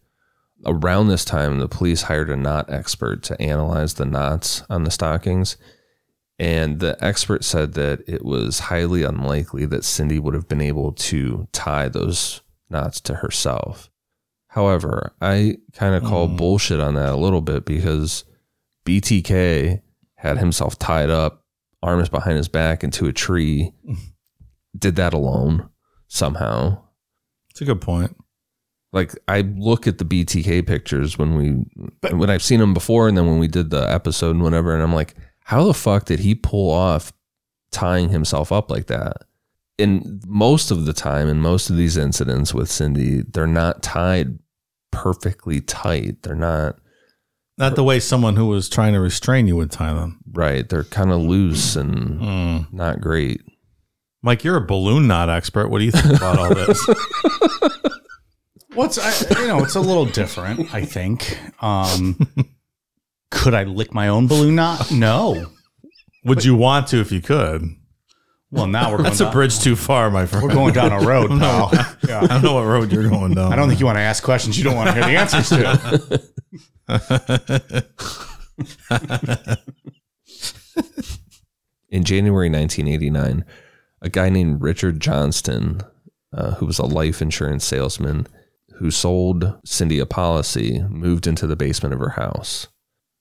Around 0.64 1.08
this 1.08 1.22
time, 1.22 1.58
the 1.58 1.68
police 1.68 2.02
hired 2.02 2.30
a 2.30 2.36
knot 2.36 2.70
expert 2.70 3.22
to 3.24 3.38
analyze 3.40 3.92
the 3.94 4.06
knots 4.06 4.62
on 4.70 4.84
the 4.84 4.90
stockings. 4.90 5.58
And 6.38 6.80
the 6.80 6.96
expert 7.04 7.44
said 7.44 7.74
that 7.74 8.00
it 8.08 8.24
was 8.24 8.58
highly 8.58 9.02
unlikely 9.02 9.66
that 9.66 9.84
Cindy 9.84 10.18
would 10.18 10.32
have 10.32 10.48
been 10.48 10.62
able 10.62 10.92
to 10.92 11.46
tie 11.52 11.88
those 11.90 12.40
knots 12.70 13.02
to 13.02 13.16
herself. 13.16 13.90
However, 14.48 15.12
I 15.20 15.58
kind 15.74 15.94
of 15.94 16.04
call 16.04 16.26
Mm. 16.26 16.38
bullshit 16.38 16.80
on 16.80 16.94
that 16.94 17.12
a 17.12 17.16
little 17.16 17.42
bit 17.42 17.66
because 17.66 18.24
BTK 18.86 19.82
had 20.14 20.38
himself 20.38 20.78
tied 20.78 21.10
up, 21.10 21.44
arms 21.86 22.08
behind 22.08 22.36
his 22.36 22.48
back 22.48 22.82
into 22.84 23.06
a 23.06 23.12
tree, 23.12 23.72
did 24.78 24.96
that 24.96 25.14
alone 25.14 25.68
somehow. 26.08 26.82
It's 27.50 27.60
a 27.60 27.64
good 27.64 27.80
point. 27.80 28.16
Like 28.92 29.12
I 29.28 29.40
look 29.42 29.86
at 29.86 29.98
the 29.98 30.04
BTK 30.04 30.66
pictures 30.66 31.18
when 31.18 31.36
we 31.36 31.64
But- 32.00 32.14
when 32.14 32.30
I've 32.30 32.42
seen 32.42 32.60
them 32.60 32.74
before 32.74 33.08
and 33.08 33.16
then 33.16 33.26
when 33.26 33.38
we 33.38 33.48
did 33.48 33.70
the 33.70 33.90
episode 33.90 34.30
and 34.36 34.42
whatever 34.42 34.74
and 34.74 34.82
I'm 34.82 34.94
like, 34.94 35.14
how 35.44 35.64
the 35.64 35.74
fuck 35.74 36.06
did 36.06 36.20
he 36.20 36.34
pull 36.34 36.70
off 36.70 37.12
tying 37.70 38.08
himself 38.08 38.50
up 38.52 38.70
like 38.70 38.86
that? 38.86 39.18
And 39.78 40.22
most 40.26 40.70
of 40.70 40.86
the 40.86 40.92
time 40.94 41.28
in 41.28 41.40
most 41.40 41.68
of 41.68 41.76
these 41.76 41.96
incidents 41.96 42.54
with 42.54 42.70
Cindy, 42.70 43.22
they're 43.22 43.46
not 43.46 43.82
tied 43.82 44.38
perfectly 44.90 45.60
tight. 45.60 46.22
They're 46.22 46.34
not 46.34 46.78
Not 47.58 47.74
the 47.74 47.84
way 47.84 48.00
someone 48.00 48.36
who 48.36 48.46
was 48.46 48.68
trying 48.68 48.92
to 48.92 49.00
restrain 49.00 49.46
you 49.46 49.56
would 49.56 49.70
tie 49.70 49.94
them. 49.94 50.20
right. 50.32 50.68
They're 50.68 50.84
kind 50.84 51.10
of 51.10 51.20
loose 51.22 51.74
and 51.76 52.20
Mm. 52.20 52.72
not 52.72 53.00
great. 53.00 53.40
Mike, 54.22 54.44
you're 54.44 54.56
a 54.56 54.66
balloon 54.66 55.06
knot 55.06 55.30
expert. 55.30 55.68
What 55.68 55.78
do 55.78 55.84
you 55.84 55.90
think 55.92 56.16
about 56.16 56.38
all 56.38 56.54
this? 56.54 56.86
What's 58.74 58.98
I, 58.98 59.40
you 59.40 59.46
know, 59.46 59.62
it's 59.64 59.74
a 59.76 59.80
little 59.80 60.04
different, 60.04 60.74
I 60.74 60.84
think. 60.84 61.38
Um, 61.62 62.18
could 63.30 63.54
I 63.54 63.64
lick 63.64 63.94
my 63.94 64.08
own 64.08 64.26
balloon 64.26 64.56
knot? 64.56 64.90
No. 64.92 65.46
Would 66.24 66.44
you 66.44 66.54
want 66.56 66.88
to 66.88 66.98
if 67.00 67.10
you 67.10 67.22
could? 67.22 67.62
Well, 68.50 68.66
now 68.66 68.90
we're 68.90 68.96
going 68.98 69.04
That's 69.04 69.20
a 69.20 69.24
down, 69.24 69.32
bridge 69.32 69.58
too 69.60 69.76
far, 69.76 70.10
my 70.10 70.24
friend. 70.26 70.44
we're 70.46 70.54
going 70.54 70.72
down 70.74 70.92
a 70.92 71.00
road, 71.06 71.28
pal. 71.40 71.70
I 71.72 71.94
Yeah. 72.06 72.20
don't 72.26 72.42
know 72.42 72.54
what 72.54 72.62
road 72.64 72.92
you're 72.92 73.08
going 73.08 73.34
down. 73.34 73.52
I 73.52 73.56
don't 73.56 73.68
think 73.68 73.80
you 73.80 73.86
want 73.86 73.96
to 73.96 74.02
ask 74.02 74.22
questions 74.22 74.56
you 74.56 74.64
don't 74.64 74.76
want 74.76 74.88
to 74.88 74.94
hear 74.94 75.04
the 75.04 75.16
answers 75.18 75.48
to. 75.50 76.22
In 81.88 82.02
January 82.04 82.50
1989, 82.50 83.44
a 84.02 84.08
guy 84.08 84.28
named 84.28 84.60
Richard 84.60 85.00
Johnston, 85.00 85.82
uh, 86.32 86.54
who 86.56 86.66
was 86.66 86.78
a 86.78 86.84
life 86.86 87.22
insurance 87.22 87.64
salesman 87.64 88.26
who 88.78 88.90
sold 88.90 89.56
Cindy 89.64 89.98
a 90.00 90.06
policy, 90.06 90.82
moved 90.90 91.26
into 91.26 91.46
the 91.46 91.56
basement 91.56 91.94
of 91.94 92.00
her 92.00 92.10
house. 92.10 92.66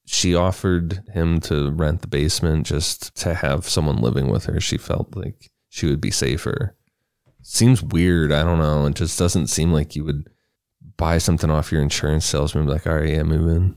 She 0.05 0.35
offered 0.35 1.01
him 1.13 1.39
to 1.41 1.71
rent 1.71 2.01
the 2.01 2.07
basement 2.07 2.67
just 2.67 3.15
to 3.17 3.33
have 3.33 3.67
someone 3.67 3.97
living 3.97 4.29
with 4.29 4.45
her. 4.45 4.59
She 4.59 4.77
felt 4.77 5.15
like 5.15 5.49
she 5.69 5.87
would 5.87 5.99
be 5.99 6.11
safer. 6.11 6.75
Seems 7.41 7.81
weird. 7.81 8.31
I 8.31 8.43
don't 8.43 8.59
know. 8.59 8.85
It 8.85 8.95
just 8.95 9.17
doesn't 9.17 9.47
seem 9.47 9.71
like 9.71 9.95
you 9.95 10.03
would 10.03 10.29
buy 10.97 11.17
something 11.17 11.49
off 11.49 11.71
your 11.71 11.81
insurance 11.81 12.25
salesman 12.25 12.67
like, 12.67 12.87
all 12.87 12.95
right, 12.95 13.09
yeah, 13.09 13.23
move 13.23 13.47
in. 13.55 13.75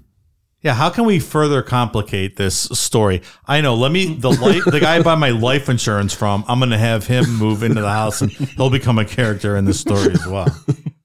Yeah, 0.60 0.74
how 0.74 0.90
can 0.90 1.04
we 1.04 1.20
further 1.20 1.62
complicate 1.62 2.36
this 2.36 2.56
story? 2.56 3.22
I 3.46 3.60
know. 3.60 3.74
Let 3.74 3.92
me 3.92 4.14
the 4.14 4.30
life, 4.30 4.64
the 4.64 4.80
guy 4.80 4.96
I 4.96 5.02
buy 5.02 5.14
my 5.14 5.30
life 5.30 5.68
insurance 5.68 6.12
from. 6.12 6.44
I'm 6.48 6.58
going 6.58 6.70
to 6.70 6.78
have 6.78 7.06
him 7.06 7.32
move 7.36 7.62
into 7.62 7.80
the 7.80 7.88
house, 7.88 8.22
and 8.22 8.32
he'll 8.32 8.68
become 8.68 8.98
a 8.98 9.04
character 9.04 9.56
in 9.56 9.66
the 9.66 9.74
story 9.74 10.12
as 10.12 10.26
well. 10.26 10.48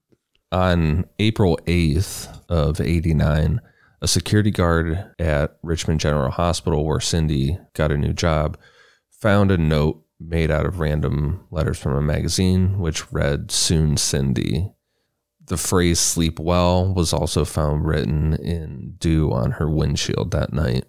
on 0.52 1.04
April 1.18 1.58
8th 1.66 2.40
of 2.48 2.80
89, 2.80 3.60
a 4.00 4.08
security 4.08 4.50
guard 4.50 5.12
at 5.18 5.56
Richmond 5.62 6.00
General 6.00 6.30
Hospital, 6.30 6.84
where 6.84 7.00
Cindy 7.00 7.58
got 7.74 7.92
a 7.92 7.96
new 7.96 8.12
job, 8.12 8.58
found 9.10 9.50
a 9.50 9.58
note 9.58 10.04
made 10.20 10.50
out 10.50 10.66
of 10.66 10.80
random 10.80 11.46
letters 11.50 11.78
from 11.78 11.94
a 11.94 12.02
magazine, 12.02 12.78
which 12.78 13.12
read, 13.12 13.50
Soon 13.50 13.96
Cindy. 13.96 14.70
The 15.46 15.56
phrase 15.56 16.00
sleep 16.00 16.38
well 16.38 16.92
was 16.92 17.12
also 17.12 17.44
found 17.44 17.86
written 17.86 18.34
in 18.34 18.94
dew 18.98 19.32
on 19.32 19.52
her 19.52 19.68
windshield 19.68 20.30
that 20.30 20.52
night. 20.52 20.84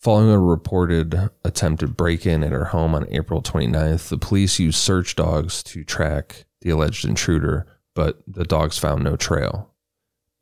Following 0.00 0.30
a 0.30 0.38
reported 0.38 1.30
attempted 1.44 1.96
break 1.96 2.26
in 2.26 2.42
at 2.42 2.52
her 2.52 2.66
home 2.66 2.94
on 2.94 3.06
April 3.10 3.40
29th, 3.40 4.08
the 4.08 4.18
police 4.18 4.58
used 4.58 4.78
search 4.78 5.16
dogs 5.16 5.62
to 5.62 5.84
track 5.84 6.44
the 6.60 6.70
alleged 6.70 7.04
intruder, 7.04 7.66
but 7.94 8.22
the 8.26 8.44
dogs 8.44 8.76
found 8.76 9.04
no 9.04 9.16
trail. 9.16 9.73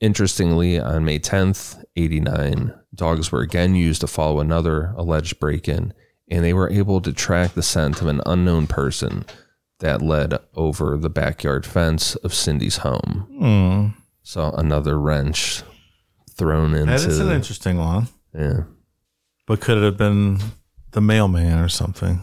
Interestingly, 0.03 0.81
on 0.81 1.05
May 1.05 1.21
10th, 1.21 1.81
89, 1.95 2.75
dogs 2.93 3.31
were 3.31 3.41
again 3.41 3.77
used 3.77 4.01
to 4.01 4.09
follow 4.09 4.41
another 4.41 4.93
alleged 4.97 5.39
break 5.39 5.69
in, 5.69 5.95
and 6.29 6.45
they 6.45 6.53
were 6.53 6.69
able 6.69 7.01
to 7.01 7.13
track 7.13 7.53
the 7.55 7.63
scent 7.63 8.01
of 8.01 8.09
an 8.09 8.21
unknown 8.27 8.67
person 8.67 9.25
that 9.79 10.03
led 10.03 10.35
over 10.57 10.97
the 10.97 11.09
backyard 11.09 11.65
fence 11.65 12.17
of 12.17 12.35
Cindy's 12.35 12.79
home. 12.79 13.29
Hmm. 13.39 13.99
So 14.25 14.51
another 14.51 14.99
wrench 14.99 15.63
thrown 16.37 16.75
into. 16.75 16.87
That 16.87 17.05
is 17.05 17.21
an 17.21 17.31
interesting 17.31 17.79
one. 17.79 18.09
yeah. 18.37 18.65
But 19.47 19.61
could 19.61 19.79
it 19.79 19.85
have 19.85 19.97
been 19.97 20.41
the 20.91 21.01
mailman 21.01 21.61
or 21.61 21.69
something? 21.69 22.21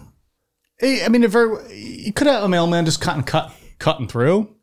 I 0.81 1.03
I 1.05 1.07
mean, 1.07 1.23
if 1.23 1.31
very, 1.31 1.73
you 1.73 2.11
could 2.11 2.27
have 2.27 2.43
a 2.43 2.49
mailman 2.49 2.83
just 2.83 2.99
cut 2.99 3.15
and 3.15 3.25
cut 3.25 3.53
cutting 3.77 4.09
through. 4.09 4.53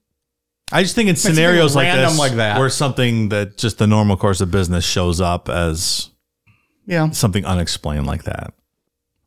I 0.73 0.83
just 0.83 0.95
think 0.95 1.09
in 1.09 1.17
scenarios 1.17 1.77
like 1.77 1.85
random 1.87 2.11
this, 2.11 2.19
like 2.19 2.33
that. 2.33 2.59
where 2.59 2.69
something 2.69 3.29
that 3.29 3.57
just 3.57 3.79
the 3.79 3.87
normal 3.87 4.17
course 4.17 4.41
of 4.41 4.51
business 4.51 4.85
shows 4.85 5.21
up 5.21 5.49
as 5.49 6.11
Yeah. 6.87 7.11
something 7.11 7.45
unexplained 7.45 8.07
like 8.07 8.25
that. 8.25 8.53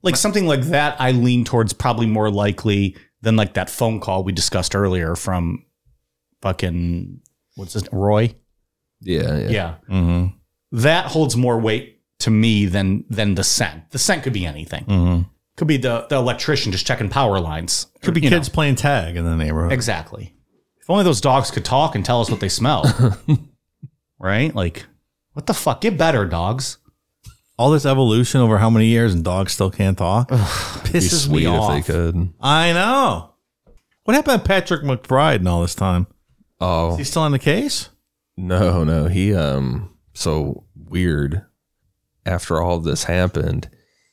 Like 0.02 0.16
something 0.18 0.46
like 0.48 0.64
that, 0.64 1.00
I 1.00 1.12
lean 1.12 1.46
towards 1.46 1.72
probably 1.74 2.08
more 2.08 2.30
likely 2.30 2.96
than 3.22 3.36
like 3.36 3.54
that 3.56 3.70
phone 3.70 4.00
call 4.00 4.24
we 4.24 4.32
discussed 4.32 4.76
earlier 4.76 5.16
from 5.16 5.66
fucking 6.42 7.20
what's 7.56 7.74
his 7.74 7.84
Roy? 7.92 8.34
Yeah, 9.02 9.38
yeah. 9.38 9.50
Yeah. 9.50 9.76
Mm-hmm. 9.90 10.28
That 10.74 11.06
holds 11.08 11.36
more 11.36 11.60
weight 11.60 12.02
to 12.20 12.30
me 12.32 12.66
than 12.66 13.06
than 13.10 13.36
the 13.36 13.44
scent. 13.44 13.92
The 13.92 13.98
scent 14.00 14.24
could 14.24 14.34
be 14.34 14.46
anything. 14.46 14.86
Mm-hmm. 14.86 15.22
Could 15.58 15.68
be 15.68 15.78
the, 15.78 16.06
the 16.10 16.16
electrician 16.16 16.72
just 16.72 16.86
checking 16.88 17.10
power 17.10 17.40
lines. 17.40 17.88
Could 18.02 18.14
be 18.14 18.22
You 18.22 18.30
know. 18.30 18.38
kids 18.38 18.48
playing 18.50 18.76
tag 18.76 19.16
in 19.18 19.26
the 19.26 19.36
neighborhood. 19.36 19.74
Exactly. 19.74 20.34
If 20.90 20.94
only 20.94 21.04
those 21.04 21.22
dogs 21.22 21.52
could 21.52 21.64
talk 21.66 21.94
and 21.94 22.04
tell 22.04 22.20
us 22.20 22.32
what 22.32 22.40
they 22.40 22.50
smell. 22.50 22.84
right? 24.20 24.56
Like, 24.56 24.88
what 25.34 25.46
the 25.46 25.54
fuck? 25.54 25.82
Get 25.82 26.00
better, 26.00 26.26
dogs. 26.26 26.80
All 27.60 27.70
this 27.70 27.86
evolution 27.86 28.42
over 28.42 28.58
how 28.58 28.72
many 28.72 28.88
years 28.88 29.14
and 29.14 29.24
dogs 29.24 29.54
still 29.54 29.70
can't 29.70 30.00
talk? 30.00 30.30
Be 30.30 30.36
Pisses 30.36 31.28
me 31.30 31.44
sweet 31.44 31.46
if 31.46 31.52
off. 31.52 31.74
they 31.86 31.94
could. 31.94 32.34
I 32.42 32.74
know. 32.74 33.36
What 34.06 34.16
happened 34.16 34.42
to 34.42 34.48
Patrick 34.48 34.82
McBride 34.82 35.42
in 35.42 35.48
all 35.48 35.62
this 35.62 35.76
time? 35.76 36.08
Oh 36.60 36.94
Is 36.94 36.98
he 36.98 37.04
still 37.04 37.22
on 37.22 37.34
the 37.34 37.38
case? 37.40 37.90
no, 38.36 38.84
no. 38.84 39.06
He 39.06 39.36
um 39.36 39.96
so 40.16 40.64
weird. 40.76 41.46
After 42.26 42.60
all 42.60 42.80
this 42.80 43.04
happened, 43.04 43.70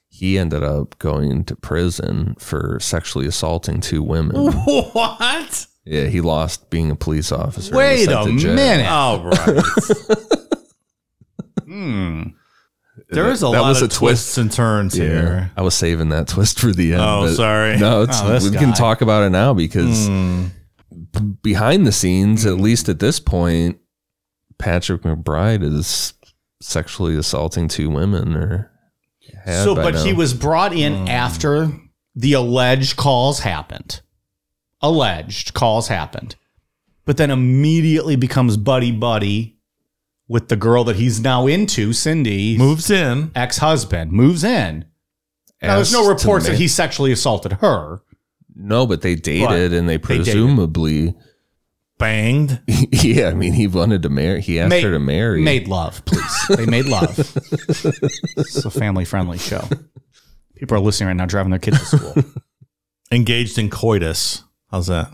he 0.08 0.36
ended 0.36 0.62
up 0.62 0.98
going 0.98 1.44
to 1.44 1.56
prison 1.56 2.36
for 2.38 2.78
sexually 2.80 3.26
assaulting 3.26 3.80
two 3.80 4.02
women. 4.02 4.36
What? 4.92 5.68
Yeah, 5.86 6.04
he 6.06 6.20
lost 6.20 6.68
being 6.68 6.90
a 6.90 6.96
police 6.96 7.32
officer. 7.32 7.74
Wait 7.74 8.08
a 8.08 8.26
minute. 8.26 8.86
All 8.86 9.24
right. 9.24 9.64
Hmm. 11.64 12.22
There 13.10 13.28
is 13.28 13.42
a 13.42 13.46
That 13.46 13.60
lot 13.60 13.68
was 13.68 13.82
of 13.82 13.88
a 13.90 13.92
twist. 13.92 13.98
twists 13.98 14.38
and 14.38 14.50
turns 14.50 14.96
Yeah, 14.96 15.04
here. 15.04 15.50
I 15.56 15.62
was 15.62 15.74
saving 15.74 16.08
that 16.10 16.28
twist 16.28 16.58
for 16.58 16.72
the 16.72 16.92
end. 16.92 17.02
Oh, 17.02 17.22
but 17.22 17.34
sorry. 17.34 17.76
No, 17.76 18.02
it's 18.02 18.20
Oh, 18.20 18.28
this 18.28 18.44
we 18.48 18.56
can 18.56 18.70
guy. 18.70 18.76
talk 18.76 19.00
about 19.00 19.22
it 19.24 19.30
now 19.30 19.52
because 19.54 20.06
Hmm. 20.06 20.46
b- 21.12 21.36
behind 21.42 21.86
the 21.86 21.92
scenes, 21.92 22.46
at 22.46 22.58
least 22.58 22.88
at 22.88 22.98
this 23.00 23.20
point, 23.20 23.78
Patrick 24.58 25.02
McBride 25.02 25.62
is 25.62 26.14
sexually 26.62 27.16
assaulting 27.16 27.68
two 27.68 27.90
women 27.90 28.34
or 28.36 28.70
had 29.44 29.64
So, 29.64 29.74
by 29.74 29.82
but 29.82 29.94
now. 29.94 30.04
he 30.04 30.12
was 30.12 30.34
brought 30.34 30.72
in 30.72 31.08
after 31.08 31.70
the 32.14 32.32
alleged 32.32 32.96
calls 32.96 33.40
happened. 33.40 34.00
Alleged 34.86 35.52
calls 35.52 35.88
happened. 35.88 36.36
But 37.04 37.16
then 37.16 37.30
immediately 37.30 38.14
becomes 38.16 38.56
buddy 38.56 38.92
buddy 38.92 39.56
with 40.28 40.48
the 40.48 40.56
girl 40.56 40.84
that 40.84 40.96
he's 40.96 41.20
now 41.20 41.46
into, 41.46 41.92
Cindy, 41.92 42.56
Moves 42.56 42.90
in. 42.90 43.30
ex 43.34 43.58
husband, 43.58 44.12
moves 44.12 44.44
in. 44.44 44.84
Now, 45.62 45.76
there's 45.76 45.92
no 45.92 46.04
to 46.04 46.08
reports 46.08 46.46
that 46.46 46.52
ma- 46.52 46.58
he 46.58 46.68
sexually 46.68 47.10
assaulted 47.12 47.54
her. 47.54 48.00
No, 48.54 48.86
but 48.86 49.02
they 49.02 49.14
dated 49.16 49.72
and 49.72 49.88
they 49.88 49.98
dated. 49.98 50.24
presumably. 50.24 51.14
Banged. 51.98 52.60
yeah, 52.92 53.28
I 53.28 53.34
mean, 53.34 53.54
he 53.54 53.66
wanted 53.66 54.02
to 54.02 54.08
marry. 54.08 54.40
He 54.40 54.60
asked 54.60 54.74
her 54.82 54.92
to 54.92 54.98
marry. 55.00 55.42
Made 55.42 55.66
love, 55.66 56.04
please. 56.04 56.46
they 56.56 56.66
made 56.66 56.86
love. 56.86 57.18
it's 57.18 58.64
a 58.64 58.70
family 58.70 59.04
friendly 59.04 59.38
show. 59.38 59.66
People 60.54 60.76
are 60.76 60.80
listening 60.80 61.08
right 61.08 61.16
now 61.16 61.26
driving 61.26 61.50
their 61.50 61.58
kids 61.58 61.90
to 61.90 61.98
school. 61.98 62.24
Engaged 63.12 63.58
in 63.58 63.70
coitus. 63.70 64.42
How's 64.70 64.86
that? 64.88 65.10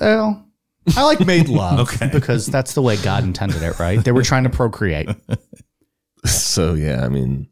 Well, 0.00 0.46
I 0.96 1.02
like 1.04 1.20
made 1.26 1.48
love 1.50 1.80
Okay. 1.80 2.08
because 2.12 2.46
that's 2.46 2.74
the 2.74 2.82
way 2.82 2.96
God 2.96 3.24
intended 3.24 3.62
it, 3.62 3.78
right? 3.78 4.02
They 4.02 4.12
were 4.12 4.22
trying 4.22 4.44
to 4.44 4.50
procreate. 4.50 5.08
So 6.26 6.72
yeah, 6.72 7.04
I 7.04 7.10
mean, 7.10 7.48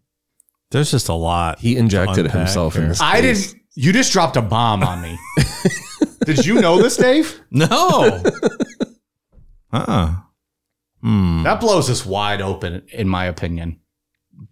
There's 0.70 0.90
just 0.90 1.10
a 1.10 1.12
lot. 1.14 1.58
he 1.58 1.76
injected 1.76 2.24
Unpack 2.24 2.38
himself 2.38 2.74
in 2.74 2.82
here. 2.82 2.88
this. 2.88 3.02
I 3.02 3.20
didn't. 3.20 3.54
You 3.74 3.92
just 3.92 4.12
dropped 4.14 4.36
a 4.38 4.40
bomb 4.42 4.82
on 4.82 5.02
me. 5.02 5.18
Did 6.24 6.46
you 6.46 6.58
know 6.58 6.80
this, 6.80 6.96
Dave? 6.96 7.38
No. 7.50 8.22
uh-uh. 9.74 10.14
Hmm. 11.02 11.42
That 11.42 11.60
blows 11.60 11.90
us 11.90 12.06
wide 12.06 12.40
open, 12.40 12.82
in 12.92 13.08
my 13.08 13.26
opinion. 13.26 13.78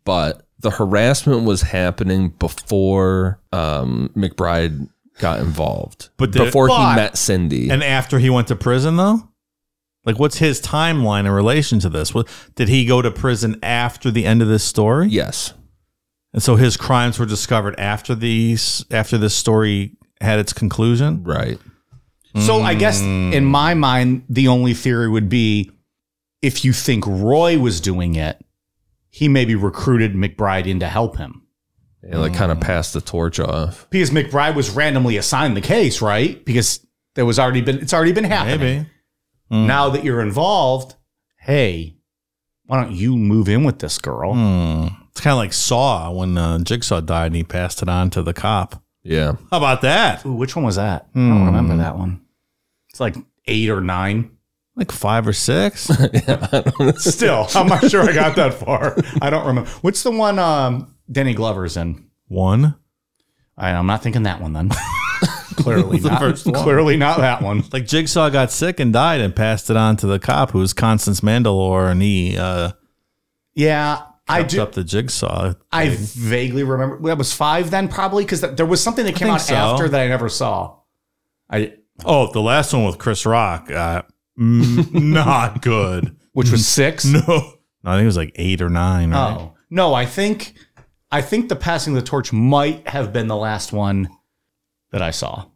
but 0.05 0.47
the 0.59 0.71
harassment 0.71 1.45
was 1.45 1.63
happening 1.63 2.35
before 2.39 3.41
um, 3.53 4.11
McBride 4.15 4.87
got 5.21 5.41
involved. 5.41 6.11
But 6.17 6.33
did- 6.33 6.45
before 6.45 6.69
but- 6.69 6.91
he 6.91 6.97
met 6.97 7.17
Cindy. 7.17 7.71
And 7.71 7.83
after 7.83 8.19
he 8.19 8.31
went 8.31 8.49
to 8.49 8.57
prison, 8.57 8.97
though? 8.97 9.29
Like, 10.05 10.19
what's 10.19 10.39
his 10.39 10.61
timeline 10.63 11.27
in 11.27 11.31
relation 11.31 11.79
to 11.81 11.91
this? 11.91 12.15
What, 12.15 12.27
did 12.55 12.69
he 12.69 12.87
go 12.87 13.03
to 13.03 13.11
prison 13.11 13.59
after 13.63 14.11
the 14.11 14.25
end 14.25 14.41
of 14.41 14.49
this 14.49 14.65
story? 14.65 15.09
yes. 15.09 15.53
And 16.33 16.43
so 16.43 16.57
his 16.57 16.77
crimes 16.77 17.19
were 17.19 17.27
discovered 17.27 17.79
after 17.79 18.15
these 18.15 18.85
after 18.91 19.19
this 19.19 19.35
story 19.35 19.97
had 20.21 20.39
its 20.39 20.53
conclusion? 20.53 21.25
Right. 21.25 21.59
So 22.39 22.61
I 22.63 22.75
guess 22.75 23.01
hmm. 23.01 23.33
in 23.33 23.45
my 23.45 23.75
mind, 23.75 24.25
the 24.29 24.47
only 24.47 24.73
theory 24.73 25.09
would 25.09 25.29
be 25.29 25.73
if 26.43 26.65
you 26.65 26.73
think 26.73 27.05
Roy 27.07 27.59
was 27.59 27.81
doing 27.81 28.15
it, 28.15 28.41
he 29.11 29.27
maybe 29.27 29.57
recruited 29.57 30.15
McBride 30.15 30.67
in 30.67 30.79
to 30.79 30.89
help 30.89 31.17
him. 31.17 31.43
And 32.03 32.21
like 32.21 32.35
kind 32.35 32.51
of 32.51 32.61
passed 32.61 32.95
the 32.95 33.01
torch 33.01 33.39
off. 33.39 33.87
Because 33.91 34.11
McBride 34.11 34.55
was 34.55 34.71
randomly 34.71 35.17
assigned 35.17 35.57
the 35.57 35.61
case, 35.61 36.01
right? 36.01 36.43
Because 36.45 36.87
there 37.15 37.27
was 37.27 37.39
already 37.39 37.61
been 37.61 37.79
it's 37.79 37.93
already 37.93 38.13
been 38.13 38.25
happening. 38.25 38.87
Maybe. 39.51 39.67
Now 39.67 39.91
that 39.91 40.05
you're 40.05 40.21
involved, 40.21 40.95
hey, 41.39 41.97
why 42.67 42.81
don't 42.83 42.93
you 42.93 43.17
move 43.17 43.49
in 43.49 43.65
with 43.65 43.81
this 43.81 43.99
girl? 43.99 44.35
Hmm. 44.35 44.87
It's 45.11 45.21
kind 45.21 45.33
of 45.33 45.39
like 45.39 45.53
Saw 45.53 46.11
when 46.13 46.39
uh, 46.39 46.61
Jigsaw 46.61 47.01
died 47.01 47.27
and 47.27 47.37
he 47.37 47.43
passed 47.43 47.83
it 47.83 47.89
on 47.89 48.11
to 48.11 48.23
the 48.23 48.33
cop. 48.33 48.83
Yeah. 49.03 49.33
How 49.51 49.57
about 49.59 49.83
that? 49.83 50.25
Ooh, 50.25 50.35
which 50.35 50.55
one 50.55 50.65
was 50.65 50.77
that? 50.77 51.09
I 51.15 51.19
don't 51.19 51.47
remember 51.47 51.77
that 51.79 51.99
one. 51.99 52.21
It's 52.91 53.01
like 53.01 53.17
eight 53.47 53.69
or 53.71 53.81
nine. 53.81 54.31
Like 54.77 54.93
five 54.93 55.27
or 55.27 55.33
six? 55.33 55.83
Still, 56.97 57.49
I'm 57.55 57.67
not 57.67 57.91
sure 57.91 58.09
I 58.09 58.13
got 58.13 58.37
that 58.37 58.55
far. 58.55 58.97
I 59.21 59.29
don't 59.29 59.47
remember. 59.47 59.69
What's 59.81 60.03
the 60.05 60.13
one 60.13 60.39
um, 60.39 60.95
Danny 61.11 61.35
Glover's 61.35 61.77
in? 61.77 62.09
One? 62.29 62.77
I, 63.57 63.71
I'm 63.73 63.87
not 63.87 64.03
thinking 64.03 64.23
that 64.25 64.41
one 64.41 64.53
then. 64.53 64.71
clearly 65.57 65.99
The 65.99 66.11
not. 66.11 66.21
first 66.21 66.47
one. 66.47 66.55
Clearly 66.55 66.97
not 66.97 67.19
that 67.19 67.43
one. 67.43 67.65
Like 67.73 67.87
Jigsaw 67.87 68.31
got 68.31 68.51
sick 68.51 68.81
and 68.81 68.93
died 68.93 69.21
and 69.21 69.35
passed 69.35 69.69
it 69.71 69.77
on 69.77 69.97
to 69.99 70.07
the 70.07 70.19
cop 70.19 70.53
who 70.53 70.61
was 70.61 70.73
Costas 70.73 71.21
Mandylor 71.21 71.91
and 71.91 72.01
he 72.01 72.37
uh 72.39 72.73
Yeah, 73.55 74.03
I 74.29 74.43
do. 74.45 74.63
up 74.63 74.73
the 74.73 74.85
jigsaw. 74.85 75.55
I 75.73 75.89
vaguely 75.99 76.63
remember 76.63 77.01
that 77.09 77.19
was 77.19 77.33
five 77.35 77.71
then, 77.71 77.89
probably 77.89 78.25
because 78.25 78.41
there 78.41 78.65
was 78.67 78.81
something 78.83 79.05
that 79.05 79.17
came 79.17 79.29
out 79.29 79.41
so. 79.41 79.55
after 79.55 79.89
that 79.89 80.01
I 80.01 80.09
never 80.09 80.29
saw. 80.29 80.77
I 81.51 81.75
Oh, 82.05 82.33
the 82.33 82.41
last 82.41 82.73
one 82.73 82.87
with 82.87 82.97
Chris 82.99 83.27
Rock. 83.27 83.71
Uh, 83.71 84.03
not 84.37 85.61
good. 85.61 86.17
which 86.33 86.51
was 86.51 86.67
six. 86.67 87.05
No. 87.27 87.55
No, 87.83 87.93
I 87.93 87.95
think 87.97 88.03
it 88.03 88.07
was 88.07 88.17
like 88.19 88.33
eight 88.37 88.61
or 88.63 88.69
nine. 88.69 89.11
Right? 89.11 89.37
Oh 89.39 89.55
no, 89.71 89.95
I 89.95 90.05
think 90.05 90.55
I 91.11 91.23
think 91.23 91.49
the 91.49 91.57
passing 91.57 91.97
of 91.97 92.03
the 92.03 92.07
torch 92.07 92.33
might 92.33 92.87
have 92.89 93.13
been 93.13 93.27
the 93.27 93.37
last 93.37 93.73
one 93.73 94.09
that 94.93 95.03
I 95.03 95.11
saw. 95.11 95.47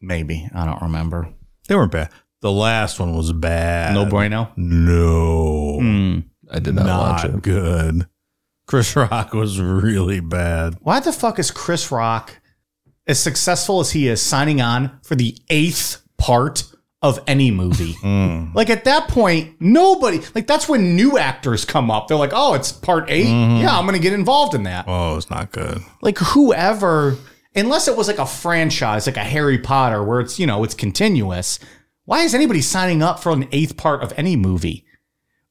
Maybe 0.00 0.48
I 0.54 0.64
don't 0.64 0.82
remember. 0.82 1.32
They 1.68 1.74
weren't 1.74 1.92
bad. 1.92 2.10
The 2.40 2.52
last 2.52 3.00
one 3.00 3.14
was 3.16 3.32
bad. 3.32 3.94
No 3.94 4.06
bueno. 4.06 4.52
No. 4.56 5.78
Hmm. 5.80 6.18
I 6.50 6.60
did 6.60 6.74
not, 6.74 6.86
watch 6.86 7.24
Not 7.24 7.34
it. 7.34 7.42
good. 7.42 8.06
Chris 8.66 8.94
Rock 8.96 9.32
was 9.32 9.60
really 9.60 10.20
bad. 10.20 10.76
Why 10.80 11.00
the 11.00 11.12
fuck 11.12 11.38
is 11.38 11.50
Chris 11.50 11.90
Rock 11.90 12.40
as 13.06 13.18
successful 13.18 13.80
as 13.80 13.92
he 13.92 14.08
is 14.08 14.20
signing 14.20 14.60
on 14.60 14.98
for 15.02 15.14
the 15.14 15.36
eighth 15.50 16.02
part 16.18 16.64
of 17.02 17.18
any 17.26 17.50
movie? 17.50 17.94
Hmm. 18.00 18.52
Like 18.54 18.70
at 18.70 18.84
that 18.84 19.08
point, 19.08 19.56
nobody 19.60 20.20
like 20.34 20.46
that's 20.46 20.68
when 20.68 20.96
new 20.96 21.18
actors 21.18 21.64
come 21.64 21.90
up. 21.90 22.08
They're 22.08 22.16
like, 22.16 22.32
"Oh, 22.32 22.54
it's 22.54 22.72
part 22.72 23.10
8 23.10 23.26
Mm-hmm. 23.26 23.62
Yeah, 23.62 23.76
I'm 23.78 23.84
going 23.84 23.96
to 23.96 24.02
get 24.02 24.12
involved 24.12 24.54
in 24.54 24.62
that." 24.64 24.84
Oh, 24.88 25.16
it's 25.16 25.28
not 25.30 25.52
good. 25.52 25.82
Like 26.02 26.18
whoever, 26.18 27.16
unless 27.54 27.88
it 27.88 27.96
was 27.96 28.06
like 28.08 28.18
a 28.18 28.26
franchise, 28.26 29.06
like 29.06 29.16
a 29.16 29.24
Harry 29.24 29.58
Potter, 29.58 30.02
where 30.04 30.20
it's 30.20 30.38
you 30.38 30.46
know 30.46 30.62
it's 30.64 30.74
continuous. 30.74 31.58
Why 32.04 32.22
is 32.22 32.34
anybody 32.34 32.60
signing 32.62 33.02
up 33.02 33.20
for 33.20 33.32
an 33.32 33.48
eighth 33.52 33.76
part 33.76 34.02
of 34.02 34.12
any 34.16 34.36
movie? 34.36 34.84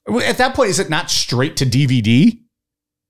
At 0.07 0.37
that 0.37 0.55
point, 0.55 0.69
is 0.69 0.79
it 0.79 0.89
not 0.89 1.09
straight 1.11 1.57
to 1.57 1.65
DVD? 1.65 2.39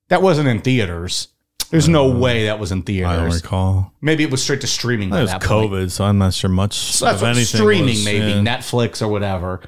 That 0.08 0.22
wasn't 0.22 0.48
in 0.48 0.60
theaters. 0.60 1.28
There's 1.70 1.88
no 1.88 2.08
way 2.10 2.44
that 2.46 2.58
was 2.58 2.70
in 2.72 2.82
theaters. 2.82 3.08
I 3.08 3.16
don't 3.16 3.30
recall. 3.34 3.92
Maybe 4.00 4.22
it 4.22 4.30
was 4.30 4.42
straight 4.42 4.60
to 4.62 4.66
streaming. 4.66 5.10
by 5.10 5.20
was 5.22 5.30
that 5.30 5.42
point. 5.42 5.70
COVID, 5.72 5.90
so 5.90 6.04
I'm 6.04 6.18
not 6.18 6.32
sure 6.34 6.48
much 6.50 6.74
So 6.74 7.04
that's 7.06 7.16
of 7.16 7.22
what 7.22 7.30
anything. 7.36 7.60
streaming, 7.60 7.84
was- 7.96 8.04
maybe 8.04 8.26
yeah. 8.32 8.40
Netflix 8.42 9.02
or 9.02 9.08
whatever. 9.08 9.60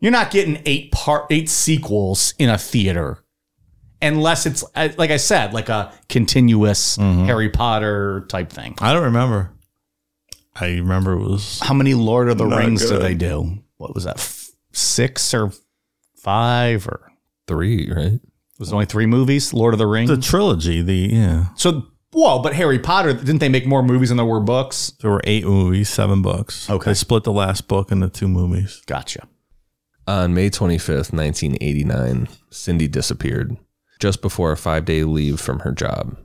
You're 0.00 0.12
not 0.12 0.30
getting 0.30 0.62
eight 0.64 0.92
part, 0.92 1.26
eight 1.30 1.48
sequels 1.50 2.32
in 2.38 2.48
a 2.48 2.56
theater, 2.56 3.18
unless 4.00 4.46
it's 4.46 4.64
uh, 4.76 4.90
like 4.96 5.10
I 5.10 5.16
said, 5.16 5.52
like 5.52 5.68
a 5.68 5.92
continuous 6.08 6.96
Mm-hmm. 6.96 7.24
Harry 7.26 7.48
Potter 7.50 8.24
type 8.28 8.50
thing. 8.50 8.76
I 8.80 8.92
don't 8.92 9.02
remember. 9.04 9.50
I 10.60 10.66
remember 10.76 11.12
it 11.12 11.22
was 11.28 11.60
How 11.60 11.74
many 11.74 11.94
Lord 11.94 12.28
of 12.28 12.38
the 12.38 12.46
Rings 12.46 12.82
good. 12.82 12.96
do 12.96 12.98
they 13.02 13.14
do? 13.14 13.58
What 13.76 13.94
was 13.94 14.04
that? 14.04 14.16
f- 14.18 14.50
Six 14.72 15.32
or 15.34 15.52
five 16.16 16.86
or 16.86 17.10
Three, 17.46 17.90
right? 17.90 18.20
Was 18.58 18.70
it 18.70 18.74
only 18.74 18.86
three 18.86 19.06
movies? 19.06 19.52
Lord 19.54 19.74
of 19.74 19.78
the 19.78 19.86
Rings. 19.86 20.10
the 20.10 20.16
trilogy. 20.18 20.82
The 20.82 20.94
yeah, 21.12 21.44
so 21.54 21.86
whoa, 22.12 22.40
but 22.40 22.54
Harry 22.54 22.78
Potter 22.78 23.12
didn't 23.12 23.38
they 23.38 23.48
make 23.48 23.66
more 23.66 23.82
movies 23.82 24.08
than 24.08 24.16
there 24.16 24.26
were 24.26 24.40
books? 24.40 24.92
there 25.00 25.10
were 25.10 25.20
eight 25.24 25.44
movies, 25.44 25.88
seven 25.88 26.22
books. 26.22 26.68
Okay. 26.68 26.90
they 26.90 26.94
split 26.94 27.24
the 27.24 27.32
last 27.32 27.68
book 27.68 27.90
into 27.92 28.08
two 28.08 28.28
movies. 28.28 28.82
Gotcha. 28.86 29.26
On 30.06 30.32
May 30.32 30.48
25th, 30.48 31.12
1989, 31.12 32.28
Cindy 32.50 32.88
disappeared 32.88 33.56
just 34.00 34.22
before 34.22 34.52
a 34.52 34.56
five 34.56 34.84
day 34.84 35.04
leave 35.04 35.38
from 35.40 35.60
her 35.60 35.72
job. 35.72 36.16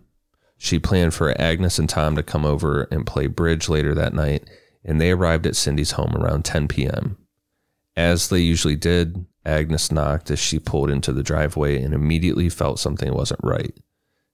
She 0.58 0.80
planned 0.80 1.14
for 1.14 1.40
Agnes 1.42 1.78
and 1.78 1.90
Tom 1.90 2.16
to 2.16 2.24
come 2.24 2.46
over 2.46 2.84
and 2.84 3.06
play 3.06 3.28
bridge 3.28 3.68
later 3.68 3.94
that 3.96 4.14
night, 4.14 4.50
and 4.86 5.02
they 5.02 5.12
arrived 5.12 5.46
at 5.46 5.58
Cindy's 5.58 5.92
home 5.92 6.16
around 6.16 6.46
10 6.46 6.70
p.m. 6.70 7.18
As 7.98 8.30
they 8.30 8.40
usually 8.40 8.78
did, 8.78 9.26
Agnes 9.46 9.92
knocked 9.92 10.32
as 10.32 10.40
she 10.40 10.60
pulled 10.60 10.90
into 10.90 11.12
the 11.12 11.24
driveway 11.24 11.82
and 11.82 11.94
immediately 11.94 12.50
felt 12.50 12.80
something 12.80 13.14
wasn't 13.14 13.40
right. 13.44 13.78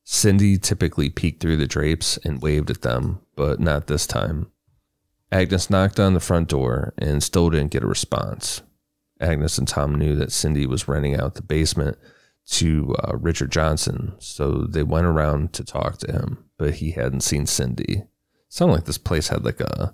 Cindy 0.03 0.57
typically 0.57 1.09
peeked 1.09 1.41
through 1.41 1.57
the 1.57 1.67
drapes 1.67 2.17
and 2.17 2.41
waved 2.41 2.69
at 2.69 2.81
them, 2.81 3.19
but 3.35 3.59
not 3.59 3.87
this 3.87 4.07
time. 4.07 4.51
Agnes 5.31 5.69
knocked 5.69 5.99
on 5.99 6.13
the 6.13 6.19
front 6.19 6.47
door 6.47 6.93
and 6.97 7.21
still 7.21 7.49
didn't 7.49 7.71
get 7.71 7.83
a 7.83 7.87
response. 7.87 8.61
Agnes 9.19 9.57
and 9.57 9.67
Tom 9.67 9.93
knew 9.95 10.15
that 10.15 10.31
Cindy 10.31 10.65
was 10.65 10.87
renting 10.87 11.15
out 11.15 11.35
the 11.35 11.43
basement 11.43 11.97
to 12.51 12.95
uh, 13.03 13.15
Richard 13.17 13.51
Johnson, 13.51 14.13
so 14.17 14.65
they 14.67 14.81
went 14.81 15.05
around 15.05 15.53
to 15.53 15.63
talk 15.63 15.97
to 15.99 16.11
him, 16.11 16.45
but 16.57 16.75
he 16.75 16.91
hadn't 16.91 17.21
seen 17.21 17.45
Cindy. 17.45 18.03
Sounded 18.47 18.75
like 18.75 18.85
this 18.85 18.97
place 18.97 19.27
had 19.27 19.45
like 19.45 19.59
a, 19.59 19.93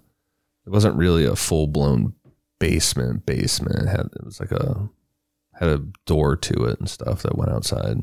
it 0.66 0.70
wasn't 0.70 0.96
really 0.96 1.26
a 1.26 1.36
full 1.36 1.68
blown 1.68 2.14
basement. 2.60 3.26
Basement 3.26 3.84
it 3.84 3.90
had 3.90 4.08
it 4.16 4.24
was 4.24 4.40
like 4.40 4.52
a 4.52 4.90
had 5.60 5.70
a 5.70 5.84
door 6.06 6.36
to 6.36 6.66
it 6.66 6.80
and 6.80 6.90
stuff 6.90 7.24
that 7.24 7.38
went 7.38 7.52
outside, 7.52 7.98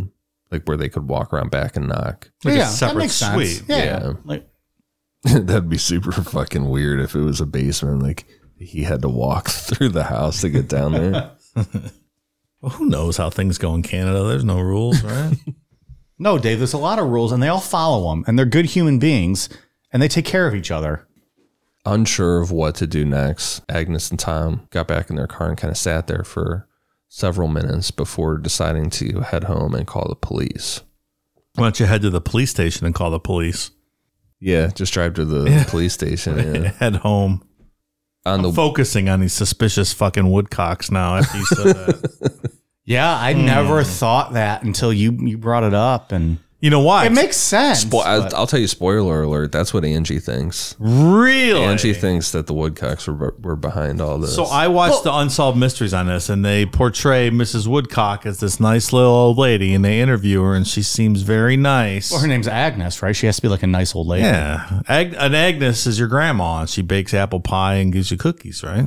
like 0.51 0.65
where 0.67 0.77
they 0.77 0.89
could 0.89 1.09
walk 1.09 1.33
around 1.33 1.51
back 1.51 1.77
and 1.77 1.89
knock. 1.89 2.31
Like 2.45 2.55
a 2.55 2.59
yeah, 2.59 2.67
separate 2.69 2.95
that 2.95 2.99
makes 2.99 3.13
sense. 3.15 3.57
suite. 3.59 3.69
Yeah. 3.69 3.85
Yeah. 3.85 4.13
Like, 4.25 4.49
That'd 5.25 5.69
be 5.69 5.79
super 5.79 6.13
fucking 6.13 6.69
weird 6.69 7.01
if 7.01 7.15
it 7.15 7.21
was 7.21 7.41
a 7.41 7.47
basement. 7.47 8.03
Like 8.03 8.27
he 8.59 8.83
had 8.83 9.03
to 9.03 9.09
walk 9.09 9.49
through 9.51 9.91
the 9.91 10.05
house 10.05 10.41
to 10.41 10.51
get 10.51 10.69
down 10.69 10.93
there. 10.93 11.31
Well, 12.61 12.71
who 12.71 12.87
knows 12.87 13.17
how 13.17 13.29
things 13.29 13.59
go 13.59 13.75
in 13.75 13.83
Canada? 13.83 14.23
There's 14.23 14.45
no 14.45 14.61
rules, 14.61 15.03
right? 15.03 15.37
no, 16.17 16.39
Dave, 16.39 16.59
there's 16.59 16.73
a 16.73 16.79
lot 16.79 17.01
of 17.01 17.09
rules 17.09 17.33
and 17.33 17.43
they 17.43 17.49
all 17.49 17.59
follow 17.61 18.09
them 18.11 18.23
and 18.29 18.39
they're 18.39 18.47
good 18.47 18.67
human 18.67 19.01
beings 19.01 19.49
and 19.93 20.01
they 20.01 20.07
take 20.07 20.25
care 20.25 20.47
of 20.47 20.55
each 20.55 20.71
other. 20.71 21.09
Unsure 21.85 22.41
of 22.41 22.53
what 22.53 22.77
to 22.77 22.87
do 22.87 23.05
next, 23.05 23.63
Agnes 23.69 24.11
and 24.13 24.21
Tom 24.21 24.69
got 24.71 24.87
back 24.87 25.11
in 25.11 25.17
their 25.17 25.27
car 25.27 25.49
and 25.49 25.59
kind 25.59 25.73
of 25.73 25.77
sat 25.77 26.07
there 26.07 26.23
for 26.23 26.69
several 27.13 27.47
minutes 27.47 27.91
before 27.91 28.39
deciding 28.39 28.89
to 28.89 29.21
head 29.21 29.45
home 29.45 29.75
and 29.75 29.87
call 29.87 30.09
the 30.09 30.17
police. 30.17 30.81
Why 31.57 31.65
don't 31.65 31.79
you 31.79 31.85
head 31.85 32.01
to 32.03 32.11
the 32.11 32.23
police 32.23 32.51
station 32.51 32.87
and 32.87 32.95
call 32.95 33.11
the 33.11 33.21
police? 33.21 33.71
Yeah, 34.41 34.69
just 34.69 34.95
drive 34.95 35.15
to 35.15 35.27
the 35.27 35.67
police 35.69 35.93
station. 35.93 36.39
Yeah. 36.63 36.71
Head 36.71 36.97
home. 36.97 37.47
On 38.25 38.41
the 38.41 38.53
Focusing 38.53 39.09
on 39.09 39.21
these 39.21 39.33
suspicious 39.35 39.93
fucking 39.93 40.31
woodcocks 40.31 40.91
now 40.91 41.17
after 41.17 41.39
you 41.39 41.45
said 41.45 41.77
that. 41.77 42.53
Yeah, 42.85 43.17
I 43.17 43.33
hmm. 43.33 43.47
never 43.47 43.85
thought 43.85 44.33
that 44.33 44.65
until 44.65 44.93
you 44.93 45.13
you 45.13 45.39
brought 45.39 45.63
it 45.63 45.73
up 45.73 46.11
and 46.11 46.39
You 46.63 46.71
know 46.71 46.79
why? 46.81 47.07
it 47.07 47.11
makes 47.13 47.37
sense. 47.37 47.85
Spo- 47.85 48.05
I, 48.05 48.35
I'll 48.37 48.47
tell 48.47 48.61
you, 48.61 48.69
spoiler 48.69 49.25
alert. 49.25 49.51
That's 49.51 49.75
what 49.75 49.85
Angie 49.85 50.21
thinks. 50.21 50.77
really. 50.79 51.61
Angie 51.61 51.93
thinks 51.93 52.31
that 52.31 52.47
the 52.47 52.55
Woodcocks 52.55 53.09
were, 53.09 53.35
were 53.41 53.57
behind 53.57 54.01
all 54.01 54.17
this. 54.19 54.33
So 54.37 54.45
I 54.45 54.69
watched 54.69 55.03
the 55.03 55.13
Unsolved 55.13 55.59
Mysteries 55.59 55.93
on 55.93 56.07
this, 56.07 56.29
and 56.29 56.45
they 56.45 56.65
portray 56.65 57.31
Mrs. 57.31 57.67
Woodcock 57.67 58.25
as 58.27 58.39
this 58.39 58.61
nice 58.61 58.93
little 58.93 59.11
old 59.11 59.39
lady, 59.39 59.75
and 59.75 59.85
they 59.85 60.01
interview 60.01 60.41
her, 60.43 60.55
and 60.55 60.65
she 60.65 60.83
seems 60.85 61.23
very 61.23 61.57
nice. 61.57 62.13
well, 62.13 62.21
her 62.21 62.29
name's 62.29 62.47
Agnes, 62.47 63.03
right? 63.03 63.17
She 63.17 63.27
has 63.27 63.35
to 63.37 63.43
be 63.43 63.49
like 63.49 63.65
a 63.65 63.67
nice 63.67 63.93
old 63.97 64.07
lady. 64.07 64.23
yeah, 64.23 64.83
Ag- 64.87 65.17
an 65.19 65.35
Agnes 65.35 65.85
is 65.89 65.99
your 65.99 66.07
grandma, 66.07 66.61
and 66.61 66.71
she 66.71 66.81
bakes 66.81 67.13
apple 67.13 67.41
pie 67.41 67.75
and 67.75 67.93
gives 67.93 68.13
you 68.13 68.17
cookies, 68.17 68.63
right? 68.63 68.87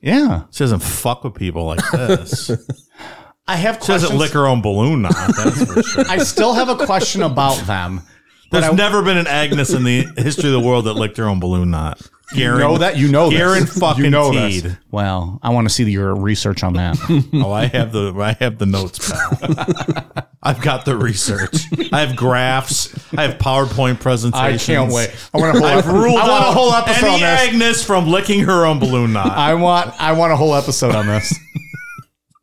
Yeah. 0.00 0.44
She 0.50 0.64
doesn't 0.64 0.82
fuck 0.82 1.22
with 1.22 1.34
people 1.34 1.66
like 1.66 1.88
this. 1.92 2.50
I 3.50 3.56
have 3.56 3.76
she 3.82 3.88
doesn't 3.88 4.08
questions. 4.16 4.20
lick 4.20 4.30
her 4.32 4.46
own 4.46 4.62
balloon 4.62 5.02
knot. 5.02 5.14
That's 5.36 5.64
for 5.64 5.82
sure. 5.82 6.04
I 6.08 6.18
still 6.18 6.52
have 6.54 6.68
a 6.68 6.76
question 6.86 7.22
about 7.22 7.58
them. 7.66 8.02
There's 8.50 8.64
I- 8.64 8.72
never 8.72 9.02
been 9.02 9.16
an 9.18 9.26
Agnes 9.26 9.70
in 9.72 9.84
the 9.84 10.06
history 10.16 10.46
of 10.48 10.52
the 10.52 10.66
world 10.66 10.86
that 10.86 10.94
licked 10.94 11.16
her 11.18 11.24
own 11.24 11.40
balloon 11.40 11.70
knot. 11.70 12.00
You 12.32 12.58
know 12.58 12.78
that 12.78 12.96
you 12.96 13.08
know 13.08 13.28
Garen 13.28 13.64
this. 13.64 13.76
fucking 13.76 14.04
you 14.04 14.10
know 14.10 14.32
this. 14.32 14.64
Well, 14.92 15.40
I 15.42 15.50
want 15.50 15.66
to 15.68 15.74
see 15.74 15.82
your 15.90 16.14
research 16.14 16.62
on 16.62 16.74
that. 16.74 16.96
Oh, 17.34 17.50
I 17.50 17.66
have 17.66 17.90
the 17.90 18.14
I 18.20 18.36
have 18.42 18.56
the 18.58 18.66
notes, 18.66 19.10
pal. 19.10 20.24
I've 20.42 20.62
got 20.62 20.84
the 20.84 20.96
research. 20.96 21.56
I 21.92 22.00
have 22.06 22.14
graphs. 22.14 22.94
I 23.18 23.22
have 23.22 23.38
PowerPoint 23.38 23.98
presentations. 24.00 24.62
I 24.68 24.72
can't 24.72 24.92
wait. 24.92 25.10
I 25.34 25.38
want 25.38 25.56
a 25.56 25.60
whole. 25.60 25.68
I've 25.68 25.86
ruled 25.88 26.20
I 26.20 26.28
want 26.28 26.44
a 26.44 26.52
whole 26.52 26.72
episode 26.72 27.06
any 27.06 27.14
on 27.14 27.20
this. 27.20 27.48
Agnes 27.48 27.84
from 27.84 28.06
licking 28.06 28.40
her 28.44 28.64
own 28.64 28.78
balloon 28.78 29.12
knot. 29.12 29.36
I 29.36 29.54
want. 29.54 29.92
I 30.00 30.12
want 30.12 30.32
a 30.32 30.36
whole 30.36 30.54
episode 30.54 30.94
on 30.94 31.08
this. 31.08 31.34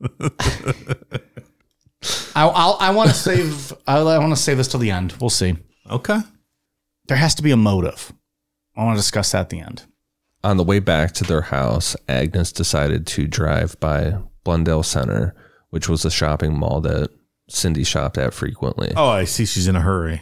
I, 2.36 2.46
I'll, 2.48 2.78
I 2.80 2.92
want 2.92 3.10
to 3.10 3.16
save. 3.16 3.74
I, 3.88 3.98
I 3.98 4.18
want 4.20 4.32
to 4.36 4.42
save 4.42 4.58
this 4.58 4.68
till 4.68 4.80
the 4.80 4.92
end. 4.92 5.16
We'll 5.20 5.30
see. 5.30 5.56
okay. 5.90 6.20
There 7.08 7.18
has 7.18 7.36
to 7.36 7.44
be 7.44 7.52
a 7.52 7.58
motive. 7.58 8.12
I 8.76 8.84
want 8.84 8.98
to 8.98 9.00
discuss 9.00 9.32
that 9.32 9.42
at 9.42 9.50
the 9.50 9.60
end. 9.62 9.86
On 10.44 10.58
the 10.58 10.64
way 10.64 10.80
back 10.80 11.14
to 11.14 11.24
their 11.24 11.42
house, 11.42 11.96
Agnes 12.08 12.52
decided 12.52 13.08
to 13.08 13.28
drive 13.28 13.80
by 13.80 14.18
Blundell 14.44 14.84
Center, 14.84 15.34
which 15.70 15.90
was 15.90 16.06
a 16.06 16.12
shopping 16.12 16.58
mall 16.58 16.82
that 16.82 17.10
Cindy 17.50 17.84
shopped 17.84 18.18
at 18.18 18.34
frequently. 18.34 18.92
Oh, 18.96 19.10
I 19.10 19.24
see. 19.24 19.46
She's 19.46 19.68
in 19.68 19.76
a 19.76 19.82
hurry. 19.82 20.22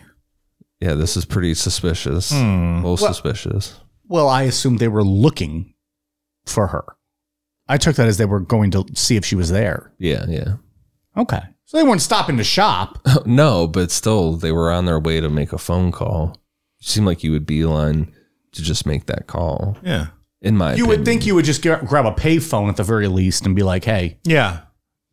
Yeah, 0.80 0.94
this 0.94 1.18
is 1.18 1.26
pretty 1.26 1.54
suspicious. 1.56 2.32
Hmm. 2.32 2.82
Most 2.82 3.02
suspicious. 3.06 3.80
Well, 4.08 4.30
I 4.30 4.44
assumed 4.44 4.80
they 4.80 4.88
were 4.88 5.04
looking 5.04 5.74
for 6.46 6.68
her. 6.68 6.86
I 7.68 7.78
took 7.78 7.96
that 7.96 8.08
as 8.08 8.18
they 8.18 8.26
were 8.26 8.40
going 8.40 8.72
to 8.72 8.86
see 8.94 9.16
if 9.16 9.26
she 9.26 9.36
was 9.36 9.50
there. 9.50 9.92
Yeah, 9.98 10.26
yeah. 10.28 10.56
Okay. 11.18 11.42
So 11.66 11.78
they 11.78 11.84
weren't 11.84 12.02
stopping 12.02 12.38
to 12.38 12.44
shop. 12.44 13.00
no, 13.26 13.68
but 13.68 13.90
still, 13.92 14.34
they 14.34 14.52
were 14.52 14.72
on 14.72 14.86
their 14.86 15.00
way 15.00 15.20
to 15.20 15.30
make 15.30 15.52
a 15.52 15.58
phone 15.58 15.92
call. 15.92 16.38
It 16.80 16.86
seemed 16.88 17.08
like 17.08 17.24
you 17.24 17.32
would 17.32 17.46
beeline 17.48 18.14
to 18.52 18.62
just 18.62 18.86
make 18.86 19.08
that 19.08 19.26
call. 19.28 19.78
Yeah. 19.84 20.08
In 20.42 20.58
my 20.58 20.76
You 20.76 20.86
would 20.86 21.06
think 21.06 21.26
you 21.26 21.34
would 21.34 21.46
just 21.46 21.64
gra- 21.64 21.84
grab 21.84 22.06
a 22.06 22.12
payphone 22.12 22.70
at 22.70 22.76
the 22.78 22.84
very 22.84 23.08
least 23.08 23.46
and 23.48 23.56
be 23.56 23.64
like, 23.64 23.84
hey, 23.86 24.20
Yeah. 24.24 24.62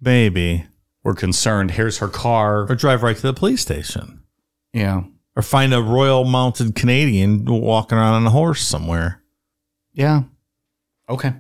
Maybe. 0.01 0.67
we're 1.05 1.15
concerned. 1.15 1.71
Here's 1.71 1.99
her 1.99 2.09
car. 2.09 2.71
Or 2.71 2.75
drive 2.75 3.03
right 3.03 3.17
to 3.17 3.23
the 3.23 3.33
police 3.33 3.63
station. 3.63 4.23
Yeah. 4.75 5.05
Or 5.35 5.43
find 5.43 5.73
a 5.73 5.81
Royal 5.81 6.25
Mounted 6.25 6.75
Canadian 6.75 7.45
walking 7.47 7.97
around 7.97 8.15
on 8.15 8.27
a 8.27 8.31
horse 8.31 8.61
somewhere. 8.63 9.23
Yeah. 9.95 10.25
Okay. 11.09 11.33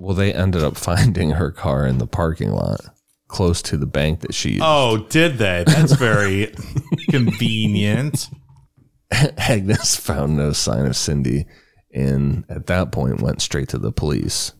Well, 0.00 0.16
they 0.16 0.32
ended 0.32 0.64
up 0.64 0.76
finding 0.76 1.32
her 1.32 1.52
car 1.52 1.86
in 1.86 1.98
the 1.98 2.06
parking 2.06 2.50
lot 2.50 2.80
close 3.28 3.62
to 3.62 3.76
the 3.76 3.86
bank 3.86 4.20
that 4.20 4.34
she 4.34 4.50
used. 4.50 4.62
Oh, 4.64 5.06
did 5.08 5.38
they? 5.38 5.62
That's 5.64 5.92
very 5.92 6.52
convenient. 7.10 8.28
Agnes 9.10 9.94
found 9.94 10.36
no 10.36 10.52
sign 10.52 10.86
of 10.86 10.96
Cindy 10.96 11.46
and 11.92 12.44
at 12.48 12.66
that 12.66 12.92
point 12.92 13.20
went 13.20 13.42
straight 13.42 13.68
to 13.68 13.78
the 13.78 13.92
police. 13.92 14.52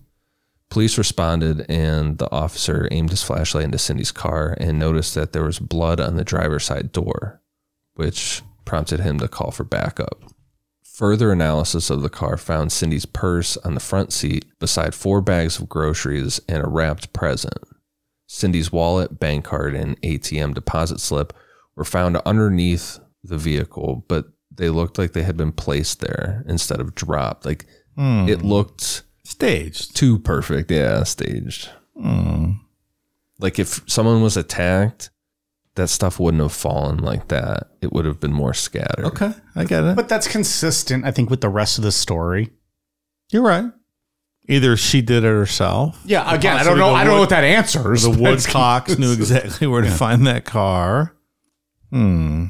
Police 0.68 0.98
responded 0.98 1.66
and 1.68 2.18
the 2.18 2.30
officer 2.30 2.86
aimed 2.92 3.10
his 3.10 3.22
flashlight 3.24 3.64
into 3.64 3.78
Cindy's 3.78 4.12
car 4.12 4.56
and 4.60 4.78
noticed 4.78 5.14
that 5.16 5.32
there 5.32 5.44
was 5.44 5.58
blood 5.58 5.98
on 6.00 6.16
the 6.16 6.24
driver's 6.24 6.64
side 6.64 6.92
door, 6.92 7.40
which 7.94 8.42
prompted 8.64 9.00
him 9.00 9.18
to 9.18 9.26
call 9.26 9.50
for 9.50 9.64
backup. 9.64 10.22
Further 11.00 11.32
analysis 11.32 11.88
of 11.88 12.02
the 12.02 12.10
car 12.10 12.36
found 12.36 12.70
Cindy's 12.70 13.06
purse 13.06 13.56
on 13.56 13.72
the 13.72 13.80
front 13.80 14.12
seat 14.12 14.44
beside 14.58 14.94
four 14.94 15.22
bags 15.22 15.58
of 15.58 15.66
groceries 15.66 16.42
and 16.46 16.62
a 16.62 16.68
wrapped 16.68 17.14
present. 17.14 17.54
Cindy's 18.26 18.70
wallet, 18.70 19.18
bank 19.18 19.46
card, 19.46 19.74
and 19.74 19.98
ATM 20.02 20.52
deposit 20.52 21.00
slip 21.00 21.32
were 21.74 21.86
found 21.86 22.18
underneath 22.26 23.00
the 23.24 23.38
vehicle, 23.38 24.04
but 24.08 24.26
they 24.54 24.68
looked 24.68 24.98
like 24.98 25.14
they 25.14 25.22
had 25.22 25.38
been 25.38 25.52
placed 25.52 26.00
there 26.00 26.44
instead 26.46 26.80
of 26.80 26.94
dropped. 26.94 27.46
Like 27.46 27.64
it 27.96 28.42
looked 28.42 29.04
Staged. 29.24 29.96
too 29.96 30.18
perfect. 30.18 30.70
Yeah, 30.70 31.04
staged. 31.04 31.70
Hmm. 31.98 32.50
Like 33.38 33.58
if 33.58 33.80
someone 33.86 34.20
was 34.20 34.36
attacked, 34.36 35.08
that 35.80 35.88
stuff 35.88 36.20
wouldn't 36.20 36.42
have 36.42 36.52
fallen 36.52 36.98
like 36.98 37.28
that. 37.28 37.68
It 37.80 37.92
would 37.92 38.04
have 38.04 38.20
been 38.20 38.32
more 38.32 38.54
scattered. 38.54 39.06
Okay. 39.06 39.32
I 39.56 39.64
get 39.64 39.84
it. 39.84 39.96
But 39.96 40.08
that's 40.08 40.28
consistent, 40.28 41.04
I 41.04 41.10
think, 41.10 41.30
with 41.30 41.40
the 41.40 41.48
rest 41.48 41.78
of 41.78 41.84
the 41.84 41.92
story. 41.92 42.50
You're 43.30 43.42
right. 43.42 43.70
Either 44.48 44.76
she 44.76 45.00
did 45.02 45.24
it 45.24 45.28
herself. 45.28 46.00
Yeah. 46.04 46.32
Again, 46.32 46.56
I 46.56 46.64
don't 46.64 46.78
know. 46.78 46.90
I 46.90 47.04
don't 47.04 47.14
know 47.14 47.20
what 47.20 47.30
that 47.30 47.44
answers. 47.44 48.02
The 48.02 48.10
Woodcocks 48.10 48.98
knew 48.98 49.12
exactly 49.12 49.66
where 49.66 49.82
to 49.82 49.90
find 49.90 50.26
that 50.26 50.44
car. 50.44 51.14
Hmm. 51.90 52.46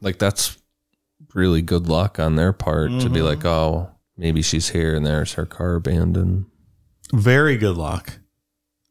Like 0.00 0.18
that's 0.18 0.58
really 1.34 1.62
good 1.62 1.88
luck 1.88 2.18
on 2.18 2.36
their 2.36 2.52
part 2.52 2.90
to 3.00 3.08
be 3.08 3.22
like, 3.22 3.44
oh, 3.44 3.92
Maybe 4.16 4.42
she's 4.42 4.68
here 4.70 4.94
and 4.94 5.04
there's 5.04 5.34
her 5.34 5.46
car 5.46 5.74
abandoned. 5.74 6.46
Very 7.12 7.56
good 7.56 7.76
luck. 7.76 8.18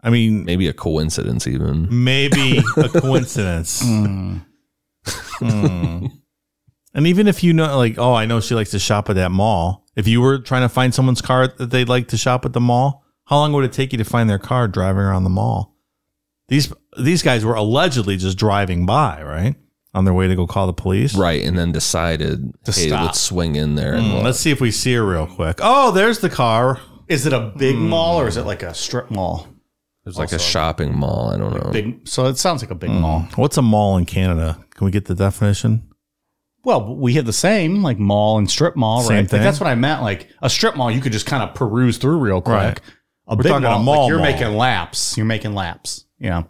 I 0.03 0.10
mean, 0.10 0.45
Maybe 0.45 0.68
a 0.68 0.73
coincidence, 0.73 1.45
even. 1.48 1.88
maybe 1.91 2.57
a 2.78 2.90
coincidence. 2.90 3.82
Hmm. 3.84 4.38
And 6.94 7.07
even 7.07 7.28
if 7.28 7.44
you 7.44 7.53
know, 7.53 7.78
like, 7.78 7.98
oh, 7.98 8.14
I 8.14 8.26
know 8.26 8.40
she 8.41 8.53
likes 8.56 8.72
to 8.72 8.80
shop 8.80 9.10
at 9.10 9.15
that 9.15 9.32
mall. 9.32 9.86
If 9.95 10.07
you 10.07 10.19
were 10.22 10.40
trying 10.40 10.64
to 10.64 10.69
find 10.69 10.94
someone's 10.94 11.22
car 11.22 11.48
that 11.48 11.69
they'd 11.69 11.88
like 11.90 12.10
to 12.10 12.18
shop 12.18 12.45
at 12.45 12.53
the 12.53 12.60
mall, 12.60 13.03
how 13.26 13.38
long 13.38 13.53
would 13.53 13.64
it 13.64 13.72
take 13.73 13.91
you 13.94 13.98
to 13.98 14.03
find 14.03 14.30
their 14.30 14.40
car 14.40 14.68
driving 14.68 15.02
around 15.02 15.23
the 15.23 15.30
mall? 15.30 15.76
These 16.49 16.73
these 16.99 17.22
guys 17.23 17.45
were 17.45 17.53
allegedly 17.56 18.18
just 18.18 18.38
driving 18.38 18.86
by, 18.86 19.23
right, 19.23 19.56
on 19.94 20.03
their 20.03 20.14
way 20.14 20.28
to 20.28 20.36
go 20.36 20.45
call 20.48 20.68
the 20.68 20.73
police. 20.73 21.15
Right. 21.15 21.41
And 21.45 21.57
then 21.57 21.72
decided, 21.72 22.52
To 22.65 22.72
hey, 22.73 22.90
stop. 22.90 23.06
let's 23.06 23.22
swing 23.22 23.56
in 23.56 23.76
there. 23.76 23.94
And 23.94 24.06
Hmm, 24.07 24.14
look. 24.15 24.23
let's 24.26 24.40
see 24.40 24.52
if 24.52 24.60
we 24.60 24.72
see 24.72 24.94
her 24.95 25.06
real 25.06 25.28
quick. 25.28 25.60
Oh, 25.61 25.91
there's 25.91 26.19
the 26.19 26.30
car. 26.30 26.82
Is 27.07 27.26
it 27.26 27.32
a 27.32 27.53
big 27.57 27.78
mall 27.78 28.19
or 28.19 28.28
is 28.28 28.36
it 28.36 28.45
like 28.45 28.64
a 28.64 28.73
strip 28.73 29.10
mall? 29.11 29.48
There's 30.03 30.18
like 30.18 30.32
a 30.32 30.40
shopping 30.40 30.98
mall. 30.98 31.32
I 31.32 31.38
don't 31.38 31.53
know. 31.53 31.72
Big. 31.72 32.07
So 32.07 32.26
it 32.26 32.38
sounds 32.38 32.61
like 32.64 32.72
a 32.72 32.76
big 32.76 32.90
hmm. 32.90 33.02
mall. 33.02 33.28
What's 33.36 33.57
a 33.57 33.61
mall 33.61 33.98
in 33.98 34.06
Canada? 34.06 34.57
Can 34.72 34.86
we 34.86 34.91
get 34.91 35.06
the 35.06 35.15
definition? 35.15 35.88
Well, 36.64 36.95
we 36.95 37.14
had 37.14 37.26
the 37.26 37.34
same 37.34 37.82
like 37.82 37.98
mall 37.99 38.38
and 38.38 38.49
strip 38.49 38.76
mall, 38.76 39.02
Same 39.02 39.18
right? 39.18 39.30
thing? 39.30 39.40
Like, 39.40 39.45
that's 39.45 39.60
what 39.60 39.68
I 39.68 39.76
meant. 39.76 40.02
Like 40.02 40.30
a 40.41 40.49
strip 40.49 40.76
mall, 40.76 40.91
you 40.91 41.02
could 41.02 41.11
just 41.11 41.26
kind 41.26 41.44
of 41.44 41.56
peruse 41.56 41.98
through 41.98 42.19
real 42.19 42.41
quick. 42.41 42.53
Right. 42.53 42.82
A 43.28 43.36
We're 43.36 43.44
big 43.44 43.52
talking 43.52 43.65
a 43.65 43.69
mall, 43.69 43.84
mall 43.84 44.02
like 44.02 44.10
you're 44.10 44.18
mall. 44.18 44.32
making 44.32 44.57
laps. 44.57 45.18
You're 45.18 45.26
making 45.26 45.56
laps. 45.56 46.06
Yeah, 46.19 46.44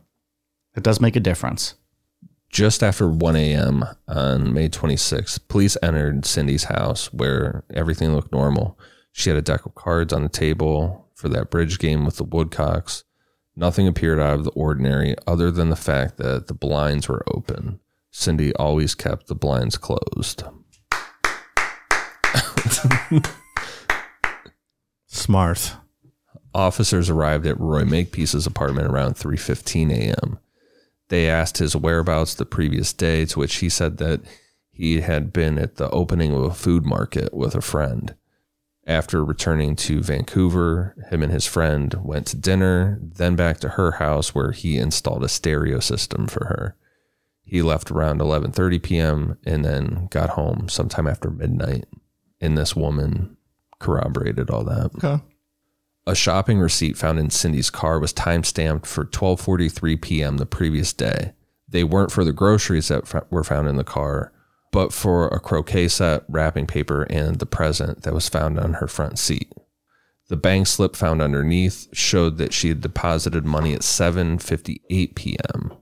it 0.76 0.84
does 0.84 1.00
make 1.00 1.16
a 1.16 1.22
difference. 1.22 1.76
Just 2.50 2.84
after 2.84 3.08
1 3.08 3.36
a.m. 3.38 3.86
on 4.10 4.54
May 4.54 4.68
26th, 4.68 5.48
police 5.48 5.78
entered 5.82 6.26
Cindy's 6.26 6.66
house 6.66 7.14
where 7.14 7.64
everything 7.74 8.14
looked 8.14 8.34
normal. 8.34 8.78
She 9.14 9.30
had 9.30 9.38
a 9.38 9.42
deck 9.42 9.66
of 9.66 9.76
cards 9.76 10.12
on 10.12 10.24
the 10.24 10.30
table 10.30 11.08
for 11.16 11.30
that 11.30 11.50
bridge 11.50 11.80
game 11.80 12.04
with 12.04 12.18
the 12.18 12.26
Woodcocks. 12.26 13.06
Nothing 13.56 13.88
appeared 13.88 14.20
out 14.20 14.36
of 14.36 14.44
the 14.46 14.52
ordinary 14.52 15.16
other 15.28 15.52
than 15.52 15.70
the 15.70 15.76
fact 15.76 16.18
that 16.18 16.48
the 16.48 16.54
blinds 16.54 17.10
were 17.10 17.24
open. 17.34 17.80
Cindy 18.10 18.54
always 18.56 18.96
kept 18.96 19.28
the 19.28 19.36
blinds 19.36 19.78
closed. 19.78 20.44
Smart. 25.08 25.74
Officers 26.54 27.10
arrived 27.10 27.46
at 27.46 27.60
Roy 27.60 27.84
Makepeace's 27.84 28.46
apartment 28.46 28.88
around 28.88 29.16
3:15 29.16 29.92
a.m. 29.92 30.40
They 31.10 31.30
asked 31.30 31.58
his 31.58 31.76
whereabouts 31.76 32.34
the 32.34 32.46
previous 32.46 32.94
day, 32.94 33.26
to 33.26 33.40
which 33.40 33.56
he 33.56 33.70
said 33.70 33.98
that 33.98 34.22
he 34.72 35.02
had 35.02 35.34
been 35.34 35.58
at 35.58 35.76
the 35.76 35.90
opening 35.90 36.34
of 36.34 36.44
a 36.44 36.54
food 36.54 36.86
market 36.86 37.34
with 37.34 37.54
a 37.56 37.62
friend. 37.62 38.16
After 38.88 39.24
returning 39.24 39.76
to 39.78 40.02
Vancouver, 40.02 40.96
him 41.12 41.22
and 41.22 41.32
his 41.32 41.46
friend 41.46 41.94
went 42.04 42.28
to 42.28 42.38
dinner, 42.38 43.00
then 43.02 43.36
back 43.36 43.60
to 43.60 43.70
her 43.70 43.94
house 43.94 44.34
where 44.34 44.52
he 44.52 44.78
installed 44.78 45.24
a 45.24 45.30
stereo 45.30 45.80
system 45.80 46.28
for 46.28 46.46
her. 46.46 46.76
He 47.44 47.62
left 47.62 47.92
around 47.92 48.22
11:30 48.22 48.82
p.m. 48.82 49.38
and 49.46 49.64
then 49.64 50.08
got 50.10 50.32
home 50.32 50.68
sometime 50.68 51.06
after 51.06 51.30
midnight. 51.30 51.86
And 52.40 52.58
this 52.58 52.76
woman 52.76 53.38
corroborated 53.80 54.50
all 54.50 54.64
that. 54.64 54.92
Okay. 54.96 55.24
A 56.08 56.16
shopping 56.16 56.60
receipt 56.60 56.98
found 56.98 57.20
in 57.20 57.30
Cindy's 57.30 57.70
car 57.70 58.00
was 58.00 58.14
time-stamped 58.14 58.88
for 58.88 59.06
12:43 59.06 60.02
p.m. 60.02 60.38
the 60.38 60.46
previous 60.48 60.94
day. 60.94 61.34
They 61.68 61.84
weren't 61.84 62.12
for 62.12 62.26
the 62.26 62.34
groceries 62.34 62.88
that 62.88 63.14
f- 63.14 63.26
were 63.30 63.44
found 63.44 63.68
in 63.68 63.76
the 63.76 63.84
car, 63.84 64.34
but 64.72 64.94
for 64.94 65.28
a 65.28 65.40
croquet 65.40 65.88
set, 65.88 66.24
wrapping 66.30 66.68
paper, 66.68 67.04
and 67.04 67.40
the 67.40 67.46
present 67.46 68.04
that 68.04 68.14
was 68.14 68.30
found 68.30 68.60
on 68.60 68.74
her 68.74 68.88
front 68.88 69.20
seat. 69.20 69.52
The 70.30 70.38
bank 70.38 70.68
slip 70.68 70.96
found 70.96 71.22
underneath 71.22 71.88
showed 71.92 72.38
that 72.38 72.54
she 72.54 72.70
had 72.70 72.80
deposited 72.80 73.46
money 73.46 73.74
at 73.74 73.82
7:58 73.82 75.16
p.m. 75.16 75.74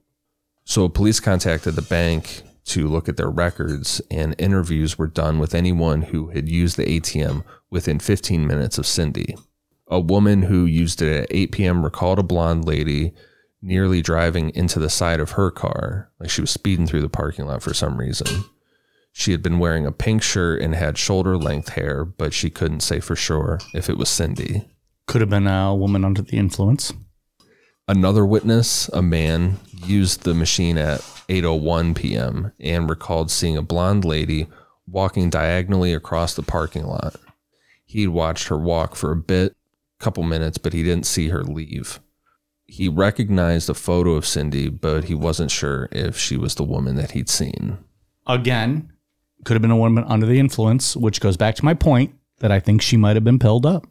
So 0.65 0.89
police 0.89 1.19
contacted 1.19 1.75
the 1.75 1.83
bank 1.83 2.41
to 2.65 2.87
look 2.87 3.07
at 3.07 3.17
their 3.17 3.29
records, 3.29 4.01
and 4.11 4.35
interviews 4.37 4.97
were 4.97 5.07
done 5.07 5.39
with 5.39 5.55
anyone 5.55 6.03
who 6.03 6.29
had 6.29 6.49
used 6.49 6.77
the 6.77 6.99
ATM 6.99 7.43
within 7.69 7.99
15 7.99 8.45
minutes 8.45 8.77
of 8.77 8.87
Cindy. 8.87 9.35
A 9.87 9.99
woman 9.99 10.43
who 10.43 10.65
used 10.65 11.01
it 11.01 11.23
at 11.23 11.35
8 11.35 11.51
p.m. 11.51 11.83
recalled 11.83 12.19
a 12.19 12.23
blonde 12.23 12.65
lady 12.65 13.13
nearly 13.61 14.01
driving 14.01 14.51
into 14.51 14.79
the 14.79 14.89
side 14.89 15.19
of 15.19 15.31
her 15.31 15.51
car, 15.51 16.11
like 16.19 16.29
she 16.29 16.41
was 16.41 16.51
speeding 16.51 16.87
through 16.87 17.01
the 17.01 17.09
parking 17.09 17.45
lot 17.45 17.61
for 17.61 17.73
some 17.73 17.97
reason. 17.97 18.45
She 19.19 19.33
had 19.33 19.43
been 19.43 19.59
wearing 19.59 19.85
a 19.85 19.91
pink 19.91 20.23
shirt 20.23 20.61
and 20.61 20.73
had 20.73 20.97
shoulder 20.97 21.37
length 21.37 21.73
hair, 21.73 22.05
but 22.05 22.33
she 22.33 22.49
couldn't 22.49 22.79
say 22.79 23.01
for 23.01 23.17
sure 23.17 23.59
if 23.73 23.89
it 23.89 23.97
was 23.97 24.07
Cindy. 24.07 24.63
Could 25.07 25.19
have 25.19 25.29
been 25.29 25.45
a 25.45 25.75
woman 25.75 26.05
under 26.05 26.21
the 26.21 26.37
influence. 26.37 26.93
Another 27.85 28.25
witness, 28.25 28.87
a 28.93 29.01
man, 29.01 29.59
used 29.85 30.23
the 30.23 30.33
machine 30.33 30.77
at 30.77 31.01
8:01 31.27 31.97
p.m. 31.97 32.53
and 32.61 32.89
recalled 32.89 33.29
seeing 33.29 33.57
a 33.57 33.61
blonde 33.61 34.05
lady 34.05 34.47
walking 34.87 35.29
diagonally 35.29 35.91
across 35.91 36.33
the 36.33 36.41
parking 36.41 36.85
lot. 36.85 37.17
He'd 37.83 38.07
watched 38.07 38.47
her 38.47 38.57
walk 38.57 38.95
for 38.95 39.11
a 39.11 39.17
bit, 39.17 39.53
couple 39.99 40.23
minutes, 40.23 40.57
but 40.57 40.71
he 40.71 40.81
didn't 40.81 41.05
see 41.05 41.27
her 41.27 41.43
leave. 41.43 41.99
He 42.67 42.87
recognized 42.87 43.69
a 43.69 43.73
photo 43.73 44.13
of 44.13 44.25
Cindy, 44.25 44.69
but 44.69 45.03
he 45.03 45.13
wasn't 45.13 45.51
sure 45.51 45.89
if 45.91 46.17
she 46.17 46.37
was 46.37 46.55
the 46.55 46.63
woman 46.63 46.95
that 46.95 47.11
he'd 47.11 47.27
seen. 47.27 47.79
Again, 48.25 48.93
could 49.45 49.53
have 49.53 49.61
been 49.61 49.71
a 49.71 49.77
woman 49.77 50.03
under 50.07 50.25
the 50.25 50.39
influence, 50.39 50.95
which 50.95 51.21
goes 51.21 51.37
back 51.37 51.55
to 51.55 51.65
my 51.65 51.73
point 51.73 52.13
that 52.39 52.51
I 52.51 52.59
think 52.59 52.81
she 52.81 52.97
might 52.97 53.15
have 53.15 53.23
been 53.23 53.39
pilled 53.39 53.65
up. 53.65 53.85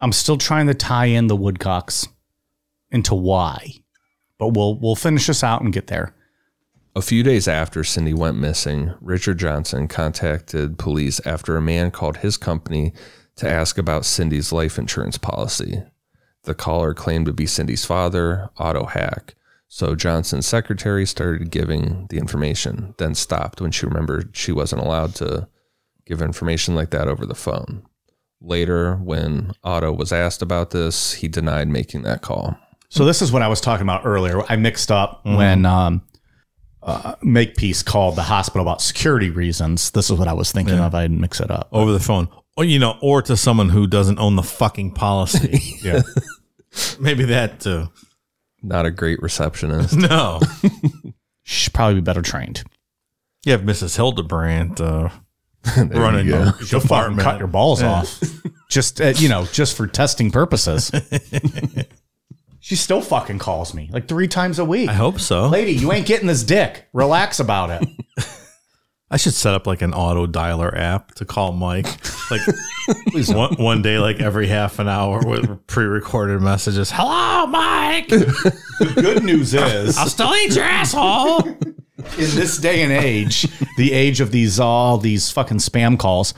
I'm 0.00 0.12
still 0.12 0.36
trying 0.36 0.66
to 0.66 0.74
tie 0.74 1.06
in 1.06 1.28
the 1.28 1.36
Woodcocks 1.36 2.08
into 2.90 3.14
why, 3.14 3.72
but 4.38 4.48
we'll 4.48 4.78
we'll 4.78 4.96
finish 4.96 5.26
this 5.26 5.42
out 5.42 5.62
and 5.62 5.72
get 5.72 5.86
there. 5.86 6.14
A 6.96 7.02
few 7.02 7.24
days 7.24 7.48
after 7.48 7.82
Cindy 7.82 8.14
went 8.14 8.38
missing, 8.38 8.94
Richard 9.00 9.38
Johnson 9.38 9.88
contacted 9.88 10.78
police 10.78 11.20
after 11.26 11.56
a 11.56 11.62
man 11.62 11.90
called 11.90 12.18
his 12.18 12.36
company 12.36 12.92
to 13.36 13.50
ask 13.50 13.78
about 13.78 14.04
Cindy's 14.04 14.52
life 14.52 14.78
insurance 14.78 15.18
policy. 15.18 15.82
The 16.44 16.54
caller 16.54 16.94
claimed 16.94 17.26
to 17.26 17.32
be 17.32 17.46
Cindy's 17.46 17.84
father, 17.84 18.48
Otto 18.58 18.84
Hack. 18.84 19.34
So 19.74 19.96
Johnson's 19.96 20.46
secretary 20.46 21.04
started 21.04 21.50
giving 21.50 22.06
the 22.08 22.18
information, 22.18 22.94
then 22.98 23.16
stopped 23.16 23.60
when 23.60 23.72
she 23.72 23.86
remembered 23.86 24.36
she 24.36 24.52
wasn't 24.52 24.82
allowed 24.82 25.16
to 25.16 25.48
give 26.06 26.22
information 26.22 26.76
like 26.76 26.90
that 26.90 27.08
over 27.08 27.26
the 27.26 27.34
phone. 27.34 27.82
Later, 28.40 28.94
when 28.94 29.50
Otto 29.64 29.90
was 29.90 30.12
asked 30.12 30.42
about 30.42 30.70
this, 30.70 31.14
he 31.14 31.26
denied 31.26 31.66
making 31.66 32.02
that 32.02 32.22
call. 32.22 32.56
So 32.88 33.04
this 33.04 33.20
is 33.20 33.32
what 33.32 33.42
I 33.42 33.48
was 33.48 33.60
talking 33.60 33.82
about 33.82 34.02
earlier. 34.06 34.44
I 34.48 34.54
mixed 34.54 34.92
up 34.92 35.26
when 35.26 35.66
um, 35.66 36.02
uh, 36.80 37.16
Makepeace 37.20 37.82
called 37.82 38.14
the 38.14 38.22
hospital 38.22 38.62
about 38.62 38.80
security 38.80 39.30
reasons. 39.30 39.90
This 39.90 40.08
is 40.08 40.16
what 40.16 40.28
I 40.28 40.34
was 40.34 40.52
thinking 40.52 40.78
of. 40.78 40.94
I 40.94 41.02
didn't 41.02 41.20
mix 41.20 41.40
it 41.40 41.50
up. 41.50 41.66
Over 41.72 41.90
the 41.90 41.98
phone. 41.98 42.28
Or, 42.56 42.64
you 42.64 42.78
know, 42.78 42.96
or 43.02 43.22
to 43.22 43.36
someone 43.36 43.70
who 43.70 43.88
doesn't 43.88 44.20
own 44.20 44.36
the 44.36 44.44
fucking 44.44 44.92
policy. 44.92 45.60
Yeah. 45.82 46.02
Maybe 47.00 47.24
that 47.24 47.58
too. 47.58 47.88
Not 48.64 48.86
a 48.86 48.90
great 48.90 49.22
receptionist. 49.22 49.96
No. 49.98 50.40
She 51.46 51.64
should 51.64 51.74
probably 51.74 51.96
be 51.96 52.00
better 52.00 52.22
trained. 52.22 52.64
You 53.44 53.52
have 53.52 53.60
Mrs. 53.60 53.96
Hildebrandt 53.96 54.80
uh, 54.80 55.10
There 55.76 55.86
running 55.88 56.24
you 56.24 56.32
go. 56.32 56.42
your 56.44 56.52
She'll 56.62 56.80
fucking 56.80 57.18
cut 57.18 57.38
your 57.38 57.48
balls 57.48 57.82
off. 57.82 58.18
Just 58.70 58.98
uh, 58.98 59.12
you 59.16 59.28
know, 59.28 59.44
just 59.52 59.76
for 59.76 59.86
testing 59.86 60.30
purposes. 60.30 60.90
she 62.60 62.76
still 62.76 63.02
fucking 63.02 63.40
calls 63.40 63.74
me 63.74 63.90
like 63.92 64.08
three 64.08 64.26
times 64.26 64.58
a 64.58 64.64
week. 64.64 64.88
I 64.88 64.94
hope 64.94 65.20
so. 65.20 65.48
Lady, 65.48 65.72
you 65.72 65.92
ain't 65.92 66.06
getting 66.06 66.28
this 66.28 66.42
dick. 66.42 66.86
Relax 66.94 67.40
about 67.40 67.68
it. 67.82 67.88
I 69.14 69.16
should 69.16 69.34
set 69.34 69.54
up 69.54 69.68
like 69.68 69.80
an 69.80 69.94
auto 69.94 70.26
dialer 70.26 70.76
app 70.76 71.14
to 71.14 71.24
call 71.24 71.52
Mike. 71.52 71.86
Like 72.32 72.40
one, 73.28 73.54
one 73.62 73.80
day, 73.80 74.00
like 74.00 74.18
every 74.18 74.48
half 74.48 74.80
an 74.80 74.88
hour 74.88 75.22
with 75.24 75.64
pre-recorded 75.68 76.42
messages. 76.42 76.90
Hello, 76.92 77.46
Mike. 77.46 78.08
The 78.08 78.92
good 78.96 79.22
news 79.22 79.54
is, 79.54 79.96
I'll 79.96 80.08
still 80.08 80.34
eat 80.34 80.56
your 80.56 80.64
asshole. 80.64 81.42
in 81.46 81.60
this 82.16 82.58
day 82.58 82.82
and 82.82 82.90
age, 82.90 83.46
the 83.76 83.92
age 83.92 84.20
of 84.20 84.32
these 84.32 84.58
all 84.58 84.98
these 84.98 85.30
fucking 85.30 85.58
spam 85.58 85.96
calls, 85.96 86.34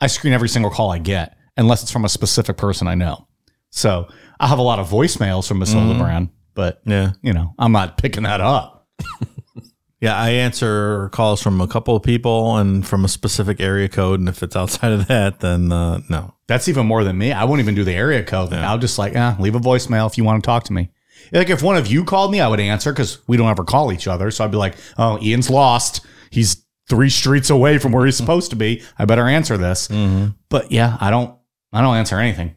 I 0.00 0.06
screen 0.06 0.32
every 0.32 0.48
single 0.48 0.70
call 0.70 0.92
I 0.92 0.98
get, 0.98 1.36
unless 1.56 1.82
it's 1.82 1.90
from 1.90 2.04
a 2.04 2.08
specific 2.08 2.56
person 2.56 2.86
I 2.86 2.94
know. 2.94 3.26
So 3.70 4.06
I 4.38 4.46
have 4.46 4.60
a 4.60 4.62
lot 4.62 4.78
of 4.78 4.88
voicemails 4.88 5.48
from 5.48 5.58
Miss 5.58 5.70
mm-hmm. 5.70 5.84
Hildebrand, 5.84 6.28
but 6.54 6.80
Yeah. 6.84 7.10
you 7.22 7.32
know, 7.32 7.54
I'm 7.58 7.72
not 7.72 7.98
picking 7.98 8.22
that 8.22 8.40
up. 8.40 8.86
Yeah, 10.00 10.16
I 10.16 10.30
answer 10.30 11.10
calls 11.10 11.42
from 11.42 11.60
a 11.60 11.66
couple 11.68 11.94
of 11.94 12.02
people 12.02 12.56
and 12.56 12.86
from 12.86 13.04
a 13.04 13.08
specific 13.08 13.60
area 13.60 13.88
code. 13.88 14.18
And 14.20 14.28
if 14.30 14.42
it's 14.42 14.56
outside 14.56 14.92
of 14.92 15.08
that, 15.08 15.40
then 15.40 15.70
uh, 15.72 16.00
no. 16.08 16.34
That's 16.46 16.68
even 16.68 16.86
more 16.86 17.04
than 17.04 17.18
me. 17.18 17.32
I 17.32 17.44
won't 17.44 17.60
even 17.60 17.74
do 17.74 17.84
the 17.84 17.92
area 17.92 18.22
code. 18.24 18.52
I'll 18.54 18.78
just 18.78 18.98
like, 18.98 19.14
eh, 19.14 19.34
leave 19.38 19.54
a 19.54 19.60
voicemail 19.60 20.06
if 20.08 20.16
you 20.16 20.24
want 20.24 20.42
to 20.42 20.46
talk 20.46 20.64
to 20.64 20.72
me. 20.72 20.90
Like 21.32 21.50
if 21.50 21.62
one 21.62 21.76
of 21.76 21.86
you 21.86 22.04
called 22.04 22.32
me, 22.32 22.40
I 22.40 22.48
would 22.48 22.60
answer 22.60 22.92
because 22.92 23.18
we 23.28 23.36
don't 23.36 23.50
ever 23.50 23.62
call 23.62 23.92
each 23.92 24.08
other. 24.08 24.30
So 24.30 24.42
I'd 24.44 24.50
be 24.50 24.56
like, 24.56 24.74
oh, 24.96 25.18
Ian's 25.22 25.50
lost. 25.50 26.00
He's 26.30 26.64
three 26.88 27.10
streets 27.10 27.50
away 27.50 27.76
from 27.78 27.92
where 27.92 28.06
he's 28.06 28.16
supposed 28.24 28.50
to 28.50 28.56
be. 28.56 28.82
I 28.98 29.04
better 29.04 29.28
answer 29.28 29.56
this. 29.58 29.88
But 30.48 30.72
yeah, 30.72 30.96
I 31.00 31.10
don't. 31.10 31.36
I 31.72 31.82
don't 31.82 31.94
answer 31.96 32.18
anything. 32.18 32.56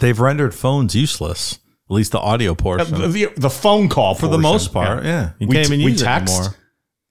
They've 0.00 0.18
rendered 0.18 0.54
phones 0.54 0.94
useless. 0.96 1.58
At 1.90 1.94
least 1.94 2.12
the 2.12 2.18
audio 2.18 2.54
portion. 2.54 2.98
The, 2.98 3.08
the- 3.08 3.32
the 3.36 3.50
phone 3.50 3.88
call 3.88 4.14
For 4.14 4.26
the 4.26 4.38
most 4.38 4.72
part, 4.72 5.04
yeah. 5.04 5.30
Even 5.38 5.70
we 5.70 5.76
use 5.92 6.02
it 6.02 6.04
text 6.04 6.34
anymore. 6.34 6.54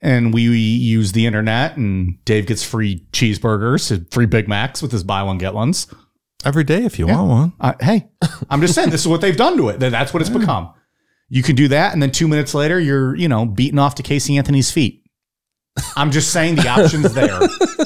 And 0.01 0.33
we 0.33 0.43
use 0.43 1.11
the 1.11 1.25
internet, 1.25 1.77
and 1.77 2.23
Dave 2.25 2.45
gets 2.47 2.63
free 2.63 3.05
cheeseburgers, 3.11 4.11
free 4.13 4.25
Big 4.25 4.47
Macs 4.47 4.81
with 4.81 4.91
his 4.91 5.03
buy 5.03 5.23
one 5.23 5.37
get 5.37 5.53
ones. 5.53 5.87
Every 6.45 6.63
day 6.63 6.85
if 6.85 6.99
you 6.99 7.07
want 7.07 7.27
one. 7.29 7.53
Uh, 7.59 7.73
hey, 7.81 8.07
I'm 8.49 8.61
just 8.61 8.75
saying 8.75 8.91
this 8.91 9.01
is 9.01 9.07
what 9.07 9.21
they've 9.21 9.35
done 9.35 9.57
to 9.57 9.69
it. 9.69 9.79
That- 9.79 9.91
That's 9.91 10.13
what 10.13 10.21
it's 10.21 10.29
become. 10.29 10.71
You 11.29 11.43
can 11.43 11.55
do 11.55 11.67
that, 11.69 11.93
and 11.93 12.01
then 12.01 12.11
two 12.11 12.27
minutes 12.27 12.53
later, 12.53 12.79
you're 12.79 13.15
you 13.15 13.27
know 13.27 13.45
beaten 13.45 13.79
off 13.79 13.95
to 13.95 14.03
Casey 14.03 14.37
Anthony's 14.37 14.71
feet. 14.71 15.03
I'm 15.95 16.11
just 16.11 16.31
saying 16.31 16.55
the 16.55 16.67
option's 16.69 17.13
there. 17.13 17.39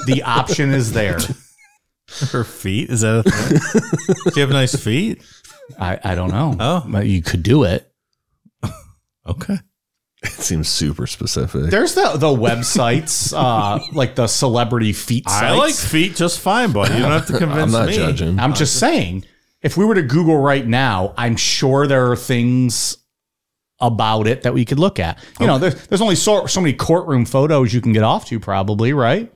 The 0.06 0.22
option 0.26 0.74
is 0.74 0.94
there. 0.94 1.18
Her 2.32 2.44
feet? 2.44 2.90
Is 2.90 3.02
that 3.02 3.24
a 3.26 3.32
thing? 3.32 4.24
Do 4.26 4.32
you 4.36 4.42
have 4.42 4.50
nice 4.52 4.76
feet? 4.76 5.24
I, 5.80 5.98
I 6.04 6.16
don't 6.16 6.30
know. 6.32 6.56
Oh. 6.60 6.86
but 6.88 7.06
you 7.08 7.22
could 7.22 7.42
do 7.44 7.64
it. 7.64 7.90
Okay. 9.28 9.60
It 10.24 10.30
seems 10.34 10.70
super 10.70 11.08
specific. 11.08 11.72
There's 11.72 11.96
the 11.96 12.12
the 12.16 12.28
websites, 12.28 13.34
uh, 13.36 13.80
like 13.94 14.14
the 14.16 14.28
celebrity 14.28 14.94
feet 14.94 15.28
sites. 15.28 15.44
I 15.44 15.58
like 15.58 15.74
feet 15.74 16.16
just 16.16 16.40
fine, 16.40 16.72
buddy. 16.72 16.94
You 16.94 17.00
don't 17.02 17.12
have 17.12 17.26
to 17.28 17.38
convince 17.40 17.62
I'm 17.64 17.72
not 17.72 17.88
me. 17.88 17.96
judging. 17.96 18.40
I'm 18.40 18.54
just 18.54 18.78
saying, 18.78 19.26
if 19.64 19.78
we 19.78 19.86
were 19.86 19.96
to 19.96 20.04
Google 20.04 20.38
right 20.38 20.66
now, 20.66 21.16
I'm 21.18 21.36
sure 21.36 21.88
there 21.88 22.12
are 22.12 22.16
things 22.16 22.98
about 23.80 24.28
it 24.28 24.44
that 24.44 24.54
we 24.54 24.64
could 24.64 24.78
look 24.78 25.00
at. 25.00 25.18
You 25.40 25.48
know, 25.48 25.58
there's, 25.58 25.88
there's 25.88 26.02
only 26.02 26.16
so, 26.16 26.46
so 26.46 26.62
many 26.62 26.74
courtroom 26.74 27.26
photos 27.26 27.74
you 27.74 27.82
can 27.82 27.94
get 27.94 28.04
off 28.04 28.26
to, 28.26 28.40
probably, 28.40 28.94
right? 28.94 29.34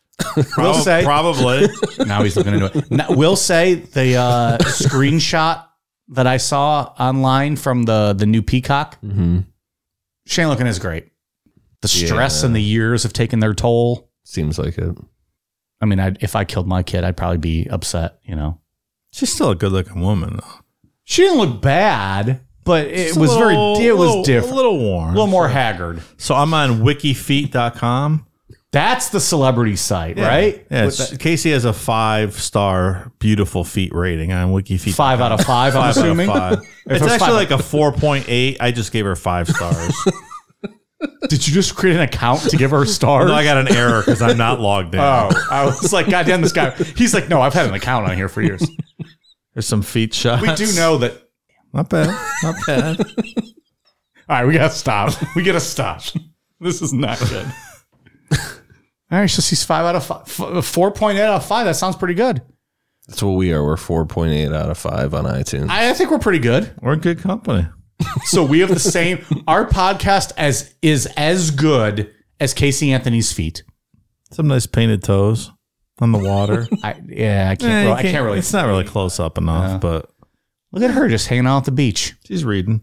we'll 0.56 0.72
say. 0.74 1.02
Probably. 1.04 1.68
now 2.06 2.22
he's 2.22 2.36
looking 2.36 2.54
into 2.54 2.78
it. 2.78 2.90
Now, 2.90 3.08
we'll 3.10 3.36
say 3.36 3.74
the 3.74 4.16
uh, 4.16 4.58
screenshot 4.58 5.66
that 6.08 6.26
I 6.26 6.38
saw 6.38 6.92
online 6.98 7.56
from 7.56 7.82
the 7.84 8.14
the 8.14 8.24
new 8.26 8.40
Peacock. 8.40 8.98
hmm 9.00 9.40
Shane 10.26 10.48
looking 10.48 10.66
is 10.66 10.78
great. 10.78 11.08
The 11.80 11.88
stress 11.88 12.42
Yeah. 12.42 12.46
and 12.46 12.56
the 12.56 12.62
years 12.62 13.02
have 13.02 13.12
taken 13.12 13.40
their 13.40 13.54
toll. 13.54 14.08
Seems 14.24 14.58
like 14.58 14.78
it. 14.78 14.96
I 15.80 15.84
mean, 15.86 15.98
I'd, 15.98 16.18
if 16.22 16.36
I 16.36 16.44
killed 16.44 16.68
my 16.68 16.82
kid, 16.84 17.02
I'd 17.02 17.16
probably 17.16 17.38
be 17.38 17.66
upset. 17.68 18.18
You 18.24 18.36
know, 18.36 18.60
She's 19.12 19.32
still 19.32 19.50
a 19.50 19.56
good 19.56 19.72
looking 19.72 20.00
woman, 20.00 20.36
though. 20.40 20.60
she 21.04 21.22
didn't 21.22 21.38
look 21.38 21.60
bad, 21.60 22.40
but 22.64 22.86
it 22.86 23.08
Just 23.08 23.18
was 23.20 23.34
little- 23.34 23.74
very. 23.76 23.88
It 23.88 23.96
was 23.96 24.24
different. 24.24 24.52
A 24.52 24.56
little 24.56 24.78
warm. 24.78 25.08
a 25.10 25.12
little 25.12 25.26
more 25.26 25.48
haggard. 25.48 26.00
So 26.18 26.34
I'm 26.36 26.54
on 26.54 26.82
wikifeet.com. 26.82 28.26
That's 28.72 29.10
the 29.10 29.20
celebrity 29.20 29.76
site, 29.76 30.18
right? 30.18 30.66
Yeah, 30.70 30.86
it's- 30.86 31.10
the- 31.10 31.18
Casey 31.18 31.50
has 31.52 31.64
a 31.66 31.72
five 31.74 32.34
star 32.40 33.12
beautiful 33.18 33.64
feet 33.64 33.94
rating 33.94 34.32
on 34.32 34.50
wikifeet. 34.52 34.94
five 34.94 35.20
out 35.20 35.30
of 35.32 35.40
five. 35.44 35.76
I'm 35.76 35.82
Five 35.82 35.98
out 35.98 35.98
of 35.98 36.04
assuming. 36.04 36.26
five. 36.28 36.52
If 36.54 36.62
It's 36.62 37.00
it 37.00 37.02
was 37.04 37.12
actually 37.12 37.26
five- 37.44 37.50
like 37.50 37.50
a 37.50 37.62
4.8. 37.62 38.56
I 38.60 38.70
just 38.70 38.90
gave 38.92 39.04
her 39.04 39.14
five 39.16 39.48
stars. 39.48 39.94
Did 41.28 41.46
you 41.46 41.52
just 41.52 41.74
create 41.74 41.96
an 41.96 42.02
account 42.02 42.42
to 42.48 42.56
give 42.56 42.70
her 42.70 42.86
stars? 42.86 43.28
no, 43.28 43.34
I 43.34 43.42
got 43.44 43.56
an 43.58 43.68
error 43.74 44.00
because 44.00 44.22
I'm 44.22 44.38
not 44.38 44.60
logged 44.60 44.94
in. 44.94 45.00
Oh, 45.00 45.30
I 45.50 45.64
was 45.64 45.92
like, 45.92 46.08
God 46.08 46.26
damn, 46.26 46.40
this 46.40 46.52
guy. 46.52 46.70
He's 46.96 47.12
like, 47.12 47.28
no, 47.28 47.40
I've 47.42 47.54
had 47.54 47.66
an 47.66 47.74
account 47.74 48.08
on 48.08 48.16
here 48.16 48.28
for 48.28 48.40
years. 48.40 48.64
There's 49.52 49.66
some 49.66 49.82
feet 49.82 50.14
shots. 50.14 50.40
We 50.42 50.54
do 50.54 50.72
know 50.74 50.98
that. 50.98 51.14
Not 51.72 51.88
bad. 51.90 52.06
Not 52.42 52.54
bad. 52.66 53.00
All 54.28 54.36
right, 54.38 54.46
we 54.46 54.54
gotta 54.54 54.70
stop. 54.70 55.12
We 55.34 55.42
gotta 55.42 55.60
stop. 55.60 56.02
This 56.60 56.80
is 56.80 56.92
not 56.92 57.18
good. 57.18 57.44
All 59.12 59.18
right, 59.18 59.26
so 59.30 59.42
she's 59.42 59.62
five 59.62 59.84
out 59.84 59.94
of 59.96 60.04
five, 60.04 60.64
four 60.64 60.90
point 60.90 61.18
eight 61.18 61.22
out 61.24 61.36
of 61.36 61.44
five. 61.46 61.66
That 61.66 61.76
sounds 61.76 61.96
pretty 61.96 62.14
good. 62.14 62.42
That's 63.06 63.22
what 63.22 63.32
we 63.32 63.52
are. 63.52 63.62
We're 63.64 63.74
4.8 63.74 64.54
out 64.54 64.70
of 64.70 64.78
5 64.78 65.12
on 65.12 65.24
iTunes. 65.24 65.68
I, 65.68 65.90
I 65.90 65.92
think 65.92 66.12
we're 66.12 66.20
pretty 66.20 66.38
good. 66.38 66.72
We're 66.80 66.92
in 66.92 67.00
good 67.00 67.18
company. 67.18 67.66
So 68.24 68.44
we 68.44 68.60
have 68.60 68.68
the 68.68 68.78
same. 68.80 69.24
Our 69.46 69.66
podcast 69.66 70.32
as 70.36 70.74
is 70.82 71.06
as 71.16 71.50
good 71.52 72.12
as 72.40 72.52
Casey 72.54 72.92
Anthony's 72.92 73.32
feet. 73.32 73.62
Some 74.32 74.46
nice 74.48 74.66
painted 74.66 75.02
toes 75.04 75.50
on 76.00 76.10
the 76.12 76.18
water. 76.18 76.66
I 76.82 77.00
yeah, 77.06 77.48
I 77.50 77.54
can't. 77.56 77.70
Eh, 77.70 77.74
really, 77.74 77.86
you 77.86 77.92
I 77.92 78.02
can't 78.02 78.24
really. 78.24 78.38
It's 78.38 78.52
not 78.52 78.66
really 78.66 78.84
close 78.84 79.20
up 79.20 79.36
enough, 79.38 79.70
Yeah. 79.72 79.78
but 79.78 80.10
Look 80.72 80.82
at 80.82 80.90
her 80.92 81.08
just 81.08 81.28
hanging 81.28 81.46
out 81.46 81.58
at 81.58 81.64
the 81.64 81.70
beach. 81.72 82.14
she's 82.26 82.44
reading. 82.44 82.82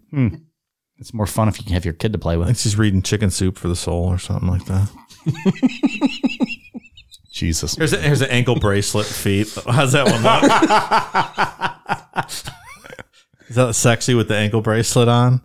It's 0.97 1.13
more 1.13 1.25
fun 1.25 1.47
if 1.49 1.57
you 1.57 1.63
can 1.65 1.73
have 1.73 1.85
your 1.85 1.93
kid 1.95 2.13
to 2.13 2.19
play 2.19 2.35
I 2.35 2.37
with. 2.37 2.47
think 2.49 2.57
she's 2.59 2.77
reading 2.77 3.01
Chicken 3.01 3.29
Soup 3.29 3.57
for 3.57 3.67
the 3.67 3.75
Soul 3.75 4.05
or 4.05 4.19
something 4.19 4.47
like 4.49 4.65
that. 4.65 4.89
Jesus. 7.31 7.75
Here's, 7.75 7.93
a, 7.93 7.97
here's 7.97 8.21
an 8.21 8.29
ankle 8.29 8.55
bracelet 8.59 9.05
feet. 9.05 9.47
How's 9.67 9.93
that 9.93 10.05
one 10.05 10.23
look? 10.23 10.43
Is 13.49 13.55
that 13.55 13.73
sexy 13.73 14.13
with 14.13 14.27
the 14.27 14.35
ankle 14.35 14.61
bracelet 14.61 15.07
on? 15.07 15.41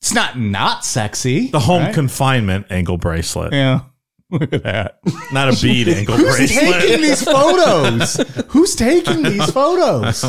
It's 0.00 0.12
not 0.14 0.38
not 0.38 0.84
sexy. 0.84 1.48
The 1.48 1.58
home 1.58 1.84
right? 1.84 1.94
confinement 1.94 2.66
ankle 2.70 2.96
bracelet, 2.98 3.52
Yeah. 3.52 3.80
Look 4.30 4.52
at 4.52 4.64
that. 4.64 4.98
not 5.32 5.56
a 5.56 5.62
bead 5.62 5.88
ankle 5.88 6.16
Who's 6.16 6.48
taking 6.48 7.00
these 7.00 7.22
photos? 7.22 8.16
Who's 8.48 8.74
taking 8.74 9.22
these 9.22 9.48
photos? 9.52 10.22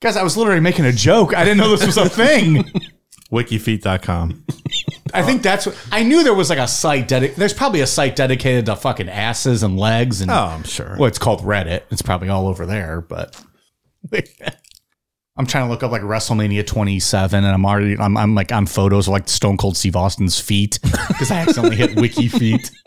Guys, 0.00 0.16
I 0.16 0.22
was 0.24 0.36
literally 0.36 0.58
making 0.60 0.84
a 0.84 0.90
joke. 0.92 1.32
I 1.36 1.44
didn't 1.44 1.58
know 1.58 1.70
this 1.70 1.86
was 1.86 1.96
a 1.96 2.08
thing. 2.08 2.64
Wikifeet.com. 3.30 4.44
I 5.14 5.22
think 5.22 5.40
oh. 5.40 5.42
that's 5.42 5.66
what 5.66 5.88
I 5.90 6.02
knew 6.02 6.22
there 6.22 6.34
was 6.34 6.50
like 6.50 6.58
a 6.58 6.68
site 6.68 7.08
dedicated. 7.08 7.38
There's 7.38 7.54
probably 7.54 7.80
a 7.80 7.86
site 7.86 8.16
dedicated 8.16 8.66
to 8.66 8.76
fucking 8.76 9.08
asses 9.08 9.62
and 9.62 9.78
legs 9.78 10.20
and 10.20 10.30
Oh, 10.30 10.34
I'm 10.34 10.64
sure. 10.64 10.96
well, 10.98 11.06
it's 11.06 11.18
called 11.18 11.40
Reddit. 11.42 11.82
It's 11.90 12.02
probably 12.02 12.28
all 12.28 12.46
over 12.48 12.66
there, 12.66 13.00
but 13.00 13.40
I'm 15.36 15.46
trying 15.46 15.64
to 15.66 15.70
look 15.70 15.82
up 15.82 15.90
like 15.90 16.02
WrestleMania 16.02 16.66
27, 16.66 17.44
and 17.44 17.54
I'm 17.54 17.64
already 17.64 17.96
I'm, 17.98 18.16
I'm 18.16 18.34
like 18.34 18.52
on 18.52 18.66
photos 18.66 19.08
of 19.08 19.12
like 19.12 19.28
Stone 19.28 19.56
Cold 19.56 19.76
Steve 19.76 19.96
Austin's 19.96 20.38
feet 20.38 20.78
because 21.08 21.30
I 21.30 21.36
accidentally 21.40 21.76
hit 21.76 21.96
Wiki 21.96 22.28
feet. 22.28 22.70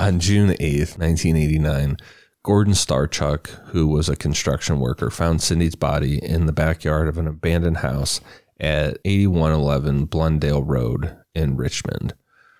On 0.00 0.18
June 0.20 0.50
8th, 0.50 0.96
1989, 0.96 1.98
Gordon 2.42 2.72
Starchuk, 2.72 3.48
who 3.66 3.86
was 3.88 4.08
a 4.08 4.16
construction 4.16 4.80
worker, 4.80 5.10
found 5.10 5.42
Cindy's 5.42 5.74
body 5.74 6.18
in 6.24 6.46
the 6.46 6.52
backyard 6.52 7.08
of 7.08 7.18
an 7.18 7.26
abandoned 7.26 7.78
house 7.78 8.20
at 8.60 8.98
8111 9.04 10.06
Blundell 10.06 10.62
Road 10.62 11.16
in 11.34 11.56
Richmond, 11.56 12.14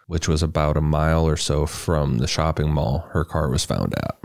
which 0.06 0.28
was 0.28 0.42
about 0.42 0.76
a 0.76 0.80
mile 0.80 1.26
or 1.26 1.36
so 1.36 1.66
from 1.66 2.18
the 2.18 2.28
shopping 2.28 2.70
mall 2.70 3.08
her 3.10 3.24
car 3.24 3.50
was 3.50 3.64
found 3.64 3.94
at. 3.94 4.16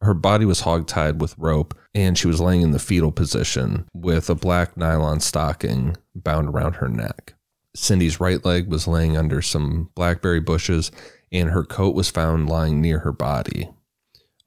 Her 0.00 0.14
body 0.14 0.44
was 0.44 0.62
hogtied 0.62 1.18
with 1.18 1.38
rope, 1.38 1.78
and 1.94 2.18
she 2.18 2.26
was 2.26 2.40
laying 2.40 2.62
in 2.62 2.72
the 2.72 2.80
fetal 2.80 3.12
position 3.12 3.86
with 3.94 4.28
a 4.28 4.34
black 4.34 4.76
nylon 4.76 5.20
stocking 5.20 5.96
bound 6.14 6.48
around 6.48 6.76
her 6.76 6.88
neck. 6.88 7.34
Cindy's 7.74 8.20
right 8.20 8.44
leg 8.44 8.68
was 8.68 8.88
laying 8.88 9.16
under 9.16 9.40
some 9.40 9.90
blackberry 9.94 10.40
bushes, 10.40 10.90
and 11.30 11.50
her 11.50 11.62
coat 11.62 11.94
was 11.94 12.10
found 12.10 12.48
lying 12.48 12.80
near 12.80 12.98
her 13.00 13.12
body. 13.12 13.70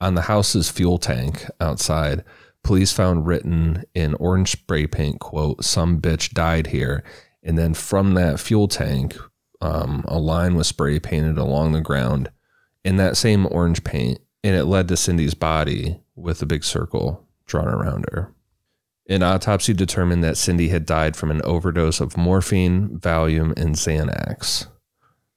On 0.02 0.14
the 0.14 0.24
house's 0.24 0.70
fuel 0.70 0.98
tank 0.98 1.46
outside, 1.62 2.24
police 2.66 2.92
found 2.92 3.28
written 3.28 3.84
in 3.94 4.16
orange 4.16 4.52
spray 4.52 4.88
paint, 4.88 5.20
quote, 5.20 5.64
some 5.64 6.02
bitch 6.02 6.34
died 6.34 6.68
here. 6.68 7.04
And 7.44 7.60
then 7.60 7.76
from 7.76 8.16
that 8.16 8.40
fuel 8.40 8.68
tank, 8.68 9.16
um, 9.62 10.04
a 10.08 10.18
line 10.18 10.56
was 10.56 10.68
spray 10.68 11.00
painted 11.00 11.38
along 11.38 11.72
the 11.72 11.82
ground 11.82 12.32
in 12.84 12.98
that 12.98 13.18
same 13.18 13.48
orange 13.52 13.84
paint, 13.84 14.20
and 14.44 14.56
it 14.56 14.66
led 14.66 14.88
to 14.88 14.98
Cindy's 14.98 15.36
body 15.36 16.02
with 16.16 16.42
a 16.42 16.48
big 16.48 16.64
circle 16.64 17.28
drawn 17.46 17.68
around 17.68 18.08
her. 18.12 18.34
An 19.08 19.22
autopsy 19.22 19.74
determined 19.74 20.24
that 20.24 20.36
Cindy 20.36 20.70
had 20.70 20.88
died 20.88 21.16
from 21.16 21.30
an 21.30 21.44
overdose 21.44 22.00
of 22.00 22.18
morphine, 22.18 22.98
Valium, 22.98 23.56
and 23.56 23.76
Xanax. 23.76 24.66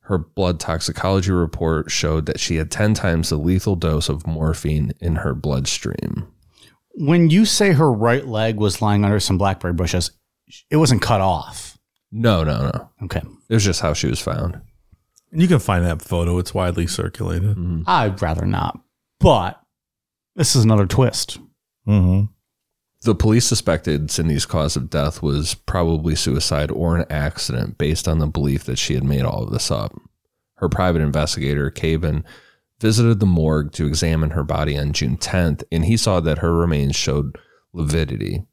Her 0.01 0.17
blood 0.17 0.59
toxicology 0.59 1.33
report 1.33 1.91
showed 1.91 2.25
that 2.25 2.41
she 2.41 2.57
had 2.57 2.71
10 2.71 2.95
times 2.95 3.29
the 3.29 3.37
lethal 3.37 3.77
dose 3.77 4.09
of 4.09 4.27
morphine 4.27 4.93
in 4.99 5.17
her 5.17 5.35
bloodstream. 5.35 6.27
When 7.01 7.31
you 7.31 7.45
say 7.45 7.73
her 7.73 7.93
right 7.93 8.27
leg 8.27 8.57
was 8.57 8.83
lying 8.83 9.05
under 9.05 9.21
some 9.21 9.39
blackberry 9.39 9.73
bushes, 9.73 10.11
it 10.71 10.77
wasn't 10.77 11.03
cut 11.03 11.21
off. 11.21 11.79
No, 12.11 12.43
no, 12.43 12.71
no. 12.71 12.91
Okay. 13.05 13.23
It 13.49 13.55
was 13.55 13.65
just 13.65 13.81
how 13.81 13.93
she 13.93 14.09
was 14.09 14.21
found. 14.21 14.61
You 15.31 15.47
can 15.47 15.59
find 15.59 15.85
that 15.85 16.03
photo. 16.03 16.39
It's 16.39 16.55
widely 16.55 16.87
circulated. 16.87 17.57
I'd 17.87 18.21
rather 18.21 18.47
not. 18.47 18.81
But 19.21 19.61
this 20.35 20.57
is 20.57 20.65
another 20.65 20.87
twist. 20.87 21.39
Mm-hmm. 21.87 22.33
The 23.03 23.15
police 23.15 23.47
suspected 23.47 24.11
Cindy's 24.11 24.47
cause 24.47 24.75
of 24.75 24.91
death 24.91 25.23
was 25.23 25.55
probably 25.55 26.17
suicide 26.17 26.71
or 26.71 26.97
an 26.97 27.07
accident 27.11 27.79
based 27.79 28.09
on 28.09 28.19
the 28.19 28.27
belief 28.27 28.65
that 28.65 28.79
she 28.79 28.95
had 28.95 29.05
made 29.05 29.23
all 29.23 29.45
of 29.45 29.53
this 29.53 29.71
up. 29.71 29.95
Her 30.57 30.69
private 30.69 31.03
investigator, 31.03 31.71
Kaban, 31.71 32.25
visited 32.81 33.21
the 33.21 33.27
morgue 33.27 33.73
to 33.73 33.87
examine 33.87 34.31
her 34.31 34.45
body 34.45 34.79
on 34.79 34.93
June 34.93 35.17
10th, 35.17 35.63
and 35.73 35.85
he 35.85 35.97
saw 35.97 36.21
that 36.21 36.39
her 36.39 36.55
remains 36.55 36.97
showed 36.97 37.39
lividity, 37.73 38.45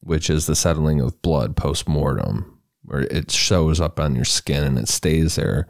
which 0.00 0.28
is 0.28 0.46
the 0.46 0.56
settling 0.56 1.00
of 1.00 1.22
blood 1.22 1.56
post 1.56 1.88
mortem, 1.88 2.58
where 2.82 3.02
it 3.02 3.30
shows 3.30 3.80
up 3.80 3.98
on 3.98 4.14
your 4.14 4.24
skin 4.24 4.64
and 4.64 4.78
it 4.78 4.88
stays 4.88 5.36
there. 5.36 5.66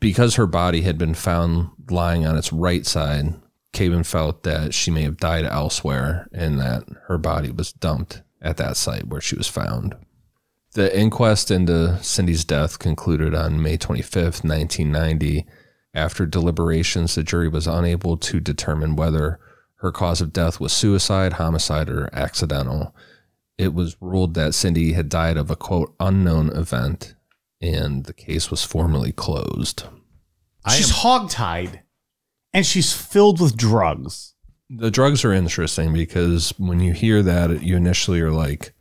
Because 0.00 0.34
her 0.34 0.46
body 0.46 0.82
had 0.82 0.98
been 0.98 1.14
found 1.14 1.70
lying 1.90 2.26
on 2.26 2.36
its 2.36 2.52
right 2.52 2.86
side, 2.86 3.34
Kaban 3.72 4.06
felt 4.06 4.44
that 4.44 4.72
she 4.72 4.90
may 4.90 5.02
have 5.02 5.18
died 5.18 5.44
elsewhere 5.44 6.28
and 6.32 6.58
that 6.58 6.84
her 7.08 7.18
body 7.18 7.50
was 7.50 7.72
dumped 7.72 8.22
at 8.40 8.56
that 8.56 8.76
site 8.76 9.08
where 9.08 9.20
she 9.20 9.36
was 9.36 9.48
found. 9.48 9.94
The 10.74 10.96
inquest 10.98 11.50
into 11.50 12.02
Cindy's 12.02 12.44
death 12.44 12.78
concluded 12.78 13.34
on 13.34 13.62
May 13.62 13.78
25th, 13.78 14.42
1990. 14.44 15.46
After 15.94 16.26
deliberations, 16.26 17.14
the 17.14 17.22
jury 17.22 17.48
was 17.48 17.66
unable 17.66 18.16
to 18.16 18.40
determine 18.40 18.96
whether 18.96 19.38
her 19.76 19.92
cause 19.92 20.20
of 20.20 20.32
death 20.32 20.58
was 20.58 20.72
suicide, 20.72 21.34
homicide, 21.34 21.88
or 21.88 22.10
accidental. 22.12 22.94
It 23.56 23.74
was 23.74 23.96
ruled 24.00 24.34
that 24.34 24.54
Cindy 24.54 24.92
had 24.94 25.08
died 25.08 25.36
of 25.36 25.50
a 25.50 25.56
quote 25.56 25.94
unknown 26.00 26.50
event, 26.50 27.14
and 27.60 28.04
the 28.04 28.12
case 28.12 28.50
was 28.50 28.64
formally 28.64 29.12
closed. 29.12 29.84
She's 30.68 30.90
hogtied 30.90 31.80
and 32.54 32.64
she's 32.64 32.92
filled 32.92 33.40
with 33.40 33.56
drugs. 33.56 34.34
The 34.70 34.90
drugs 34.90 35.24
are 35.24 35.32
interesting 35.32 35.92
because 35.92 36.54
when 36.56 36.80
you 36.80 36.94
hear 36.94 37.22
that, 37.22 37.62
you 37.62 37.76
initially 37.76 38.20
are 38.20 38.30
like, 38.30 38.72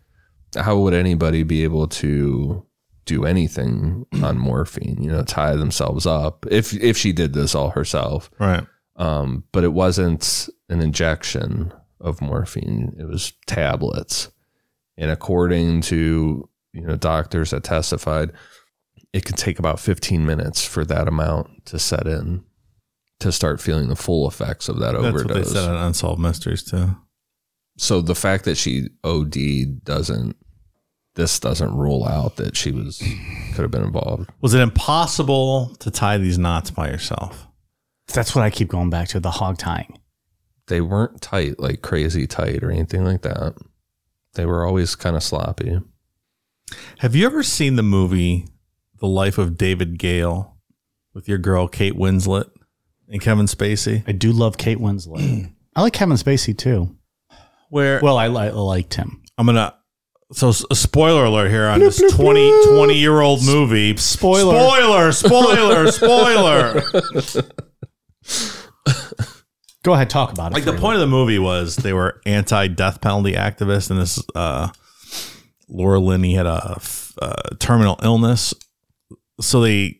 how 0.55 0.77
would 0.77 0.93
anybody 0.93 1.43
be 1.43 1.63
able 1.63 1.87
to 1.87 2.65
do 3.05 3.25
anything 3.25 4.05
on 4.21 4.37
morphine? 4.37 4.97
You 5.01 5.11
know, 5.11 5.23
tie 5.23 5.55
themselves 5.55 6.05
up 6.05 6.45
if 6.49 6.73
if 6.73 6.97
she 6.97 7.11
did 7.13 7.33
this 7.33 7.55
all 7.55 7.71
herself. 7.71 8.29
Right. 8.39 8.65
Um, 8.95 9.43
but 9.51 9.63
it 9.63 9.73
wasn't 9.73 10.49
an 10.69 10.79
injection 10.81 11.73
of 11.99 12.21
morphine; 12.21 12.95
it 12.99 13.05
was 13.07 13.33
tablets. 13.47 14.29
And 14.97 15.09
according 15.09 15.81
to 15.81 16.47
you 16.73 16.81
know 16.81 16.95
doctors 16.95 17.51
that 17.51 17.63
testified, 17.63 18.31
it 19.13 19.25
can 19.25 19.35
take 19.35 19.59
about 19.59 19.79
15 19.79 20.25
minutes 20.25 20.65
for 20.65 20.85
that 20.85 21.07
amount 21.07 21.65
to 21.67 21.79
set 21.79 22.07
in 22.07 22.43
to 23.19 23.31
start 23.31 23.61
feeling 23.61 23.87
the 23.89 23.95
full 23.95 24.27
effects 24.27 24.67
of 24.69 24.79
that 24.79 24.91
That's 24.93 25.03
what 25.03 25.27
they 25.27 25.33
overdose. 25.33 25.51
said 25.53 25.69
on 25.69 25.77
Unsolved 25.87 26.19
Mysteries 26.21 26.63
too. 26.63 26.95
so 27.77 28.01
the 28.01 28.15
fact 28.15 28.43
that 28.45 28.55
she 28.55 28.89
OD 29.03 29.83
doesn't 29.83 30.35
this 31.15 31.39
doesn't 31.39 31.75
rule 31.75 32.05
out 32.05 32.37
that 32.37 32.55
she 32.57 32.71
was 32.71 32.97
could 33.53 33.61
have 33.61 33.71
been 33.71 33.83
involved. 33.83 34.29
Was 34.41 34.53
it 34.53 34.61
impossible 34.61 35.75
to 35.79 35.91
tie 35.91 36.17
these 36.17 36.37
knots 36.37 36.71
by 36.71 36.89
yourself? 36.89 37.47
That's 38.13 38.35
what 38.35 38.43
I 38.43 38.49
keep 38.49 38.67
going 38.69 38.89
back 38.89 39.07
to 39.09 39.19
the 39.19 39.31
hog 39.31 39.57
tying. 39.57 39.99
They 40.67 40.81
weren't 40.81 41.21
tight 41.21 41.59
like 41.59 41.81
crazy 41.81 42.25
tight 42.27 42.63
or 42.63 42.71
anything 42.71 43.03
like 43.03 43.21
that. 43.23 43.55
They 44.33 44.45
were 44.45 44.65
always 44.65 44.95
kind 44.95 45.15
of 45.15 45.23
sloppy. 45.23 45.79
Have 46.99 47.15
you 47.15 47.25
ever 47.25 47.43
seen 47.43 47.75
the 47.75 47.83
movie 47.83 48.47
The 48.99 49.07
Life 49.07 49.37
of 49.37 49.57
David 49.57 49.99
Gale 49.99 50.57
with 51.13 51.27
your 51.27 51.37
girl 51.37 51.67
Kate 51.67 51.93
Winslet 51.93 52.49
and 53.07 53.21
Kevin 53.21 53.45
Spacey? 53.45 54.03
I 54.07 54.13
do 54.13 54.31
love 54.31 54.57
Kate 54.57 54.79
Winslet. 54.79 55.51
I 55.75 55.81
like 55.81 55.93
Kevin 55.93 56.17
Spacey 56.17 56.57
too. 56.57 56.95
Where 57.69 57.99
Well, 58.01 58.17
I, 58.17 58.27
li- 58.27 58.47
I 58.47 58.51
liked 58.51 58.93
him. 58.95 59.21
I'm 59.37 59.45
gonna 59.45 59.75
so 60.33 60.49
a 60.69 60.75
spoiler 60.75 61.25
alert 61.25 61.49
here 61.49 61.65
on 61.65 61.79
this 61.79 61.97
20, 61.97 62.67
20 62.67 62.93
year 62.95 63.21
old 63.21 63.45
movie. 63.45 63.95
Spoiler. 63.97 65.11
spoiler, 65.11 65.11
spoiler, 65.11 65.91
spoiler. 65.91 66.83
Go 69.83 69.93
ahead, 69.93 70.09
talk 70.09 70.31
about 70.31 70.51
it. 70.51 70.55
like 70.55 70.63
the 70.63 70.77
point 70.77 70.95
of 70.95 71.01
the 71.01 71.07
movie 71.07 71.39
was 71.39 71.75
they 71.75 71.91
were 71.93 72.21
anti 72.25 72.67
death 72.67 73.01
penalty 73.01 73.33
activists, 73.33 73.91
and 73.91 73.99
this 73.99 74.23
uh, 74.33 74.69
Laura 75.67 75.99
Linney 75.99 76.35
had 76.35 76.45
a 76.45 76.79
uh, 77.21 77.35
terminal 77.59 77.99
illness, 78.01 78.53
so 79.41 79.61
they 79.61 79.99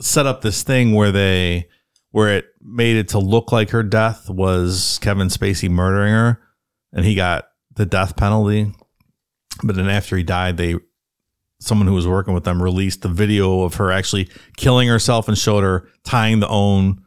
set 0.00 0.26
up 0.26 0.40
this 0.40 0.62
thing 0.62 0.94
where 0.94 1.10
they 1.10 1.68
where 2.12 2.36
it 2.36 2.46
made 2.62 2.96
it 2.96 3.08
to 3.08 3.18
look 3.18 3.50
like 3.50 3.70
her 3.70 3.82
death 3.82 4.30
was 4.30 5.00
Kevin 5.02 5.26
Spacey 5.28 5.68
murdering 5.68 6.12
her, 6.12 6.40
and 6.92 7.04
he 7.04 7.16
got 7.16 7.48
the 7.74 7.86
death 7.86 8.14
penalty. 8.16 8.72
But 9.62 9.76
then 9.76 9.88
after 9.88 10.16
he 10.16 10.22
died, 10.22 10.56
they 10.56 10.76
someone 11.60 11.86
who 11.86 11.94
was 11.94 12.06
working 12.06 12.34
with 12.34 12.44
them 12.44 12.62
released 12.62 13.02
the 13.02 13.08
video 13.08 13.62
of 13.62 13.74
her 13.76 13.90
actually 13.92 14.28
killing 14.56 14.88
herself 14.88 15.28
and 15.28 15.38
showed 15.38 15.62
her 15.62 15.88
tying 16.04 16.40
the 16.40 16.48
own 16.48 17.00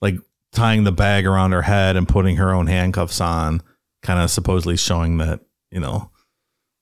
like 0.00 0.16
tying 0.52 0.84
the 0.84 0.92
bag 0.92 1.26
around 1.26 1.52
her 1.52 1.62
head 1.62 1.96
and 1.96 2.08
putting 2.08 2.36
her 2.36 2.54
own 2.54 2.66
handcuffs 2.68 3.20
on, 3.20 3.60
kind 4.02 4.20
of 4.20 4.30
supposedly 4.30 4.76
showing 4.76 5.18
that, 5.18 5.40
you 5.70 5.80
know, 5.80 6.10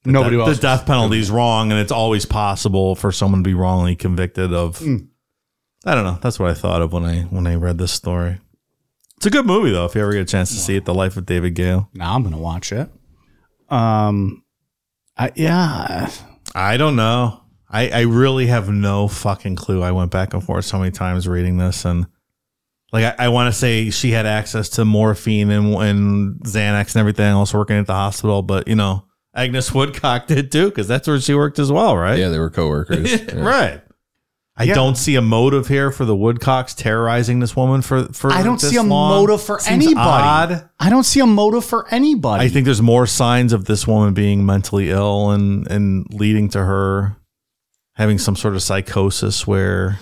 Nobody 0.05 0.37
that 0.37 0.43
else. 0.49 0.57
the 0.57 0.63
death 0.63 0.85
penalty 0.87 1.19
is 1.21 1.31
wrong 1.31 1.71
and 1.71 1.81
it's 1.81 1.93
always 1.93 2.27
possible 2.27 2.95
for 2.97 3.11
someone 3.13 3.43
to 3.43 3.49
be 3.49 3.55
wrongly 3.55 3.95
convicted 3.97 4.53
of 4.53 4.79
Mm. 4.81 5.09
I 5.85 5.95
don't 5.97 6.05
know. 6.05 6.19
That's 6.21 6.39
what 6.39 6.51
I 6.51 6.55
thought 6.55 6.83
of 6.83 6.93
when 6.93 7.05
I 7.05 7.23
when 7.23 7.47
I 7.47 7.55
read 7.57 7.79
this 7.79 7.93
story. 7.93 8.39
It's 9.17 9.27
a 9.27 9.31
good 9.31 9.47
movie 9.47 9.71
though, 9.73 9.85
if 9.87 9.95
you 9.95 10.03
ever 10.03 10.13
get 10.13 10.23
a 10.23 10.25
chance 10.25 10.51
to 10.51 10.57
see 10.59 10.77
it, 10.77 10.85
The 10.85 10.95
Life 10.95 11.17
of 11.17 11.25
David 11.27 11.55
Gale. 11.55 11.89
now 11.95 12.15
I'm 12.15 12.23
gonna 12.23 12.37
watch 12.39 12.71
it. 12.73 12.89
Um, 13.69 14.42
I, 15.23 15.33
yeah, 15.37 16.11
I 16.55 16.77
don't 16.77 16.97
know. 16.97 17.41
I, 17.71 17.89
I 17.89 18.01
really 18.03 18.47
have 18.47 18.69
no 18.69 19.09
fucking 19.09 19.57
clue. 19.57 19.83
I 19.83 19.93
went 19.93 20.11
back 20.11 20.35
and 20.35 20.43
forth 20.43 20.65
so 20.65 20.79
many 20.79 20.91
times 20.91 21.27
reading 21.27 21.57
this 21.57 21.85
and 21.85 22.07
like 22.93 23.19
I, 23.19 23.27
I 23.27 23.29
want 23.29 23.53
to 23.53 23.59
say 23.59 23.91
she 23.91 24.11
had 24.11 24.27
access 24.27 24.69
to 24.71 24.85
morphine 24.85 25.51
and, 25.51 25.75
and 25.75 26.41
Xanax 26.41 26.95
and 26.95 27.01
everything 27.01 27.27
else 27.27 27.55
working 27.55 27.77
at 27.77 27.87
the 27.87 27.95
hospital, 27.95 28.43
but 28.43 28.69
you 28.69 28.75
know, 28.77 29.07
Agnes 29.35 29.73
Woodcock 29.73 30.27
did 30.29 30.53
too, 30.53 30.69
because 30.69 30.87
that's 30.89 31.09
where 31.09 31.21
she 31.21 31.35
worked 31.35 31.59
as 31.59 31.73
well, 31.73 31.97
right? 31.97 32.19
Yeah, 32.19 32.29
they 32.29 32.39
were 32.39 32.51
coworkers. 32.51 33.11
Yeah. 33.11 33.35
right. 33.41 33.83
I 34.57 34.65
Yeah. 34.65 34.75
don't 34.75 34.97
see 34.97 35.15
a 35.15 35.23
motive 35.23 35.69
here 35.69 35.91
for 35.91 36.05
the 36.05 36.15
Woodcocks 36.15 36.75
terrorizing 36.75 37.41
this 37.41 37.57
woman 37.57 37.81
for 37.81 38.05
for. 38.13 38.31
I 38.31 38.43
don't 38.43 38.61
this 38.61 38.71
see 38.71 38.77
a 38.77 38.83
long. 38.83 39.11
motive 39.11 39.41
for 39.43 39.59
Seems 39.59 39.87
anybody. 39.87 39.99
odd. 40.55 40.69
I 40.79 40.91
don't 40.91 41.05
see 41.05 41.21
a 41.21 41.27
motive 41.27 41.65
for 41.65 41.87
anybody. 41.91 42.45
I 42.45 42.49
think 42.49 42.67
there's 42.67 42.83
more 42.83 43.07
signs 43.07 43.53
of 43.55 43.65
this 43.65 43.87
woman 43.87 44.13
being 44.13 44.45
mentally 44.45 44.91
ill 44.91 45.31
and 45.31 45.67
and 45.69 46.07
leading 46.13 46.49
to 46.51 46.59
her 46.59 47.17
having 47.95 48.19
some 48.19 48.37
sort 48.37 48.55
of 48.55 48.63
psychosis 48.63 49.47
where 49.47 49.99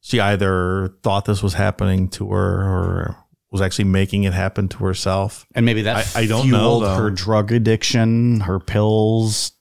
she 0.00 0.20
either 0.20 0.94
thought 1.02 1.24
this 1.24 1.42
was 1.42 1.54
happening 1.54 2.08
to 2.08 2.30
her 2.30 2.62
or 2.62 3.16
was 3.50 3.60
actually 3.60 3.84
making 3.84 4.24
it 4.24 4.32
happen 4.34 4.68
to 4.68 4.78
herself. 4.84 5.46
and 5.54 5.66
maybe 5.66 5.82
that 5.82 6.06
I- 6.16 6.20
I 6.20 6.26
don't 6.26 6.48
know, 6.48 6.58
fueled 6.58 6.82
though. 6.84 6.94
her 6.96 7.10
drug 7.10 7.50
addiction, 7.50 8.40
her 8.40 8.60
pills. 8.60 9.52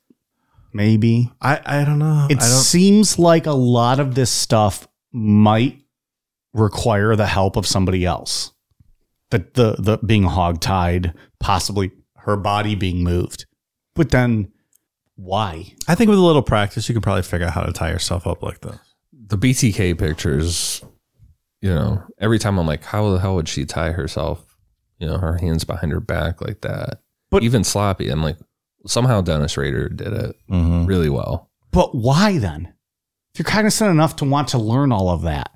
Maybe 0.74 1.32
I 1.42 1.60
I 1.66 1.84
don't 1.86 2.00
know. 2.00 2.28
it 2.30 2.38
I 2.38 2.40
don't. 2.42 2.48
seems 2.48 3.18
like 3.18 3.46
a 3.48 3.52
lot 3.54 4.00
of 4.00 4.16
this 4.16 4.30
stuff 4.32 4.88
might 5.12 5.82
require 6.54 7.16
the 7.16 7.26
help 7.28 7.56
of 7.56 7.66
somebody 7.68 8.06
else. 8.06 8.52
The 9.32 9.40
the 9.54 9.76
the 9.80 9.98
being 10.06 10.24
hogtied, 10.24 11.14
possibly 11.40 11.92
her 12.18 12.36
body 12.38 12.76
being 12.76 13.04
moved, 13.04 13.46
but 13.96 14.12
then 14.12 14.52
why? 15.16 15.74
I 15.88 15.96
think 15.96 16.10
with 16.10 16.20
a 16.20 16.24
little 16.24 16.42
practice, 16.42 16.88
you 16.88 16.94
can 16.94 17.02
probably 17.02 17.24
figure 17.24 17.48
out 17.48 17.54
how 17.54 17.62
to 17.64 17.74
tie 17.74 17.90
yourself 17.92 18.26
up 18.26 18.42
like 18.42 18.62
this. 18.62 18.78
The 19.12 19.38
BTK 19.38 19.98
pictures, 20.00 20.82
you 21.62 21.74
know, 21.74 22.02
every 22.20 22.40
time 22.40 22.58
I'm 22.58 22.66
like, 22.68 22.84
how 22.84 23.10
the 23.12 23.20
hell 23.20 23.36
would 23.36 23.50
she 23.50 23.66
tie 23.66 23.92
herself? 23.92 24.46
You 24.98 25.08
know, 25.08 25.18
her 25.18 25.38
hands 25.38 25.64
behind 25.64 25.92
her 25.92 26.00
back 26.00 26.42
like 26.42 26.62
that. 26.62 27.00
But- 27.30 27.44
even 27.44 27.64
sloppy. 27.64 28.10
I'm 28.10 28.24
like, 28.24 28.38
somehow 28.88 29.22
Dennis 29.22 29.58
Rader 29.58 29.90
did 29.90 30.14
it 30.14 30.36
Mm-hmm. 30.50 30.86
really 30.86 31.10
well. 31.10 31.50
But 31.72 31.94
why 31.96 32.38
then? 32.40 32.74
If 33.34 33.40
you're 33.40 33.46
cognizant 33.46 33.92
enough 33.92 34.16
to 34.18 34.26
want 34.26 34.48
to 34.50 34.58
learn 34.58 34.92
all 34.92 35.10
of 35.10 35.22
that, 35.24 35.52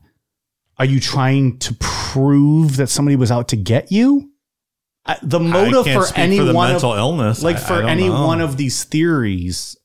are 0.78 0.86
you 0.86 1.00
trying 1.00 1.58
to 1.60 1.74
prove 1.80 2.78
that 2.78 2.88
somebody 2.88 3.16
was 3.16 3.32
out 3.32 3.48
to 3.50 3.56
get 3.56 3.92
you? 3.92 4.30
I- 5.06 5.18
The 5.22 5.40
motive 5.40 5.86
for 5.92 6.06
any 6.16 6.38
for 6.38 6.46
the 6.46 6.54
one 6.54 6.72
mental 6.72 6.94
of, 6.94 7.00
illness, 7.00 7.44
like 7.44 7.58
I- 7.58 7.60
I 7.60 7.64
for 7.64 7.82
don't 7.82 7.90
any 7.90 8.08
know. 8.10 8.26
one 8.26 8.42
of 8.42 8.58
these 8.58 8.84
theories. 8.84 9.76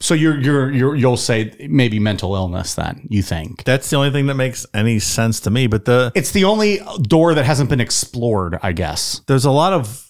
So 0.00 0.12
you're 0.12 0.38
you're 0.40 0.70
you're 0.72 0.94
you'll 0.96 1.16
say 1.16 1.54
maybe 1.70 1.98
mental 2.00 2.34
illness 2.34 2.74
then 2.74 3.06
you 3.08 3.22
think 3.22 3.62
That's 3.64 3.88
the 3.88 3.96
only 3.96 4.10
thing 4.10 4.26
that 4.26 4.34
makes 4.34 4.66
any 4.74 4.98
sense 4.98 5.38
to 5.40 5.50
me. 5.50 5.66
But 5.68 5.84
the 5.84 6.10
it's 6.16 6.32
the 6.32 6.44
only 6.44 6.80
door 7.02 7.32
that 7.34 7.44
hasn't 7.44 7.70
been 7.70 7.80
explored, 7.80 8.58
I 8.62 8.72
guess. 8.72 9.20
there's 9.28 9.44
a 9.44 9.52
lot 9.52 9.72
of 9.72 10.03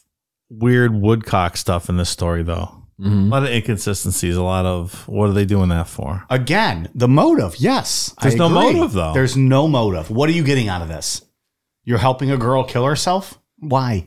weird 0.59 0.95
Woodcock 0.95 1.57
stuff 1.57 1.89
in 1.89 1.97
this 1.97 2.11
story, 2.11 2.43
though. 2.43 2.83
A 3.01 3.03
Mhm. 3.09 3.31
lot 3.31 3.43
of 3.43 3.49
inconsistencies. 3.51 4.37
A 4.37 4.43
lot 4.43 4.65
of 4.67 5.07
what 5.09 5.29
are 5.29 5.33
they 5.33 5.45
doing 5.45 5.69
that 5.71 5.89
for? 5.89 6.25
Again, 6.31 6.89
the 6.95 7.09
motive, 7.09 7.57
yes. 7.59 8.15
There's 8.23 8.35
I 8.35 8.39
no 8.39 8.47
agree. 8.47 8.75
motive, 8.75 8.93
though. 8.93 9.13
There's 9.15 9.37
no 9.37 9.67
motive. 9.67 10.11
What 10.11 10.29
are 10.29 10.33
you 10.33 10.45
getting 10.45 10.69
out 10.69 10.81
of 10.81 10.89
this? 10.89 11.23
You're 11.85 11.99
helping 11.99 12.31
a 12.31 12.37
girl 12.37 12.63
kill 12.65 12.85
herself? 12.85 13.39
Why? 13.59 14.07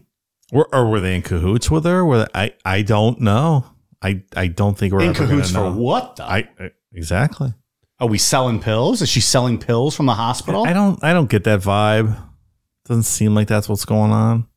Or, 0.54 0.68
or 0.74 0.88
were 0.90 1.02
they 1.02 1.16
in 1.16 1.22
cahoots 1.22 1.70
with 1.70 1.84
her? 1.84 2.06
Were 2.06 2.20
they, 2.20 2.28
I 2.34 2.54
I 2.64 2.82
don't 2.82 3.20
know. 3.20 3.66
I 4.02 4.24
I 4.38 4.48
don't 4.48 4.78
think 4.78 4.94
we're 4.94 5.02
In 5.02 5.14
cahoots 5.14 5.52
for 5.52 5.70
what 5.70 6.16
though? 6.16 6.24
I, 6.24 6.48
I 6.60 6.72
exactly. 6.94 7.54
Are 8.00 8.08
we 8.08 8.18
selling 8.18 8.62
pills? 8.62 9.02
Is 9.02 9.10
she 9.10 9.20
selling 9.20 9.58
pills 9.58 9.96
from 9.96 10.06
the 10.06 10.14
hospital? 10.14 10.66
I 10.66 10.72
don't 10.72 11.04
I 11.04 11.12
don't 11.12 11.30
get 11.30 11.44
that 11.44 11.60
vibe. 11.60 12.16
Doesn't 12.86 13.04
seem 13.04 13.36
like 13.36 13.48
that's 13.50 13.68
what's 13.68 13.84
going 13.84 14.12
on. 14.12 14.48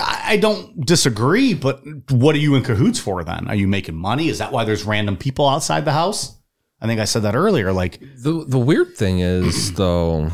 I 0.00 0.36
don't 0.38 0.84
disagree, 0.84 1.54
but 1.54 1.82
what 2.10 2.34
are 2.34 2.38
you 2.38 2.54
in 2.56 2.62
cahoots 2.64 2.98
for 2.98 3.22
then? 3.24 3.46
Are 3.48 3.54
you 3.54 3.68
making 3.68 3.94
money? 3.94 4.28
Is 4.28 4.38
that 4.38 4.50
why 4.52 4.64
there's 4.64 4.84
random 4.84 5.16
people 5.16 5.48
outside 5.48 5.84
the 5.84 5.92
house? 5.92 6.36
I 6.80 6.86
think 6.86 7.00
I 7.00 7.04
said 7.04 7.22
that 7.22 7.34
earlier. 7.36 7.72
Like, 7.72 8.00
The 8.00 8.44
the 8.46 8.58
weird 8.58 8.96
thing 8.96 9.20
is 9.20 9.72
though, 9.76 10.30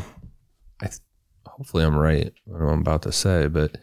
I 0.81 0.87
th- 0.87 0.99
hopefully 1.45 1.83
I'm 1.83 1.95
right 1.95 2.33
what 2.45 2.61
I'm 2.61 2.79
about 2.79 3.03
to 3.03 3.11
say, 3.11 3.47
but 3.47 3.77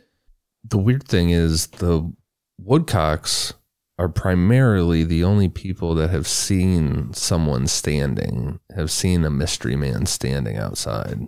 the 0.64 0.78
weird 0.78 1.06
thing 1.06 1.30
is 1.30 1.68
the 1.68 2.12
woodcocks 2.60 3.54
are 3.98 4.08
primarily 4.08 5.04
the 5.04 5.24
only 5.24 5.48
people 5.48 5.94
that 5.94 6.10
have 6.10 6.26
seen 6.26 7.12
someone 7.14 7.66
standing, 7.66 8.60
have 8.76 8.90
seen 8.90 9.24
a 9.24 9.30
mystery 9.30 9.76
man 9.76 10.06
standing 10.06 10.56
outside. 10.56 11.26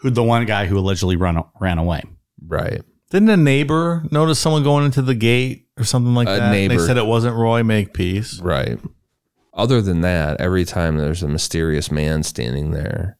who 0.00 0.10
the 0.10 0.22
one 0.22 0.44
guy 0.46 0.66
who 0.66 0.78
allegedly 0.78 1.16
run 1.16 1.42
ran 1.60 1.78
away? 1.78 2.02
Right. 2.46 2.82
Didn't 3.10 3.28
a 3.30 3.36
neighbor 3.36 4.04
notice 4.10 4.38
someone 4.38 4.62
going 4.62 4.84
into 4.84 5.02
the 5.02 5.14
gate 5.16 5.66
or 5.76 5.84
something 5.84 6.14
like 6.14 6.28
A 6.28 6.36
that? 6.36 6.52
neighbor. 6.52 6.76
They 6.78 6.86
said 6.86 6.96
it 6.96 7.06
wasn't 7.06 7.36
Roy 7.36 7.62
Makepeace. 7.62 8.40
Right. 8.40 8.78
Other 9.52 9.82
than 9.82 10.00
that, 10.02 10.40
every 10.40 10.64
time 10.64 10.96
there's 10.96 11.22
a 11.22 11.28
mysterious 11.28 11.90
man 11.90 12.22
standing 12.22 12.70
there, 12.70 13.18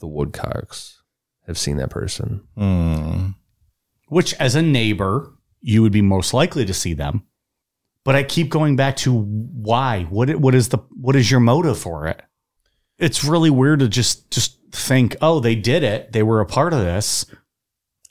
the 0.00 0.06
woodcocks 0.06 1.00
have 1.46 1.56
seen 1.58 1.78
that 1.78 1.88
person. 1.90 2.42
Hmm. 2.56 3.28
Which, 4.08 4.34
as 4.34 4.54
a 4.54 4.60
neighbor, 4.62 5.32
you 5.62 5.80
would 5.80 5.92
be 5.92 6.02
most 6.02 6.34
likely 6.34 6.66
to 6.66 6.74
see 6.74 6.92
them. 6.92 7.22
But 8.04 8.14
I 8.16 8.24
keep 8.24 8.50
going 8.50 8.76
back 8.76 8.96
to 8.98 9.12
why. 9.16 10.04
What 10.10 10.28
it- 10.28 10.40
what 10.40 10.54
is 10.54 10.68
the 10.68 10.78
what 10.90 11.16
is 11.16 11.30
your 11.30 11.40
motive 11.40 11.78
for 11.78 12.06
it? 12.08 12.20
It's 12.98 13.24
really 13.24 13.48
weird 13.50 13.78
to 13.78 13.88
just 13.88 14.30
just 14.30 14.58
think, 14.72 15.16
oh, 15.22 15.40
they 15.40 15.54
did 15.54 15.82
it. 15.84 16.12
They 16.12 16.22
were 16.22 16.40
a 16.40 16.46
part 16.46 16.72
of 16.74 16.80
this. 16.80 17.24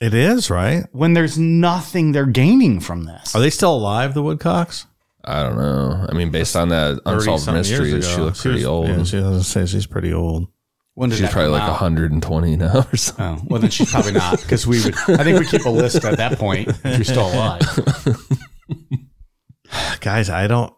It 0.02 0.14
is, 0.14 0.50
right? 0.50 0.84
When 0.90 1.14
there's 1.14 1.38
nothing 1.38 2.10
they're 2.10 2.26
gaining 2.26 2.80
from 2.80 3.04
this. 3.04 3.36
Are 3.36 3.40
they 3.40 3.50
still 3.50 3.72
alive, 3.74 4.14
the 4.14 4.22
Woodcocks? 4.22 4.86
I 5.24 5.44
don't 5.44 5.56
know. 5.56 6.06
I 6.08 6.12
mean, 6.12 6.32
based 6.32 6.56
on 6.56 6.70
that 6.70 7.00
unsolved 7.06 7.44
30-some 7.44 7.54
mystery, 7.54 8.02
she 8.02 8.12
ago. 8.12 8.24
looks 8.24 8.42
pretty 8.42 8.56
was- 8.56 8.64
old. 8.66 8.88
Yeah, 8.88 9.04
she 9.04 9.18
doesn't 9.20 9.44
say 9.44 9.64
she's 9.66 9.86
pretty 9.86 10.12
old. 10.12 10.48
When 10.94 11.08
did 11.08 11.16
She's 11.16 11.26
that 11.26 11.32
probably 11.32 11.52
like 11.52 11.62
out? 11.62 11.70
120 11.80 12.56
now 12.56 12.84
or 12.92 12.96
something. 12.96 13.24
Oh, 13.24 13.42
well, 13.48 13.60
then 13.60 13.70
she's 13.70 13.90
probably 13.90 14.12
not 14.12 14.40
because 14.42 14.66
we 14.66 14.82
would. 14.84 14.94
I 15.08 15.24
think 15.24 15.38
we 15.38 15.46
keep 15.46 15.64
a 15.64 15.70
list 15.70 16.04
at 16.04 16.18
that 16.18 16.38
point 16.38 16.68
if 16.68 16.84
you're 16.84 17.04
still 17.04 17.32
alive. 17.32 17.60
Guys, 20.00 20.28
I 20.28 20.48
don't 20.48 20.72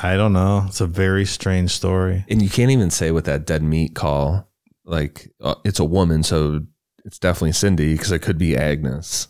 I 0.00 0.16
don't 0.16 0.32
know. 0.32 0.64
It's 0.68 0.80
a 0.80 0.86
very 0.86 1.26
strange 1.26 1.70
story. 1.70 2.24
And 2.30 2.40
you 2.40 2.48
can't 2.48 2.70
even 2.70 2.88
say 2.90 3.10
with 3.10 3.26
that 3.26 3.44
dead 3.44 3.62
meat 3.62 3.94
call, 3.94 4.48
like 4.86 5.28
uh, 5.40 5.56
it's 5.66 5.80
a 5.80 5.84
woman, 5.84 6.22
so 6.22 6.60
it's 7.04 7.18
definitely 7.18 7.52
Cindy 7.52 7.94
because 7.94 8.12
it 8.12 8.20
could 8.20 8.38
be 8.38 8.56
Agnes 8.56 9.28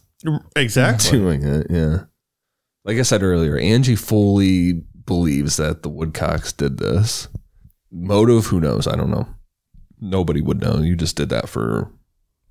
Exactly. 0.56 1.10
doing 1.18 1.42
it. 1.42 1.66
Yeah. 1.70 2.04
Like 2.84 2.98
I 2.98 3.02
said 3.02 3.22
earlier, 3.22 3.56
Angie 3.56 3.96
fully 3.96 4.82
believes 5.06 5.56
that 5.56 5.82
the 5.82 5.88
Woodcocks 5.90 6.52
did 6.56 6.78
this. 6.78 7.28
Motive, 7.90 8.46
who 8.46 8.60
knows? 8.60 8.86
I 8.86 8.96
don't 8.96 9.10
know. 9.10 9.26
Nobody 10.00 10.40
would 10.40 10.60
know. 10.60 10.78
You 10.78 10.96
just 10.96 11.16
did 11.16 11.28
that 11.30 11.48
for. 11.48 11.90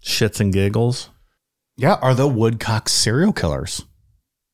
Shits 0.03 0.39
and 0.39 0.53
giggles. 0.53 1.09
Yeah, 1.77 1.95
are 2.01 2.13
the 2.13 2.27
Woodcocks 2.27 2.91
serial 2.91 3.33
killers? 3.33 3.85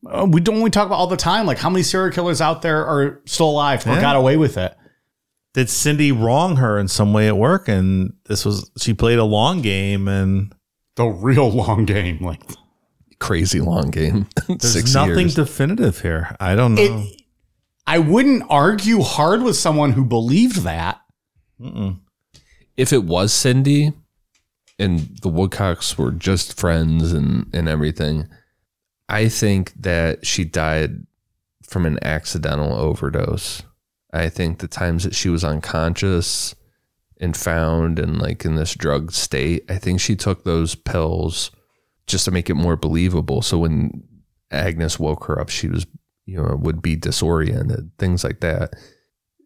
Uh, 0.05 0.27
we 0.29 0.39
don't 0.39 0.61
we 0.61 0.69
talk 0.69 0.85
about 0.85 0.95
all 0.97 1.07
the 1.07 1.17
time 1.17 1.45
like 1.47 1.57
how 1.57 1.69
many 1.69 1.81
serial 1.83 2.13
killers 2.13 2.39
out 2.39 2.61
there 2.61 2.85
are 2.85 3.19
still 3.25 3.49
alive 3.49 3.85
or 3.85 3.93
Yeah. 3.93 4.01
got 4.01 4.15
away 4.15 4.37
with 4.37 4.57
it. 4.57 4.75
Did 5.53 5.69
Cindy 5.69 6.11
wrong 6.11 6.57
her 6.57 6.77
in 6.77 6.87
some 6.87 7.13
way 7.13 7.27
at 7.27 7.35
work? 7.37 7.67
And 7.67 8.13
this 8.25 8.45
was 8.45 8.69
she 8.77 8.93
played 8.93 9.17
a 9.17 9.23
long 9.23 9.61
game 9.63 10.07
and 10.07 10.53
The 10.97 11.05
real 11.05 11.49
long 11.49 11.85
game, 11.85 12.19
like 12.23 12.41
Crazy 13.19 13.61
long 13.61 13.89
game. 13.89 14.27
there's 14.47 14.73
Six 14.73 14.93
nothing 14.93 15.19
years. 15.19 15.35
definitive 15.35 16.01
here. 16.01 16.35
I 16.39 16.53
don't 16.55 16.75
know. 16.75 16.81
it. 16.81 17.21
I 17.87 17.99
wouldn't 17.99 18.43
argue 18.49 19.01
hard 19.01 19.41
with 19.41 19.55
someone 19.55 19.93
who 19.93 20.05
believed 20.05 20.57
that. 20.63 21.01
Mm-mm. 21.59 21.99
if 22.75 22.93
it 22.93 23.03
was 23.05 23.33
Cindy 23.33 23.91
and 24.77 25.17
the 25.23 25.29
Woodcocks 25.29 25.97
were 25.97 26.11
just 26.11 26.59
friends 26.59 27.13
and, 27.13 27.49
and 27.53 27.67
everything, 27.67 28.27
I 29.09 29.27
think 29.29 29.73
that 29.81 30.23
she 30.25 30.43
died 30.43 31.07
from 31.63 31.87
an 31.87 31.97
accidental 32.03 32.73
overdose. 32.73 33.63
I 34.13 34.29
think 34.29 34.59
the 34.59 34.67
times 34.67 35.03
that 35.03 35.15
she 35.15 35.29
was 35.29 35.43
unconscious 35.43 36.53
and 37.19 37.35
found 37.35 37.99
and 37.99 38.21
like 38.21 38.45
in 38.45 38.55
this 38.55 38.73
drugged 38.73 39.13
state, 39.13 39.65
I 39.69 39.77
think 39.77 39.99
she 39.99 40.15
took 40.15 40.43
those 40.43 40.75
pills 40.75 41.51
just 42.05 42.25
to 42.25 42.31
make 42.31 42.49
it 42.49 42.55
more 42.55 42.75
believable. 42.75 43.41
So 43.41 43.57
when 43.57 44.03
Agnes 44.51 44.99
woke 44.99 45.25
her 45.25 45.39
up, 45.39 45.49
she 45.49 45.67
was, 45.67 45.85
you 46.25 46.37
know, 46.37 46.55
would 46.55 46.81
be 46.81 46.95
disoriented, 46.95 47.91
things 47.97 48.23
like 48.23 48.39
that. 48.41 48.73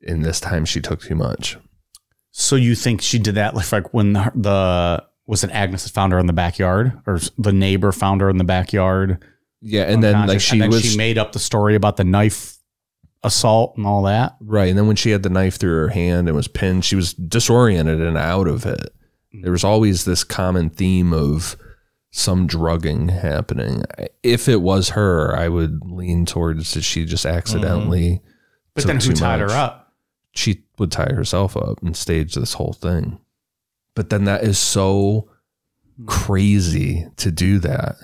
And 0.07 0.23
this 0.23 0.39
time 0.39 0.65
she 0.65 0.81
took 0.81 1.01
too 1.01 1.15
much. 1.15 1.57
So 2.31 2.55
you 2.55 2.75
think 2.75 3.01
she 3.01 3.19
did 3.19 3.35
that 3.35 3.55
like, 3.55 3.71
like 3.71 3.93
when 3.93 4.13
the, 4.13 4.31
the 4.35 5.05
was 5.25 5.43
it 5.43 5.51
Agnes 5.51 5.83
that 5.83 5.93
found 5.93 6.13
her 6.13 6.19
in 6.19 6.25
the 6.25 6.33
backyard 6.33 6.99
or 7.05 7.19
the 7.37 7.53
neighbor 7.53 7.91
found 7.91 8.21
her 8.21 8.29
in 8.29 8.37
the 8.37 8.43
backyard? 8.43 9.23
Yeah, 9.61 9.83
and 9.83 10.01
then 10.01 10.27
like 10.27 10.41
she 10.41 10.61
was 10.67 10.83
she 10.83 10.97
made 10.97 11.17
up 11.17 11.33
the 11.33 11.39
story 11.39 11.75
about 11.75 11.97
the 11.97 12.03
knife 12.03 12.57
assault 13.23 13.77
and 13.77 13.85
all 13.85 14.03
that. 14.03 14.35
right, 14.41 14.69
and 14.69 14.77
then 14.77 14.87
when 14.87 14.95
she 14.95 15.11
had 15.11 15.23
the 15.23 15.29
knife 15.29 15.57
through 15.57 15.75
her 15.75 15.89
hand 15.89 16.27
and 16.27 16.35
was 16.35 16.47
pinned, 16.47 16.85
she 16.85 16.95
was 16.95 17.13
disoriented 17.13 18.01
and 18.01 18.17
out 18.17 18.47
of 18.47 18.65
it. 18.65 18.93
Mm. 19.33 19.43
There 19.43 19.51
was 19.51 19.63
always 19.63 20.05
this 20.05 20.23
common 20.23 20.69
theme 20.69 21.13
of 21.13 21.55
some 22.11 22.45
drugging 22.45 23.07
happening. 23.09 23.83
If 24.21 24.47
it 24.49 24.61
was 24.61 24.89
her, 24.89 25.35
I 25.35 25.47
would 25.47 25.79
lean 25.85 26.25
towards 26.25 26.73
that 26.73 26.83
she 26.83 27.05
just 27.05 27.25
accidentally. 27.25 28.09
Mm-hmm. 28.09 28.27
But 28.73 28.83
then 28.85 28.99
who 28.99 29.13
tied 29.13 29.39
much. 29.39 29.51
her 29.51 29.57
up? 29.57 29.93
She 30.33 30.63
would 30.77 30.91
tie 30.91 31.13
herself 31.13 31.57
up 31.57 31.81
and 31.81 31.95
stage 31.95 32.35
this 32.35 32.53
whole 32.53 32.73
thing. 32.73 33.19
But 33.95 34.09
then 34.09 34.25
that 34.25 34.43
is 34.43 34.57
so 34.57 35.29
hmm. 35.97 36.05
crazy 36.05 37.07
to 37.17 37.31
do 37.31 37.59
that, 37.59 37.95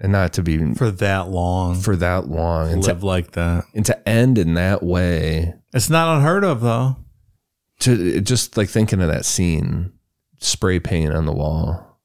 and 0.00 0.12
not 0.12 0.32
to 0.34 0.42
be 0.42 0.74
For 0.74 0.90
that 0.90 1.28
long. 1.30 1.76
for 1.80 1.96
that 1.96 2.28
long 2.28 2.72
and 2.72 2.82
to, 2.82 2.88
live 2.88 3.02
like 3.04 3.32
that. 3.32 3.64
and 3.74 3.84
to 3.86 4.08
end 4.08 4.38
in 4.38 4.54
that 4.54 4.82
way. 4.82 5.54
It's 5.72 5.90
not 5.90 6.16
unheard 6.16 6.44
of 6.44 6.60
though. 6.60 6.96
to 7.80 8.20
just 8.20 8.56
like 8.56 8.68
thinking 8.68 9.00
of 9.00 9.08
that 9.08 9.24
scene, 9.24 9.92
spray 10.38 10.78
paint 10.80 11.12
on 11.14 11.26
the 11.26 11.32
wall. 11.32 11.98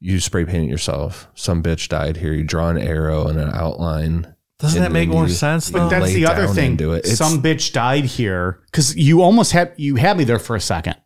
You 0.00 0.20
spray 0.20 0.44
paint 0.44 0.64
it 0.68 0.70
yourself. 0.70 1.28
Some 1.34 1.62
bitch 1.62 1.88
died 1.88 2.18
here. 2.18 2.32
You 2.32 2.44
draw 2.44 2.68
an 2.68 2.78
arrow 2.78 3.26
and 3.26 3.38
an 3.40 3.50
outline. 3.52 4.34
Doesn't 4.60 4.80
that 4.82 4.92
make 4.92 5.08
more 5.08 5.26
you- 5.26 5.32
sense 5.32 5.70
But 5.70 5.88
that's 5.88 6.12
the 6.12 6.26
other 6.26 6.46
thing. 6.48 6.72
into 6.72 6.92
it. 6.92 6.98
It's- 7.00 7.18
Some 7.18 7.42
bitch 7.42 7.72
died 7.72 8.04
here 8.04 8.60
because 8.66 8.96
you 8.96 9.22
almost 9.22 9.52
had 9.52 9.72
you 9.76 9.96
had 9.96 10.16
me 10.16 10.24
there 10.24 10.38
for 10.38 10.54
a 10.56 10.60
second, 10.60 10.96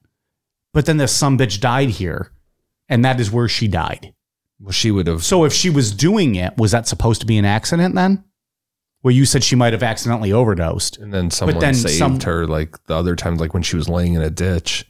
but 0.75 0.87
then 0.87 0.97
this 0.99 1.13
some 1.13 1.37
bitch 1.39 1.61
died 1.61 1.91
here, 1.91 2.33
and 2.89 3.05
that 3.05 3.19
is 3.21 3.31
where 3.31 3.49
she 3.49 3.69
died. 3.69 4.15
Well, 4.63 4.71
she 4.73 4.91
would 4.93 5.07
have. 5.09 5.25
So 5.25 5.45
if 5.45 5.53
she 5.53 5.71
was 5.71 5.91
doing 5.93 6.37
it, 6.37 6.57
was 6.57 6.71
that 6.71 6.87
supposed 6.87 7.21
to 7.21 7.27
be 7.27 7.37
an 7.37 7.45
accident 7.45 7.95
then? 7.97 8.25
Where 9.01 9.13
you 9.13 9.25
said 9.25 9.43
she 9.43 9.57
might 9.57 9.73
have 9.73 9.83
accidentally 9.83 10.33
overdosed. 10.33 10.99
And 10.99 11.13
then 11.13 11.31
someone 11.33 11.59
then 11.59 11.75
saved 11.75 11.99
some- 11.99 12.21
her 12.21 12.47
like 12.47 12.77
the 12.87 12.95
other 12.95 13.17
time, 13.17 13.37
like 13.37 13.53
when 13.55 13.65
she 13.65 13.75
was 13.77 13.89
laying 13.89 14.15
in 14.15 14.23
a 14.23 14.31
ditch 14.31 14.87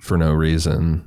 for 0.00 0.16
no 0.16 0.32
reason. 0.32 1.06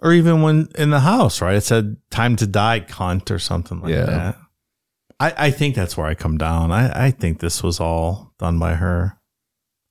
or 0.00 0.12
even 0.12 0.42
when 0.42 0.68
in 0.78 0.90
the 0.90 1.00
house, 1.00 1.40
right? 1.42 1.56
It 1.56 1.62
said 1.64 1.96
time 2.10 2.36
to 2.36 2.46
die, 2.46 2.78
cunt, 2.80 3.32
or 3.32 3.38
something 3.40 3.80
like 3.80 3.90
Yeah. 3.90 4.04
that. 4.06 4.36
I, 5.18 5.34
I 5.46 5.50
think 5.50 5.74
that's 5.74 5.96
where 5.96 6.06
I 6.06 6.14
come 6.14 6.38
down. 6.38 6.70
I, 6.70 7.06
I 7.06 7.10
think 7.10 7.40
this 7.40 7.64
was 7.64 7.80
all 7.80 8.32
done 8.38 8.60
by 8.60 8.74
her. 8.76 9.18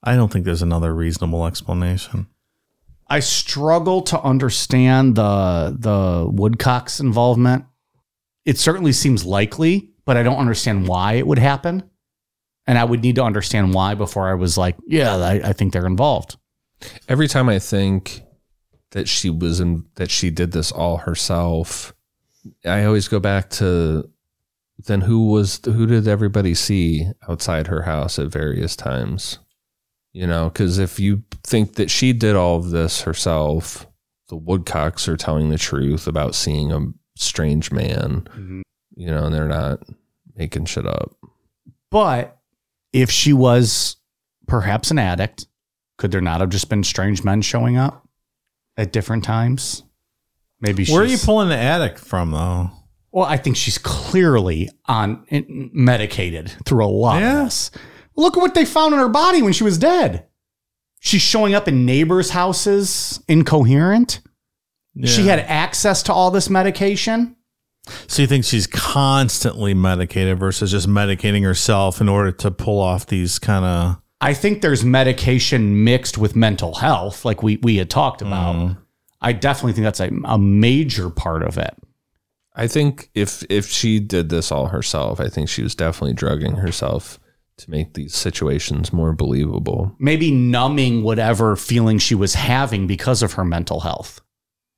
I 0.02 0.16
don't 0.16 0.32
think 0.32 0.46
there's 0.46 0.62
another 0.62 0.96
reasonable 0.96 1.46
explanation. 1.46 2.28
I 3.10 3.20
struggle 3.20 4.02
to 4.04 4.22
understand 4.22 5.16
the 5.16 5.76
the 5.78 6.28
Woodcock's 6.30 7.00
involvement. 7.00 7.66
It 8.46 8.58
certainly 8.58 8.92
seems 8.92 9.26
likely, 9.26 9.92
but 10.06 10.18
I 10.18 10.24
don't 10.24 10.38
understand 10.38 10.88
why 10.88 11.14
it 11.14 11.28
would 11.28 11.40
happen. 11.40 11.90
And 12.66 12.78
I 12.78 12.84
would 12.84 13.02
need 13.02 13.16
to 13.16 13.24
understand 13.24 13.74
why 13.74 13.94
before 13.96 14.30
I 14.30 14.34
was 14.34 14.58
like, 14.58 14.76
yeah, 14.86 15.16
I, 15.16 15.50
I 15.50 15.54
think 15.54 15.72
they're 15.72 15.86
involved. 15.86 16.38
Every 17.08 17.28
time 17.28 17.48
I 17.48 17.60
think 17.60 18.22
that 18.92 19.08
she 19.08 19.30
was 19.30 19.62
in, 19.62 19.86
that 19.96 20.12
she 20.12 20.30
did 20.30 20.52
this 20.52 20.72
all 20.72 20.98
herself, 20.98 21.94
I 22.66 22.84
always 22.84 23.08
go 23.08 23.20
back 23.20 23.50
to 23.52 24.10
then 24.86 25.02
who 25.02 25.30
was 25.30 25.60
who 25.66 25.86
did 25.86 26.08
everybody 26.08 26.54
see 26.54 27.08
outside 27.28 27.68
her 27.68 27.84
house 27.84 28.20
at 28.20 28.28
various 28.28 28.76
times? 28.76 29.40
You 30.18 30.26
know, 30.26 30.50
because 30.50 30.80
if 30.80 31.00
you 31.00 31.22
think 31.44 31.76
that 31.76 31.92
she 31.92 32.12
did 32.12 32.36
all 32.36 32.56
of 32.56 32.72
this 32.72 33.02
herself, 33.02 33.86
the 34.30 34.36
Woodcocks 34.36 35.08
are 35.08 35.16
telling 35.16 35.52
the 35.52 35.60
truth 35.60 36.08
about 36.08 36.34
seeing 36.34 36.72
a 36.72 36.88
strange 37.16 37.72
man. 37.72 38.28
Mm-hmm. 38.32 38.62
You 38.96 39.12
know, 39.12 39.26
and 39.26 39.36
they're 39.36 39.48
not 39.48 39.84
making 40.36 40.66
shit 40.66 40.88
up. 40.88 41.16
But 41.92 42.36
if 42.94 43.12
she 43.12 43.32
was 43.32 43.98
perhaps 44.48 44.90
an 44.90 44.98
addict, 44.98 45.46
could 46.00 46.10
there 46.10 46.20
not 46.20 46.42
have 46.42 46.50
just 46.50 46.68
been 46.68 46.84
strange 46.84 47.24
men 47.24 47.44
showing 47.44 47.78
up 47.78 48.08
at 48.76 48.92
different 48.92 49.24
times? 49.24 49.84
Maybe 50.60 50.84
Where 50.88 51.04
are 51.04 51.06
you 51.06 51.20
pulling 51.20 51.50
the 51.50 51.58
addict 51.58 52.00
from, 52.00 52.32
though? 52.32 52.72
Well, 53.12 53.26
I 53.26 53.38
think 53.38 53.56
she's 53.56 53.78
clearly 53.78 54.72
on 54.88 55.28
medicated 55.30 56.54
through 56.66 56.86
a 56.86 56.88
lot 56.88 57.22
Yeah. 57.22 57.50
Of 58.18 58.22
this. 58.22 58.24
Look 58.24 58.38
at 58.38 58.42
what 58.42 58.54
they 58.54 58.66
found 58.66 58.94
in 58.94 59.00
her 59.00 59.10
body 59.10 59.42
when 59.42 59.54
she 59.54 59.64
was 59.64 59.78
dead. 59.78 60.26
She's 61.00 61.22
showing 61.22 61.54
up 61.54 61.68
in 61.68 61.86
neighbors' 61.86 62.32
houses 62.32 63.24
incoherent. 63.28 64.22
She 65.06 65.28
had 65.28 65.40
access 65.40 66.02
to 66.04 66.14
all 66.14 66.32
this 66.32 66.50
medication. 66.50 67.36
So 68.08 68.24
you 68.24 68.28
think 68.28 68.46
she's 68.46 68.68
constantly 68.68 69.74
medicated 69.74 70.40
versus 70.40 70.72
just 70.72 70.88
medicating 70.88 71.44
herself 71.44 72.02
in 72.02 72.10
order 72.10 72.32
to 72.32 72.52
pull 72.52 72.82
off 72.82 73.06
these 73.06 73.40
kind 73.40 73.64
of 73.64 74.02
I 74.20 74.34
think 74.34 74.62
there's 74.62 74.84
medication 74.84 75.84
mixed 75.84 76.18
with 76.18 76.36
mental 76.36 76.76
health, 76.76 77.24
like 77.24 77.44
we 77.44 77.58
we 77.58 77.78
had 77.78 77.90
talked 77.90 78.22
about. 78.22 78.56
Mm-hmm. 78.56 78.80
I 79.22 79.34
definitely 79.34 79.74
think 79.74 79.84
that's 79.86 80.00
a, 80.00 80.10
a 80.26 80.38
major 80.38 81.10
part 81.10 81.44
of 81.44 81.58
it. 81.58 81.76
I 82.56 82.68
think 82.68 83.10
if 83.14 83.44
if 83.50 83.68
she 83.68 84.00
did 84.00 84.30
this 84.30 84.52
all 84.52 84.68
herself, 84.68 85.20
I 85.20 85.30
think 85.30 85.50
she 85.50 85.62
was 85.62 85.76
definitely 85.76 86.14
drugging 86.14 86.56
herself 86.56 87.20
to 87.58 87.72
make 87.72 87.94
these 87.94 88.16
situations 88.16 88.94
more 88.94 89.14
believable. 89.14 89.96
Maybe 90.00 90.32
numbing 90.32 91.04
whatever 91.04 91.56
feeling 91.56 91.98
she 91.98 92.16
was 92.16 92.36
having 92.36 92.88
because 92.88 93.24
of 93.24 93.34
her 93.34 93.46
mental 93.46 93.80
health. 93.80 94.22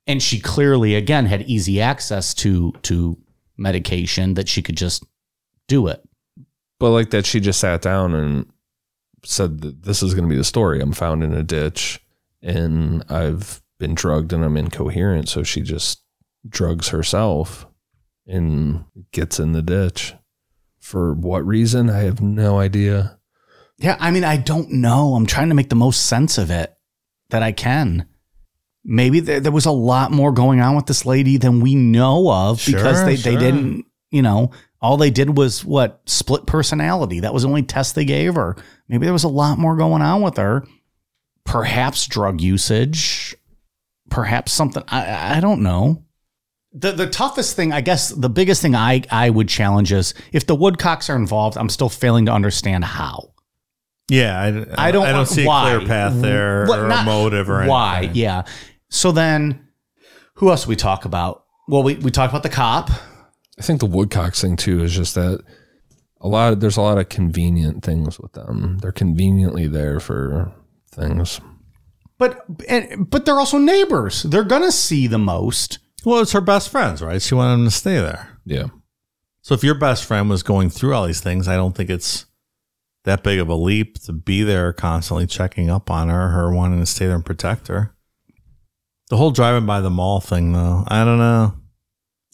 And 0.08 0.24
she 0.24 0.40
clearly 0.40 0.96
again 0.96 1.26
had 1.26 1.44
easy 1.44 1.82
access 1.82 2.34
to 2.36 2.74
to 2.84 3.18
medication 3.58 4.36
that 4.36 4.48
she 4.48 4.62
could 4.62 4.78
just 4.78 5.04
do 5.68 5.88
it. 5.88 6.02
But 6.80 6.92
like 6.92 7.10
that, 7.12 7.26
she 7.26 7.40
just 7.40 7.60
sat 7.60 7.82
down 7.82 8.14
and 8.16 8.50
said 9.26 9.62
that 9.62 9.84
this 9.84 10.02
is 10.02 10.14
going 10.14 10.24
to 10.24 10.34
be 10.34 10.38
the 10.38 10.44
story. 10.44 10.80
I'm 10.82 10.94
found 10.94 11.24
in 11.24 11.34
a 11.34 11.44
ditch 11.44 12.00
and 12.42 13.04
I've 13.10 13.62
been 13.78 13.96
drugged 13.96 14.32
and 14.32 14.44
I'm 14.44 14.58
incoherent. 14.58 15.28
So 15.28 15.44
she 15.44 15.62
just 15.62 16.02
drugs 16.48 16.90
herself 16.90 17.68
and 18.26 18.86
gets 19.12 19.40
in 19.40 19.52
the 19.52 19.62
ditch. 19.62 20.14
For 20.80 21.14
what 21.14 21.46
reason? 21.46 21.90
I 21.90 22.00
have 22.00 22.22
no 22.22 22.60
idea. 22.60 23.20
Yeah, 23.78 23.96
I 24.00 24.12
mean, 24.12 24.24
I 24.24 24.38
don't 24.38 24.72
know. 24.72 25.16
I'm 25.16 25.26
trying 25.26 25.50
to 25.50 25.56
make 25.56 25.70
the 25.70 25.76
most 25.76 26.06
sense 26.08 26.38
of 26.38 26.52
it 26.52 26.74
that 27.30 27.44
I 27.44 27.52
can. 27.52 28.08
Maybe 28.84 29.20
there, 29.20 29.40
there 29.40 29.52
was 29.52 29.66
a 29.66 29.72
lot 29.72 30.12
more 30.12 30.32
going 30.32 30.62
on 30.62 30.76
with 30.76 30.86
this 30.86 31.06
lady 31.06 31.38
than 31.38 31.60
we 31.60 31.76
know 31.76 32.32
of 32.32 32.64
because 32.66 32.98
Sure, 32.98 33.06
they, 33.06 33.16
they 33.16 33.32
sure. 33.32 33.40
didn't, 33.40 33.86
you 34.10 34.22
know, 34.22 34.52
all 34.82 34.98
they 34.98 35.12
did 35.12 35.38
was 35.38 35.64
what? 35.64 36.02
Split 36.06 36.46
personality. 36.46 37.20
That 37.20 37.34
was 37.34 37.44
the 37.44 37.50
only 37.50 37.64
test 37.64 37.96
they 37.96 38.06
gave 38.06 38.36
her. 38.36 38.56
Maybe 38.88 39.06
there 39.06 39.14
was 39.14 39.26
a 39.26 39.30
lot 39.30 39.60
more 39.60 39.76
going 39.76 40.02
on 40.02 40.22
with 40.22 40.38
her. 40.38 40.66
Perhaps 41.46 42.08
drug 42.08 42.42
usage. 42.42 43.36
Perhaps 44.10 44.52
something. 44.54 44.84
I, 44.88 45.38
I 45.38 45.40
don't 45.40 45.62
know. 45.62 46.04
The, 46.72 46.92
the 46.92 47.08
toughest 47.10 47.56
thing, 47.56 47.74
I 47.74 47.82
guess, 47.82 48.10
the 48.10 48.30
biggest 48.30 48.62
thing 48.62 48.76
I, 48.76 49.02
I 49.10 49.30
would 49.32 49.50
challenge 49.50 49.92
is 49.92 50.14
if 50.32 50.46
the 50.46 50.56
Woodcocks 50.56 51.10
are 51.10 51.16
involved, 51.16 51.58
I'm 51.58 51.70
still 51.70 51.90
failing 51.90 52.28
to 52.28 52.32
understand 52.32 52.86
how. 52.86 53.34
yeah. 54.10 54.66
I, 54.78 54.88
I 54.90 54.92
don't. 54.92 55.06
I 55.08 55.12
don't 55.12 55.26
see 55.26 55.46
why. 55.48 55.72
a 55.72 55.78
clear 55.78 55.88
path 55.88 56.22
there 56.22 56.66
What- 56.68 56.80
or 56.80 56.88
not 56.88 57.04
a 57.04 57.06
motive 57.06 57.50
or 57.50 57.66
why. 57.66 57.98
anything. 57.98 58.16
Yeah. 58.18 58.44
So 58.90 59.12
then, 59.12 59.68
who 60.36 60.50
else 60.52 60.64
do 60.66 60.70
we 60.70 60.76
talk 60.76 61.06
about? 61.06 61.44
Well, 61.68 61.84
we 61.84 61.96
we 61.96 62.12
talked 62.12 62.32
about 62.32 62.44
the 62.44 62.50
cop. 62.50 62.90
I 63.58 63.62
think 63.62 63.80
the 63.80 63.86
Woodcocks 63.88 64.42
thing 64.42 64.56
too 64.56 64.84
is 64.84 64.96
just 64.96 65.16
that 65.16 65.44
a 66.22 66.28
lot 66.28 66.54
of, 66.54 66.60
there's 66.60 66.78
a 66.78 66.82
lot 66.82 66.98
of 66.98 67.10
convenient 67.10 67.84
things 67.84 68.20
with 68.20 68.34
them. 68.34 68.78
They're 68.82 68.92
conveniently 68.92 69.68
there 69.68 70.00
for 70.00 70.52
things. 70.92 71.42
But 72.20 72.46
and, 72.68 73.10
but 73.10 73.26
they're 73.26 73.40
also 73.40 73.58
neighbors. 73.58 74.24
They're 74.24 74.44
gonna 74.44 74.72
see 74.72 75.08
the 75.08 75.18
most. 75.20 75.80
Well, 76.06 76.20
it's 76.22 76.32
her 76.32 76.42
best 76.42 76.70
friends, 76.70 77.02
right? 77.02 77.22
She 77.22 77.36
wanted 77.36 77.58
them 77.58 77.66
to 77.66 77.72
stay 77.72 78.00
there. 78.00 78.40
Yeah. 78.46 78.68
So 79.42 79.54
if 79.54 79.64
your 79.64 79.76
best 79.76 80.06
friend 80.06 80.30
was 80.30 80.44
going 80.44 80.70
through 80.70 80.94
all 80.94 81.08
these 81.08 81.22
things, 81.22 81.48
I 81.48 81.56
don't 81.56 81.76
think 81.76 81.90
it's 81.90 82.26
that 83.06 83.24
big 83.24 83.40
of 83.40 83.50
a 83.50 83.56
leap 83.56 84.00
to 84.04 84.14
be 84.14 84.44
there 84.44 84.74
constantly 84.74 85.26
checking 85.26 85.70
up 85.70 85.90
on 85.90 86.10
her, 86.10 86.30
her 86.30 86.54
wanting 86.54 86.80
to 86.80 86.86
stay 86.86 87.06
there 87.06 87.16
and 87.16 87.26
protect 87.26 87.68
her. 87.68 87.96
The 89.10 89.18
whole 89.18 89.32
driving 89.32 89.66
by 89.66 89.82
the 89.82 89.90
mall 89.90 90.20
thing, 90.20 90.54
though, 90.54 90.84
I 90.88 91.04
don't 91.04 91.18
know. 91.18 91.56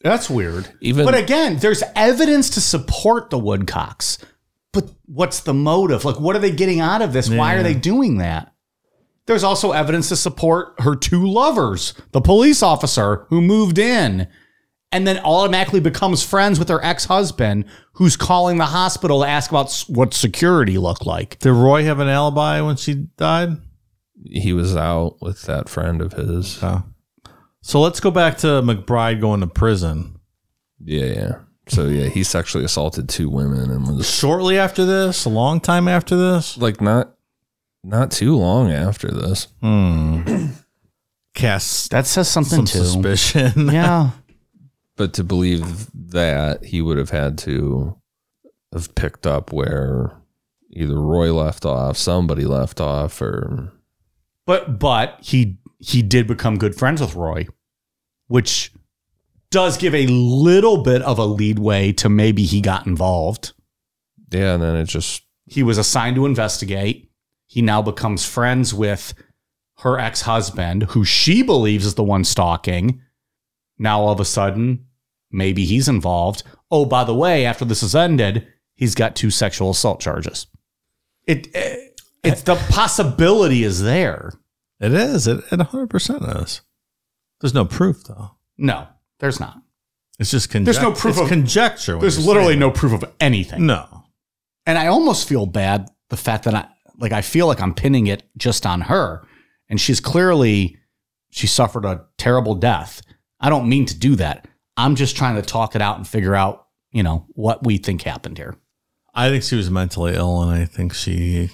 That's 0.01 0.29
weird. 0.29 0.69
Even 0.81 1.05
But 1.05 1.15
again, 1.15 1.57
there's 1.57 1.83
evidence 1.95 2.51
to 2.51 2.61
support 2.61 3.29
the 3.29 3.39
Woodcocks. 3.39 4.17
But 4.73 4.91
what's 5.05 5.39
the 5.39 5.53
motive? 5.53 6.03
Like, 6.03 6.19
what 6.19 6.35
are 6.35 6.39
they 6.39 6.51
getting 6.51 6.81
out 6.81 7.01
of 7.01 7.13
this? 7.13 7.29
Why 7.29 7.55
are 7.55 7.63
they 7.63 7.73
doing 7.73 8.17
that? 8.17 8.53
There's 9.27 9.43
also 9.43 9.71
evidence 9.71 10.09
to 10.09 10.15
support 10.15 10.79
her 10.79 10.95
two 10.95 11.25
lovers, 11.25 11.93
the 12.11 12.21
police 12.21 12.61
officer 12.61 13.25
who 13.29 13.41
moved 13.41 13.77
in 13.77 14.27
and 14.91 15.07
then 15.07 15.17
automatically 15.19 15.79
becomes 15.79 16.23
friends 16.23 16.59
with 16.59 16.69
her 16.69 16.83
ex 16.83 17.05
husband 17.05 17.65
who's 17.93 18.15
calling 18.15 18.57
the 18.57 18.65
hospital 18.67 19.21
to 19.21 19.27
ask 19.27 19.49
about 19.49 19.73
what 19.87 20.13
security 20.13 20.77
looked 20.77 21.05
like. 21.05 21.39
Did 21.39 21.51
Roy 21.53 21.83
have 21.83 21.99
an 21.99 22.07
alibi 22.07 22.61
when 22.61 22.75
she 22.75 23.07
died? 23.17 23.57
he 24.31 24.53
was 24.53 24.75
out 24.75 25.21
with 25.21 25.43
that 25.43 25.69
friend 25.69 26.01
of 26.01 26.13
his. 26.13 26.61
Oh. 26.63 26.83
So 27.61 27.81
let's 27.81 27.99
go 27.99 28.11
back 28.11 28.37
to 28.39 28.47
McBride 28.61 29.19
going 29.19 29.41
to 29.41 29.47
prison. 29.47 30.19
Yeah, 30.83 31.05
yeah. 31.05 31.31
So 31.67 31.85
yeah, 31.85 32.09
he 32.09 32.23
sexually 32.23 32.63
assaulted 32.63 33.09
two 33.09 33.29
women 33.29 33.71
and 33.71 33.87
was 33.87 34.09
Shortly 34.09 34.57
after 34.57 34.85
this, 34.85 35.25
a 35.25 35.29
long 35.29 35.59
time 35.59 35.87
after 35.87 36.15
this. 36.15 36.57
like 36.57 36.79
not 36.79 37.14
not 37.85 38.11
too 38.11 38.35
long 38.35 38.71
after 38.71 39.09
this. 39.09 39.47
Hmm. 39.61 40.47
Casts 41.33 41.89
That 41.89 42.05
says 42.07 42.27
something 42.29 42.65
some 42.65 42.81
too. 42.81 42.85
suspicion. 42.85 43.69
Yeah. 43.71 44.11
But 44.97 45.13
to 45.15 45.23
believe 45.25 45.87
that 46.11 46.63
he 46.63 46.81
would 46.81 46.97
have 46.97 47.09
had 47.09 47.37
to 47.39 47.97
have 48.73 48.95
picked 48.95 49.27
up 49.27 49.51
where 49.51 50.13
either 50.71 50.97
Roy 50.99 51.33
left 51.33 51.65
off, 51.65 51.97
somebody 51.97 52.45
left 52.45 52.79
off, 52.79 53.21
or 53.21 53.73
But 54.45 54.79
but 54.79 55.17
he 55.21 55.57
he 55.79 56.01
did 56.01 56.27
become 56.27 56.57
good 56.57 56.75
friends 56.75 57.01
with 57.01 57.13
Roy, 57.15 57.45
which 58.27 58.71
does 59.51 59.77
give 59.77 59.93
a 59.93 60.07
little 60.07 60.77
bit 60.83 61.01
of 61.01 61.19
a 61.19 61.25
leadway 61.25 61.91
to 61.93 62.07
maybe 62.07 62.43
he 62.43 62.61
got 62.61 62.87
involved. 62.87 63.51
yeah, 64.31 64.53
and 64.53 64.63
then 64.63 64.77
it 64.77 64.85
just 64.85 65.23
He 65.45 65.61
was 65.61 65.77
assigned 65.77 66.15
to 66.15 66.25
investigate. 66.25 67.11
He 67.55 67.61
now 67.61 67.81
becomes 67.81 68.25
friends 68.25 68.73
with 68.73 69.13
her 69.77 69.97
ex-husband, 69.97 70.83
who 70.89 71.05
she 71.05 71.41
believes 71.41 71.85
is 71.85 71.95
the 71.95 72.03
one 72.03 72.25
stalking. 72.25 73.01
Now 73.79 74.01
all 74.01 74.11
of 74.11 74.19
a 74.19 74.25
sudden, 74.25 74.87
maybe 75.31 75.63
he's 75.63 75.87
involved. 75.87 76.43
Oh, 76.69 76.83
by 76.83 77.05
the 77.05 77.15
way, 77.15 77.45
after 77.45 77.63
this 77.63 77.81
is 77.81 77.95
ended, 77.95 78.45
he's 78.73 78.93
got 78.93 79.15
two 79.15 79.31
sexual 79.31 79.69
assault 79.69 80.01
charges. 80.01 80.47
It, 81.25 81.47
eh, 81.55 81.77
it's 82.25 82.41
the 82.41 82.55
possibility 82.55 83.63
is 83.63 83.81
there. 83.81 84.33
It 84.81 84.91
is. 84.91 85.25
It, 85.25 85.37
it 85.49 85.59
100% 85.59 86.43
is. 86.43 86.59
There's 87.39 87.53
no 87.53 87.63
proof, 87.63 88.03
though. 88.03 88.31
No, 88.57 88.85
there's 89.19 89.39
not. 89.39 89.61
It's 90.19 90.31
just 90.31 90.49
conjecture. 90.49 90.81
There's 90.81 90.83
no 90.83 90.91
proof 90.91 91.13
it's 91.15 91.21
of- 91.21 91.29
conjecture. 91.29 91.99
There's 91.99 92.27
literally 92.27 92.57
no 92.57 92.69
proof 92.69 92.91
of 92.91 93.09
anything. 93.21 93.65
No. 93.65 94.07
And 94.65 94.77
I 94.77 94.87
almost 94.87 95.25
feel 95.25 95.45
bad 95.45 95.89
the 96.09 96.17
fact 96.17 96.43
that 96.43 96.53
I 96.53 96.67
like 96.99 97.11
I 97.11 97.21
feel 97.21 97.47
like 97.47 97.61
I'm 97.61 97.73
pinning 97.73 98.07
it 98.07 98.23
just 98.37 98.65
on 98.65 98.81
her. 98.81 99.25
And 99.69 99.79
she's 99.79 99.99
clearly 99.99 100.77
she 101.31 101.47
suffered 101.47 101.85
a 101.85 102.05
terrible 102.17 102.55
death. 102.55 103.01
I 103.39 103.49
don't 103.49 103.67
mean 103.67 103.85
to 103.87 103.97
do 103.97 104.15
that. 104.15 104.47
I'm 104.77 104.95
just 104.95 105.17
trying 105.17 105.35
to 105.35 105.41
talk 105.41 105.75
it 105.75 105.81
out 105.81 105.97
and 105.97 106.07
figure 106.07 106.35
out, 106.35 106.67
you 106.91 107.03
know, 107.03 107.25
what 107.29 107.65
we 107.65 107.77
think 107.77 108.01
happened 108.03 108.37
here. 108.37 108.55
I 109.13 109.29
think 109.29 109.43
she 109.43 109.55
was 109.55 109.71
mentally 109.71 110.13
ill, 110.13 110.41
and 110.41 110.51
I 110.51 110.65
think 110.65 110.93
she 110.93 111.49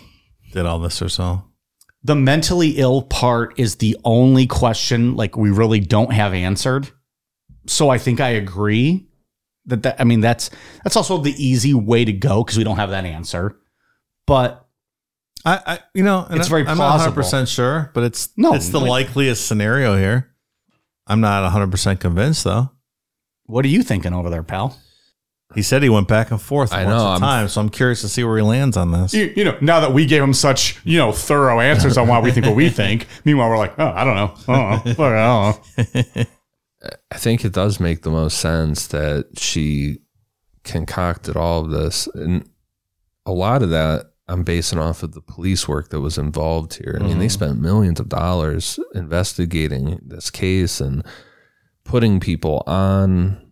did 0.51 0.65
all 0.65 0.79
this 0.79 0.99
herself. 0.99 1.43
The 2.03 2.15
mentally 2.15 2.71
ill 2.77 3.03
part 3.03 3.59
is 3.59 3.75
the 3.75 3.97
only 4.03 4.47
question 4.47 5.15
like 5.15 5.37
we 5.37 5.51
really 5.51 5.79
don't 5.79 6.11
have 6.11 6.33
answered. 6.33 6.89
So 7.67 7.89
I 7.89 7.99
think 7.99 8.19
I 8.19 8.29
agree 8.29 9.07
that 9.65 9.83
that 9.83 10.01
I 10.01 10.03
mean 10.03 10.21
that's 10.21 10.49
that's 10.83 10.95
also 10.95 11.17
the 11.17 11.35
easy 11.43 11.75
way 11.75 12.03
to 12.03 12.13
go 12.13 12.43
because 12.43 12.57
we 12.57 12.63
don't 12.63 12.77
have 12.77 12.89
that 12.89 13.05
answer. 13.05 13.57
But 14.25 14.67
I, 15.45 15.59
I 15.65 15.79
you 15.93 16.03
know, 16.03 16.25
and 16.29 16.39
It's 16.39 16.47
very 16.47 16.61
I'm 16.61 16.77
not 16.77 16.91
100 16.91 16.97
plausible. 16.97 17.15
percent 17.15 17.49
sure, 17.49 17.91
but 17.93 18.03
it's 18.03 18.29
No, 18.37 18.53
it's 18.53 18.69
the 18.69 18.79
like- 18.79 19.07
likeliest 19.07 19.47
scenario 19.47 19.95
here. 19.97 20.27
I'm 21.07 21.19
not 21.21 21.43
100 21.43 21.71
percent 21.71 21.99
convinced 21.99 22.43
though. 22.43 22.71
what 23.45 23.65
are 23.65 23.69
you 23.69 23.83
thinking 23.83 24.13
over 24.13 24.29
there, 24.29 24.43
pal? 24.43 24.77
He 25.53 25.61
said 25.63 25.83
he 25.83 25.89
went 25.89 26.07
back 26.07 26.31
and 26.31 26.41
forth 26.41 26.71
I 26.71 26.85
once 26.85 26.95
know, 26.95 27.05
a 27.07 27.11
I'm- 27.11 27.19
time, 27.19 27.47
so 27.49 27.59
I'm 27.59 27.67
curious 27.69 27.99
to 28.01 28.07
see 28.07 28.23
where 28.23 28.37
he 28.37 28.43
lands 28.43 28.77
on 28.77 28.91
this. 28.91 29.13
you, 29.13 29.33
you 29.35 29.43
know, 29.43 29.57
now 29.59 29.81
that 29.81 29.91
we 29.91 30.05
gave 30.05 30.23
him 30.23 30.33
such, 30.33 30.79
you 30.85 30.97
know, 30.97 31.11
thorough 31.11 31.59
answers 31.59 31.97
on 31.97 32.07
why 32.07 32.19
we 32.19 32.31
think 32.31 32.45
what 32.45 32.55
we 32.55 32.69
think, 32.69 33.05
meanwhile, 33.25 33.49
we're 33.49 33.57
like, 33.57 33.77
oh, 33.77 33.87
I 33.93 34.03
don't 34.05 34.15
know. 34.15 34.33
Oh, 34.47 34.77
fuck, 34.93 34.99
I 34.99 35.55
don't 35.83 36.15
know. 36.15 36.25
I 37.11 37.17
think 37.17 37.43
it 37.43 37.51
does 37.51 37.79
make 37.81 38.03
the 38.03 38.09
most 38.11 38.37
sense 38.37 38.87
that 38.87 39.37
she 39.37 39.97
concocted 40.63 41.35
all 41.35 41.65
of 41.65 41.71
this. 41.71 42.07
And 42.07 42.47
a 43.25 43.31
lot 43.33 43.61
of 43.61 43.71
that 43.71 44.10
I'm 44.31 44.43
basing 44.43 44.79
off 44.79 45.03
of 45.03 45.11
the 45.13 45.21
police 45.21 45.67
work 45.67 45.89
that 45.89 45.99
was 45.99 46.17
involved 46.17 46.75
here. 46.75 46.97
I 46.99 47.03
mean, 47.03 47.19
they 47.19 47.25
mm-hmm. 47.25 47.31
spent 47.31 47.59
millions 47.59 47.99
of 47.99 48.09
dollars 48.09 48.79
investigating 48.95 49.99
this 50.01 50.29
case 50.29 50.79
and 50.79 51.03
putting 51.83 52.19
people 52.19 52.63
on 52.65 53.51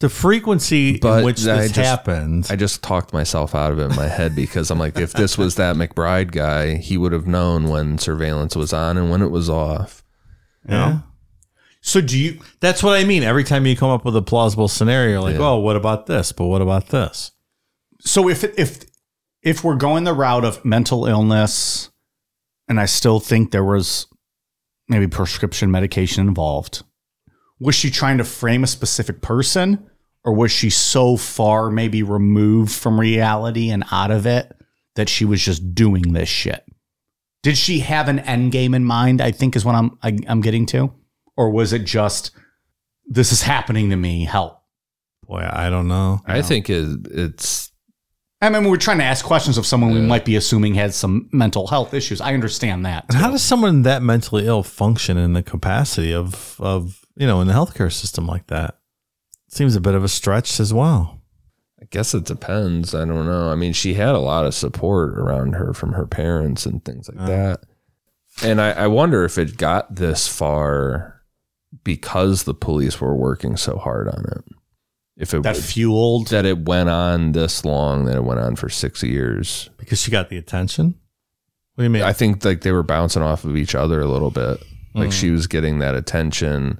the 0.00 0.08
frequency 0.08 0.98
But 0.98 1.20
in 1.20 1.24
which 1.24 1.46
I 1.46 1.62
this 1.62 1.72
just- 1.72 1.88
happens. 1.88 2.50
I 2.50 2.56
just 2.56 2.82
talked 2.82 3.12
myself 3.12 3.54
out 3.54 3.72
of 3.72 3.78
it 3.78 3.84
in 3.90 3.96
my 3.96 4.08
head 4.08 4.34
because 4.34 4.70
I'm 4.70 4.78
like, 4.78 4.98
if 4.98 5.12
this 5.12 5.38
was 5.38 5.54
that 5.54 5.76
McBride 5.76 6.32
guy, 6.32 6.76
he 6.76 6.98
would 6.98 7.12
have 7.12 7.26
known 7.26 7.68
when 7.68 7.98
surveillance 7.98 8.54
was 8.56 8.72
on 8.72 8.98
and 8.98 9.10
when 9.10 9.22
it 9.22 9.30
was 9.30 9.48
off. 9.48 10.02
yeah. 10.68 11.00
So 11.84 12.00
do 12.00 12.16
you? 12.16 12.38
That's 12.60 12.80
what 12.80 12.96
I 12.96 13.02
mean. 13.02 13.24
Every 13.24 13.42
time 13.42 13.66
you 13.66 13.76
come 13.76 13.90
up 13.90 14.04
with 14.04 14.14
a 14.16 14.22
plausible 14.22 14.68
scenario, 14.68 15.20
like, 15.20 15.34
Yeah. 15.34 15.48
oh, 15.48 15.58
what 15.58 15.74
about 15.74 16.06
this? 16.06 16.30
But 16.30 16.46
what 16.46 16.62
about 16.62 16.90
this? 16.90 17.32
So 17.98 18.28
if 18.28 18.44
if 18.56 18.84
if 19.42 19.64
we're 19.64 19.76
going 19.76 20.04
the 20.04 20.14
route 20.14 20.44
of 20.44 20.64
mental 20.64 21.06
illness, 21.06 21.90
and 22.68 22.78
I 22.78 22.86
still 22.86 23.20
think 23.20 23.50
there 23.50 23.64
was 23.64 24.06
maybe 24.88 25.08
prescription 25.08 25.70
medication 25.70 26.26
involved, 26.26 26.84
was 27.58 27.74
she 27.74 27.90
trying 27.90 28.18
to 28.18 28.24
frame 28.24 28.64
a 28.64 28.68
specific 28.68 29.20
person, 29.20 29.88
or 30.24 30.32
was 30.32 30.52
she 30.52 30.70
so 30.70 31.16
far 31.16 31.70
maybe 31.70 32.02
removed 32.02 32.72
from 32.72 32.98
reality 32.98 33.70
and 33.70 33.84
out 33.90 34.10
of 34.10 34.26
it 34.26 34.52
that 34.94 35.08
she 35.08 35.24
was 35.24 35.42
just 35.42 35.74
doing 35.74 36.12
this 36.12 36.28
shit? 36.28 36.64
Did 37.42 37.56
she 37.56 37.80
have 37.80 38.08
an 38.08 38.20
end 38.20 38.52
game 38.52 38.74
in 38.74 38.84
mind? 38.84 39.20
I 39.20 39.32
think 39.32 39.56
is 39.56 39.64
what 39.64 39.74
I'm 39.74 39.98
I, 40.02 40.16
I'm 40.28 40.40
getting 40.40 40.66
to, 40.66 40.92
or 41.36 41.50
was 41.50 41.72
it 41.72 41.84
just 41.84 42.30
this 43.06 43.32
is 43.32 43.42
happening 43.42 43.90
to 43.90 43.96
me? 43.96 44.24
Help. 44.24 44.60
Boy, 45.26 45.48
I 45.50 45.68
don't 45.68 45.88
know. 45.88 46.20
I 46.24 46.42
think 46.42 46.70
it, 46.70 47.06
it's 47.10 47.71
I 48.42 48.50
mean, 48.50 48.68
we're 48.68 48.76
trying 48.76 48.98
to 48.98 49.04
ask 49.04 49.24
questions 49.24 49.56
of 49.56 49.64
someone 49.66 49.92
we 49.92 50.00
might 50.00 50.24
be 50.24 50.34
assuming 50.36 50.74
has 50.74 50.96
some 50.96 51.28
mental 51.32 51.68
health 51.68 51.94
issues. 51.94 52.20
I 52.20 52.34
understand 52.34 52.84
that. 52.84 53.04
And 53.08 53.16
how 53.16 53.30
does 53.30 53.42
someone 53.42 53.82
that 53.82 54.02
mentally 54.02 54.46
ill 54.46 54.62
function 54.64 55.16
in 55.16 55.32
the 55.32 55.42
capacity 55.42 56.12
of 56.12 56.56
of 56.60 57.04
you 57.16 57.26
know 57.26 57.40
in 57.40 57.46
the 57.46 57.52
healthcare 57.54 57.92
system 57.92 58.26
like 58.26 58.48
that? 58.48 58.78
Seems 59.48 59.76
a 59.76 59.80
bit 59.80 59.94
of 59.94 60.02
a 60.02 60.08
stretch 60.08 60.58
as 60.60 60.74
well. 60.74 61.20
I 61.80 61.84
guess 61.90 62.14
it 62.14 62.24
depends. 62.24 62.94
I 62.94 63.04
don't 63.04 63.26
know. 63.26 63.50
I 63.50 63.54
mean, 63.54 63.72
she 63.72 63.94
had 63.94 64.14
a 64.14 64.18
lot 64.18 64.46
of 64.46 64.54
support 64.54 65.18
around 65.18 65.54
her 65.54 65.72
from 65.74 65.92
her 65.92 66.06
parents 66.06 66.64
and 66.66 66.84
things 66.84 67.08
like 67.08 67.20
Uh. 67.20 67.26
that. 67.26 67.60
And 68.42 68.60
I, 68.60 68.70
I 68.72 68.86
wonder 68.86 69.24
if 69.24 69.36
it 69.36 69.56
got 69.58 69.94
this 69.96 70.26
far 70.26 71.22
because 71.84 72.44
the 72.44 72.54
police 72.54 73.00
were 73.00 73.14
working 73.14 73.56
so 73.56 73.76
hard 73.76 74.08
on 74.08 74.24
it. 74.24 74.44
If 75.16 75.34
it 75.34 75.38
was 75.38 75.44
that 75.44 75.56
fueled. 75.56 76.28
that 76.28 76.46
it 76.46 76.64
went 76.66 76.88
on 76.88 77.32
this 77.32 77.64
long, 77.64 78.06
that 78.06 78.16
it 78.16 78.24
went 78.24 78.40
on 78.40 78.56
for 78.56 78.68
six 78.68 79.02
years. 79.02 79.68
Because 79.76 80.00
she 80.00 80.10
got 80.10 80.30
the 80.30 80.38
attention. 80.38 80.94
What 81.74 81.82
do 81.82 81.84
you 81.84 81.90
mean? 81.90 82.02
I 82.02 82.12
think 82.12 82.44
like 82.44 82.62
they 82.62 82.72
were 82.72 82.82
bouncing 82.82 83.22
off 83.22 83.44
of 83.44 83.56
each 83.56 83.74
other 83.74 84.00
a 84.00 84.06
little 84.06 84.30
bit. 84.30 84.62
Like 84.94 85.08
Mm. 85.10 85.12
she 85.12 85.30
was 85.30 85.46
getting 85.46 85.78
that 85.80 85.94
attention. 85.94 86.78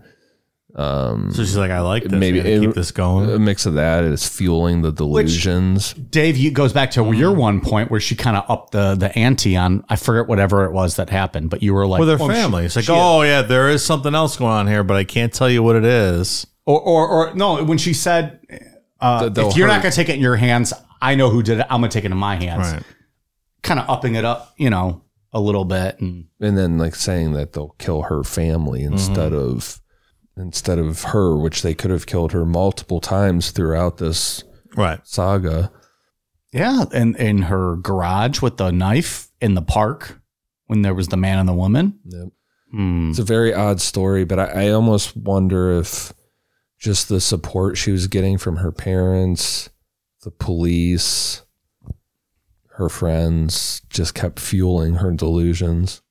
Um, 0.74 1.30
so 1.34 1.42
she's 1.44 1.56
like, 1.58 1.70
I 1.70 1.80
like 1.80 2.04
this. 2.04 2.12
maybe 2.12 2.38
Maybe 2.42 2.52
it- 2.54 2.60
keep 2.60 2.74
this 2.74 2.90
going. 2.92 3.28
a 3.30 3.38
mix 3.38 3.66
of 3.66 3.74
that 3.74 4.04
is 4.04 4.26
fueling 4.26 4.80
the 4.80 4.90
delusions. 4.90 5.92
Dave, 5.92 6.38
you 6.38 6.50
goes 6.50 6.72
back 6.72 6.90
to 6.92 7.12
your 7.12 7.32
one 7.32 7.60
point 7.60 7.90
where 7.90 8.00
she 8.00 8.14
kind 8.14 8.38
of 8.38 8.44
upped 8.48 8.72
the 8.72 8.94
the 8.94 9.16
ante 9.18 9.54
on. 9.56 9.84
I 9.90 9.96
forget 9.96 10.28
whatever 10.28 10.64
it 10.64 10.72
was 10.72 10.96
that 10.96 11.10
happened, 11.10 11.50
but 11.50 11.62
you 11.62 11.74
were 11.74 11.86
like 11.86 12.00
with 12.00 12.08
her 12.08 12.16
oh, 12.18 12.26
she- 12.28 12.34
family. 12.34 12.64
it's 12.64 12.76
like, 12.76 12.86
she- 12.86 12.92
oh 12.92 13.20
yeah, 13.20 13.42
there 13.42 13.68
is 13.68 13.84
something 13.84 14.14
else 14.14 14.36
going 14.36 14.52
on 14.52 14.66
here, 14.66 14.82
but 14.82 14.96
I 14.96 15.04
can't 15.04 15.32
tell 15.32 15.50
you 15.50 15.62
what 15.62 15.76
it 15.76 15.84
is. 15.84 16.46
Or, 16.66 16.80
or 16.80 17.08
or 17.08 17.34
no, 17.34 17.62
when 17.64 17.78
she 17.78 17.92
said, 17.94 18.40
uh, 19.00 19.24
The- 19.24 19.30
the 19.42 19.48
if 19.48 19.56
you're 19.56 19.66
not 19.68 19.74
hurt- 19.76 19.82
going 19.82 19.92
to 19.92 19.96
take 19.96 20.08
it 20.08 20.14
in 20.16 20.20
your 20.20 20.36
hands, 20.36 20.72
I 21.00 21.14
know 21.14 21.30
who 21.30 21.42
did 21.42 21.58
it. 21.60 21.66
I'm 21.70 21.80
going 21.80 21.90
to 21.90 21.94
take 21.98 22.04
it 22.04 22.12
in 22.12 22.16
my 22.18 22.36
hands. 22.36 22.72
Right. 22.72 22.82
Kind 23.62 23.80
of 23.80 23.88
upping 23.88 24.14
it 24.14 24.24
up, 24.24 24.52
you 24.56 24.70
know, 24.70 25.02
a 25.32 25.40
little 25.40 25.64
bit, 25.64 26.00
and 26.00 26.26
and 26.40 26.56
then 26.58 26.78
like 26.78 26.94
saying 26.94 27.32
that 27.34 27.52
they'll 27.52 27.74
kill 27.78 28.02
her 28.02 28.22
family 28.24 28.82
instead 28.82 29.32
of 29.32 29.80
instead 30.36 30.78
of 30.78 31.02
her 31.04 31.36
which 31.36 31.62
they 31.62 31.74
could 31.74 31.90
have 31.90 32.06
killed 32.06 32.32
her 32.32 32.44
multiple 32.44 33.00
times 33.00 33.50
throughout 33.50 33.98
this 33.98 34.42
Right. 34.76 35.00
saga 35.06 35.70
yeah, 36.52 36.84
and 36.92 37.16
in 37.16 37.42
her 37.42 37.76
garage 37.76 38.40
with 38.42 38.56
the 38.56 38.70
knife 38.70 39.28
in 39.40 39.54
the 39.54 39.62
park 39.62 40.20
when 40.66 40.82
there 40.82 40.94
was 40.94 41.08
the 41.08 41.16
man 41.16 41.38
and 41.38 41.48
the 41.48 41.52
woman. 41.54 41.98
Yep. 42.06 42.28
Hmm. 42.72 43.10
it's 43.10 43.18
a 43.18 43.24
very 43.24 43.52
odd 43.52 43.80
story 43.80 44.24
but 44.24 44.38
I, 44.38 44.44
I 44.66 44.70
almost 44.70 45.14
wonder 45.16 45.72
if 45.78 46.12
just 46.82 47.08
the 47.08 47.20
support 47.20 47.76
she 47.76 47.92
was 47.92 48.06
getting 48.08 48.36
from 48.38 48.56
her 48.56 48.72
parents 48.72 49.70
the 50.22 50.30
police 50.30 51.42
her 52.76 52.88
friends 52.88 53.82
just 53.88 54.14
kept 54.14 54.40
fueling 54.40 54.94
her 54.94 55.12
delusions 55.12 56.02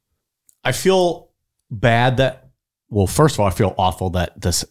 I 0.64 0.72
feel 0.72 1.30
bad 1.70 2.18
that, 2.18 2.50
well, 2.90 3.08
first 3.08 3.36
of 3.36 3.40
all, 3.40 3.48
I 3.48 3.52
feel 3.52 3.74
awful 3.78 4.12
that 4.12 4.40
this 4.40 4.66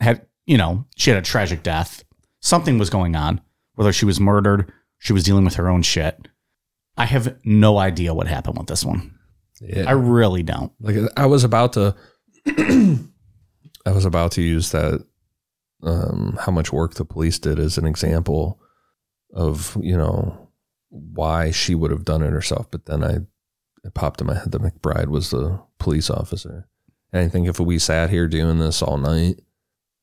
had, 0.00 0.26
you 0.46 0.56
know, 0.56 0.86
she 0.96 1.10
had 1.10 1.18
a 1.18 1.22
tragic 1.22 1.62
death. 1.62 2.04
Something 2.40 2.78
was 2.78 2.90
going 2.90 3.16
on, 3.16 3.40
whether 3.74 3.92
she 3.92 4.04
was 4.04 4.20
murdered, 4.20 4.72
she 4.98 5.12
was 5.12 5.24
dealing 5.24 5.44
with 5.44 5.54
her 5.54 5.68
own 5.68 5.82
shit. 5.82 6.28
I 6.96 7.06
have 7.06 7.38
no 7.44 7.78
idea 7.78 8.14
what 8.14 8.28
happened 8.28 8.58
with 8.58 8.66
this 8.66 8.84
one. 8.84 9.18
yeah. 9.60 9.84
I 9.88 9.92
really 9.92 10.42
don't. 10.42 10.72
like 10.80 10.96
I 11.16 11.26
was 11.26 11.44
about 11.44 11.72
to 11.72 11.96
I 13.90 13.92
was 13.92 14.04
about 14.04 14.32
to 14.32 14.42
use 14.42 14.70
that 14.70 15.04
um 15.82 16.38
how 16.40 16.52
much 16.52 16.72
work 16.72 16.94
the 16.94 17.04
police 17.04 17.38
did 17.38 17.58
as 17.58 17.78
an 17.78 17.86
example 17.86 18.60
of, 19.34 19.76
you 19.80 19.96
know, 19.96 20.48
why 20.90 21.50
she 21.50 21.74
would 21.74 21.90
have 21.90 22.04
done 22.04 22.22
it 22.22 22.30
herself, 22.30 22.70
but 22.70 22.86
then 22.86 23.02
I 23.04 23.18
it 23.84 23.94
popped 23.94 24.20
in 24.20 24.26
my 24.26 24.34
head 24.34 24.52
that 24.52 24.62
McBride 24.62 25.08
was 25.08 25.30
the 25.30 25.60
police 25.78 26.10
officer. 26.10 26.68
And 27.12 27.22
I 27.22 27.28
think 27.28 27.48
if 27.48 27.58
we 27.58 27.78
sat 27.78 28.10
here 28.10 28.28
doing 28.28 28.58
this 28.58 28.82
all 28.82 28.98
night, 28.98 29.40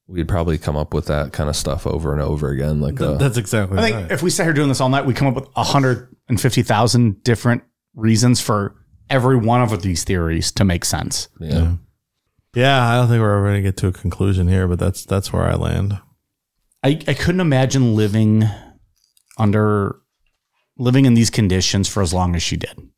we'd 0.07 0.27
probably 0.27 0.57
come 0.57 0.75
up 0.75 0.93
with 0.93 1.05
that 1.07 1.31
kind 1.33 1.49
of 1.49 1.55
stuff 1.55 1.85
over 1.85 2.11
and 2.13 2.21
over 2.21 2.49
again 2.49 2.81
like 2.81 2.97
Th- 2.97 3.11
a, 3.11 3.17
that's 3.17 3.37
exactly 3.37 3.77
I 3.77 3.81
think 3.81 3.95
right. 3.95 4.11
if 4.11 4.23
we 4.23 4.29
sat 4.29 4.45
here 4.45 4.53
doing 4.53 4.69
this 4.69 4.81
all 4.81 4.89
night, 4.89 5.05
we 5.05 5.13
come 5.13 5.27
up 5.27 5.35
with 5.35 5.47
150,000 5.55 7.23
different 7.23 7.63
reasons 7.93 8.41
for 8.41 8.75
every 9.09 9.37
one 9.37 9.61
of 9.61 9.81
these 9.81 10.03
theories 10.03 10.51
to 10.53 10.63
make 10.63 10.85
sense. 10.85 11.29
yeah. 11.39 11.53
yeah, 11.53 11.73
I 12.65 12.95
don't 12.95 13.07
think 13.07 13.21
we're 13.21 13.37
ever 13.37 13.45
going 13.49 13.55
to 13.55 13.61
get 13.61 13.77
to 13.77 13.87
a 13.87 13.91
conclusion 13.91 14.47
here, 14.47 14.67
but 14.67 14.79
that's 14.79 15.05
that's 15.05 15.31
where 15.31 15.43
I 15.43 15.53
land. 15.53 15.99
I, 16.83 16.99
I 17.07 17.13
couldn't 17.13 17.41
imagine 17.41 17.95
living 17.95 18.45
under 19.37 19.99
living 20.77 21.05
in 21.05 21.13
these 21.13 21.29
conditions 21.29 21.87
for 21.87 22.01
as 22.01 22.13
long 22.13 22.35
as 22.35 22.41
she 22.41 22.57
did. 22.57 22.89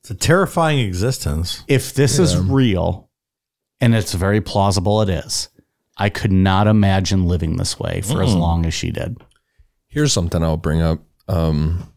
It's 0.00 0.10
a 0.10 0.14
terrifying 0.14 0.80
existence. 0.80 1.62
If 1.68 1.94
this 1.94 2.18
is 2.18 2.36
real 2.36 3.08
and 3.80 3.94
it's 3.94 4.12
very 4.14 4.40
plausible 4.40 5.00
it 5.00 5.08
is, 5.08 5.48
I 5.96 6.10
could 6.10 6.32
not 6.32 6.66
imagine 6.66 7.26
living 7.26 7.56
this 7.56 7.78
way 7.78 8.00
for 8.00 8.22
as 8.22 8.34
long 8.34 8.66
as 8.66 8.74
she 8.74 8.90
did. 8.90 9.16
Here's 9.88 10.12
something 10.12 10.42
I'll 10.42 10.56
bring 10.56 10.82
up. 10.82 11.00
Um, 11.28 11.92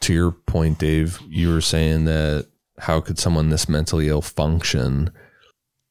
to 0.00 0.12
your 0.12 0.32
point, 0.32 0.78
Dave, 0.78 1.18
you 1.28 1.52
were 1.52 1.60
saying 1.60 2.06
that 2.06 2.48
how 2.78 3.00
could 3.00 3.18
someone 3.18 3.50
this 3.50 3.68
mentally 3.68 4.08
ill 4.08 4.22
function? 4.22 5.10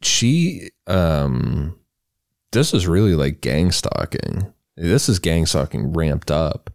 She, 0.02 0.70
um, 0.88 1.78
this 2.52 2.74
is 2.74 2.88
really 2.88 3.16
like 3.16 3.42
gang 3.42 3.72
stalking. 3.72 4.54
This 4.78 5.10
is 5.10 5.20
gang 5.20 5.46
stalking 5.46 5.92
ramped 5.94 6.32
up, 6.32 6.70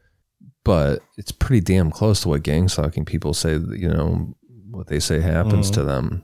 but 0.65 1.01
it's 1.17 1.33
pretty 1.33 1.61
damn 1.61 1.91
close 1.91 2.21
to 2.21 2.29
what 2.29 2.43
gang 2.43 2.69
stalking 2.69 3.05
people 3.05 3.33
say. 3.35 3.53
You 3.53 3.89
know 3.89 4.35
what 4.71 4.89
they 4.89 5.01
say 5.01 5.21
happens 5.21 5.71
to 5.73 5.83
them. 5.83 6.23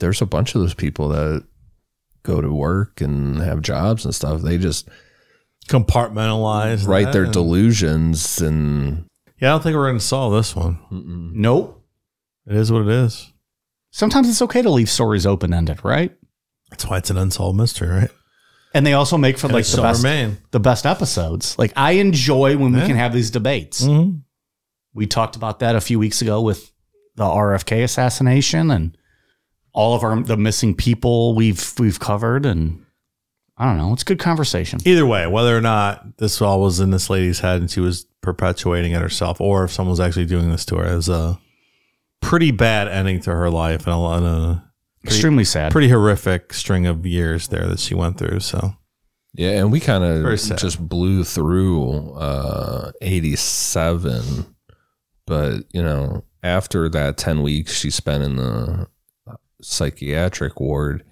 There's 0.00 0.22
a 0.22 0.26
bunch 0.26 0.54
of 0.54 0.60
those 0.62 0.74
people 0.74 1.08
that 1.10 1.44
go 2.22 2.40
to 2.40 2.52
work 2.52 3.00
and 3.02 3.38
have 3.40 3.60
jobs 3.60 4.04
and 4.04 4.14
stuff. 4.14 4.40
They 4.40 4.56
just 4.58 4.88
compartmentalize, 5.68 6.86
write 6.86 7.12
their 7.12 7.24
and- 7.24 7.32
delusions 7.32 8.40
and 8.40 9.06
Yeah, 9.40 9.50
I 9.50 9.52
don't 9.52 9.62
think 9.62 9.76
we're 9.76 9.88
going 9.88 9.98
to 9.98 10.04
solve 10.04 10.32
this 10.32 10.54
one. 10.56 10.78
Nope. 11.34 11.82
It 12.46 12.56
is 12.56 12.70
what 12.72 12.82
it 12.82 12.88
is. 12.88 13.32
Sometimes 13.94 14.28
it's 14.28 14.42
okay 14.42 14.60
to 14.60 14.70
leave 14.70 14.90
stories 14.90 15.24
open 15.24 15.54
ended, 15.54 15.84
right? 15.84 16.10
That's 16.68 16.84
why 16.84 16.98
it's 16.98 17.10
an 17.10 17.16
unsolved 17.16 17.56
mystery, 17.56 17.86
right? 17.88 18.10
And 18.74 18.84
they 18.84 18.92
also 18.94 19.16
make 19.16 19.38
for 19.38 19.46
And 19.46 19.54
like 19.54 19.64
it 19.64 19.68
the 19.76 19.82
best 19.82 20.02
remain. 20.02 20.38
the 20.50 20.58
best 20.58 20.84
episodes. 20.84 21.56
Like 21.60 21.72
I 21.76 21.92
enjoy 21.92 22.56
when 22.56 22.72
we 22.72 22.80
Yeah. 22.80 22.88
can 22.88 22.96
have 22.96 23.12
these 23.12 23.30
debates. 23.30 23.84
Mhm. 23.84 24.22
We 24.94 25.06
talked 25.06 25.36
about 25.36 25.60
that 25.60 25.76
a 25.76 25.80
few 25.80 26.00
weeks 26.00 26.20
ago 26.20 26.40
with 26.40 26.72
the 27.14 27.22
RFK 27.24 27.84
assassination 27.84 28.72
and 28.72 28.96
all 29.72 29.94
of 29.94 30.02
our 30.02 30.20
the 30.20 30.36
missing 30.36 30.74
people 30.74 31.36
we've 31.36 31.72
we've 31.78 32.00
covered 32.00 32.44
and 32.46 32.80
I 33.56 33.66
don't 33.66 33.78
know, 33.78 33.92
it's 33.92 34.02
good 34.02 34.18
conversation. 34.18 34.80
Either 34.84 35.06
way, 35.06 35.28
whether 35.28 35.56
or 35.56 35.60
not 35.60 36.16
this 36.18 36.42
all 36.42 36.60
was 36.60 36.80
in 36.80 36.90
this 36.90 37.08
lady's 37.08 37.38
head 37.38 37.60
and 37.60 37.70
she 37.70 37.78
was 37.78 38.06
perpetuating 38.22 38.90
it 38.90 39.00
herself, 39.00 39.40
or 39.40 39.62
if 39.62 39.70
someone 39.70 39.90
was 39.92 40.00
actually 40.00 40.26
doing 40.26 40.50
this 40.50 40.64
to 40.64 40.76
her, 40.78 40.84
as 40.84 41.08
a 41.08 41.38
pretty 42.24 42.50
bad 42.50 42.88
ending 42.88 43.20
to 43.20 43.30
her 43.30 43.50
life 43.50 43.86
and 43.86 43.94
a, 43.94 43.98
lot 43.98 44.22
of 44.22 44.60
Extremely 45.04 45.44
sad. 45.44 45.72
pretty 45.72 45.88
horrific 45.88 46.52
string 46.54 46.86
of 46.86 47.04
years 47.06 47.48
there 47.48 47.66
that 47.66 47.78
she 47.78 47.94
went 47.94 48.18
through. 48.18 48.40
So 48.40 48.74
yeah, 49.34 49.50
and 49.50 49.70
we 49.70 49.80
kind 49.80 50.04
of 50.04 50.24
just 50.56 50.88
blew 50.88 51.24
through 51.24 52.14
uh 52.14 52.92
87 53.02 54.54
but 55.26 55.64
you 55.72 55.82
know 55.82 56.24
after 56.42 56.88
that 56.88 57.16
10 57.16 57.42
weeks 57.42 57.74
she 57.74 57.90
spent 57.90 58.22
in 58.22 58.36
the 58.36 58.86
psychiatric 59.60 60.60
ward 60.60 61.04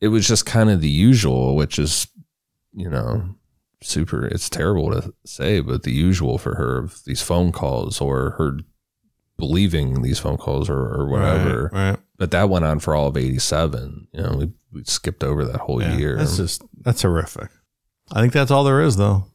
it 0.00 0.08
was 0.08 0.26
just 0.26 0.46
kind 0.46 0.70
of 0.70 0.80
the 0.80 0.88
usual 0.88 1.56
which 1.56 1.78
is 1.78 2.06
you 2.72 2.88
know 2.88 3.34
super. 3.84 4.26
It's 4.26 4.48
terrible 4.48 4.90
to 4.92 5.12
say, 5.24 5.60
but 5.60 5.82
the 5.82 5.92
usual 5.92 6.38
for 6.38 6.54
her 6.56 6.78
of 6.78 7.02
these 7.04 7.22
phone 7.22 7.52
calls 7.52 8.00
or 8.00 8.30
her 8.38 8.58
believing 9.42 10.02
these 10.02 10.20
phone 10.20 10.36
calls 10.36 10.70
or, 10.70 10.78
or 10.78 11.08
whatever. 11.10 11.68
Right. 11.72 11.90
right. 11.90 11.98
But 12.16 12.30
that 12.30 12.48
went 12.48 12.64
on 12.64 12.78
for 12.78 12.94
all 12.94 13.08
of 13.08 13.16
'87. 13.16 14.06
You 14.12 14.22
know, 14.22 14.36
we, 14.38 14.52
we 14.72 14.84
skipped 14.84 15.24
over 15.24 15.44
that 15.44 15.60
whole 15.62 15.82
Yeah, 15.82 15.96
year. 15.96 16.16
That's 16.16 16.36
just 16.36 16.62
that's 16.80 17.02
horrific. 17.02 17.50
I 18.12 18.20
think 18.20 18.32
that's 18.32 18.52
all 18.52 18.62
there 18.62 18.80
is, 18.80 18.96
though. 18.96 19.26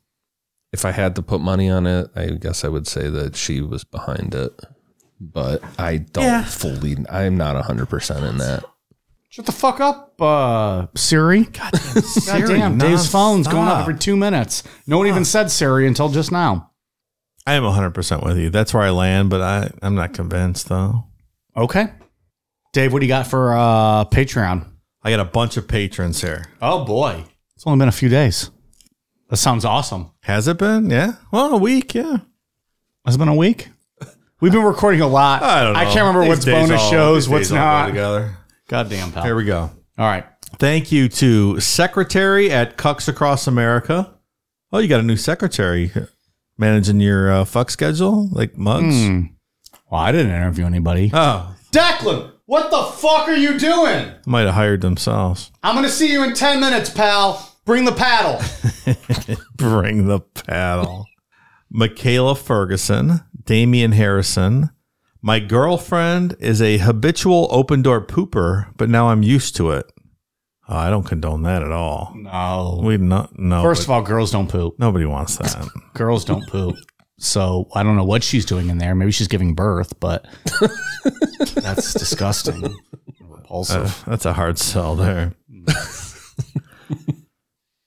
if 0.72 0.86
I 0.86 0.92
had 0.92 1.16
to 1.16 1.22
put 1.22 1.42
money 1.42 1.70
on 1.70 1.86
it, 1.86 2.10
I 2.16 2.28
guess 2.40 2.64
I 2.64 2.70
would 2.70 2.88
say 2.88 3.10
that 3.10 3.36
she 3.36 3.60
was 3.60 3.84
behind 3.84 4.34
it. 4.34 4.58
But 5.20 5.62
I 5.78 5.98
don't 5.98 6.24
Yeah. 6.24 6.44
fully. 6.46 6.96
I'm 7.10 7.36
not 7.38 7.62
hundred 7.66 7.90
percent 7.90 8.24
in 8.24 8.38
that. 8.38 8.64
Shut 9.30 9.46
the 9.46 9.52
fuck 9.52 9.82
up, 9.82 10.20
uh, 10.22 10.88
Siri. 10.96 11.44
God 11.52 11.72
damn, 12.26 12.78
Dave's 12.78 13.10
phone's 13.12 13.48
going 13.48 13.68
up 13.68 13.82
every 13.82 13.98
two 13.98 14.16
minutes. 14.16 14.64
No 14.88 14.98
one 15.00 15.08
even 15.08 15.26
said 15.26 15.52
Siri 15.52 15.86
until 15.86 16.08
just 16.10 16.32
now. 16.32 16.72
I 17.48 17.54
am 17.54 17.64
100 17.64 17.92
percent 17.92 18.24
with 18.24 18.38
you. 18.38 18.50
That's 18.50 18.74
where 18.74 18.84
I 18.84 18.90
land, 18.90 19.30
but 19.30 19.42
I 19.42 19.72
I'm 19.82 19.96
not 19.96 20.14
convinced 20.14 20.68
though. 20.70 21.06
Okay. 21.56 21.88
Dave, 22.74 22.92
what 22.94 23.00
do 23.00 23.06
you 23.06 23.10
got 23.10 23.26
for 23.26 23.54
uh, 23.56 24.06
Patreon? 24.06 24.68
I 25.02 25.10
got 25.10 25.20
a 25.22 25.26
bunch 25.26 25.56
of 25.58 25.68
patrons 25.68 26.22
here. 26.22 26.46
Oh, 26.62 26.84
boy. 26.84 27.24
It's 27.56 27.66
only 27.66 27.80
been 27.80 27.88
a 27.88 27.94
few 27.94 28.10
days. 28.10 28.52
That 29.30 29.38
sounds 29.38 29.64
awesome. 29.66 30.12
Has 30.24 30.48
it 30.48 30.58
been? 30.58 30.90
Yeah. 30.90 31.14
Well, 31.32 31.54
a 31.54 31.58
week. 31.58 31.96
Yeah. 31.96 32.18
Has 33.06 33.16
it 33.16 33.18
been 33.18 33.30
a 33.30 33.36
week? 33.36 33.70
We've 34.42 34.52
been 34.52 34.64
recording 34.64 35.02
a 35.02 35.08
lot. 35.08 35.42
I 35.42 35.64
don't 35.64 35.74
know. 35.74 35.80
I 35.80 35.86
can't 35.86 35.98
remember 36.00 36.22
These 36.22 36.30
what's 36.30 36.46
bonus 36.46 36.82
all- 36.82 36.92
shows, 36.92 37.30
what's 37.30 37.48
days 37.48 37.52
all 37.54 37.58
go 37.58 37.64
not. 37.64 37.86
together. 37.88 38.38
Goddamn, 38.68 39.12
pal. 39.14 39.24
Here 39.24 39.36
we 39.36 39.46
go. 39.46 39.72
All 39.98 40.06
right. 40.06 40.26
Thank 40.60 40.92
you 40.92 41.08
to 41.10 41.60
Secretary 41.62 42.52
at 42.52 42.78
Cucks 42.78 43.08
Across 43.08 43.48
America. 43.48 44.14
Oh, 44.72 44.80
you 44.80 44.88
got 44.90 45.00
a 45.00 45.04
new 45.04 45.18
secretary 45.18 45.92
managing 46.58 47.00
your 47.00 47.32
uh, 47.32 47.46
fuck 47.46 47.70
schedule, 47.70 48.30
like 48.32 48.58
mugs. 48.58 48.96
Hmm. 49.08 49.22
Well, 49.90 50.02
I 50.02 50.12
didn't 50.12 50.32
interview 50.32 50.66
anybody. 50.66 51.12
Oh, 51.14 51.56
Declan, 51.72 52.32
what 52.46 52.72
the 52.72 52.84
fuck 52.84 53.28
are 53.28 53.36
you 53.36 53.58
doing? 53.58 54.12
might 54.26 54.42
have 54.46 54.56
hired 54.56 54.82
themselves. 54.82 55.52
I'm 55.64 55.76
going 55.76 55.86
to 55.86 55.92
see 55.92 56.12
you 56.12 56.24
in 56.24 56.34
10 56.34 56.60
minutes, 56.60 56.90
pal. 56.90 57.56
Bring 57.66 57.86
the 57.86 57.92
paddle. 57.92 58.42
Bring 59.56 60.08
the 60.08 60.20
paddle. 60.22 61.06
Michaela 61.70 62.36
Ferguson, 62.36 63.22
Damian 63.44 63.92
Harrison. 63.92 64.70
My 65.22 65.40
girlfriend 65.40 66.36
is 66.40 66.62
a 66.62 66.78
habitual 66.78 67.48
open 67.52 67.82
door 67.82 68.00
pooper, 68.00 68.72
but 68.78 68.90
now 68.90 69.10
I'm 69.10 69.24
used 69.24 69.56
to 69.58 69.72
it. 69.72 69.92
Oh, 70.70 70.76
I 70.76 70.90
don't 70.90 71.04
condone 71.04 71.44
that 71.44 71.64
at 71.64 71.72
all. 71.72 72.14
No. 72.16 72.82
We 72.84 72.98
not 72.98 73.38
no. 73.40 73.62
First 73.62 73.84
of 73.84 73.90
all, 73.90 74.02
girls 74.02 74.32
don't 74.32 74.50
poop. 74.50 74.78
nobody 74.80 75.06
wants 75.06 75.38
that. 75.38 75.68
Girls 75.94 76.26
don't 76.26 76.46
poop. 76.48 76.76
So 77.20 77.68
I 77.74 77.82
don't 77.84 77.96
know 77.96 78.04
what 78.04 78.24
she's 78.24 78.46
doing 78.46 78.70
in 78.70 78.78
there. 78.78 78.94
Maybe 78.94 79.12
she's 79.12 79.28
giving 79.28 79.56
birth, 79.56 80.00
but 80.00 80.28
that's 81.56 81.94
disgusting. 81.94 82.76
Repulsive. 83.20 84.04
That's 84.06 84.26
a 84.26 84.34
hard 84.34 84.60
sell 84.60 84.96
there. 84.96 85.34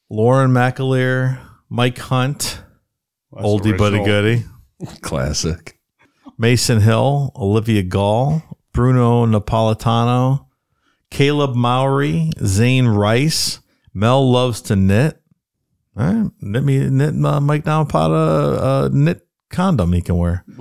Lauren 0.09 0.51
McAleer, 0.51 1.39
Mike 1.69 1.99
Hunt, 1.99 2.61
oldie 3.33 3.77
but 3.79 3.95
a 3.95 4.03
goodie. 4.03 4.45
Classic. 5.03 5.79
Mason 6.37 6.81
Hill, 6.81 7.31
Olivia 7.37 7.83
Gall, 7.85 8.43
Bruno 8.73 9.27
Napolitano, 9.27 10.47
Caleb 11.11 11.55
Mowry, 11.55 12.31
Zane 12.45 12.87
Rice, 12.87 13.61
Mel 13.93 14.31
loves 14.31 14.63
to 14.63 14.77
knit. 14.77 15.21
All 15.97 16.07
right, 16.07 16.31
knit 16.41 16.65
me 16.65 16.89
knit 16.89 17.25
uh, 17.25 17.41
Mike 17.41 17.65
Napolitano 17.65 18.59
uh, 18.59 18.89
knit 18.93 19.27
condom 19.51 19.93
he 19.93 20.01
can 20.01 20.17
wear. 20.17 20.45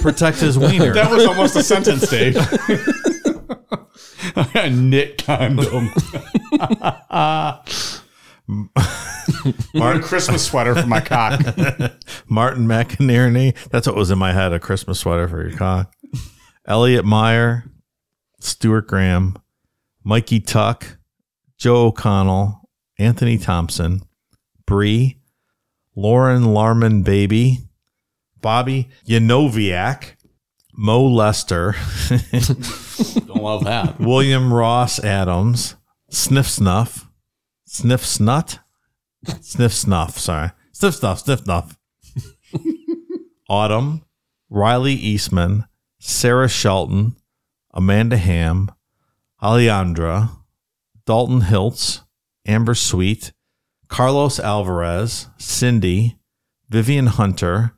Protect 0.00 0.38
his 0.38 0.58
wiener. 0.58 0.92
That 0.92 1.10
was 1.10 1.26
almost 1.26 1.56
a 1.56 1.62
sentence, 1.62 2.08
Dave. 2.08 2.36
a 4.36 4.70
knit 4.70 5.24
condom. 5.24 5.90
Martin 9.74 10.02
Christmas 10.02 10.44
sweater 10.44 10.74
for 10.74 10.86
my 10.86 11.00
cock. 11.00 11.40
Martin 12.28 12.66
McInerney. 12.66 13.56
That's 13.70 13.86
what 13.86 13.96
was 13.96 14.10
in 14.10 14.18
my 14.18 14.34
head 14.34 14.52
a 14.52 14.60
Christmas 14.60 15.00
sweater 15.00 15.26
for 15.26 15.48
your 15.48 15.56
cock. 15.56 15.94
Elliot 16.66 17.06
Meyer, 17.06 17.64
Stuart 18.40 18.86
Graham, 18.86 19.38
Mikey 20.04 20.40
Tuck, 20.40 20.98
Joe 21.58 21.86
O'Connell, 21.86 22.60
Anthony 22.98 23.38
Thompson, 23.38 24.02
Bree, 24.66 25.18
Lauren 25.96 26.44
Larman 26.44 27.02
Baby, 27.04 27.60
Bobby 28.40 28.90
Yanoviak, 29.08 30.16
Mo 30.74 31.06
Lester, 31.06 31.74
Don't 33.26 33.42
love 33.42 33.64
that. 33.64 33.98
William 34.00 34.52
Ross 34.52 35.02
Adams, 35.02 35.76
Sniff 36.10 36.48
Snuff, 36.48 37.08
Sniff 37.66 38.02
Snut, 38.04 38.58
Sniff 39.40 39.72
Snuff, 39.72 40.18
sorry. 40.18 40.50
Sniff 40.72 40.96
Snuff, 40.96 41.20
Sniff 41.20 41.40
Snuff. 41.40 41.78
Autumn, 43.48 44.04
Riley 44.50 44.92
Eastman, 44.92 45.64
Sarah 45.98 46.48
Shelton, 46.48 47.16
Amanda 47.72 48.16
Ham, 48.16 48.70
Alejandra, 49.44 50.30
Dalton 51.04 51.42
Hiltz, 51.42 52.00
Amber 52.46 52.74
Sweet, 52.74 53.34
Carlos 53.88 54.40
Alvarez, 54.40 55.28
Cindy, 55.36 56.16
Vivian 56.70 57.08
Hunter, 57.08 57.76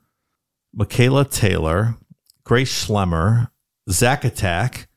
Michaela 0.73 1.25
Taylor, 1.25 1.97
Grace 2.45 2.71
Schlemmer, 2.71 3.49
Zach 3.89 4.23
Attack, 4.23 4.87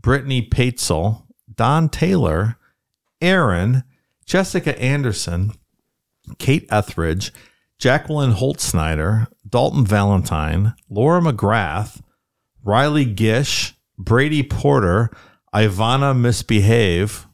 Brittany 0.00 0.48
Patzel, 0.48 1.26
Don 1.54 1.90
Taylor, 1.90 2.56
Aaron, 3.20 3.84
Jessica 4.24 4.80
Anderson, 4.80 5.52
Kate 6.38 6.66
Etheridge, 6.70 7.32
Jacqueline 7.78 8.32
Holtzsnyder, 8.32 9.26
Dalton 9.46 9.84
Valentine, 9.84 10.72
Laura 10.88 11.20
McGrath, 11.20 12.00
Riley 12.62 13.04
Gish, 13.04 13.74
Brady 13.98 14.42
Porter, 14.42 15.10
Ivana 15.54 16.18
Misbehave. 16.18 17.26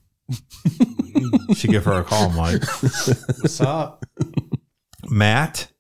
Should 1.55 1.71
give 1.71 1.85
her 1.85 2.01
a 2.01 2.05
call, 2.05 2.31
Mike. 2.31 2.63
What's 2.83 3.61
up? 3.61 4.05
Matt, 5.09 5.73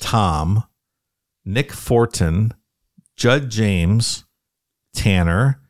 Tom, 0.00 0.64
Nick 1.44 1.72
Fortin, 1.72 2.52
Judd 3.16 3.50
James, 3.50 4.24
Tanner, 4.94 5.60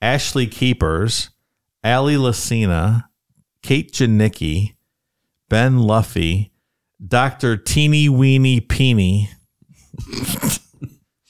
Ashley 0.00 0.46
Keepers, 0.46 1.30
Allie 1.84 2.14
Lacina, 2.16 3.04
Kate 3.62 3.92
Janicki, 3.92 4.76
Ben 5.48 5.78
Luffy, 5.78 6.52
Dr. 7.06 7.56
Teeny 7.56 8.08
Weeny 8.08 8.60
Peeny, 8.60 9.28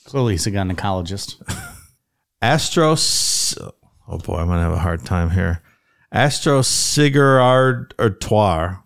Clearly, 0.04 0.34
he's 0.34 0.46
a 0.46 0.50
gynecologist. 0.50 1.40
Astros. 2.42 3.70
Oh 4.10 4.18
boy, 4.18 4.38
I'm 4.38 4.48
gonna 4.48 4.60
have 4.62 4.72
a 4.72 4.78
hard 4.78 5.04
time 5.04 5.30
here. 5.30 5.62
Astro 6.12 6.62
Sigurard 6.62 7.94
Artois. 7.98 8.76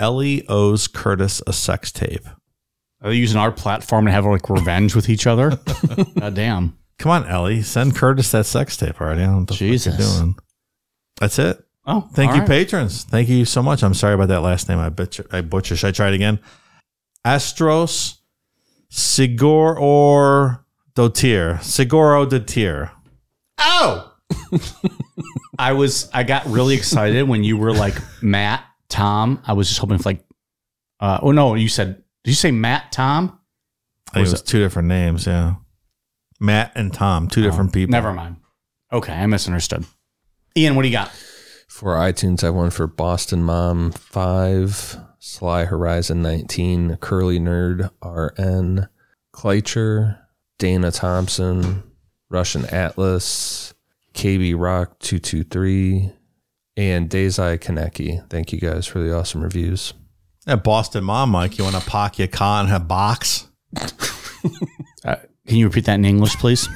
Ellie 0.00 0.46
owes 0.48 0.88
Curtis 0.88 1.40
a 1.46 1.52
sex 1.52 1.92
tape. 1.92 2.26
Are 3.00 3.10
they 3.10 3.16
using 3.16 3.38
our 3.38 3.52
platform 3.52 4.06
to 4.06 4.12
have 4.12 4.26
like 4.26 4.50
revenge 4.50 4.96
with 4.96 5.08
each 5.08 5.26
other? 5.26 5.50
God 6.18 6.34
damn. 6.34 6.76
Come 6.98 7.12
on, 7.12 7.26
Ellie, 7.26 7.62
send 7.62 7.94
Curtis 7.94 8.30
that 8.32 8.44
sex 8.46 8.76
tape 8.76 9.00
already. 9.00 9.22
I 9.22 9.26
don't 9.26 9.32
know 9.32 9.38
what 9.40 9.48
the 9.48 9.54
fuck 9.54 9.60
you're 9.60 9.70
Jesus. 9.70 10.18
doing. 10.18 10.34
That's 11.20 11.38
it. 11.38 11.62
Oh, 11.86 12.08
Thank 12.12 12.32
you, 12.34 12.40
right. 12.40 12.48
patrons. 12.48 13.04
Thank 13.04 13.28
you 13.28 13.44
so 13.44 13.62
much. 13.62 13.82
I'm 13.82 13.94
sorry 13.94 14.14
about 14.14 14.28
that 14.28 14.40
last 14.40 14.68
name. 14.68 14.78
I 14.78 14.88
butcher. 14.88 15.26
I 15.30 15.40
butcher. 15.42 15.76
Should 15.76 15.86
I 15.88 15.92
try 15.92 16.08
it 16.08 16.14
again? 16.14 16.40
Astros 17.24 18.16
Sigor 18.90 19.78
or 19.78 20.64
Dotir. 20.94 21.58
Sigoro 21.58 22.28
Dotir. 22.28 22.90
Oh. 23.58 24.09
I 25.58 25.72
was 25.72 26.08
I 26.12 26.22
got 26.22 26.46
really 26.46 26.74
excited 26.74 27.28
when 27.28 27.44
you 27.44 27.56
were 27.56 27.72
like 27.72 27.94
Matt, 28.22 28.64
Tom. 28.88 29.42
I 29.46 29.52
was 29.52 29.68
just 29.68 29.80
hoping 29.80 29.98
for 29.98 30.10
like 30.10 30.24
uh 31.00 31.18
oh 31.22 31.32
no, 31.32 31.54
you 31.54 31.68
said 31.68 32.02
did 32.24 32.30
you 32.30 32.36
say 32.36 32.50
Matt 32.50 32.92
Tom? 32.92 33.38
I 34.08 34.14
think 34.14 34.24
Was 34.24 34.30
it 34.30 34.34
was 34.34 34.42
two 34.42 34.58
different 34.58 34.88
names. 34.88 35.26
Yeah, 35.26 35.54
Matt 36.40 36.72
and 36.74 36.92
Tom, 36.92 37.28
two 37.28 37.42
different 37.42 37.72
people. 37.72 37.92
Never 37.92 38.12
mind. 38.12 38.36
Okay, 38.92 39.12
I 39.12 39.26
misunderstood. 39.26 39.84
Ian, 40.56 40.74
what 40.74 40.82
do 40.82 40.88
you 40.88 40.94
got? 40.94 41.10
For 41.68 41.94
iTunes, 41.94 42.42
I 42.42 42.46
have 42.46 42.56
one 42.56 42.70
for 42.70 42.88
Boston 42.88 43.44
Mom 43.44 43.92
5, 43.92 44.98
Sly 45.20 45.64
Horizon 45.66 46.20
19, 46.20 46.96
Curly 46.96 47.38
Nerd 47.38 47.90
RN, 48.04 48.88
Kleicher, 49.32 50.18
Dana 50.58 50.90
Thompson, 50.90 51.84
Russian 52.28 52.66
Atlas, 52.66 53.72
KB 54.14 54.54
Rock 54.58 54.98
223, 55.00 56.12
and 56.76 57.08
Dazai 57.10 57.58
Kaneki. 57.58 58.28
Thank 58.30 58.52
you 58.52 58.60
guys 58.60 58.86
for 58.86 59.00
the 59.00 59.16
awesome 59.16 59.42
reviews. 59.42 59.94
At 60.46 60.64
Boston 60.64 61.04
Mom, 61.04 61.30
Mike, 61.30 61.58
you 61.58 61.64
want 61.64 61.76
to 61.76 61.88
pack 61.88 62.18
your 62.18 62.28
car 62.28 62.64
in 62.64 62.70
a 62.70 62.80
box? 62.80 63.46
Uh, 65.02 65.16
can 65.46 65.56
you 65.56 65.66
repeat 65.66 65.86
that 65.86 65.94
in 65.94 66.04
English, 66.04 66.36
please? 66.36 66.68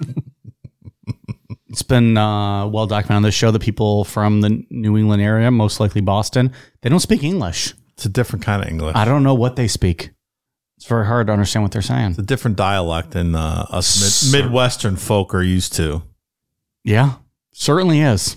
it's 1.68 1.82
been 1.82 2.16
uh, 2.16 2.66
well 2.66 2.86
documented 2.86 3.16
on 3.16 3.22
this 3.22 3.34
show 3.34 3.50
that 3.50 3.60
people 3.60 4.04
from 4.04 4.40
the 4.40 4.64
New 4.70 4.96
England 4.96 5.20
area, 5.22 5.50
most 5.50 5.80
likely 5.80 6.00
Boston, 6.00 6.52
they 6.82 6.88
don't 6.88 7.00
speak 7.00 7.24
English. 7.24 7.74
It's 7.94 8.06
a 8.06 8.08
different 8.08 8.44
kind 8.44 8.62
of 8.62 8.68
English. 8.68 8.96
I 8.96 9.04
don't 9.04 9.22
know 9.22 9.34
what 9.34 9.56
they 9.56 9.68
speak. 9.68 10.10
It's 10.76 10.86
very 10.86 11.06
hard 11.06 11.26
to 11.26 11.32
understand 11.32 11.62
what 11.62 11.72
they're 11.72 11.82
saying. 11.82 12.10
It's 12.10 12.18
a 12.18 12.22
different 12.22 12.56
dialect 12.56 13.10
than 13.10 13.34
uh, 13.34 13.66
us 13.68 14.32
mid- 14.32 14.44
Midwestern 14.44 14.96
folk 14.96 15.34
are 15.34 15.42
used 15.42 15.74
to. 15.74 16.02
Yeah, 16.84 17.14
certainly 17.52 18.00
is. 18.00 18.34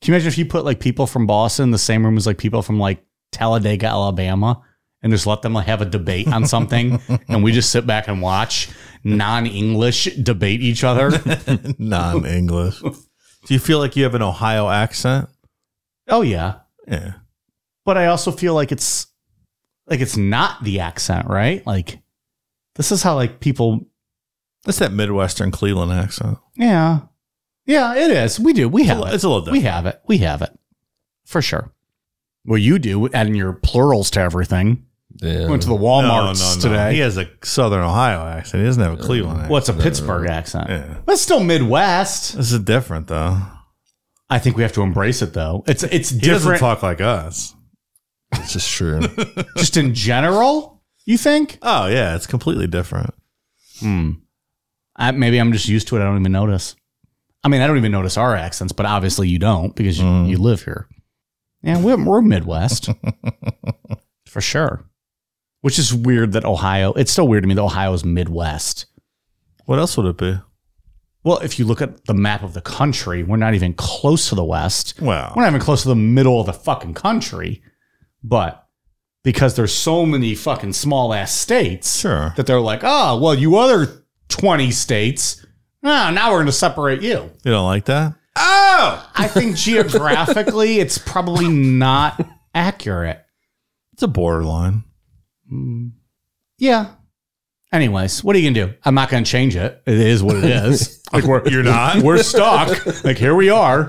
Can 0.00 0.12
you 0.12 0.14
imagine 0.14 0.28
if 0.28 0.38
you 0.38 0.46
put 0.46 0.64
like 0.64 0.78
people 0.80 1.06
from 1.06 1.26
Boston 1.26 1.64
in 1.64 1.70
the 1.70 1.78
same 1.78 2.04
room 2.04 2.16
as 2.16 2.26
like 2.26 2.38
people 2.38 2.62
from 2.62 2.78
like 2.78 3.04
Talladega, 3.32 3.86
Alabama, 3.86 4.62
and 5.02 5.12
just 5.12 5.26
let 5.26 5.42
them 5.42 5.52
like 5.54 5.66
have 5.66 5.80
a 5.82 5.86
debate 5.86 6.28
on 6.28 6.46
something, 6.46 7.00
and 7.28 7.42
we 7.42 7.52
just 7.52 7.70
sit 7.70 7.86
back 7.86 8.08
and 8.08 8.22
watch 8.22 8.68
non-English 9.04 10.04
debate 10.22 10.60
each 10.60 10.84
other? 10.84 11.10
Non-English. 11.78 12.80
Do 12.80 13.54
you 13.54 13.58
feel 13.60 13.78
like 13.78 13.96
you 13.96 14.04
have 14.04 14.14
an 14.14 14.22
Ohio 14.22 14.68
accent? 14.68 15.28
oh 16.08 16.22
yeah, 16.22 16.60
Yeah. 16.86 17.14
but 17.84 17.96
I 17.98 18.06
also 18.06 18.30
feel 18.30 18.54
like 18.54 18.70
it's 18.70 19.06
like 19.88 20.00
it's 20.00 20.16
not 20.16 20.62
the 20.62 20.80
accent, 20.80 21.26
right? 21.28 21.66
Like 21.66 21.98
this 22.76 22.92
is 22.92 23.02
how 23.02 23.14
like 23.16 23.40
people. 23.40 23.86
That's 24.64 24.78
that 24.80 24.92
Midwestern 24.92 25.50
Cleveland 25.52 25.92
accent. 25.92 26.38
Yeah, 26.56 27.00
yeah, 27.66 27.94
it 27.94 28.10
is. 28.10 28.40
We 28.40 28.52
do. 28.52 28.68
We 28.68 28.82
It's 28.82 28.90
a, 28.90 28.94
have 28.94 29.02
li- 29.04 29.10
it. 29.10 29.14
it's 29.14 29.24
a 29.24 29.28
little 29.28 29.42
different. 29.42 29.62
We 29.62 29.68
have 29.68 29.86
it. 29.86 30.00
We 30.06 30.18
have 30.18 30.42
it 30.42 30.50
for 31.24 31.42
sure. 31.42 31.72
Well, 32.44 32.58
you 32.58 32.78
do, 32.78 33.08
adding 33.12 33.34
your 33.34 33.52
plurals 33.54 34.10
to 34.12 34.20
everything. 34.20 34.84
Yeah. 35.20 35.48
Went 35.48 35.62
to 35.62 35.68
the 35.68 35.74
Walmarts 35.74 36.60
today. 36.60 36.92
He 36.94 36.98
has 37.00 37.16
a 37.16 37.28
Southern 37.42 37.80
Ohio 37.82 38.20
accent. 38.26 38.60
He 38.62 38.66
doesn't 38.66 38.82
have 38.82 38.92
a 39.00 39.02
Cleveland 39.02 39.36
accent. 39.38 39.50
What's 39.50 39.68
a 39.68 39.72
Pittsburgh 39.74 40.28
accent? 40.28 40.68
Yeah. 40.68 40.98
That's 41.06 41.22
still 41.22 41.42
Midwest. 41.42 42.36
This 42.36 42.52
is 42.52 42.60
different, 42.60 43.06
though. 43.08 43.38
I 44.28 44.38
think 44.38 44.56
we 44.56 44.62
have 44.62 44.72
to 44.72 44.82
embrace 44.82 45.22
it 45.22 45.32
though. 45.32 45.62
It's 45.68 45.84
it's 45.84 46.10
He 46.10 46.18
doesn't 46.18 46.58
talk 46.58 46.82
like 46.82 47.00
us. 47.00 47.54
It's 48.32 48.52
just 48.52 48.70
true. 48.70 49.00
just 49.56 49.76
in 49.76 49.94
general. 49.94 50.82
You 51.04 51.16
think? 51.16 51.58
Oh, 51.62 51.86
yeah. 51.86 52.16
It's 52.16 52.26
completely 52.26 52.66
different. 52.66 53.14
Hmm. 53.78 54.10
I, 54.96 55.12
maybe 55.12 55.38
I'm 55.38 55.52
just 55.52 55.68
used 55.68 55.86
to 55.88 55.96
it. 55.96 56.00
I 56.00 56.04
don't 56.04 56.18
even 56.20 56.32
notice. 56.32 56.74
I 57.46 57.48
mean, 57.48 57.60
I 57.62 57.68
don't 57.68 57.76
even 57.76 57.92
notice 57.92 58.16
our 58.16 58.34
accents, 58.34 58.72
but 58.72 58.86
obviously 58.86 59.28
you 59.28 59.38
don't 59.38 59.72
because 59.76 60.00
you, 60.00 60.04
Mm. 60.04 60.28
you 60.28 60.36
live 60.36 60.64
here. 60.64 60.88
Yeah, 61.62 61.80
we're, 61.80 62.02
we're 62.04 62.20
Midwest 62.20 62.90
for 64.26 64.40
sure. 64.40 64.84
Which 65.60 65.78
is 65.78 65.94
weird 65.94 66.32
that 66.32 66.44
Ohio. 66.44 66.92
It's 66.94 67.12
still 67.12 67.28
weird 67.28 67.44
to 67.44 67.46
me 67.48 67.54
that 67.54 67.62
Ohio 67.62 67.92
is 67.92 68.04
Midwest. 68.04 68.86
What 69.66 69.78
else 69.78 69.96
would 69.96 70.06
it 70.06 70.16
be? 70.18 70.38
Well, 71.22 71.38
if 71.38 71.58
you 71.58 71.64
look 71.64 71.80
at 71.80 72.04
the 72.06 72.14
map 72.14 72.42
of 72.42 72.52
the 72.52 72.60
country, 72.60 73.22
we're 73.22 73.36
not 73.36 73.54
even 73.54 73.74
close 73.74 74.28
to 74.28 74.34
the 74.34 74.44
West. 74.44 75.00
Well, 75.00 75.32
We're 75.36 75.42
not 75.42 75.48
even 75.50 75.60
close 75.60 75.82
to 75.82 75.88
the 75.88 75.94
middle 75.96 76.40
of 76.40 76.46
the 76.46 76.52
fucking 76.52 76.94
country. 76.94 77.62
But 78.24 78.66
because 79.22 79.54
there's 79.54 79.72
so 79.74 80.04
many 80.04 80.34
fucking 80.34 80.72
small 80.72 81.14
ass 81.14 81.32
states 81.32 81.98
Sure. 82.00 82.32
that 82.36 82.46
they're 82.46 82.60
like, 82.60 82.80
oh, 82.82 83.18
well, 83.20 83.34
you 83.34 83.56
other 83.56 84.04
20 84.28 84.70
states, 84.72 85.44
ah, 85.84 86.10
now 86.14 86.30
we're 86.30 86.38
going 86.38 86.46
to 86.46 86.52
separate 86.52 87.02
you. 87.02 87.30
you 87.44 87.50
don't 87.50 87.66
like 87.66 87.86
that? 87.86 88.14
Oh! 88.36 89.10
I 89.14 89.28
think 89.28 89.56
geographically, 89.56 90.78
it's 90.80 90.98
probably 90.98 91.48
not 91.48 92.26
accurate. 92.54 93.24
It's 93.94 94.02
a 94.02 94.08
borderline. 94.08 94.84
Yeah. 96.58 96.88
Anyways, 97.72 98.22
what 98.22 98.36
are 98.36 98.38
you 98.38 98.50
gonna 98.50 98.68
do? 98.68 98.74
I'm 98.84 98.94
not 98.94 99.08
gonna 99.10 99.24
change 99.24 99.56
it. 99.56 99.82
It 99.86 99.98
is 99.98 100.22
what 100.22 100.36
it 100.36 100.44
is. 100.44 101.02
like 101.12 101.24
we're 101.24 101.46
you're 101.48 101.62
not. 101.62 101.96
We're 102.02 102.22
stuck. 102.22 103.04
Like 103.04 103.18
here 103.18 103.34
we 103.34 103.50
are. 103.50 103.88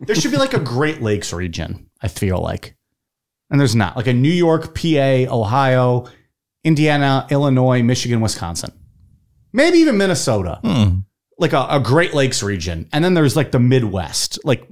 there 0.00 0.14
should 0.14 0.30
be 0.30 0.36
like 0.36 0.54
a 0.54 0.60
Great 0.60 1.00
Lakes 1.00 1.32
region. 1.32 1.88
I 2.02 2.08
feel 2.08 2.38
like, 2.38 2.76
and 3.50 3.58
there's 3.58 3.74
not 3.74 3.96
like 3.96 4.06
a 4.06 4.12
New 4.12 4.28
York, 4.30 4.74
PA, 4.74 5.34
Ohio, 5.34 6.06
Indiana, 6.62 7.26
Illinois, 7.30 7.82
Michigan, 7.82 8.20
Wisconsin, 8.20 8.72
maybe 9.54 9.78
even 9.78 9.96
Minnesota. 9.96 10.58
Hmm. 10.62 10.98
Like 11.38 11.52
a, 11.54 11.66
a 11.70 11.80
Great 11.80 12.12
Lakes 12.14 12.42
region, 12.42 12.88
and 12.92 13.02
then 13.04 13.14
there's 13.14 13.34
like 13.34 13.50
the 13.50 13.58
Midwest, 13.58 14.38
like 14.44 14.68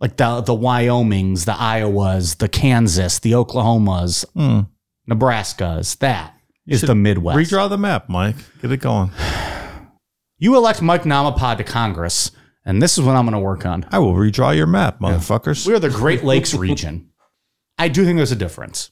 like 0.00 0.16
the 0.16 0.40
the 0.40 0.54
Wyomings, 0.54 1.44
the 1.44 1.52
Iowas, 1.52 2.38
the 2.38 2.48
Kansas, 2.48 3.18
the 3.18 3.32
Oklahomas, 3.32 4.24
Hmm. 4.34 4.60
Nebraska's. 5.06 5.96
That 5.96 6.34
is 6.66 6.80
the 6.80 6.94
Midwest. 6.94 7.38
Redraw 7.38 7.68
the 7.68 7.76
map, 7.76 8.08
Mike. 8.08 8.36
Get 8.62 8.70
it 8.72 8.78
going. 8.78 9.10
You 10.38 10.56
elect 10.56 10.82
Mike 10.82 11.04
Namapod 11.04 11.58
to 11.58 11.62
Congress, 11.64 12.32
and 12.64 12.82
this 12.82 12.98
is 12.98 13.04
what 13.04 13.14
I'm 13.14 13.24
going 13.26 13.32
to 13.34 13.38
work 13.38 13.64
on. 13.64 13.86
I 13.92 14.00
will 14.00 14.14
redraw 14.14 14.56
your 14.56 14.66
map, 14.66 14.98
motherfuckers. 14.98 15.64
We're 15.68 15.78
the 15.78 15.88
Great 15.88 16.24
Lakes 16.24 16.52
region. 16.52 17.10
I 17.78 17.86
do 17.86 18.04
think 18.04 18.16
there's 18.16 18.32
a 18.32 18.36
difference, 18.36 18.90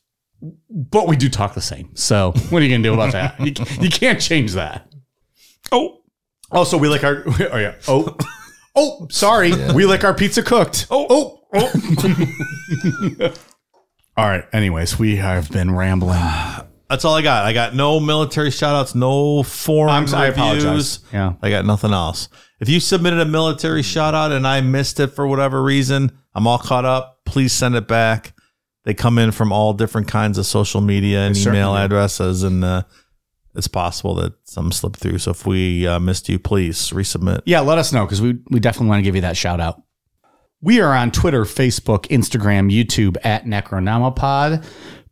but 0.71 1.09
we 1.09 1.17
do 1.17 1.29
talk 1.29 1.55
the 1.55 1.61
same. 1.61 1.91
So 1.97 2.31
what 2.51 2.63
are 2.63 2.65
you 2.65 2.71
going 2.71 2.85
to 2.85 2.89
do 2.89 2.95
about 2.95 3.11
that? 3.15 3.41
You, 3.41 3.53
you 3.83 3.91
can't 3.91 4.21
change 4.21 4.53
that. 4.53 4.90
Oh, 5.73 6.03
also 6.51 6.79
we 6.79 6.89
like 6.89 7.05
our. 7.05 7.25
Oh 7.53 7.59
yeah. 7.59 7.75
Oh, 7.89 8.17
oh. 8.77 9.07
Sorry, 9.11 9.53
we 9.75 9.85
like 9.87 10.05
our 10.05 10.15
pizza 10.15 10.43
cooked. 10.43 10.87
Oh, 10.91 11.07
oh, 11.09 11.41
oh. 11.55 13.35
All 14.17 14.27
right. 14.29 14.45
Anyways, 14.53 14.99
we 14.99 15.17
have 15.17 15.51
been 15.51 15.75
rambling. 15.75 16.21
That's 16.91 17.05
all 17.05 17.15
I 17.15 17.23
got. 17.23 17.45
I 17.45 17.53
got 17.53 17.75
no 17.75 18.01
military 18.01 18.51
shout 18.51 18.75
outs, 18.75 18.97
no 18.97 19.45
forum 19.45 19.93
I'm 19.93 20.09
sorry, 20.09 20.27
I 20.27 20.31
apologize. 20.31 20.99
Yeah. 21.13 21.35
I 21.41 21.49
got 21.49 21.65
nothing 21.65 21.93
else. 21.93 22.29
If 22.59 22.69
you 22.69 22.81
submitted 22.81 23.21
a 23.21 23.25
military 23.25 23.83
shout 23.83 24.13
out 24.15 24.33
and 24.33 24.47
I 24.47 24.61
missed 24.61 24.99
it 24.99 25.09
for 25.09 25.27
whatever 25.27 25.63
reason, 25.63 26.11
I'm 26.35 26.49
all 26.49 26.59
caught 26.59 26.85
up. 26.85 27.21
Please 27.25 27.53
send 27.53 27.77
it 27.77 27.87
back. 27.87 28.35
They 28.85 28.93
come 28.93 29.19
in 29.19 29.31
from 29.31 29.53
all 29.53 29.73
different 29.73 30.09
kinds 30.09 30.37
of 30.37 30.47
social 30.47 30.81
media 30.81 31.21
and 31.21 31.37
email 31.37 31.77
addresses, 31.77 32.43
and 32.43 32.65
uh, 32.65 32.83
it's 33.55 33.69
possible 33.69 34.15
that 34.17 34.33
some 34.45 34.71
slipped 34.73 34.99
through. 34.99 35.19
So 35.19 35.33
if 35.33 35.47
we 35.47 35.87
uh, 35.87 35.99
missed 35.99 36.29
you, 36.29 36.39
please 36.39 36.91
resubmit. 36.91 37.43
Yeah, 37.47 37.61
let 37.61 37.79
us 37.79 37.93
know 37.93 38.05
because 38.05 38.23
we, 38.23 38.39
we 38.51 38.61
definitely 38.61 38.89
want 38.89 39.01
to 39.01 39.05
give 39.05 39.15
you 39.15 39.23
that 39.23 39.37
shout 39.37 39.61
out. 39.61 39.83
We 40.63 40.81
are 40.81 40.95
on 40.95 41.11
Twitter, 41.11 41.45
Facebook, 41.45 42.07
Instagram, 42.09 42.71
YouTube 42.71 43.17
at 43.25 43.45
Necronomipod, 43.47 44.65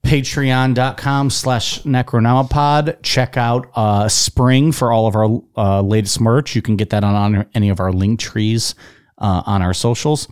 patreon.com 0.04 1.30
slash 1.30 1.82
Necronomipod. 1.82 3.02
Check 3.02 3.36
out 3.36 3.70
uh, 3.74 4.08
Spring 4.08 4.72
for 4.72 4.92
all 4.92 5.06
of 5.06 5.16
our 5.16 5.40
uh, 5.56 5.80
latest 5.82 6.20
merch. 6.20 6.54
You 6.54 6.62
can 6.62 6.76
get 6.76 6.90
that 6.90 7.02
on, 7.04 7.14
on 7.36 7.46
any 7.54 7.70
of 7.70 7.80
our 7.80 7.92
link 7.92 8.20
trees 8.20 8.74
uh, 9.18 9.42
on 9.46 9.62
our 9.62 9.74
socials. 9.74 10.28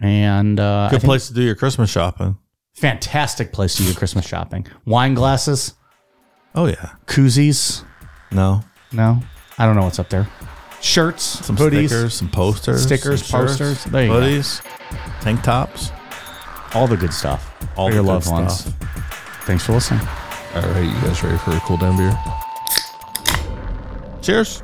And 0.00 0.58
uh, 0.58 0.88
Good 0.90 1.02
place 1.02 1.28
to 1.28 1.34
do 1.34 1.42
your 1.42 1.54
Christmas 1.54 1.90
shopping. 1.90 2.38
fantastic 2.74 3.52
place 3.52 3.76
to 3.76 3.82
do 3.82 3.88
your 3.88 3.96
Christmas 3.96 4.26
shopping. 4.26 4.66
Wine 4.84 5.14
glasses, 5.14 5.74
Oh 6.56 6.66
yeah. 6.66 6.92
koozies. 7.06 7.84
No. 8.32 8.62
No, 8.92 9.20
I 9.58 9.66
don't 9.66 9.76
know 9.76 9.82
what's 9.82 9.98
up 9.98 10.08
there. 10.08 10.26
Shirts, 10.80 11.22
Some 11.22 11.56
hoodies, 11.56 11.88
stickers, 11.88 12.14
some 12.14 12.28
posters, 12.30 12.82
stickers, 12.82 13.24
some 13.26 13.40
shirts, 13.46 13.58
posters. 13.58 13.84
There 13.84 14.02
you 14.04 14.08
go. 14.08 14.20
hoodies, 14.20 14.62
tank 15.20 15.42
tops. 15.42 15.90
all 16.74 16.86
the 16.86 16.96
good 16.96 17.12
stuff. 17.12 17.52
All 17.76 17.88
for 17.88 17.90
the 17.90 17.96
your 17.96 18.04
good 18.04 18.08
loved 18.08 18.30
ones. 18.30 18.60
stuff. 18.60 18.74
Thanks 19.44 19.64
for 19.66 19.72
listening. 19.72 20.00
All 20.54 20.62
right, 20.62 20.80
you 20.84 20.92
guys 21.06 21.22
ready 21.22 21.36
for 21.38 21.50
a 21.52 21.60
cool 21.60 21.76
down 21.76 21.96
beer? 21.96 22.16
Cheers. 24.22 24.62